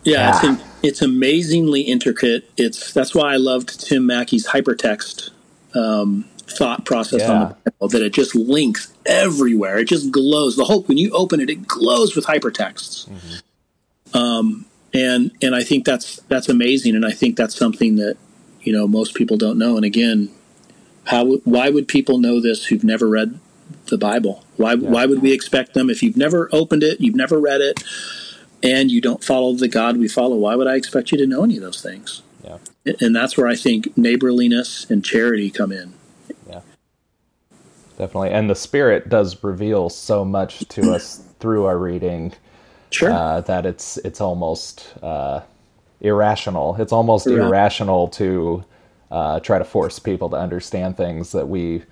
Yeah, 0.04 0.40
yeah. 0.44 0.54
It's, 0.54 0.64
it's 0.84 1.02
amazingly 1.02 1.82
intricate. 1.82 2.50
It's 2.58 2.94
that's 2.94 3.14
why 3.14 3.34
I 3.34 3.38
loved 3.38 3.80
Tim 3.86 4.06
Mackie's 4.06 4.48
hypertext 4.48 5.30
um, 5.76 6.26
thought 6.48 6.86
process 6.86 7.22
yeah. 7.22 7.32
on 7.32 7.56
the 7.64 7.72
Bible 7.72 7.88
that 7.90 8.02
it 8.02 8.14
just 8.14 8.36
links 8.36 8.94
everywhere. 9.06 9.78
It 9.78 9.88
just 9.88 10.12
glows. 10.12 10.56
The 10.56 10.66
whole 10.66 10.84
when 10.84 10.98
you 10.98 11.12
open 11.12 11.40
it, 11.40 11.50
it 11.50 11.68
glows 11.68 12.16
with 12.16 12.26
hypertexts. 12.26 13.10
Mm-hmm. 13.10 14.18
Um, 14.18 14.66
and 14.94 15.32
and 15.42 15.56
I 15.56 15.64
think 15.64 15.86
that's 15.86 16.18
that's 16.28 16.50
amazing, 16.50 16.96
and 16.96 17.06
I 17.06 17.12
think 17.12 17.38
that's 17.38 17.56
something 17.56 17.96
that 17.96 18.18
you 18.62 18.74
know 18.74 18.88
most 18.88 19.16
people 19.16 19.38
don't 19.38 19.58
know. 19.58 19.76
And 19.78 19.86
again, 19.86 20.30
how 21.06 21.38
why 21.44 21.70
would 21.70 21.88
people 21.88 22.18
know 22.18 22.42
this 22.42 22.66
who've 22.66 22.84
never 22.84 23.08
read 23.08 23.40
the 23.88 23.98
Bible? 23.98 24.44
Why 24.58 24.74
Yeah. 24.74 24.90
why 24.90 25.06
would 25.06 25.22
we 25.22 25.32
expect 25.32 25.74
them 25.74 25.90
if 25.90 26.04
you've 26.04 26.18
never 26.18 26.50
opened 26.52 26.84
it, 26.84 27.00
you've 27.00 27.16
never 27.16 27.40
read 27.40 27.62
it, 27.62 27.84
and 28.62 28.92
you 28.92 29.02
don't 29.02 29.24
follow 29.24 29.54
the 29.54 29.68
God 29.68 29.98
we 29.98 30.08
follow? 30.08 30.36
Why 30.36 30.56
would 30.56 30.68
I 30.68 30.76
expect 30.76 31.12
you 31.12 31.18
to 31.20 31.28
know 31.28 31.44
any 31.44 31.58
of 31.58 31.64
those 31.64 31.82
things? 31.82 32.22
Yeah. 32.44 32.58
And 33.00 33.16
that's 33.16 33.38
where 33.38 33.48
I 33.48 33.56
think 33.56 33.96
neighborliness 33.98 34.90
and 34.90 35.06
charity 35.06 35.52
come 35.52 35.72
in. 35.72 35.94
Yeah. 38.02 38.08
Definitely. 38.08 38.32
And 38.32 38.50
the 38.50 38.56
Spirit 38.56 39.10
does 39.10 39.44
reveal 39.44 39.90
so 39.90 40.26
much 40.26 40.68
to 40.70 40.92
us 40.92 41.24
through 41.40 41.66
our 41.66 41.78
reading 41.80 42.34
Sure. 42.92 43.10
uh, 43.12 43.42
that 43.44 43.66
it's 43.66 43.98
it's 44.00 44.22
almost 44.22 44.94
uh, 45.04 45.42
irrational. 46.02 46.76
It's 46.80 46.94
almost 46.94 47.30
Right. 47.30 47.38
irrational 47.40 48.10
to 48.10 48.66
uh, 49.12 49.42
try 49.42 49.60
to 49.60 49.66
force 49.66 50.00
people 50.00 50.30
to 50.32 50.38
understand 50.38 50.98
things 50.98 51.34
that 51.34 51.48
we, 51.50 51.84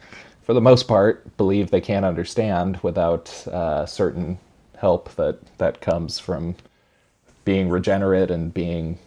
for 0.44 0.54
the 0.54 0.62
most 0.62 0.88
part, 0.88 1.38
believe 1.38 1.72
they 1.72 1.82
can't 1.82 2.06
understand 2.06 2.78
without 2.84 3.48
uh, 3.48 3.86
certain 3.86 4.40
help 4.78 5.16
that 5.16 5.40
that 5.60 5.82
comes 5.82 6.20
from 6.20 6.56
being 7.46 7.70
regenerate 7.70 8.32
and 8.32 8.54
being 8.54 9.00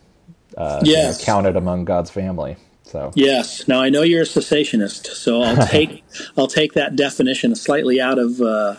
uh, 0.57 0.89
you 0.93 1.03
know, 1.03 1.15
counted 1.15 1.57
among 1.57 1.85
God's 1.85 2.11
family. 2.11 2.57
So 2.93 3.10
Yes. 3.14 3.66
Now 3.66 3.81
I 3.81 3.89
know 3.89 4.02
you're 4.02 4.20
a 4.20 4.27
cessationist, 4.27 5.06
so 5.06 5.40
I'll 5.40 5.66
take 5.69 6.05
I'll 6.36 6.47
take 6.47 6.74
that 6.74 6.94
definition 6.94 7.56
slightly 7.56 8.01
out 8.01 8.19
of 8.19 8.40
uh, 8.43 8.77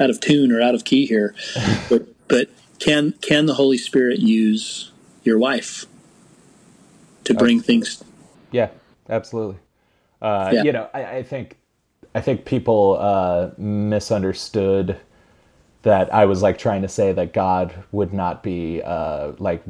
out 0.00 0.08
of 0.08 0.18
tune 0.18 0.50
or 0.50 0.62
out 0.62 0.74
of 0.74 0.84
key 0.84 1.04
here. 1.06 1.34
But 1.90 2.06
but 2.26 2.48
can 2.78 3.12
can 3.20 3.44
the 3.44 3.54
Holy 3.54 3.76
Spirit 3.76 4.20
use 4.20 4.92
your 5.24 5.38
wife 5.38 5.84
to 7.24 7.34
bring 7.34 7.60
things? 7.60 8.02
Yeah, 8.50 8.70
absolutely. 9.10 9.58
Uh, 10.22 10.50
Yeah. 10.54 10.62
You 10.62 10.72
know, 10.72 10.88
I, 10.94 11.16
I 11.18 11.22
think 11.22 11.58
I 12.14 12.22
think 12.22 12.46
people 12.46 12.96
uh, 12.98 13.50
misunderstood 13.58 14.96
that 15.82 16.12
I 16.14 16.24
was 16.24 16.40
like 16.40 16.56
trying 16.56 16.80
to 16.82 16.88
say 16.88 17.12
that 17.12 17.34
God 17.34 17.74
would 17.92 18.14
not 18.14 18.42
be 18.42 18.80
uh, 18.82 19.32
like 19.38 19.62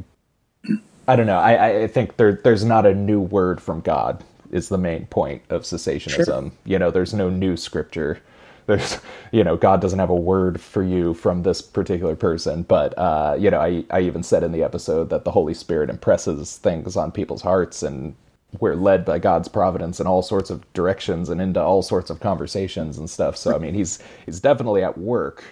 I 1.11 1.17
don't 1.17 1.27
know. 1.27 1.39
I, 1.39 1.83
I 1.83 1.87
think 1.87 2.17
there 2.17 2.33
there's 2.43 2.65
not 2.65 2.85
a 2.85 2.95
new 2.95 3.19
word 3.19 3.61
from 3.61 3.81
God 3.81 4.23
is 4.51 4.69
the 4.69 4.77
main 4.77 5.07
point 5.07 5.43
of 5.49 5.63
cessationism. 5.63 6.53
You 6.65 6.79
know, 6.79 6.91
there's 6.91 7.13
no 7.13 7.29
new 7.29 7.57
scripture. 7.57 8.21
There's 8.67 8.99
you 9.33 9.43
know, 9.43 9.57
God 9.57 9.81
doesn't 9.81 9.99
have 9.99 10.09
a 10.11 10.15
word 10.15 10.61
for 10.61 10.83
you 10.83 11.13
from 11.15 11.43
this 11.43 11.61
particular 11.61 12.15
person. 12.15 12.63
But 12.63 12.97
uh, 12.97 13.35
you 13.39 13.51
know, 13.51 13.59
I 13.59 13.83
I 13.91 14.01
even 14.01 14.23
said 14.23 14.43
in 14.43 14.53
the 14.53 14.63
episode 14.63 15.09
that 15.09 15.25
the 15.25 15.31
Holy 15.31 15.53
Spirit 15.55 15.89
impresses 15.89 16.57
things 16.59 16.95
on 16.95 17.11
people's 17.11 17.41
hearts 17.41 17.83
and 17.83 18.15
we're 18.61 18.75
led 18.75 19.05
by 19.05 19.19
God's 19.19 19.49
providence 19.49 19.99
in 19.99 20.07
all 20.07 20.21
sorts 20.21 20.49
of 20.49 20.71
directions 20.73 21.29
and 21.29 21.41
into 21.41 21.61
all 21.61 21.81
sorts 21.81 22.09
of 22.09 22.21
conversations 22.21 22.97
and 22.97 23.09
stuff. 23.09 23.37
So 23.37 23.55
I 23.55 23.57
mean, 23.59 23.73
he's 23.73 23.99
he's 24.25 24.39
definitely 24.39 24.83
at 24.83 24.97
work 24.97 25.43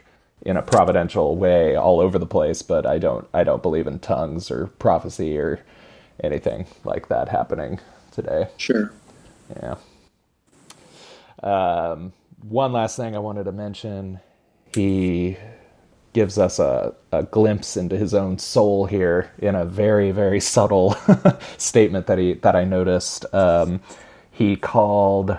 in 0.43 0.57
a 0.57 0.61
providential 0.61 1.35
way 1.35 1.75
all 1.75 1.99
over 1.99 2.17
the 2.17 2.25
place, 2.25 2.61
but 2.61 2.85
I 2.85 2.97
don't 2.97 3.27
I 3.33 3.43
don't 3.43 3.61
believe 3.61 3.87
in 3.87 3.99
tongues 3.99 4.51
or 4.51 4.67
prophecy 4.79 5.37
or 5.37 5.59
anything 6.23 6.65
like 6.83 7.07
that 7.09 7.29
happening 7.29 7.79
today. 8.11 8.47
Sure. 8.57 8.91
Yeah. 9.61 9.75
Um, 11.43 12.13
one 12.41 12.71
last 12.71 12.95
thing 12.95 13.15
I 13.15 13.19
wanted 13.19 13.45
to 13.45 13.51
mention. 13.51 14.19
He 14.73 15.37
gives 16.13 16.37
us 16.37 16.59
a, 16.59 16.93
a 17.11 17.23
glimpse 17.23 17.77
into 17.77 17.97
his 17.97 18.13
own 18.13 18.37
soul 18.37 18.85
here 18.85 19.31
in 19.39 19.55
a 19.55 19.65
very, 19.65 20.11
very 20.11 20.39
subtle 20.55 20.95
statement 21.57 22.07
that 22.07 22.17
he 22.17 22.33
that 22.35 22.55
I 22.55 22.63
noticed. 22.63 23.25
Um, 23.33 23.81
he 24.31 24.55
called 24.55 25.37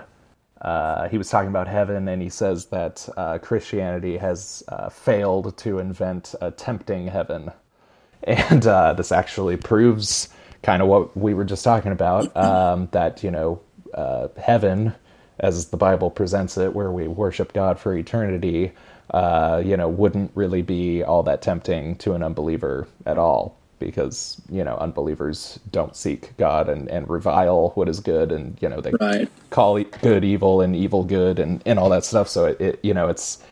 uh, 0.61 1.09
he 1.09 1.19
was 1.19 1.31
talking 1.31 1.49
about 1.49 1.69
heaven, 1.69 2.09
and 2.09 2.23
he 2.23 2.28
says 2.28 2.66
that 2.66 3.09
uh, 3.16 3.39
Christianity 3.39 4.19
has 4.19 4.62
uh, 4.69 4.89
failed 4.91 5.57
to 5.59 5.78
invent 5.78 6.35
a 6.41 6.51
tempting 6.51 7.09
heaven, 7.09 7.51
and 8.24 8.66
uh, 8.66 8.93
this 8.95 9.12
actually 9.12 9.57
proves 9.57 10.28
kind 10.62 10.82
of 10.82 10.89
what 10.89 11.16
we 11.16 11.35
were 11.35 11.45
just 11.45 11.65
talking 11.65 11.93
about. 11.93 12.31
Um, 12.37 12.89
that 12.93 13.23
you 13.24 13.31
know, 13.31 13.61
uh, 13.95 14.28
heaven, 14.39 14.95
as 15.39 15.69
the 15.69 15.77
Bible 15.78 16.11
presents 16.11 16.59
it, 16.59 16.74
where 16.74 16.91
we 16.93 17.09
worship 17.09 17.53
God 17.53 17.78
for 17.78 17.95
eternity, 17.97 18.73
uh, 19.11 19.62
you 19.65 19.77
know, 19.77 19.89
wouldn't 19.89 20.32
really 20.35 20.62
be 20.62 21.03
all 21.05 21.23
that 21.24 21.43
tempting 21.43 21.97
to 21.97 22.15
an 22.15 22.23
unbeliever 22.23 22.89
at 23.07 23.19
all. 23.19 23.60
Because 23.81 24.40
you 24.51 24.65
know 24.65 24.77
unbelievers 24.78 25.61
don't 25.73 25.97
seek 25.97 26.36
God 26.39 26.69
and, 26.70 26.89
and 26.90 27.11
revile 27.11 27.70
what 27.77 27.89
is 27.90 28.01
good, 28.01 28.32
and 28.32 28.59
you 28.62 28.70
know 28.70 28.81
they 28.82 28.94
Right. 29.01 29.31
call 29.51 29.82
good 29.82 30.24
evil 30.24 30.62
and 30.62 30.77
evil 30.77 31.05
good 31.05 31.40
and, 31.40 31.62
and 31.66 31.78
all 31.81 31.90
that 31.90 32.05
stuff. 32.05 32.28
So 32.28 32.47
it, 32.47 32.61
it 32.62 32.81
you 32.85 32.94
know 32.94 33.09
it's 33.09 33.43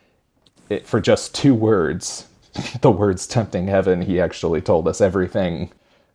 it, 0.70 0.86
for 0.86 1.00
just 1.00 1.34
two 1.34 1.54
words, 1.54 2.28
the 2.82 2.90
words 2.92 3.26
tempting 3.26 3.68
heaven. 3.68 4.02
He 4.02 4.20
actually 4.20 4.62
told 4.62 4.88
us 4.88 5.00
everything 5.00 5.72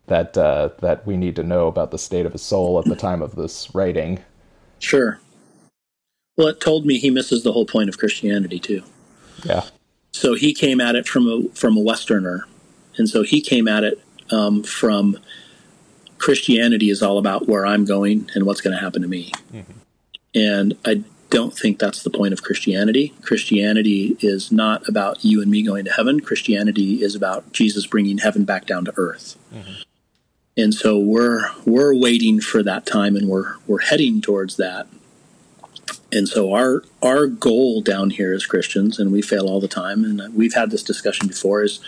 that 0.08 0.38
uh, 0.38 0.70
that 0.80 1.06
we 1.06 1.16
need 1.16 1.36
to 1.36 1.44
know 1.44 1.68
about 1.68 1.90
the 1.92 1.98
state 1.98 2.26
of 2.26 2.32
his 2.32 2.42
soul 2.42 2.78
at 2.80 2.88
the 2.88 2.96
time 2.96 3.22
of 3.22 3.36
this 3.36 3.74
writing. 3.74 4.20
Sure. 4.80 5.20
Well, 6.36 6.48
it 6.48 6.60
told 6.60 6.86
me 6.86 6.98
he 6.98 7.10
misses 7.10 7.44
the 7.44 7.52
whole 7.52 7.66
point 7.66 7.88
of 7.88 7.98
Christianity 7.98 8.60
too. 8.60 8.82
Yeah, 9.44 9.64
So 10.12 10.34
he 10.34 10.54
came 10.54 10.80
at 10.80 10.96
it 10.96 11.08
from 11.08 11.28
a 11.28 11.48
from 11.54 11.76
a 11.76 11.80
Westerner, 11.80 12.46
and 12.98 13.08
so 13.08 13.22
he 13.22 13.40
came 13.40 13.68
at 13.68 13.84
it 13.84 14.00
um, 14.30 14.62
from 14.62 15.18
Christianity 16.18 16.90
is 16.90 17.02
all 17.02 17.18
about 17.18 17.46
where 17.48 17.66
I'm 17.66 17.84
going 17.84 18.30
and 18.34 18.44
what's 18.46 18.60
going 18.60 18.74
to 18.76 18.80
happen 18.82 19.02
to 19.02 19.08
me. 19.08 19.32
And 20.34 20.76
I 20.84 21.02
don't 21.30 21.56
think 21.56 21.78
that's 21.78 22.02
the 22.02 22.10
point 22.10 22.32
of 22.32 22.42
Christianity. 22.42 23.12
Christianity 23.22 24.16
is 24.20 24.52
not 24.52 24.88
about 24.88 25.24
you 25.24 25.42
and 25.42 25.50
me 25.50 25.62
going 25.62 25.84
to 25.84 25.92
heaven. 25.92 26.20
Christianity 26.20 27.02
is 27.02 27.14
about 27.14 27.52
Jesus 27.52 27.86
bringing 27.86 28.18
heaven 28.18 28.44
back 28.44 28.66
down 28.66 28.84
to 28.86 28.92
earth. 28.96 29.36
And 30.56 30.72
so 30.72 30.98
we're 30.98 31.50
we're 31.66 31.94
waiting 31.94 32.40
for 32.40 32.62
that 32.62 32.86
time, 32.86 33.16
and 33.16 33.28
we're 33.28 33.56
we're 33.66 33.80
heading 33.80 34.20
towards 34.20 34.56
that. 34.56 34.86
And 36.14 36.28
so 36.28 36.52
our 36.54 36.84
our 37.02 37.26
goal 37.26 37.82
down 37.82 38.10
here 38.10 38.32
as 38.32 38.46
Christians, 38.46 39.00
and 39.00 39.10
we 39.10 39.20
fail 39.20 39.48
all 39.48 39.60
the 39.60 39.66
time, 39.66 40.04
and 40.04 40.32
we've 40.32 40.54
had 40.54 40.70
this 40.70 40.84
discussion 40.84 41.26
before, 41.26 41.62
is 41.62 41.80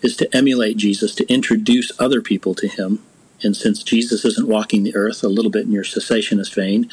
is 0.00 0.16
to 0.16 0.34
emulate 0.34 0.78
Jesus, 0.78 1.14
to 1.16 1.30
introduce 1.30 1.92
other 2.00 2.22
people 2.22 2.54
to 2.54 2.66
Him. 2.66 3.02
And 3.42 3.54
since 3.54 3.82
Jesus 3.82 4.24
isn't 4.24 4.48
walking 4.48 4.82
the 4.82 4.96
earth, 4.96 5.22
a 5.22 5.28
little 5.28 5.50
bit 5.50 5.66
in 5.66 5.72
your 5.72 5.84
cessationist 5.84 6.54
vein, 6.54 6.90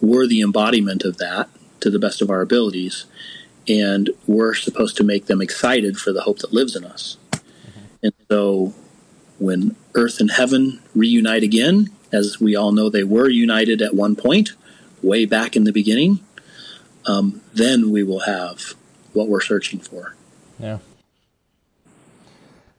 we're 0.00 0.26
the 0.26 0.40
embodiment 0.40 1.04
of 1.04 1.18
that 1.18 1.48
to 1.78 1.88
the 1.88 2.00
best 2.00 2.20
of 2.20 2.30
our 2.30 2.40
abilities, 2.40 3.04
and 3.68 4.10
we're 4.26 4.54
supposed 4.54 4.96
to 4.96 5.04
make 5.04 5.26
them 5.26 5.40
excited 5.40 5.98
for 5.98 6.12
the 6.12 6.22
hope 6.22 6.40
that 6.40 6.52
lives 6.52 6.74
in 6.74 6.84
us. 6.84 7.16
And 8.02 8.12
so, 8.28 8.74
when 9.38 9.76
earth 9.94 10.18
and 10.18 10.32
heaven 10.32 10.82
reunite 10.96 11.44
again, 11.44 11.90
as 12.10 12.40
we 12.40 12.56
all 12.56 12.72
know 12.72 12.90
they 12.90 13.04
were 13.04 13.28
united 13.28 13.80
at 13.80 13.94
one 13.94 14.16
point, 14.16 14.50
way 15.04 15.24
back 15.26 15.56
in 15.56 15.64
the 15.64 15.72
beginning, 15.72 16.20
um, 17.06 17.40
then 17.52 17.90
we 17.90 18.02
will 18.02 18.20
have 18.20 18.74
what 19.12 19.28
we're 19.28 19.40
searching 19.40 19.78
for. 19.80 20.14
yeah. 20.58 20.78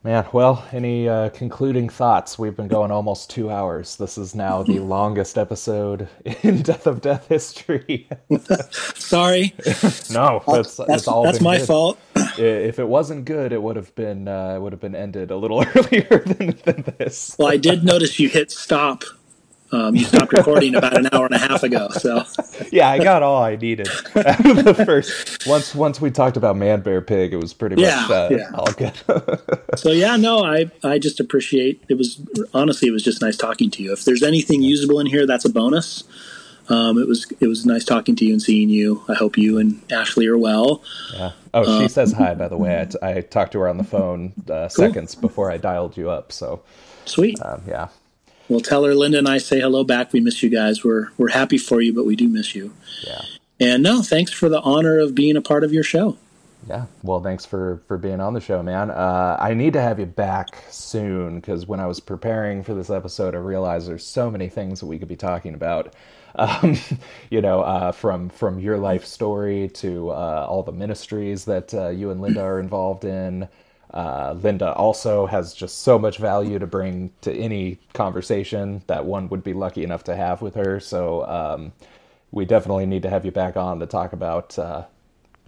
Man, 0.03 0.23
well, 0.31 0.63
any 0.71 1.09
uh, 1.09 1.29
concluding 1.29 1.89
thoughts? 1.89 2.37
We've 2.37 2.55
been 2.55 2.67
going 2.67 2.91
almost 2.91 3.31
two 3.31 3.49
hours. 3.49 3.95
This 3.95 4.19
is 4.19 4.35
now 4.35 4.61
the 4.61 4.77
longest 4.95 5.35
episode 5.35 6.07
in 6.43 6.61
Death 6.61 6.85
of 6.85 7.01
Death 7.01 7.27
history. 7.27 8.07
Sorry, 8.93 9.55
no, 10.11 10.43
that's 10.45 10.77
that's, 10.77 10.89
it's 10.91 11.07
all 11.07 11.23
that's 11.23 11.41
my 11.41 11.57
good. 11.57 11.65
fault. 11.65 11.99
If 12.37 12.77
it 12.77 12.87
wasn't 12.87 13.25
good, 13.25 13.51
it 13.51 13.59
would 13.63 13.77
have 13.77 13.95
been 13.95 14.27
uh, 14.27 14.53
it 14.55 14.61
would 14.61 14.73
have 14.73 14.79
been 14.79 14.93
ended 14.93 15.31
a 15.31 15.37
little 15.37 15.65
earlier 15.75 16.19
than, 16.23 16.55
than 16.63 16.83
this. 16.99 17.35
Well, 17.39 17.47
I 17.47 17.57
did 17.57 17.83
notice 17.83 18.19
you 18.19 18.29
hit 18.29 18.51
stop. 18.51 19.05
Um, 19.75 19.95
you 19.95 20.05
stopped 20.05 20.31
recording 20.31 20.75
about 20.75 20.95
an 20.97 21.09
hour 21.11 21.25
and 21.25 21.35
a 21.35 21.37
half 21.37 21.63
ago. 21.63 21.89
So, 21.89 22.23
Yeah, 22.71 22.89
I 22.89 23.03
got 23.03 23.23
all 23.23 23.41
I 23.43 23.55
needed 23.57 23.89
out 24.15 24.45
of 24.45 24.63
the 24.63 24.83
first. 24.85 25.45
Once 25.47 25.75
once 25.75 25.99
we 25.99 26.11
talked 26.11 26.37
about 26.37 26.55
Man 26.55 26.79
Bear 26.81 27.01
Pig, 27.01 27.33
it 27.33 27.37
was 27.37 27.53
pretty 27.53 27.81
Yeah, 27.81 28.01
much 28.07 28.11
uh, 28.11 28.29
yeah. 28.31 28.51
all 28.53 28.71
good. 28.71 28.93
so 29.75 29.91
yeah, 29.91 30.15
no, 30.15 30.43
I 30.43 30.71
I 30.83 30.97
just 30.99 31.19
appreciate 31.19 31.83
it. 31.89 31.95
Was 31.97 32.21
honestly, 32.53 32.87
it 32.87 32.91
was 32.91 33.03
just 33.03 33.21
nice 33.21 33.35
talking 33.35 33.69
to 33.71 33.83
you. 33.83 33.91
If 33.91 34.05
there's 34.05 34.23
anything 34.23 34.61
usable 34.61 34.99
in 34.99 35.07
here, 35.07 35.25
that's 35.27 35.45
a 35.45 35.49
bonus. 35.49 36.03
Um, 36.69 36.97
it 36.97 37.07
was 37.07 37.27
it 37.39 37.47
was 37.47 37.65
nice 37.65 37.83
talking 37.83 38.15
to 38.15 38.25
you 38.25 38.33
and 38.33 38.41
seeing 38.41 38.69
you. 38.69 39.03
I 39.09 39.13
hope 39.13 39.37
you 39.37 39.57
and 39.59 39.81
Ashley 39.91 40.25
are 40.27 40.37
well. 40.37 40.81
yeah. 41.13 41.31
Oh, 41.53 41.81
she 41.81 41.87
says 41.89 42.11
hi. 42.13 42.33
By 42.33 42.47
the 42.47 42.57
way, 42.57 42.81
I, 42.81 42.85
t- 42.85 42.97
I 43.01 43.21
talked 43.21 43.51
to 43.53 43.59
her 43.59 43.67
on 43.67 43.77
the 43.77 43.83
phone 43.83 44.33
uh, 44.49 44.67
seconds 44.69 45.15
before 45.15 45.51
I 45.51 45.57
dialed 45.57 45.95
you 45.97 46.09
up. 46.09 46.31
So 46.31 46.63
Sweet. 47.05 47.39
um, 47.45 47.61
yeah, 47.67 47.89
Well, 48.49 48.59
tell 48.61 48.83
her 48.83 48.93
Linda 48.95 49.17
and 49.19 49.27
I 49.27 49.39
say 49.39 49.59
hello 49.59 49.83
back. 49.83 50.13
We 50.13 50.19
miss 50.19 50.43
you 50.43 50.49
guys. 50.49 50.83
We're 50.83 51.09
we're 51.17 51.29
happy 51.29 51.57
for 51.57 51.81
you, 51.81 51.93
but 51.93 52.05
we 52.05 52.15
do 52.15 52.27
miss 52.27 52.55
you. 52.55 52.73
yeah, 53.01 53.25
And 53.59 53.83
no, 53.83 54.01
thanks 54.03 54.31
for 54.31 54.49
the 54.49 54.61
honor 54.61 54.99
of 54.99 55.15
being 55.15 55.35
a 55.37 55.41
part 55.41 55.63
of 55.63 55.73
your 55.73 55.83
show. 55.83 56.17
Yeah. 56.67 56.85
Well, 57.03 57.21
thanks 57.21 57.45
for 57.45 57.81
for 57.87 57.97
being 57.97 58.19
on 58.19 58.33
the 58.33 58.41
show, 58.41 58.63
man. 58.63 58.89
Uh, 58.91 59.37
I 59.39 59.53
need 59.53 59.73
to 59.73 59.81
have 59.81 59.99
you 59.99 60.05
back 60.07 60.63
soon 60.69 61.35
because 61.39 61.67
when 61.67 61.79
I 61.79 61.85
was 61.87 61.99
preparing 61.99 62.63
for 62.63 62.73
this 62.73 62.89
episode, 62.89 63.35
I 63.35 63.39
realized 63.39 63.87
there's 63.87 64.05
so 64.05 64.31
many 64.31 64.49
things 64.49 64.79
that 64.79 64.87
we 64.87 64.97
could 64.99 65.07
be 65.07 65.15
talking 65.17 65.53
about. 65.53 65.93
Um, 66.37 66.75
you 67.29 67.39
know, 67.41 67.61
uh, 67.61 67.93
from 67.93 68.27
from 68.27 68.59
your 68.59 68.77
life 68.77 69.05
story 69.05 69.69
to 69.75 70.09
uh, 70.09 70.45
all 70.49 70.63
the 70.63 70.73
ministries 70.73 71.45
that 71.45 71.73
uh, 71.73 71.87
you 71.87 72.11
and 72.11 72.19
Linda 72.19 72.41
are 72.41 72.59
involved 72.59 73.05
in. 73.05 73.47
Uh, 73.95 74.35
Linda 74.43 74.73
also 74.73 75.25
has 75.25 75.53
just 75.53 75.83
so 75.83 75.97
much 75.97 76.17
value 76.17 76.59
to 76.59 76.67
bring 76.67 77.11
to 77.21 77.33
any 77.33 77.79
conversation 77.93 78.83
that 78.87 79.05
one 79.05 79.29
would 79.29 79.41
be 79.41 79.53
lucky 79.53 79.83
enough 79.83 80.03
to 80.03 80.15
have 80.15 80.41
with 80.41 80.55
her. 80.55 80.81
So 80.81 81.25
um, 81.25 81.71
we 82.31 82.43
definitely 82.43 82.85
need 82.85 83.03
to 83.03 83.09
have 83.09 83.23
you 83.23 83.31
back 83.31 83.55
on 83.55 83.79
to 83.79 83.85
talk 83.85 84.11
about 84.11 84.59
uh, 84.59 84.83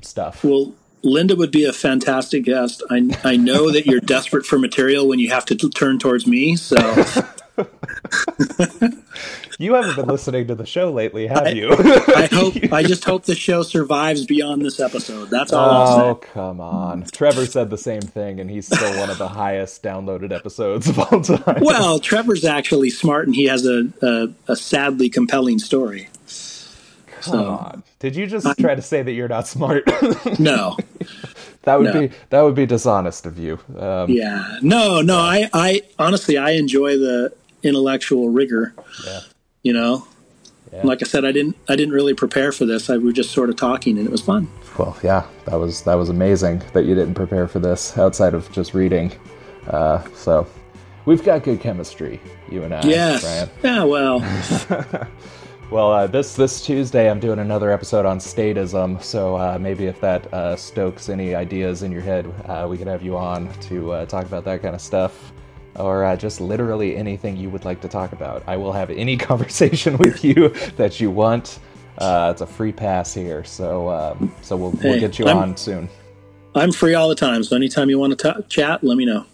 stuff. 0.02 0.46
Well, 0.46 0.74
Linda 1.04 1.36
would 1.36 1.52
be 1.52 1.66
a 1.66 1.74
fantastic 1.74 2.46
guest. 2.46 2.82
I, 2.90 3.10
I 3.24 3.36
know 3.36 3.70
that 3.72 3.86
you're 3.86 4.00
desperate 4.00 4.46
for 4.46 4.58
material 4.58 5.08
when 5.08 5.20
you 5.20 5.30
have 5.30 5.46
to 5.46 5.56
t- 5.56 5.70
turn 5.70 6.00
towards 6.00 6.26
me. 6.26 6.56
So 6.56 6.78
you 9.60 9.74
haven't 9.74 9.96
been 9.96 10.08
listening 10.08 10.48
to 10.48 10.56
the 10.56 10.66
show 10.66 10.92
lately, 10.92 11.28
have 11.28 11.48
I, 11.48 11.50
you? 11.50 11.70
I 11.72 12.30
hope. 12.32 12.56
I 12.72 12.84
just 12.84 13.04
hope 13.04 13.26
the 13.26 13.36
show 13.36 13.64
survives 13.64 14.26
beyond 14.26 14.64
this 14.64 14.80
episode. 14.80 15.30
That's 15.30 15.52
all. 15.52 16.00
Oh 16.00 16.16
come 16.16 16.62
on! 16.62 17.04
Trevor 17.12 17.46
said 17.46 17.70
the 17.70 17.78
same 17.78 18.02
thing, 18.02 18.40
and 18.40 18.50
he's 18.50 18.68
still 18.68 18.98
one 19.00 19.10
of 19.10 19.18
the 19.18 19.28
highest 19.28 19.82
downloaded 19.84 20.32
episodes 20.32 20.88
of 20.88 21.00
all 21.00 21.22
time. 21.22 21.62
Well, 21.62 22.00
Trevor's 22.00 22.46
actually 22.46 22.90
smart, 22.92 23.26
and 23.28 23.36
he 23.36 23.46
has 23.46 23.66
a 23.66 23.88
a, 24.02 24.28
a 24.48 24.56
sadly 24.56 25.10
compelling 25.10 25.60
story. 25.60 26.10
Come 27.22 27.34
so, 27.34 27.46
on! 27.46 27.84
Did 28.00 28.16
you 28.16 28.28
just 28.28 28.46
try 28.60 28.76
to 28.76 28.82
say 28.82 29.02
that 29.02 29.12
you're 29.14 29.28
not 29.28 29.48
smart? 29.48 29.84
no. 30.40 30.78
That 31.64 31.80
would 31.80 31.94
no. 31.94 32.02
be 32.02 32.16
that 32.30 32.42
would 32.44 32.56
be 32.56 32.66
dishonest 32.66 33.26
of 33.26 33.38
you. 33.38 33.60
Um, 33.78 34.10
yeah, 34.10 34.58
no, 34.62 35.02
no. 35.02 35.18
I, 35.18 35.50
I 35.52 35.82
honestly, 36.00 36.38
I 36.38 36.52
enjoy 36.52 36.98
the 36.98 37.34
intellectual 37.64 38.30
rigor. 38.30 38.74
Yeah. 39.06 39.20
You 39.64 39.74
know, 39.74 40.08
yeah. 40.72 40.82
like 40.84 41.02
I 41.02 41.06
said, 41.06 41.26
I 41.26 41.32
didn't 41.32 41.58
I 41.68 41.76
didn't 41.76 41.94
really 41.94 42.14
prepare 42.14 42.52
for 42.52 42.66
this. 42.66 42.90
I 42.90 42.98
we 42.98 43.06
were 43.06 43.12
just 43.12 43.32
sort 43.32 43.50
of 43.50 43.56
talking, 43.56 43.98
and 43.98 44.08
it 44.08 44.12
was 44.12 44.22
fun. 44.22 44.48
Well, 44.78 44.98
yeah, 45.04 45.26
that 45.46 45.56
was 45.56 45.82
that 45.84 45.96
was 45.96 46.10
amazing 46.10 46.62
that 46.74 46.86
you 46.86 46.96
didn't 46.96 47.16
prepare 47.16 47.48
for 47.48 47.60
this 47.60 47.98
outside 47.98 48.34
of 48.34 48.52
just 48.52 48.74
reading. 48.74 49.12
Uh, 49.68 50.04
so 50.14 50.48
we've 51.06 51.24
got 51.24 51.44
good 51.44 51.60
chemistry, 51.60 52.22
you 52.50 52.64
and 52.64 52.74
I. 52.74 52.82
Yes. 52.84 53.22
Brian. 53.22 53.50
Yeah. 53.64 53.84
Well. 53.84 55.08
Well, 55.70 55.92
uh, 55.92 56.08
this 56.08 56.34
this 56.34 56.66
Tuesday 56.66 57.12
I'm 57.12 57.20
doing 57.20 57.40
another 57.40 57.72
episode 57.72 58.06
on 58.06 58.20
statism, 58.20 59.04
so 59.04 59.36
uh, 59.36 59.58
maybe 59.60 59.88
if 59.88 60.00
that 60.00 60.34
uh, 60.34 60.56
stokes 60.56 61.10
any 61.10 61.36
ideas 61.36 61.84
in 61.84 61.92
your 61.92 62.00
head, 62.00 62.26
uh, 62.46 62.66
we 62.70 62.78
could 62.78 62.88
have 62.88 63.04
you 63.04 63.18
on 63.18 63.52
to 63.64 63.92
uh, 63.92 64.06
talk 64.06 64.26
about 64.26 64.46
that 64.46 64.62
kind 64.62 64.74
of 64.74 64.80
stuff, 64.80 65.34
or 65.78 66.06
uh, 66.06 66.16
just 66.16 66.42
literally 66.42 66.96
anything 66.96 67.38
you 67.38 67.50
would 67.50 67.66
like 67.66 67.82
to 67.82 67.88
talk 67.88 68.12
about. 68.12 68.44
I 68.48 68.58
will 68.58 68.74
have 68.74 68.90
any 68.90 69.18
conversation 69.32 69.98
with 69.98 70.24
you 70.24 70.50
that 70.78 71.00
you 71.00 71.12
want. 71.12 71.60
it's 72.00 72.42
a 72.42 72.48
free 72.48 72.72
pass 72.72 73.14
here, 73.14 73.44
so 73.44 73.90
um, 73.90 74.34
so 74.42 74.56
we'll, 74.56 74.72
hey, 74.72 74.92
we'll 74.92 75.00
get 75.00 75.20
you 75.20 75.28
I'm, 75.28 75.38
on 75.38 75.58
soon. 75.58 75.90
I'm 76.56 76.72
free 76.72 76.94
all 76.94 77.10
the 77.10 77.16
time, 77.16 77.44
so 77.44 77.56
anytime 77.56 77.90
you 77.90 78.00
want 78.00 78.18
to 78.18 78.34
t- 78.34 78.44
chat, 78.50 78.84
let 78.84 78.98
me 78.98 79.06
know. 79.06 79.26